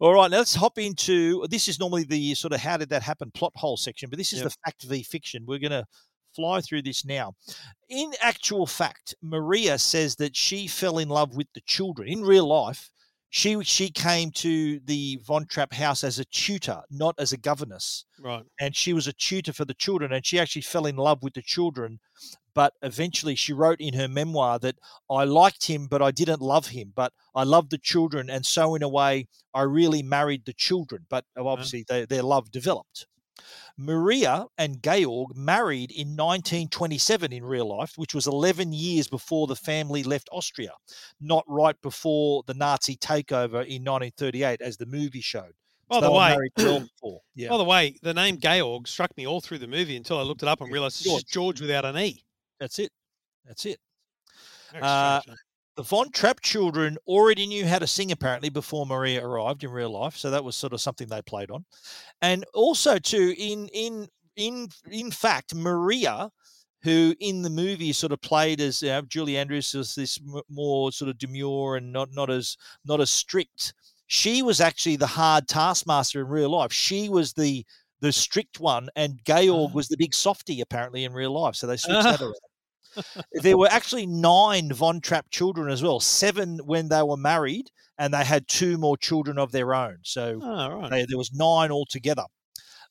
All 0.00 0.12
right, 0.12 0.28
now 0.28 0.38
let's 0.38 0.56
hop 0.56 0.76
into 0.78 1.46
this 1.48 1.68
is 1.68 1.78
normally 1.78 2.02
the 2.02 2.34
sort 2.34 2.52
of 2.52 2.58
how 2.58 2.76
did 2.78 2.88
that 2.88 3.02
happen 3.04 3.30
plot 3.30 3.52
hole 3.54 3.76
section, 3.76 4.10
but 4.10 4.18
this 4.18 4.32
is 4.32 4.40
Yep. 4.40 4.48
the 4.48 4.56
fact 4.64 4.82
v 4.82 5.04
fiction. 5.04 5.44
We're 5.46 5.60
going 5.60 5.70
to 5.70 5.84
fly 6.40 6.60
through 6.60 6.82
this 6.82 7.04
now. 7.04 7.34
In 7.88 8.12
actual 8.20 8.66
fact, 8.66 9.14
Maria 9.22 9.78
says 9.78 10.16
that 10.16 10.36
she 10.36 10.66
fell 10.66 10.98
in 10.98 11.08
love 11.08 11.36
with 11.36 11.48
the 11.54 11.60
children 11.66 12.08
in 12.08 12.22
real 12.22 12.46
life. 12.46 12.90
She 13.32 13.62
she 13.62 13.90
came 13.90 14.32
to 14.32 14.80
the 14.80 15.20
Von 15.24 15.46
Trapp 15.46 15.72
house 15.72 16.02
as 16.02 16.18
a 16.18 16.24
tutor, 16.24 16.80
not 16.90 17.14
as 17.18 17.32
a 17.32 17.36
governess 17.36 18.04
Right. 18.22 18.44
and 18.60 18.74
she 18.76 18.92
was 18.92 19.06
a 19.06 19.12
tutor 19.12 19.52
for 19.52 19.64
the 19.64 19.74
children 19.74 20.12
and 20.12 20.26
she 20.26 20.38
actually 20.38 20.62
fell 20.62 20.84
in 20.86 20.96
love 20.96 21.22
with 21.22 21.34
the 21.34 21.42
children 21.42 22.00
but 22.54 22.74
eventually 22.82 23.34
she 23.34 23.52
wrote 23.52 23.80
in 23.80 23.94
her 23.94 24.08
memoir 24.08 24.58
that 24.58 24.76
I 25.08 25.24
liked 25.24 25.66
him 25.66 25.86
but 25.86 26.02
I 26.02 26.10
didn't 26.10 26.42
love 26.42 26.66
him 26.68 26.92
but 26.94 27.12
I 27.34 27.44
loved 27.44 27.70
the 27.70 27.78
children 27.78 28.28
and 28.28 28.44
so 28.44 28.74
in 28.74 28.82
a 28.82 28.88
way 28.88 29.28
I 29.54 29.62
really 29.62 30.02
married 30.02 30.44
the 30.44 30.52
children 30.52 31.06
but 31.08 31.24
uh, 31.36 31.40
uh-huh. 31.40 31.50
obviously 31.50 31.84
they, 31.88 32.04
their 32.04 32.22
love 32.22 32.50
developed 32.50 33.06
Maria 33.76 34.46
and 34.58 34.82
Georg 34.82 35.36
married 35.36 35.90
in 35.90 36.08
1927 36.16 37.32
in 37.32 37.44
real 37.44 37.66
life, 37.66 37.92
which 37.96 38.14
was 38.14 38.26
11 38.26 38.72
years 38.72 39.08
before 39.08 39.46
the 39.46 39.56
family 39.56 40.02
left 40.02 40.28
Austria, 40.32 40.72
not 41.20 41.44
right 41.48 41.80
before 41.82 42.42
the 42.46 42.54
Nazi 42.54 42.96
takeover 42.96 43.64
in 43.64 43.84
1938, 43.84 44.60
as 44.60 44.76
the 44.76 44.86
movie 44.86 45.20
showed. 45.20 45.52
By 45.88 45.96
So 45.96 46.00
the 46.02 46.12
way, 46.12 46.36
well. 47.02 47.20
Yeah. 47.34 47.48
By 47.48 47.56
the 47.56 47.64
way, 47.64 47.96
the 48.02 48.12
name 48.12 48.38
Georg 48.38 48.86
struck 48.86 49.16
me 49.16 49.26
all 49.26 49.40
through 49.40 49.58
the 49.58 49.66
movie 49.66 49.96
until 49.96 50.18
I 50.18 50.22
looked 50.22 50.42
it 50.42 50.48
up 50.48 50.60
and 50.60 50.70
realized 50.70 51.00
it's 51.00 51.10
just 51.10 51.28
George 51.28 51.60
without 51.60 51.84
an 51.84 51.96
E. 51.96 52.22
That's 52.58 52.78
it. 52.78 52.90
That's 53.46 53.64
it. 53.66 53.78
Uh, 54.80 55.20
the 55.80 55.84
Von 55.84 56.10
Trapp 56.10 56.42
children 56.42 56.98
already 57.06 57.46
knew 57.46 57.66
how 57.66 57.78
to 57.78 57.86
sing 57.86 58.12
apparently 58.12 58.50
before 58.50 58.84
Maria 58.84 59.24
arrived 59.24 59.64
in 59.64 59.70
real 59.70 59.88
life, 59.88 60.14
so 60.14 60.30
that 60.30 60.44
was 60.44 60.54
sort 60.54 60.74
of 60.74 60.80
something 60.82 61.08
they 61.08 61.22
played 61.22 61.50
on. 61.50 61.64
And 62.20 62.44
also 62.52 62.98
too, 62.98 63.34
in 63.38 63.66
in 63.68 64.06
in 64.36 64.68
in 64.90 65.10
fact, 65.10 65.54
Maria, 65.54 66.30
who 66.82 67.14
in 67.18 67.40
the 67.40 67.48
movie 67.48 67.94
sort 67.94 68.12
of 68.12 68.20
played 68.20 68.60
as 68.60 68.82
uh, 68.82 69.00
Julie 69.08 69.38
Andrews 69.38 69.74
as 69.74 69.94
this 69.94 70.18
m- 70.20 70.42
more 70.50 70.92
sort 70.92 71.08
of 71.08 71.16
demure 71.16 71.76
and 71.76 71.90
not 71.90 72.10
not 72.12 72.28
as 72.28 72.58
not 72.84 73.00
as 73.00 73.10
strict. 73.10 73.72
She 74.06 74.42
was 74.42 74.60
actually 74.60 74.96
the 74.96 75.06
hard 75.06 75.48
taskmaster 75.48 76.20
in 76.20 76.26
real 76.26 76.50
life. 76.50 76.74
She 76.74 77.08
was 77.08 77.32
the 77.32 77.64
the 78.02 78.12
strict 78.12 78.60
one, 78.60 78.90
and 78.96 79.18
Georg 79.24 79.72
was 79.72 79.88
the 79.88 79.96
big 79.96 80.12
softy 80.14 80.60
apparently 80.60 81.04
in 81.04 81.14
real 81.14 81.32
life. 81.32 81.54
So 81.56 81.66
they 81.66 81.78
switched 81.78 82.02
that 82.02 82.20
Ah. 82.20 82.24
around 82.24 82.34
there 83.32 83.56
were 83.58 83.68
actually 83.70 84.06
nine 84.06 84.72
Von 84.72 85.00
Trapp 85.00 85.30
children 85.30 85.70
as 85.70 85.82
well, 85.82 86.00
seven 86.00 86.58
when 86.64 86.88
they 86.88 87.02
were 87.02 87.16
married, 87.16 87.70
and 87.98 88.12
they 88.14 88.24
had 88.24 88.48
two 88.48 88.78
more 88.78 88.96
children 88.96 89.38
of 89.38 89.52
their 89.52 89.74
own. 89.74 89.98
So 90.02 90.40
Oh, 90.42 90.68
right. 90.70 90.90
they, 90.90 91.04
there 91.06 91.18
was 91.18 91.32
nine 91.32 91.70
altogether. 91.70 92.24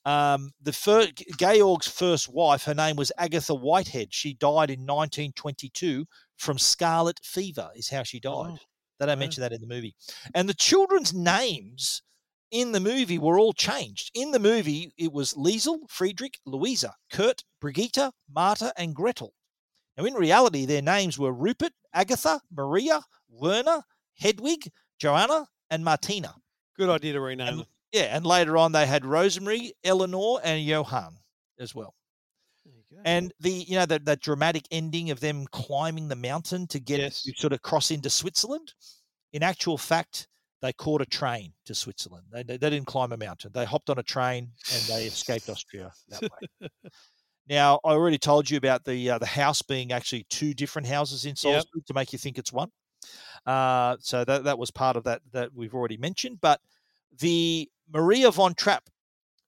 Um, 0.05 0.51
the 0.61 0.71
first, 0.73 1.23
Georg's 1.37 1.87
first 1.87 2.29
wife, 2.29 2.63
her 2.63 2.73
name 2.73 2.95
was 2.95 3.11
Agatha 3.17 3.53
Whitehead. 3.53 4.07
She 4.13 4.33
died 4.33 4.69
in 4.69 4.85
1922 4.85 6.05
from 6.37 6.57
scarlet 6.57 7.19
fever, 7.23 7.69
is 7.75 7.89
how 7.89 8.03
she 8.03 8.19
died. 8.19 8.59
They 8.99 9.05
don't 9.05 9.19
mention 9.19 9.41
that 9.41 9.53
in 9.53 9.61
the 9.61 9.67
movie. 9.67 9.95
And 10.33 10.47
the 10.47 10.53
children's 10.53 11.13
names 11.13 12.01
in 12.51 12.71
the 12.71 12.79
movie 12.79 13.19
were 13.19 13.37
all 13.39 13.53
changed. 13.53 14.11
In 14.13 14.31
the 14.31 14.39
movie, 14.39 14.91
it 14.97 15.11
was 15.13 15.33
Liesl, 15.33 15.79
Friedrich, 15.89 16.39
Louisa, 16.45 16.95
Kurt, 17.11 17.43
Brigitte, 17.61 18.11
Marta, 18.33 18.73
and 18.77 18.95
Gretl. 18.95 19.29
Now, 19.99 20.05
in 20.05 20.13
reality, 20.13 20.65
their 20.65 20.81
names 20.81 21.19
were 21.19 21.33
Rupert, 21.33 21.73
Agatha, 21.93 22.39
Maria, 22.55 23.01
Werner, 23.29 23.81
Hedwig, 24.17 24.71
Joanna, 24.97 25.45
and 25.69 25.83
Martina. 25.83 26.35
Good 26.77 26.89
idea 26.89 27.13
to 27.13 27.19
rename 27.19 27.57
them. 27.57 27.65
Yeah, 27.91 28.15
and 28.15 28.25
later 28.25 28.55
on 28.55 28.71
they 28.71 28.85
had 28.85 29.03
Rosemary, 29.03 29.73
Eleanor, 29.83 30.39
and 30.41 30.63
Johann 30.63 31.17
as 31.59 31.75
well. 31.75 31.95
And 33.03 33.33
the 33.39 33.51
you 33.51 33.75
know 33.75 33.85
that 33.85 34.05
that 34.05 34.21
dramatic 34.21 34.67
ending 34.71 35.09
of 35.11 35.19
them 35.19 35.45
climbing 35.47 36.07
the 36.07 36.15
mountain 36.15 36.67
to 36.67 36.79
get 36.79 37.11
to 37.11 37.33
sort 37.35 37.53
of 37.53 37.61
cross 37.61 37.91
into 37.91 38.09
Switzerland. 38.09 38.73
In 39.33 39.43
actual 39.43 39.77
fact, 39.77 40.27
they 40.61 40.73
caught 40.73 41.01
a 41.01 41.05
train 41.05 41.53
to 41.65 41.75
Switzerland. 41.75 42.25
They, 42.31 42.43
they, 42.43 42.57
they 42.57 42.69
didn't 42.69 42.87
climb 42.87 43.11
a 43.11 43.17
mountain. 43.17 43.51
They 43.53 43.65
hopped 43.65 43.89
on 43.89 43.99
a 43.99 44.03
train 44.03 44.51
and 44.73 44.81
they 44.83 45.05
escaped 45.05 45.49
Austria 45.49 45.91
that 46.09 46.21
way. 46.21 46.69
Now, 47.49 47.79
I 47.83 47.89
already 47.91 48.19
told 48.19 48.49
you 48.49 48.57
about 48.57 48.85
the 48.85 49.09
uh, 49.09 49.17
the 49.17 49.25
house 49.25 49.61
being 49.63 49.91
actually 49.91 50.25
two 50.29 50.53
different 50.53 50.87
houses 50.87 51.25
in 51.25 51.35
Salzburg 51.35 51.85
to 51.87 51.93
make 51.93 52.13
you 52.13 52.19
think 52.19 52.37
it's 52.37 52.53
one. 52.53 52.69
Uh, 53.45 53.97
so 53.99 54.23
that 54.23 54.43
that 54.43 54.59
was 54.59 54.69
part 54.69 54.95
of 54.95 55.03
that 55.05 55.21
that 55.31 55.53
we've 55.53 55.73
already 55.73 55.97
mentioned. 55.97 56.39
But 56.41 56.61
the 57.19 57.67
Maria 57.91 58.29
von 58.29 58.53
Trapp 58.53 58.83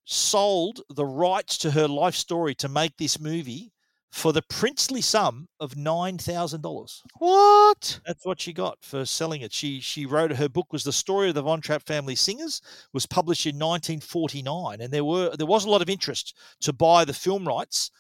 sold 0.06 0.82
the 0.90 1.06
rights 1.06 1.60
to 1.60 1.72
her 1.72 1.88
life 1.88 2.16
story 2.16 2.56
to 2.56 2.68
make 2.68 2.98
this 2.98 3.20
movie 3.20 3.71
for 4.12 4.34
the 4.34 4.42
princely 4.42 5.02
sum 5.02 5.48
of 5.60 5.78
nine 5.78 6.18
thousand 6.18 6.62
dollars. 6.62 7.02
What? 7.18 8.00
That's 8.06 8.26
what 8.26 8.42
she 8.42 8.52
got 8.52 8.78
for 8.82 9.06
selling 9.06 9.42
it. 9.42 9.54
She 9.54 9.80
she 9.80 10.06
wrote 10.06 10.34
her 10.34 10.50
book 10.50 10.74
was 10.74 10.84
the 10.84 10.92
story 10.92 11.30
of 11.30 11.36
the 11.36 11.42
Von 11.42 11.62
Trapp 11.62 11.84
family 11.84 12.16
singers 12.16 12.62
was 12.94 13.06
published 13.06 13.46
in 13.46 13.56
1949, 13.56 14.82
and 14.82 14.92
there 14.92 15.06
were 15.06 15.36
there 15.38 15.48
was 15.48 15.66
a 15.66 15.70
lot 15.70 15.82
of 15.82 15.90
interest 15.90 16.38
to 16.62 16.74
buy 16.74 17.06
the 17.06 17.14
film 17.14 17.48
rights, 17.48 17.92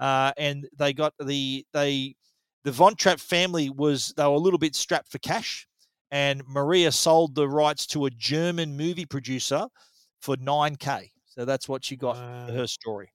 uh, 0.00 0.32
and 0.36 0.68
they 0.76 0.92
got 0.92 1.14
the 1.20 1.64
they 1.72 2.16
the 2.64 2.72
Von 2.72 2.96
Trapp 2.96 3.20
family 3.20 3.70
was 3.70 4.12
they 4.16 4.24
were 4.24 4.30
a 4.30 4.38
little 4.38 4.58
bit 4.58 4.74
strapped 4.74 5.10
for 5.10 5.18
cash, 5.18 5.68
and 6.10 6.42
Maria 6.48 6.90
sold 6.90 7.36
the 7.36 7.48
rights 7.48 7.86
to 7.88 8.06
a 8.06 8.10
German 8.10 8.76
movie 8.76 9.06
producer 9.06 9.68
for 10.20 10.36
nine 10.36 10.74
k. 10.74 11.12
So 11.26 11.44
that's 11.44 11.68
what 11.68 11.84
she 11.84 11.96
got 11.96 12.16
for 12.16 12.52
her 12.52 12.66
story. 12.66 13.12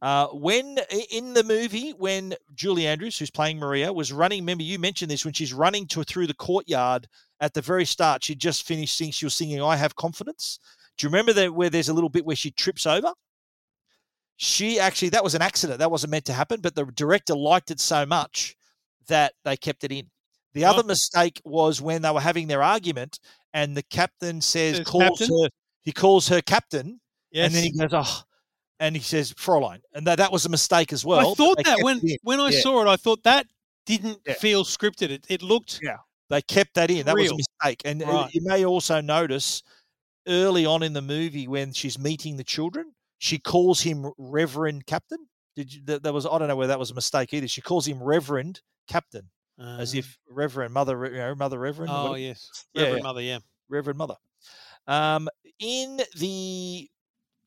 Uh, 0.00 0.26
when 0.28 0.78
in 1.10 1.34
the 1.34 1.44
movie, 1.44 1.90
when 1.90 2.34
Julie 2.54 2.86
Andrews, 2.86 3.18
who's 3.18 3.30
playing 3.30 3.58
Maria, 3.58 3.92
was 3.92 4.12
running, 4.12 4.40
remember 4.40 4.64
you 4.64 4.78
mentioned 4.78 5.10
this 5.10 5.24
when 5.24 5.34
she's 5.34 5.52
running 5.52 5.86
to 5.88 6.02
through 6.02 6.26
the 6.26 6.34
courtyard 6.34 7.08
at 7.40 7.54
the 7.54 7.60
very 7.60 7.84
start. 7.84 8.24
She 8.24 8.34
just 8.34 8.66
finished 8.66 8.96
singing. 8.96 9.12
She 9.12 9.26
was 9.26 9.34
singing 9.34 9.62
"I 9.62 9.76
Have 9.76 9.94
Confidence." 9.94 10.58
Do 10.98 11.06
you 11.06 11.10
remember 11.10 11.32
that 11.34 11.54
where 11.54 11.70
there's 11.70 11.88
a 11.88 11.94
little 11.94 12.10
bit 12.10 12.24
where 12.24 12.36
she 12.36 12.50
trips 12.50 12.86
over? 12.86 13.12
She 14.36 14.80
actually 14.80 15.10
that 15.10 15.22
was 15.22 15.34
an 15.34 15.42
accident. 15.42 15.78
That 15.78 15.90
wasn't 15.90 16.10
meant 16.10 16.24
to 16.26 16.32
happen, 16.32 16.60
but 16.60 16.74
the 16.74 16.84
director 16.86 17.36
liked 17.36 17.70
it 17.70 17.78
so 17.78 18.04
much 18.04 18.56
that 19.06 19.34
they 19.44 19.56
kept 19.56 19.84
it 19.84 19.92
in. 19.92 20.10
The 20.54 20.64
other 20.64 20.82
mistake 20.82 21.40
was 21.44 21.80
when 21.80 22.02
they 22.02 22.10
were 22.10 22.20
having 22.20 22.46
their 22.46 22.62
argument, 22.62 23.20
and 23.54 23.76
the 23.76 23.82
captain 23.82 24.40
says, 24.40 24.80
calls 24.80 25.20
captain? 25.20 25.28
her, 25.42 25.48
he 25.82 25.92
calls 25.92 26.28
her 26.28 26.42
captain, 26.42 27.00
and 27.34 27.54
then 27.54 27.62
he 27.62 27.72
goes, 27.72 27.90
oh, 27.92 28.22
and 28.82 28.96
he 28.96 29.02
says 29.02 29.32
Fräulein, 29.34 29.80
and 29.94 30.04
that, 30.08 30.16
that 30.18 30.32
was 30.32 30.44
a 30.44 30.48
mistake 30.48 30.92
as 30.92 31.04
well. 31.04 31.30
I 31.30 31.34
thought 31.34 31.62
that 31.64 31.78
when 31.82 32.00
when 32.22 32.40
I 32.40 32.50
Yeah. 32.50 32.60
saw 32.60 32.82
it, 32.82 32.88
I 32.88 32.96
thought 32.96 33.22
that 33.22 33.46
didn't 33.86 34.18
Yeah. 34.26 34.34
feel 34.34 34.64
scripted. 34.64 35.10
It, 35.10 35.24
it 35.28 35.40
looked 35.40 35.78
Yeah. 35.80 35.98
They 36.28 36.42
kept 36.42 36.74
that 36.74 36.90
in. 36.90 37.06
That 37.06 37.16
was 37.16 37.30
a 37.30 37.36
mistake. 37.36 37.82
And 37.84 38.02
Right. 38.02 38.32
you 38.34 38.40
may 38.42 38.64
also 38.64 39.00
notice 39.00 39.62
early 40.26 40.66
on 40.66 40.82
in 40.82 40.94
the 40.94 41.02
movie 41.02 41.46
when 41.46 41.72
she's 41.72 41.98
meeting 41.98 42.36
the 42.36 42.44
children, 42.44 42.94
she 43.18 43.38
calls 43.38 43.82
him 43.82 44.10
Reverend 44.18 44.86
Captain. 44.86 45.28
Did 45.54 45.74
you, 45.74 45.82
that, 45.84 46.02
that 46.02 46.12
was 46.12 46.26
I 46.26 46.36
don't 46.38 46.48
know 46.48 46.56
whether 46.56 46.72
that 46.72 46.78
was 46.78 46.90
a 46.90 46.94
mistake 46.94 47.32
either. 47.34 47.46
She 47.46 47.60
calls 47.60 47.86
him 47.86 48.02
Reverend 48.02 48.62
Captain, 48.88 49.30
as 49.60 49.94
if 49.94 50.18
Reverend 50.28 50.74
Mother, 50.74 51.04
you 51.06 51.18
know, 51.18 51.34
Mother 51.36 51.58
Reverend. 51.60 51.92
Oh 51.94 52.14
yes, 52.14 52.48
Reverend 52.74 52.96
yeah. 52.98 53.02
Mother. 53.02 53.20
Yeah. 53.22 53.38
Reverend 53.68 53.98
Mother. 53.98 54.16
Um, 54.88 55.28
in 55.60 56.00
the 56.16 56.88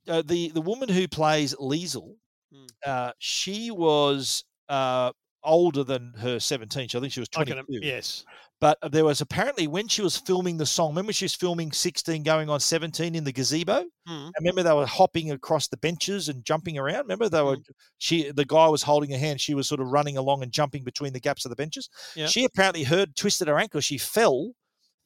uh, 0.08 0.22
the 0.26 0.50
the 0.50 0.62
woman 0.62 0.90
who 0.90 1.08
plays 1.08 1.54
Liesl, 1.56 2.16
Hmm. 2.54 2.66
uh, 2.86 3.12
she 3.20 3.72
was 3.72 4.44
uh, 4.70 5.12
older 5.44 5.84
than 5.84 6.14
her 6.18 6.40
seventeen. 6.40 6.88
So 6.90 7.00
I 7.00 7.02
think 7.02 7.14
she 7.14 7.20
was 7.20 7.30
twenty 7.30 7.54
yes. 7.70 8.24
But 8.62 8.78
there 8.92 9.04
was 9.04 9.20
apparently 9.20 9.68
when 9.68 9.88
she 9.90 10.02
was 10.02 10.16
filming 10.18 10.56
the 10.58 10.66
song, 10.66 10.92
remember 10.92 11.12
she 11.12 11.26
was 11.26 11.36
filming 11.36 11.74
16 11.74 12.24
going 12.24 12.50
on 12.50 12.62
17 12.62 13.14
in 13.14 13.24
the 13.26 13.34
gazebo? 13.34 13.84
I 14.08 14.32
remember 14.40 14.64
they 14.64 14.72
were 14.74 14.86
hopping 14.86 15.32
across 15.32 15.68
the 15.68 15.76
benches 15.78 16.30
and 16.30 16.44
jumping 16.46 16.78
around. 16.78 17.02
Remember 17.02 17.28
they 17.28 17.40
Hmm. 17.40 17.46
were 17.48 17.58
she 17.98 18.32
the 18.32 18.46
guy 18.46 18.68
was 18.68 18.82
holding 18.84 19.12
her 19.12 19.18
hand, 19.18 19.42
she 19.42 19.56
was 19.56 19.68
sort 19.68 19.82
of 19.82 19.88
running 19.88 20.16
along 20.18 20.42
and 20.42 20.52
jumping 20.54 20.84
between 20.86 21.12
the 21.14 21.20
gaps 21.20 21.44
of 21.46 21.50
the 21.50 21.56
benches. 21.58 21.90
Yeah. 22.16 22.28
She 22.28 22.46
apparently 22.46 22.84
heard 22.84 23.16
twisted 23.18 23.48
her 23.50 23.60
ankle. 23.60 23.82
She 23.82 23.98
fell 23.98 24.52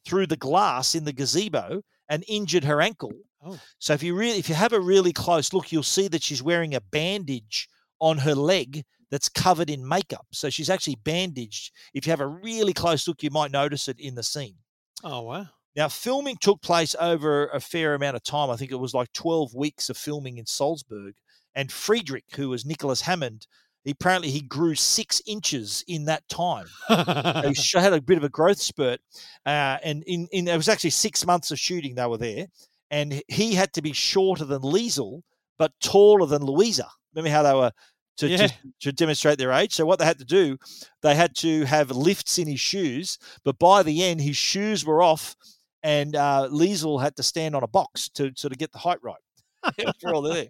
through 0.06 0.28
the 0.28 0.38
glass 0.38 0.93
in 0.93 1.06
the 1.06 1.14
gazebo 1.14 1.82
and 2.08 2.24
injured 2.28 2.64
her 2.66 2.82
ankle. 2.82 3.12
Oh. 3.44 3.60
So 3.80 3.94
if 3.94 4.04
you 4.04 4.16
really, 4.16 4.40
if 4.40 4.50
you 4.50 4.56
have 4.56 4.74
a 4.74 4.80
really 4.80 5.14
close 5.14 5.54
look, 5.54 5.72
you'll 5.72 5.84
see 5.84 6.08
that 6.10 6.24
she's 6.24 6.44
wearing 6.44 6.76
a 6.76 6.82
bandage 6.82 7.70
on 8.00 8.20
her 8.20 8.36
leg 8.36 8.84
that's 9.12 9.30
covered 9.30 9.70
in 9.70 9.88
makeup. 9.88 10.28
So 10.32 10.50
she's 10.50 10.70
actually 10.70 10.98
bandaged. 11.04 11.72
If 11.94 12.06
you 12.06 12.12
have 12.12 12.22
a 12.22 12.28
really 12.28 12.74
close 12.74 13.08
look, 13.08 13.24
you 13.24 13.30
might 13.32 13.52
notice 13.52 13.88
it 13.88 14.00
in 14.00 14.16
the 14.16 14.24
scene. 14.24 14.56
Oh 15.04 15.22
wow. 15.22 15.48
Now, 15.76 15.88
filming 15.88 16.38
took 16.38 16.62
place 16.62 16.96
over 17.00 17.48
a 17.48 17.60
fair 17.60 17.94
amount 17.94 18.16
of 18.16 18.24
time. 18.24 18.50
I 18.50 18.56
think 18.56 18.72
it 18.72 18.80
was 18.80 18.94
like 18.94 19.14
12 19.14 19.54
weeks 19.54 19.90
of 19.90 19.98
filming 19.98 20.38
in 20.38 20.46
Salzburg. 20.46 21.16
And 21.56 21.72
Friedrich, 21.72 22.26
who 22.36 22.50
was 22.50 22.66
Nicholas 22.66 23.02
Hammond, 23.02 23.48
he, 23.84 23.92
apparently 23.92 24.30
he 24.30 24.42
grew 24.42 24.76
six 24.76 25.22
inches 25.26 25.84
in 25.88 26.06
that 26.06 26.28
time. 26.28 26.66
he 26.90 26.96
had 27.80 27.94
a 27.94 28.02
bit 28.02 28.18
of 28.18 28.24
a 28.24 28.30
growth 28.30 28.60
spurt. 28.60 29.00
Uh, 29.46 29.78
and 29.84 30.04
in, 30.04 30.28
in 30.32 30.48
it 30.48 30.58
was 30.58 30.70
actually 30.70 30.90
six 30.90 31.26
months 31.26 31.52
of 31.52 31.60
shooting 31.60 31.96
they 31.96 32.06
were 32.06 32.18
there. 32.18 32.48
And 32.92 33.22
he 33.28 33.54
had 33.54 33.74
to 33.74 33.82
be 33.82 33.94
shorter 33.94 34.46
than 34.46 34.62
Liesl, 34.62 35.22
but 35.58 35.72
taller 35.82 36.26
than 36.26 36.44
Louisa. 36.44 36.88
Remember 37.14 37.30
how 37.36 37.44
they 37.44 37.54
were 37.54 37.72
to, 38.18 38.28
Yeah. 38.28 38.48
to, 38.48 38.54
to 38.82 38.92
demonstrate 38.92 39.38
their 39.38 39.52
age. 39.52 39.74
So 39.76 39.86
what 39.86 40.00
they 40.00 40.06
had 40.06 40.20
to 40.20 40.26
do, 40.26 40.58
they 41.02 41.16
had 41.16 41.36
to 41.38 41.66
have 41.66 41.92
lifts 41.92 42.38
in 42.38 42.48
his 42.48 42.60
shoes. 42.60 43.18
But 43.44 43.60
by 43.60 43.84
the 43.84 44.04
end, 44.04 44.22
his 44.22 44.38
shoes 44.38 44.86
were 44.86 45.02
off, 45.02 45.36
and 45.84 46.16
uh, 46.16 46.50
Liesl 46.52 47.02
had 47.02 47.16
to 47.18 47.24
stand 47.24 47.56
on 47.56 47.64
a 47.64 47.68
box 47.68 48.10
to 48.16 48.32
sort 48.36 48.52
of 48.52 48.58
get 48.60 48.72
the 48.72 48.80
height 48.80 49.00
right. 49.02 49.16
for 50.02 50.14
all 50.14 50.22
there. 50.22 50.48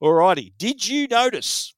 All 0.00 0.12
righty. 0.12 0.52
Did 0.58 0.86
you 0.86 1.06
notice 1.08 1.74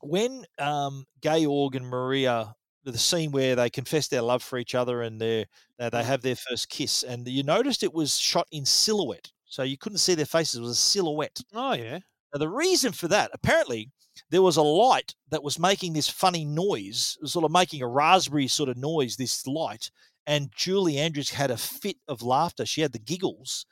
when 0.00 0.44
um, 0.58 1.04
Georg 1.22 1.74
and 1.76 1.86
Maria, 1.86 2.54
the 2.84 2.98
scene 2.98 3.32
where 3.32 3.56
they 3.56 3.70
confess 3.70 4.08
their 4.08 4.22
love 4.22 4.42
for 4.42 4.58
each 4.58 4.74
other 4.74 5.02
and 5.02 5.20
they 5.20 5.46
they 5.78 5.88
mm. 5.90 6.04
have 6.04 6.22
their 6.22 6.36
first 6.36 6.68
kiss, 6.68 7.02
and 7.02 7.26
you 7.26 7.42
noticed 7.42 7.82
it 7.82 7.94
was 7.94 8.18
shot 8.18 8.46
in 8.50 8.64
silhouette, 8.64 9.30
so 9.44 9.62
you 9.62 9.76
couldn't 9.76 9.98
see 9.98 10.14
their 10.14 10.26
faces. 10.26 10.56
It 10.56 10.62
was 10.62 10.70
a 10.70 10.74
silhouette. 10.74 11.40
Oh 11.54 11.74
yeah. 11.74 12.00
Now, 12.34 12.38
the 12.38 12.48
reason 12.48 12.92
for 12.92 13.08
that, 13.08 13.30
apparently, 13.32 13.90
there 14.30 14.42
was 14.42 14.56
a 14.56 14.62
light 14.62 15.14
that 15.30 15.42
was 15.42 15.58
making 15.58 15.92
this 15.92 16.08
funny 16.08 16.44
noise, 16.44 17.16
sort 17.24 17.44
of 17.44 17.50
making 17.50 17.82
a 17.82 17.88
raspberry 17.88 18.48
sort 18.48 18.68
of 18.68 18.76
noise, 18.76 19.16
this 19.16 19.46
light. 19.46 19.90
And 20.26 20.50
Julie 20.56 20.98
Andrews 20.98 21.30
had 21.30 21.50
a 21.50 21.56
fit 21.56 21.96
of 22.08 22.22
laughter. 22.22 22.66
She 22.66 22.80
had 22.80 22.92
the 22.92 22.98
giggles 22.98 23.64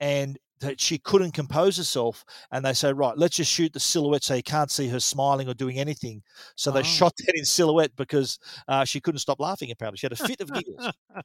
and 0.00 0.38
that 0.60 0.80
she 0.80 0.98
couldn't 0.98 1.32
compose 1.32 1.76
herself. 1.76 2.24
And 2.52 2.64
they 2.64 2.72
say 2.72 2.92
right, 2.92 3.16
let's 3.16 3.36
just 3.36 3.50
shoot 3.52 3.72
the 3.72 3.80
silhouette 3.80 4.24
so 4.24 4.34
you 4.34 4.42
can't 4.42 4.70
see 4.70 4.88
her 4.88 5.00
smiling 5.00 5.48
or 5.48 5.54
doing 5.54 5.78
anything. 5.78 6.22
So 6.56 6.70
they 6.70 6.80
Oh. 6.80 6.82
shot 6.82 7.12
that 7.26 7.34
in 7.36 7.44
silhouette 7.44 7.94
because 7.96 8.38
uh, 8.68 8.84
she 8.84 9.00
couldn't 9.00 9.20
stop 9.20 9.40
laughing, 9.40 9.70
apparently. 9.70 9.98
She 9.98 10.06
had 10.06 10.12
a 10.12 10.16
fit 10.16 10.40
of 10.40 10.52
giggles. 10.52 10.90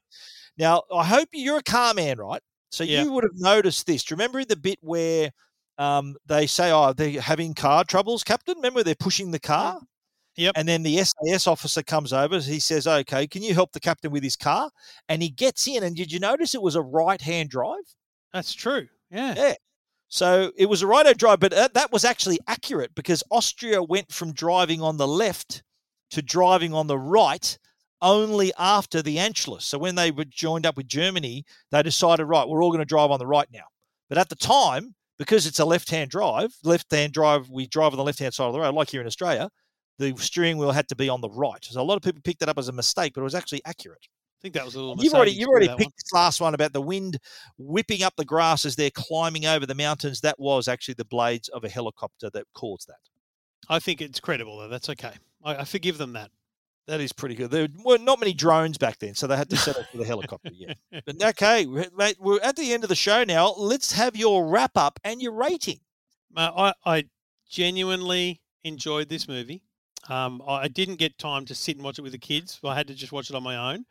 Now, 0.58 0.84
I 0.94 1.04
hope 1.04 1.30
you're 1.34 1.58
a 1.58 1.64
car 1.64 1.94
man, 1.94 2.18
right? 2.20 2.42
So 2.72 2.84
Yeah. 2.84 3.04
you 3.04 3.12
would 3.12 3.24
have 3.24 3.36
noticed 3.36 3.86
this. 3.88 4.04
Do 4.04 4.14
you 4.14 4.18
remember 4.18 4.44
the 4.46 4.56
bit 4.56 4.78
where 4.82 5.32
um, 5.80 6.16
they 6.28 6.46
say, 6.46 6.72
"Oh, 6.72 6.94
they're 6.94 7.20
having 7.20 7.56
car 7.56 7.84
troubles, 7.84 8.24
Captain"? 8.24 8.56
Remember 8.58 8.84
they're 8.84 8.94
pushing 8.96 9.32
the 9.32 9.40
car. 9.40 9.82
Yep. 10.36 10.54
And 10.56 10.68
then 10.68 10.84
the 10.84 10.98
SAS 11.04 11.48
officer 11.48 11.82
comes 11.82 12.14
over. 12.14 12.40
He 12.40 12.60
says, 12.60 12.86
"Okay, 12.86 13.26
can 13.28 13.42
you 13.42 13.54
help 13.56 13.72
the 13.72 13.80
captain 13.80 14.12
with 14.12 14.22
his 14.24 14.36
car?" 14.36 14.70
And 15.10 15.24
he 15.24 15.30
gets 15.30 15.68
in. 15.68 15.82
And 15.84 15.96
did 15.96 16.12
you 16.12 16.20
notice 16.20 16.54
it 16.54 16.62
was 16.62 16.76
a 16.76 16.82
right-hand 16.82 17.50
drive? 17.50 17.84
That's 18.34 18.54
true. 18.54 18.88
Yeah. 19.14 19.34
Yeah. 19.38 19.54
So 20.10 20.52
it 20.58 20.68
was 20.68 20.82
a 20.82 20.88
right-hand 20.88 21.18
drive, 21.18 21.40
but 21.40 21.74
that 21.74 21.92
was 21.92 22.06
actually 22.06 22.40
accurate 22.48 22.94
because 22.94 23.24
Austria 23.32 23.82
went 23.82 24.12
from 24.12 24.34
driving 24.34 24.82
on 24.82 24.98
the 24.98 25.08
left 25.08 25.64
to 26.12 26.22
driving 26.22 26.74
on 26.74 26.88
the 26.88 27.00
right 27.00 27.58
only 28.02 28.52
after 28.60 29.02
the 29.02 29.18
Anschluss. 29.18 29.64
So 29.64 29.78
when 29.78 29.96
they 29.96 30.12
were 30.12 30.26
joined 30.26 30.66
up 30.66 30.78
with 30.78 30.88
Germany, 30.88 31.46
they 31.72 31.82
decided, 31.82 32.26
right, 32.26 32.48
we're 32.48 32.64
all 32.64 32.70
going 32.70 32.80
to 32.80 32.86
drive 32.86 33.10
on 33.10 33.20
the 33.20 33.26
right 33.26 33.48
now. 33.52 33.64
But 34.10 34.18
at 34.18 34.30
the 34.30 34.36
time, 34.36 34.94
because 35.18 35.48
it's 35.48 35.60
a 35.60 35.66
left-hand 35.66 36.12
drive, 36.12 36.54
left-hand 36.64 37.14
drive, 37.14 37.50
we 37.50 37.66
drive 37.66 37.94
on 37.94 37.98
the 37.98 38.04
left-hand 38.04 38.34
side 38.34 38.46
of 38.46 38.54
the 38.54 38.60
road, 38.60 38.76
like 38.76 38.90
here 38.90 39.02
in 39.02 39.08
Australia, 39.08 39.50
the 39.98 40.16
steering 40.18 40.58
wheel 40.58 40.72
had 40.72 40.88
to 40.90 40.96
be 40.96 41.10
on 41.10 41.22
the 41.22 41.30
right. 41.30 41.64
So 41.64 41.82
a 41.82 41.84
lot 41.84 41.96
of 41.96 42.04
people 42.04 42.22
picked 42.24 42.42
that 42.42 42.50
up 42.50 42.58
as 42.58 42.68
a 42.68 42.74
mistake, 42.74 43.14
but 43.16 43.22
it 43.22 43.24
was 43.24 43.36
actually 43.36 43.62
accurate. 43.66 44.08
I 44.44 44.46
think 44.46 44.56
that 44.56 44.66
was 44.66 44.76
a 44.76 44.82
little. 44.82 45.02
You've 45.02 45.14
already 45.14 45.32
you've 45.32 45.48
already 45.48 45.70
picked 45.70 45.80
one. 45.80 45.92
this 45.96 46.14
last 46.14 46.42
one 46.42 46.54
about 46.54 46.74
the 46.74 46.82
wind 46.82 47.18
whipping 47.58 48.04
up 48.04 48.14
the 48.18 48.26
grass 48.26 48.66
as 48.66 48.76
they're 48.76 48.92
climbing 48.92 49.46
over 49.46 49.66
the 49.66 49.74
mountains. 49.74 50.20
That 50.20 50.38
was 50.38 50.68
actually 50.68 50.96
the 50.96 51.06
blades 51.06 51.48
of 51.48 51.64
a 51.64 51.70
helicopter 51.70 52.30
that 52.34 52.44
caused 52.54 52.90
that. 52.90 52.98
I 53.70 53.80
think 53.80 54.02
it's 54.02 54.20
credible 54.20 54.58
though. 54.58 54.68
That's 54.68 54.90
okay. 54.90 55.14
I, 55.46 55.56
I 55.56 55.64
forgive 55.64 55.98
them 55.98 56.12
that. 56.14 56.30
That 56.88 57.00
is 57.00 57.14
pretty 57.14 57.36
good. 57.36 57.52
There 57.52 57.70
were 57.86 57.98
not 57.98 58.20
many 58.20 58.34
drones 58.34 58.78
back 58.78 59.00
then, 59.00 59.16
so 59.16 59.28
they 59.28 59.38
had 59.38 59.50
to 59.52 59.56
settle 59.56 59.86
for 59.90 59.98
the 59.98 60.04
helicopter. 60.04 60.52
Yeah. 60.54 60.74
But 61.06 61.24
okay, 61.24 61.66
mate, 61.66 62.18
we're 62.20 62.42
at 62.42 62.58
the 62.58 62.74
end 62.74 62.84
of 62.84 62.90
the 62.90 62.96
show 62.96 63.24
now. 63.24 63.54
Let's 63.54 63.94
have 63.94 64.18
your 64.18 64.46
wrap 64.46 64.76
up 64.76 65.00
and 65.06 65.22
your 65.22 65.32
rating. 65.32 65.80
Uh, 66.36 66.74
I, 66.86 66.98
I 66.98 67.04
genuinely 67.50 68.42
enjoyed 68.66 69.08
this 69.08 69.30
movie. 69.30 69.64
Um, 70.10 70.42
I 70.46 70.64
I 70.64 70.68
didn't 70.68 70.98
get 70.98 71.18
time 71.18 71.46
to 71.46 71.56
sit 71.56 71.78
and 71.78 71.86
watch 71.86 71.98
it 71.98 72.02
with 72.02 72.12
the 72.12 72.18
kids. 72.18 72.60
I 72.62 72.76
had 72.76 72.88
to 72.88 72.94
just 72.94 73.14
watch 73.14 73.30
it 73.30 73.36
on 73.38 73.44
my 73.44 73.74
own. 73.74 73.86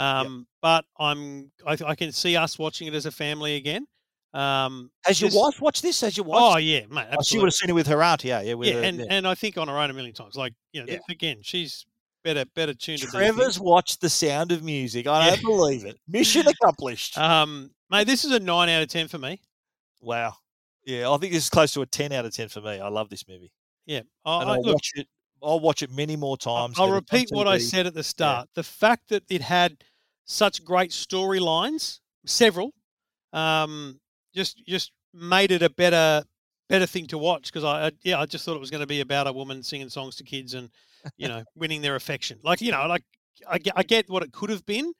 Um, 0.00 0.46
But 0.62 0.84
I'm 0.98 1.50
I, 1.66 1.76
I 1.86 1.94
can 1.94 2.12
see 2.12 2.36
us 2.36 2.58
watching 2.58 2.88
it 2.88 2.94
as 2.94 3.06
a 3.06 3.10
family 3.10 3.56
again. 3.56 3.86
Um, 4.32 4.90
Has 5.04 5.20
your 5.20 5.30
wife 5.32 5.60
watched 5.60 5.82
this? 5.82 6.00
Has 6.02 6.16
your 6.16 6.24
wife? 6.24 6.40
Oh 6.42 6.56
yeah, 6.56 6.86
mate. 6.88 7.08
Oh, 7.12 7.22
she 7.22 7.38
would 7.38 7.46
have 7.46 7.54
seen 7.54 7.70
it 7.70 7.72
with 7.72 7.88
her 7.88 8.02
aunt. 8.02 8.24
Yeah, 8.24 8.40
yeah. 8.40 8.54
Yeah, 8.60 8.74
her, 8.74 8.80
and 8.82 8.98
yeah. 9.00 9.06
and 9.10 9.26
I 9.26 9.34
think 9.34 9.58
on 9.58 9.68
her 9.68 9.76
own 9.76 9.90
a 9.90 9.92
million 9.92 10.14
times. 10.14 10.36
Like 10.36 10.54
you 10.72 10.84
know, 10.84 10.92
Yeah. 10.92 10.98
again, 11.08 11.38
she's 11.42 11.84
better 12.22 12.44
better 12.54 12.74
tuned. 12.74 13.00
Trevor's 13.00 13.58
watched 13.58 14.00
The 14.00 14.08
Sound 14.08 14.52
of 14.52 14.62
Music. 14.62 15.06
I 15.06 15.30
don't 15.30 15.42
believe 15.42 15.84
it. 15.84 15.98
Mission 16.06 16.46
accomplished. 16.62 17.18
Um, 17.18 17.70
mate, 17.90 18.06
this 18.06 18.24
is 18.24 18.30
a 18.32 18.40
nine 18.40 18.68
out 18.68 18.82
of 18.82 18.88
ten 18.88 19.08
for 19.08 19.18
me. 19.18 19.40
Wow. 20.00 20.34
Yeah, 20.84 21.10
I 21.10 21.16
think 21.18 21.32
this 21.32 21.44
is 21.44 21.50
close 21.50 21.72
to 21.74 21.82
a 21.82 21.86
ten 21.86 22.12
out 22.12 22.24
of 22.24 22.34
ten 22.34 22.48
for 22.48 22.60
me. 22.60 22.80
I 22.80 22.88
love 22.88 23.10
this 23.10 23.26
movie. 23.28 23.52
Yeah, 23.86 24.02
I, 24.24 24.38
I'll 24.38 24.62
look, 24.62 24.74
watch 24.74 24.92
it. 24.94 25.08
I'll 25.42 25.60
watch 25.60 25.82
it 25.82 25.90
many 25.90 26.16
more 26.16 26.36
times. 26.36 26.78
I'll 26.78 26.94
it's 26.94 27.12
repeat 27.12 27.28
what 27.32 27.48
I 27.48 27.58
said 27.58 27.86
at 27.86 27.94
the 27.94 28.04
start. 28.04 28.48
The 28.54 28.62
fact 28.62 29.08
that 29.08 29.24
it 29.28 29.40
had 29.40 29.82
such 30.30 30.64
great 30.64 30.92
storylines, 30.92 31.98
several, 32.24 32.72
um, 33.32 33.98
just 34.34 34.62
just 34.66 34.92
made 35.12 35.50
it 35.50 35.62
a 35.62 35.70
better 35.70 36.22
better 36.68 36.86
thing 36.86 37.06
to 37.08 37.18
watch 37.18 37.52
because 37.52 37.64
I, 37.64 37.86
I 37.86 37.90
yeah 38.04 38.20
I 38.20 38.26
just 38.26 38.44
thought 38.44 38.54
it 38.54 38.60
was 38.60 38.70
going 38.70 38.82
to 38.82 38.86
be 38.86 39.00
about 39.00 39.26
a 39.26 39.32
woman 39.32 39.62
singing 39.64 39.88
songs 39.88 40.14
to 40.16 40.24
kids 40.24 40.54
and 40.54 40.70
you 41.16 41.26
know 41.26 41.42
winning 41.56 41.82
their 41.82 41.96
affection. 41.96 42.38
Like 42.44 42.60
you 42.60 42.70
know 42.70 42.86
like 42.86 43.02
I 43.48 43.58
get, 43.58 43.72
I 43.76 43.82
get 43.82 44.08
what 44.08 44.22
it 44.22 44.32
could 44.32 44.50
have 44.50 44.64
been, 44.64 44.92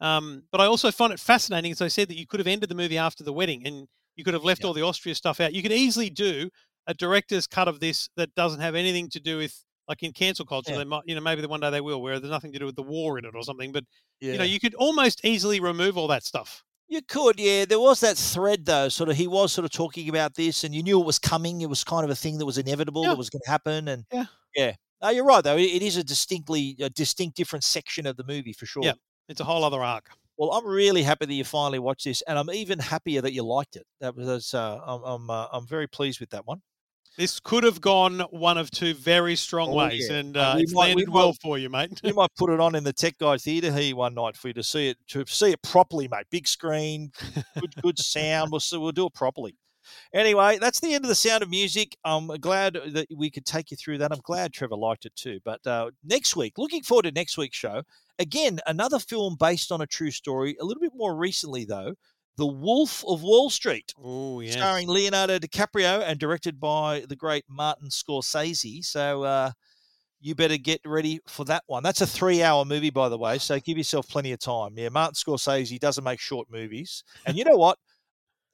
um, 0.00 0.44
but 0.50 0.60
I 0.60 0.66
also 0.66 0.90
find 0.90 1.12
it 1.12 1.20
fascinating 1.20 1.70
as 1.72 1.82
I 1.82 1.88
said 1.88 2.08
that 2.08 2.18
you 2.18 2.26
could 2.26 2.40
have 2.40 2.46
ended 2.46 2.70
the 2.70 2.74
movie 2.74 2.98
after 2.98 3.22
the 3.22 3.32
wedding 3.32 3.66
and 3.66 3.86
you 4.16 4.24
could 4.24 4.34
have 4.34 4.44
left 4.44 4.64
all 4.64 4.72
the 4.72 4.82
Austria 4.82 5.14
stuff 5.14 5.40
out. 5.40 5.52
You 5.52 5.62
could 5.62 5.72
easily 5.72 6.08
do 6.08 6.48
a 6.86 6.94
director's 6.94 7.46
cut 7.46 7.68
of 7.68 7.80
this 7.80 8.08
that 8.16 8.34
doesn't 8.34 8.60
have 8.60 8.74
anything 8.74 9.10
to 9.10 9.20
do 9.20 9.36
with 9.36 9.64
like 9.88 10.02
in 10.02 10.12
cancel 10.12 10.44
culture. 10.44 10.72
Yeah. 10.72 10.78
They 10.78 10.84
might 10.84 11.02
you 11.06 11.14
know 11.14 11.20
maybe 11.20 11.40
the 11.42 11.48
one 11.48 11.60
day 11.60 11.70
they 11.70 11.80
will 11.80 12.02
where 12.02 12.20
there's 12.20 12.30
nothing 12.30 12.52
to 12.52 12.58
do 12.58 12.66
with 12.66 12.76
the 12.76 12.82
war 12.82 13.18
in 13.18 13.24
it 13.24 13.34
or 13.34 13.42
something. 13.42 13.72
But 13.72 13.84
you 14.20 14.36
know 14.38 14.44
you 14.44 14.60
could 14.60 14.74
almost 14.74 15.24
easily 15.24 15.60
remove 15.60 15.96
all 15.96 16.08
that 16.08 16.24
stuff. 16.24 16.62
You 16.90 17.02
could, 17.02 17.38
yeah. 17.38 17.66
There 17.66 17.78
was 17.78 18.00
that 18.00 18.16
thread 18.16 18.64
though. 18.64 18.88
Sort 18.88 19.10
of, 19.10 19.16
he 19.16 19.26
was 19.26 19.52
sort 19.52 19.66
of 19.66 19.70
talking 19.70 20.08
about 20.08 20.34
this, 20.34 20.64
and 20.64 20.74
you 20.74 20.82
knew 20.82 20.98
it 20.98 21.04
was 21.04 21.18
coming. 21.18 21.60
It 21.60 21.68
was 21.68 21.84
kind 21.84 22.02
of 22.02 22.10
a 22.10 22.16
thing 22.16 22.38
that 22.38 22.46
was 22.46 22.56
inevitable. 22.56 23.02
Yeah. 23.02 23.10
That 23.10 23.18
was 23.18 23.28
going 23.28 23.42
to 23.44 23.50
happen, 23.50 23.88
and 23.88 24.04
Yeah. 24.12 24.24
yeah. 24.56 24.72
No, 25.02 25.10
you're 25.10 25.26
right 25.26 25.44
though. 25.44 25.56
It, 25.56 25.70
it 25.70 25.82
is 25.82 25.96
a 25.96 26.02
distinctly, 26.04 26.76
a 26.80 26.88
distinct, 26.90 27.36
different 27.36 27.64
section 27.64 28.06
of 28.06 28.16
the 28.16 28.24
movie 28.24 28.52
for 28.54 28.64
sure. 28.66 28.82
Yeah, 28.82 28.94
it's 29.28 29.40
a 29.40 29.44
whole 29.44 29.64
other 29.64 29.82
arc. 29.82 30.08
Well, 30.38 30.52
I'm 30.52 30.64
really 30.66 31.02
happy 31.02 31.26
that 31.26 31.34
you 31.34 31.44
finally 31.44 31.78
watched 31.78 32.04
this, 32.04 32.22
and 32.22 32.38
I'm 32.38 32.48
even 32.50 32.78
happier 32.78 33.20
that 33.20 33.32
you 33.32 33.42
liked 33.42 33.76
it. 33.76 33.84
That 34.00 34.16
was, 34.16 34.54
uh, 34.54 34.80
I'm, 34.86 35.02
I'm, 35.02 35.30
uh, 35.30 35.46
I'm 35.52 35.66
very 35.66 35.88
pleased 35.88 36.20
with 36.20 36.30
that 36.30 36.46
one. 36.46 36.62
This 37.18 37.40
could 37.40 37.64
have 37.64 37.80
gone 37.80 38.20
one 38.30 38.56
of 38.58 38.70
two 38.70 38.94
very 38.94 39.34
strong 39.34 39.70
Oh, 39.70 39.74
ways, 39.74 40.06
yeah. 40.08 40.16
and 40.18 40.36
Uh, 40.36 40.52
we 40.56 40.62
it's 40.62 40.72
might- 40.72 40.94
we 40.94 41.02
landed 41.02 41.08
well 41.08 41.26
might- 41.30 41.40
for 41.42 41.58
you, 41.58 41.68
mate. 41.68 42.00
we 42.04 42.12
might 42.12 42.32
put 42.36 42.48
it 42.48 42.60
on 42.60 42.76
in 42.76 42.84
the 42.84 42.92
Tech 42.92 43.18
Guy 43.18 43.36
Theatre 43.38 43.72
here 43.72 43.96
one 43.96 44.14
night 44.14 44.36
for 44.36 44.46
you 44.46 44.54
to 44.54 44.62
see 44.62 44.88
it 44.88 44.98
to 45.08 45.24
see 45.26 45.50
it 45.50 45.60
properly, 45.62 46.06
mate. 46.06 46.26
Big 46.30 46.46
screen, 46.46 47.10
good 47.58 47.74
good 47.82 47.98
sound. 48.14 48.52
We'll 48.52 48.60
we'll 48.80 48.92
do 48.92 49.06
it 49.06 49.14
properly. 49.14 49.56
Anyway, 50.12 50.58
that's 50.60 50.78
the 50.80 50.94
end 50.94 51.04
of 51.04 51.08
the 51.08 51.14
Sound 51.14 51.42
of 51.42 51.48
Music. 51.48 51.96
I'm 52.04 52.28
glad 52.40 52.74
that 52.74 53.06
we 53.16 53.30
could 53.30 53.46
take 53.46 53.70
you 53.72 53.76
through 53.76 53.98
that. 53.98 54.12
I'm 54.12 54.20
glad 54.22 54.52
Trevor 54.52 54.76
liked 54.76 55.04
it 55.06 55.16
too. 55.16 55.40
But 55.44 55.66
uh, 55.66 55.90
next 56.04 56.36
week, 56.36 56.56
looking 56.58 56.82
forward 56.84 57.04
to 57.04 57.10
next 57.10 57.36
week's 57.38 57.56
show. 57.56 57.82
Again, 58.20 58.60
another 58.66 58.98
film 59.00 59.34
based 59.40 59.72
on 59.72 59.80
a 59.80 59.86
true 59.86 60.10
story. 60.12 60.56
A 60.60 60.64
little 60.64 60.80
bit 60.82 60.92
more 60.94 61.16
recently, 61.16 61.64
though, 61.64 61.94
The 62.38 62.46
Wolf 62.46 63.04
of 63.06 63.22
Wall 63.22 63.50
Street. 63.50 63.92
Oh. 64.02 64.42
Starring 64.46 64.88
Leonardo 64.88 65.38
DiCaprio 65.38 66.02
and 66.06 66.18
directed 66.18 66.58
by 66.60 67.04
the 67.08 67.16
great 67.16 67.44
Martin 67.48 67.88
Scorsese. 67.88 68.84
So 68.84 69.24
uh, 69.24 69.50
you 70.20 70.34
better 70.36 70.56
get 70.56 70.80
ready 70.86 71.18
for 71.26 71.44
that 71.46 71.64
one. 71.66 71.82
That's 71.82 72.00
a 72.00 72.06
three 72.06 72.42
hour 72.42 72.64
movie, 72.64 72.90
by 72.90 73.08
the 73.08 73.18
way. 73.18 73.38
So 73.38 73.58
give 73.58 73.76
yourself 73.76 74.08
plenty 74.08 74.30
of 74.32 74.38
time. 74.38 74.74
Yeah, 74.76 74.88
Martin 74.88 75.14
Scorsese 75.14 75.78
doesn't 75.80 76.04
make 76.04 76.20
short 76.20 76.48
movies. 76.50 77.02
And 77.26 77.36
you 77.36 77.44
know 77.44 77.56
what? 77.56 77.76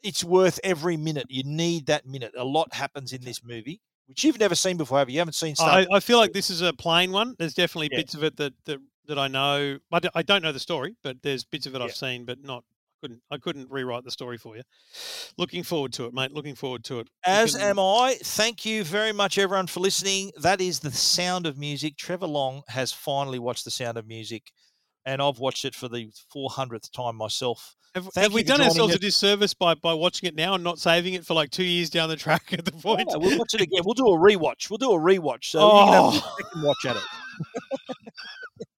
It's 0.02 0.24
worth 0.24 0.58
every 0.64 0.96
minute. 0.96 1.26
You 1.28 1.42
need 1.44 1.86
that 1.86 2.06
minute. 2.06 2.32
A 2.36 2.44
lot 2.44 2.74
happens 2.74 3.12
in 3.12 3.22
this 3.22 3.44
movie, 3.44 3.80
which 4.06 4.24
you've 4.24 4.40
never 4.40 4.54
seen 4.54 4.76
before, 4.78 4.98
have 4.98 5.08
you? 5.10 5.14
You 5.14 5.20
haven't 5.20 5.34
seen. 5.34 5.54
I, 5.60 5.86
I 5.92 6.00
feel 6.00 6.18
like 6.18 6.32
this 6.32 6.48
is 6.50 6.62
a 6.62 6.72
plain 6.72 7.12
one. 7.12 7.34
There's 7.38 7.54
definitely 7.54 7.90
Yeah. 7.92 7.98
bits 7.98 8.14
of 8.14 8.24
it 8.24 8.36
that, 8.38 8.54
that 8.64 8.80
that 9.06 9.18
I 9.18 9.28
know. 9.28 9.78
I 9.92 9.98
d- 10.00 10.08
I 10.14 10.22
don't 10.22 10.42
know 10.42 10.52
the 10.52 10.58
story, 10.58 10.96
but 11.02 11.18
there's 11.22 11.44
bits 11.44 11.66
of 11.66 11.74
it 11.74 11.82
I've 11.82 11.94
seen, 11.94 12.24
but 12.24 12.42
not 12.42 12.64
couldn't 13.04 13.20
I 13.30 13.36
couldn't 13.36 13.70
rewrite 13.70 14.04
the 14.04 14.10
story 14.10 14.38
for 14.38 14.56
you. 14.56 14.62
Looking 15.36 15.62
forward 15.62 15.92
to 15.94 16.06
it, 16.06 16.14
mate. 16.14 16.32
Looking 16.32 16.54
forward 16.54 16.84
to 16.84 17.00
it. 17.00 17.08
As 17.26 17.54
am 17.54 17.78
I. 17.78 18.16
Thank 18.22 18.64
you 18.64 18.82
very 18.82 19.12
much, 19.12 19.36
everyone, 19.36 19.66
for 19.66 19.80
listening. 19.80 20.30
That 20.40 20.60
is 20.62 20.80
The 20.80 20.90
Sound 20.90 21.46
of 21.46 21.58
Music. 21.58 21.98
Trevor 21.98 22.26
Long 22.26 22.62
has 22.68 22.92
finally 22.92 23.38
watched 23.38 23.66
The 23.66 23.70
Sound 23.70 23.98
of 23.98 24.06
Music, 24.06 24.50
and 25.04 25.20
I've 25.20 25.38
watched 25.38 25.66
it 25.66 25.74
for 25.74 25.88
the 25.88 26.10
400th 26.34 26.90
time 26.92 27.16
myself. 27.16 27.74
Have, 27.94 28.08
have 28.16 28.32
we 28.32 28.42
done 28.42 28.60
ourselves 28.62 28.92
us. 28.94 28.96
a 28.96 29.00
disservice 29.00 29.52
by, 29.54 29.74
by 29.74 29.92
watching 29.94 30.26
it 30.28 30.34
now 30.34 30.54
and 30.54 30.64
not 30.64 30.78
saving 30.78 31.14
it 31.14 31.24
for 31.26 31.34
like 31.34 31.50
two 31.50 31.62
years 31.62 31.90
down 31.90 32.08
the 32.08 32.16
track 32.16 32.52
at 32.52 32.64
the 32.64 32.72
point? 32.72 33.08
No, 33.12 33.18
we'll 33.18 33.38
watch 33.38 33.52
it 33.54 33.60
again. 33.60 33.82
We'll 33.84 33.94
do 33.94 34.06
a 34.08 34.18
rewatch. 34.18 34.68
We'll 34.70 34.78
do 34.78 34.90
a 34.92 34.98
rewatch. 34.98 35.44
So 35.44 35.60
you 35.60 35.84
can 35.84 35.92
have 35.92 36.04
a 36.04 36.06
Oh. 36.08 36.34
second 36.38 36.62
watch 36.64 36.84
at 36.86 36.96
it. 36.96 37.02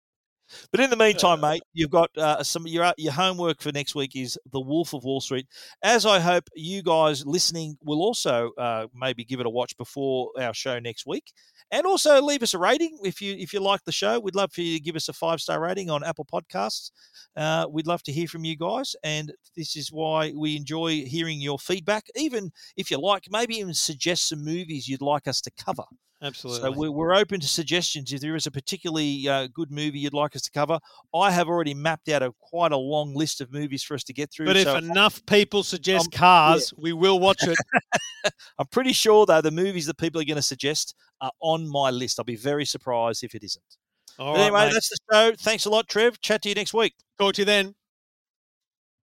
But 0.76 0.84
in 0.84 0.90
the 0.90 0.98
meantime, 0.98 1.40
mate, 1.40 1.64
you've 1.72 1.90
got 1.90 2.10
uh, 2.18 2.44
some 2.44 2.68
your 2.68 2.94
your 2.98 3.14
homework 3.14 3.62
for 3.62 3.72
next 3.72 3.96
week 3.96 4.14
is 4.14 4.38
The 4.52 4.60
Wolf 4.60 4.94
of 4.94 5.06
Wall 5.06 5.22
Street. 5.22 5.48
As 5.82 6.06
I 6.06 6.20
hope 6.20 6.50
you 6.54 6.84
guys 6.84 7.26
listening 7.26 7.78
will 7.82 8.02
also 8.02 8.52
uh, 8.58 8.88
maybe 8.94 9.24
give 9.24 9.40
it 9.40 9.46
a 9.46 9.50
watch 9.50 9.78
before 9.78 10.32
our 10.38 10.54
show 10.54 10.78
next 10.80 11.08
week, 11.08 11.32
and 11.72 11.86
also 11.86 12.22
leave 12.22 12.44
us 12.44 12.54
a 12.54 12.58
rating 12.58 12.98
if 13.06 13.22
you 13.22 13.36
if 13.36 13.54
you 13.54 13.62
like 13.62 13.86
the 13.86 13.94
show. 13.94 14.20
We'd 14.20 14.36
love 14.36 14.52
for 14.52 14.60
you 14.60 14.78
to 14.78 14.84
give 14.84 14.98
us 14.98 15.08
a 15.08 15.14
five 15.14 15.40
star 15.40 15.62
rating 15.62 15.90
on 15.90 16.04
Apple 16.04 16.26
Podcasts. 16.26 16.92
Uh, 17.38 17.68
we'd 17.72 17.88
love 17.88 18.04
to 18.04 18.12
hear 18.12 18.28
from 18.28 18.44
you 18.44 18.58
guys, 18.58 18.98
and 19.02 19.32
this 19.56 19.78
is 19.78 19.94
why 19.94 20.34
we 20.36 20.58
enjoy 20.58 21.06
hearing 21.06 21.40
your 21.40 21.58
feedback. 21.58 22.04
Even 22.18 22.52
if 22.76 22.92
you 22.92 23.00
like, 23.00 23.28
maybe 23.32 23.56
even 23.56 23.74
suggest 23.74 24.28
some 24.28 24.44
movies 24.44 24.90
you'd 24.90 25.02
like 25.02 25.26
us 25.26 25.40
to 25.40 25.52
cover. 25.52 25.86
Absolutely. 26.26 26.62
So 26.62 26.72
we're, 26.72 26.92
we're 26.92 27.14
open 27.14 27.40
to 27.40 27.48
suggestions. 27.48 28.12
If 28.12 28.22
there 28.22 28.36
is 28.36 28.48
a 28.48 28.52
particularly 28.52 29.28
uh, 29.30 29.48
good 29.54 29.72
movie 29.72 30.00
you'd 30.00 30.14
like 30.14 30.36
us 30.36 30.42
to 30.44 30.52
cover, 30.52 30.80
I 31.14 31.30
have 31.30 31.48
already 31.48 31.76
mapped 31.76 32.10
out 32.10 32.24
a 32.24 32.34
quite 32.42 32.72
a 32.72 32.78
long 32.78 33.14
list 33.14 33.42
of 33.42 33.54
movies 33.54 33.84
for 33.84 33.94
us 33.94 34.04
to 34.06 34.14
get 34.14 34.32
through. 34.32 34.48
but 34.48 34.58
if 34.58 34.64
so 34.64 34.78
enough 34.78 35.24
people 35.28 35.64
suggest 35.64 36.10
yeah. 36.12 36.18
cars, 36.18 36.74
we 36.78 36.94
will 36.94 37.20
watch 37.20 37.44
it. 37.44 37.58
I'm 38.60 38.68
pretty 38.68 38.94
sure 38.94 39.26
though 39.26 39.42
the 39.42 39.52
movies 39.52 39.86
that 39.86 39.98
people 39.98 40.20
are 40.20 40.26
going 40.26 40.36
to 40.36 40.42
suggest 40.42 40.96
are 41.22 41.32
on 41.42 41.68
my 41.68 41.92
list. 41.92 42.20
I'll 42.20 42.26
be 42.26 42.36
very 42.36 42.66
surprised 42.66 43.24
if 43.24 43.36
it 43.36 43.44
isn't. 43.44 43.64
All 44.18 44.34
But 44.34 44.40
right, 44.40 44.46
anyway, 44.46 44.66
mate. 44.66 44.74
that's 44.74 44.90
the 44.90 44.98
show. 45.12 45.32
Thanks 45.38 45.66
a 45.66 45.70
lot, 45.70 45.88
Trev. 45.88 46.20
Chat 46.22 46.42
to 46.44 46.50
you 46.50 46.56
next 46.56 46.74
week. 46.74 46.96
Talk 47.20 47.36
to 47.36 47.42
you 47.42 47.46
then. 47.46 47.76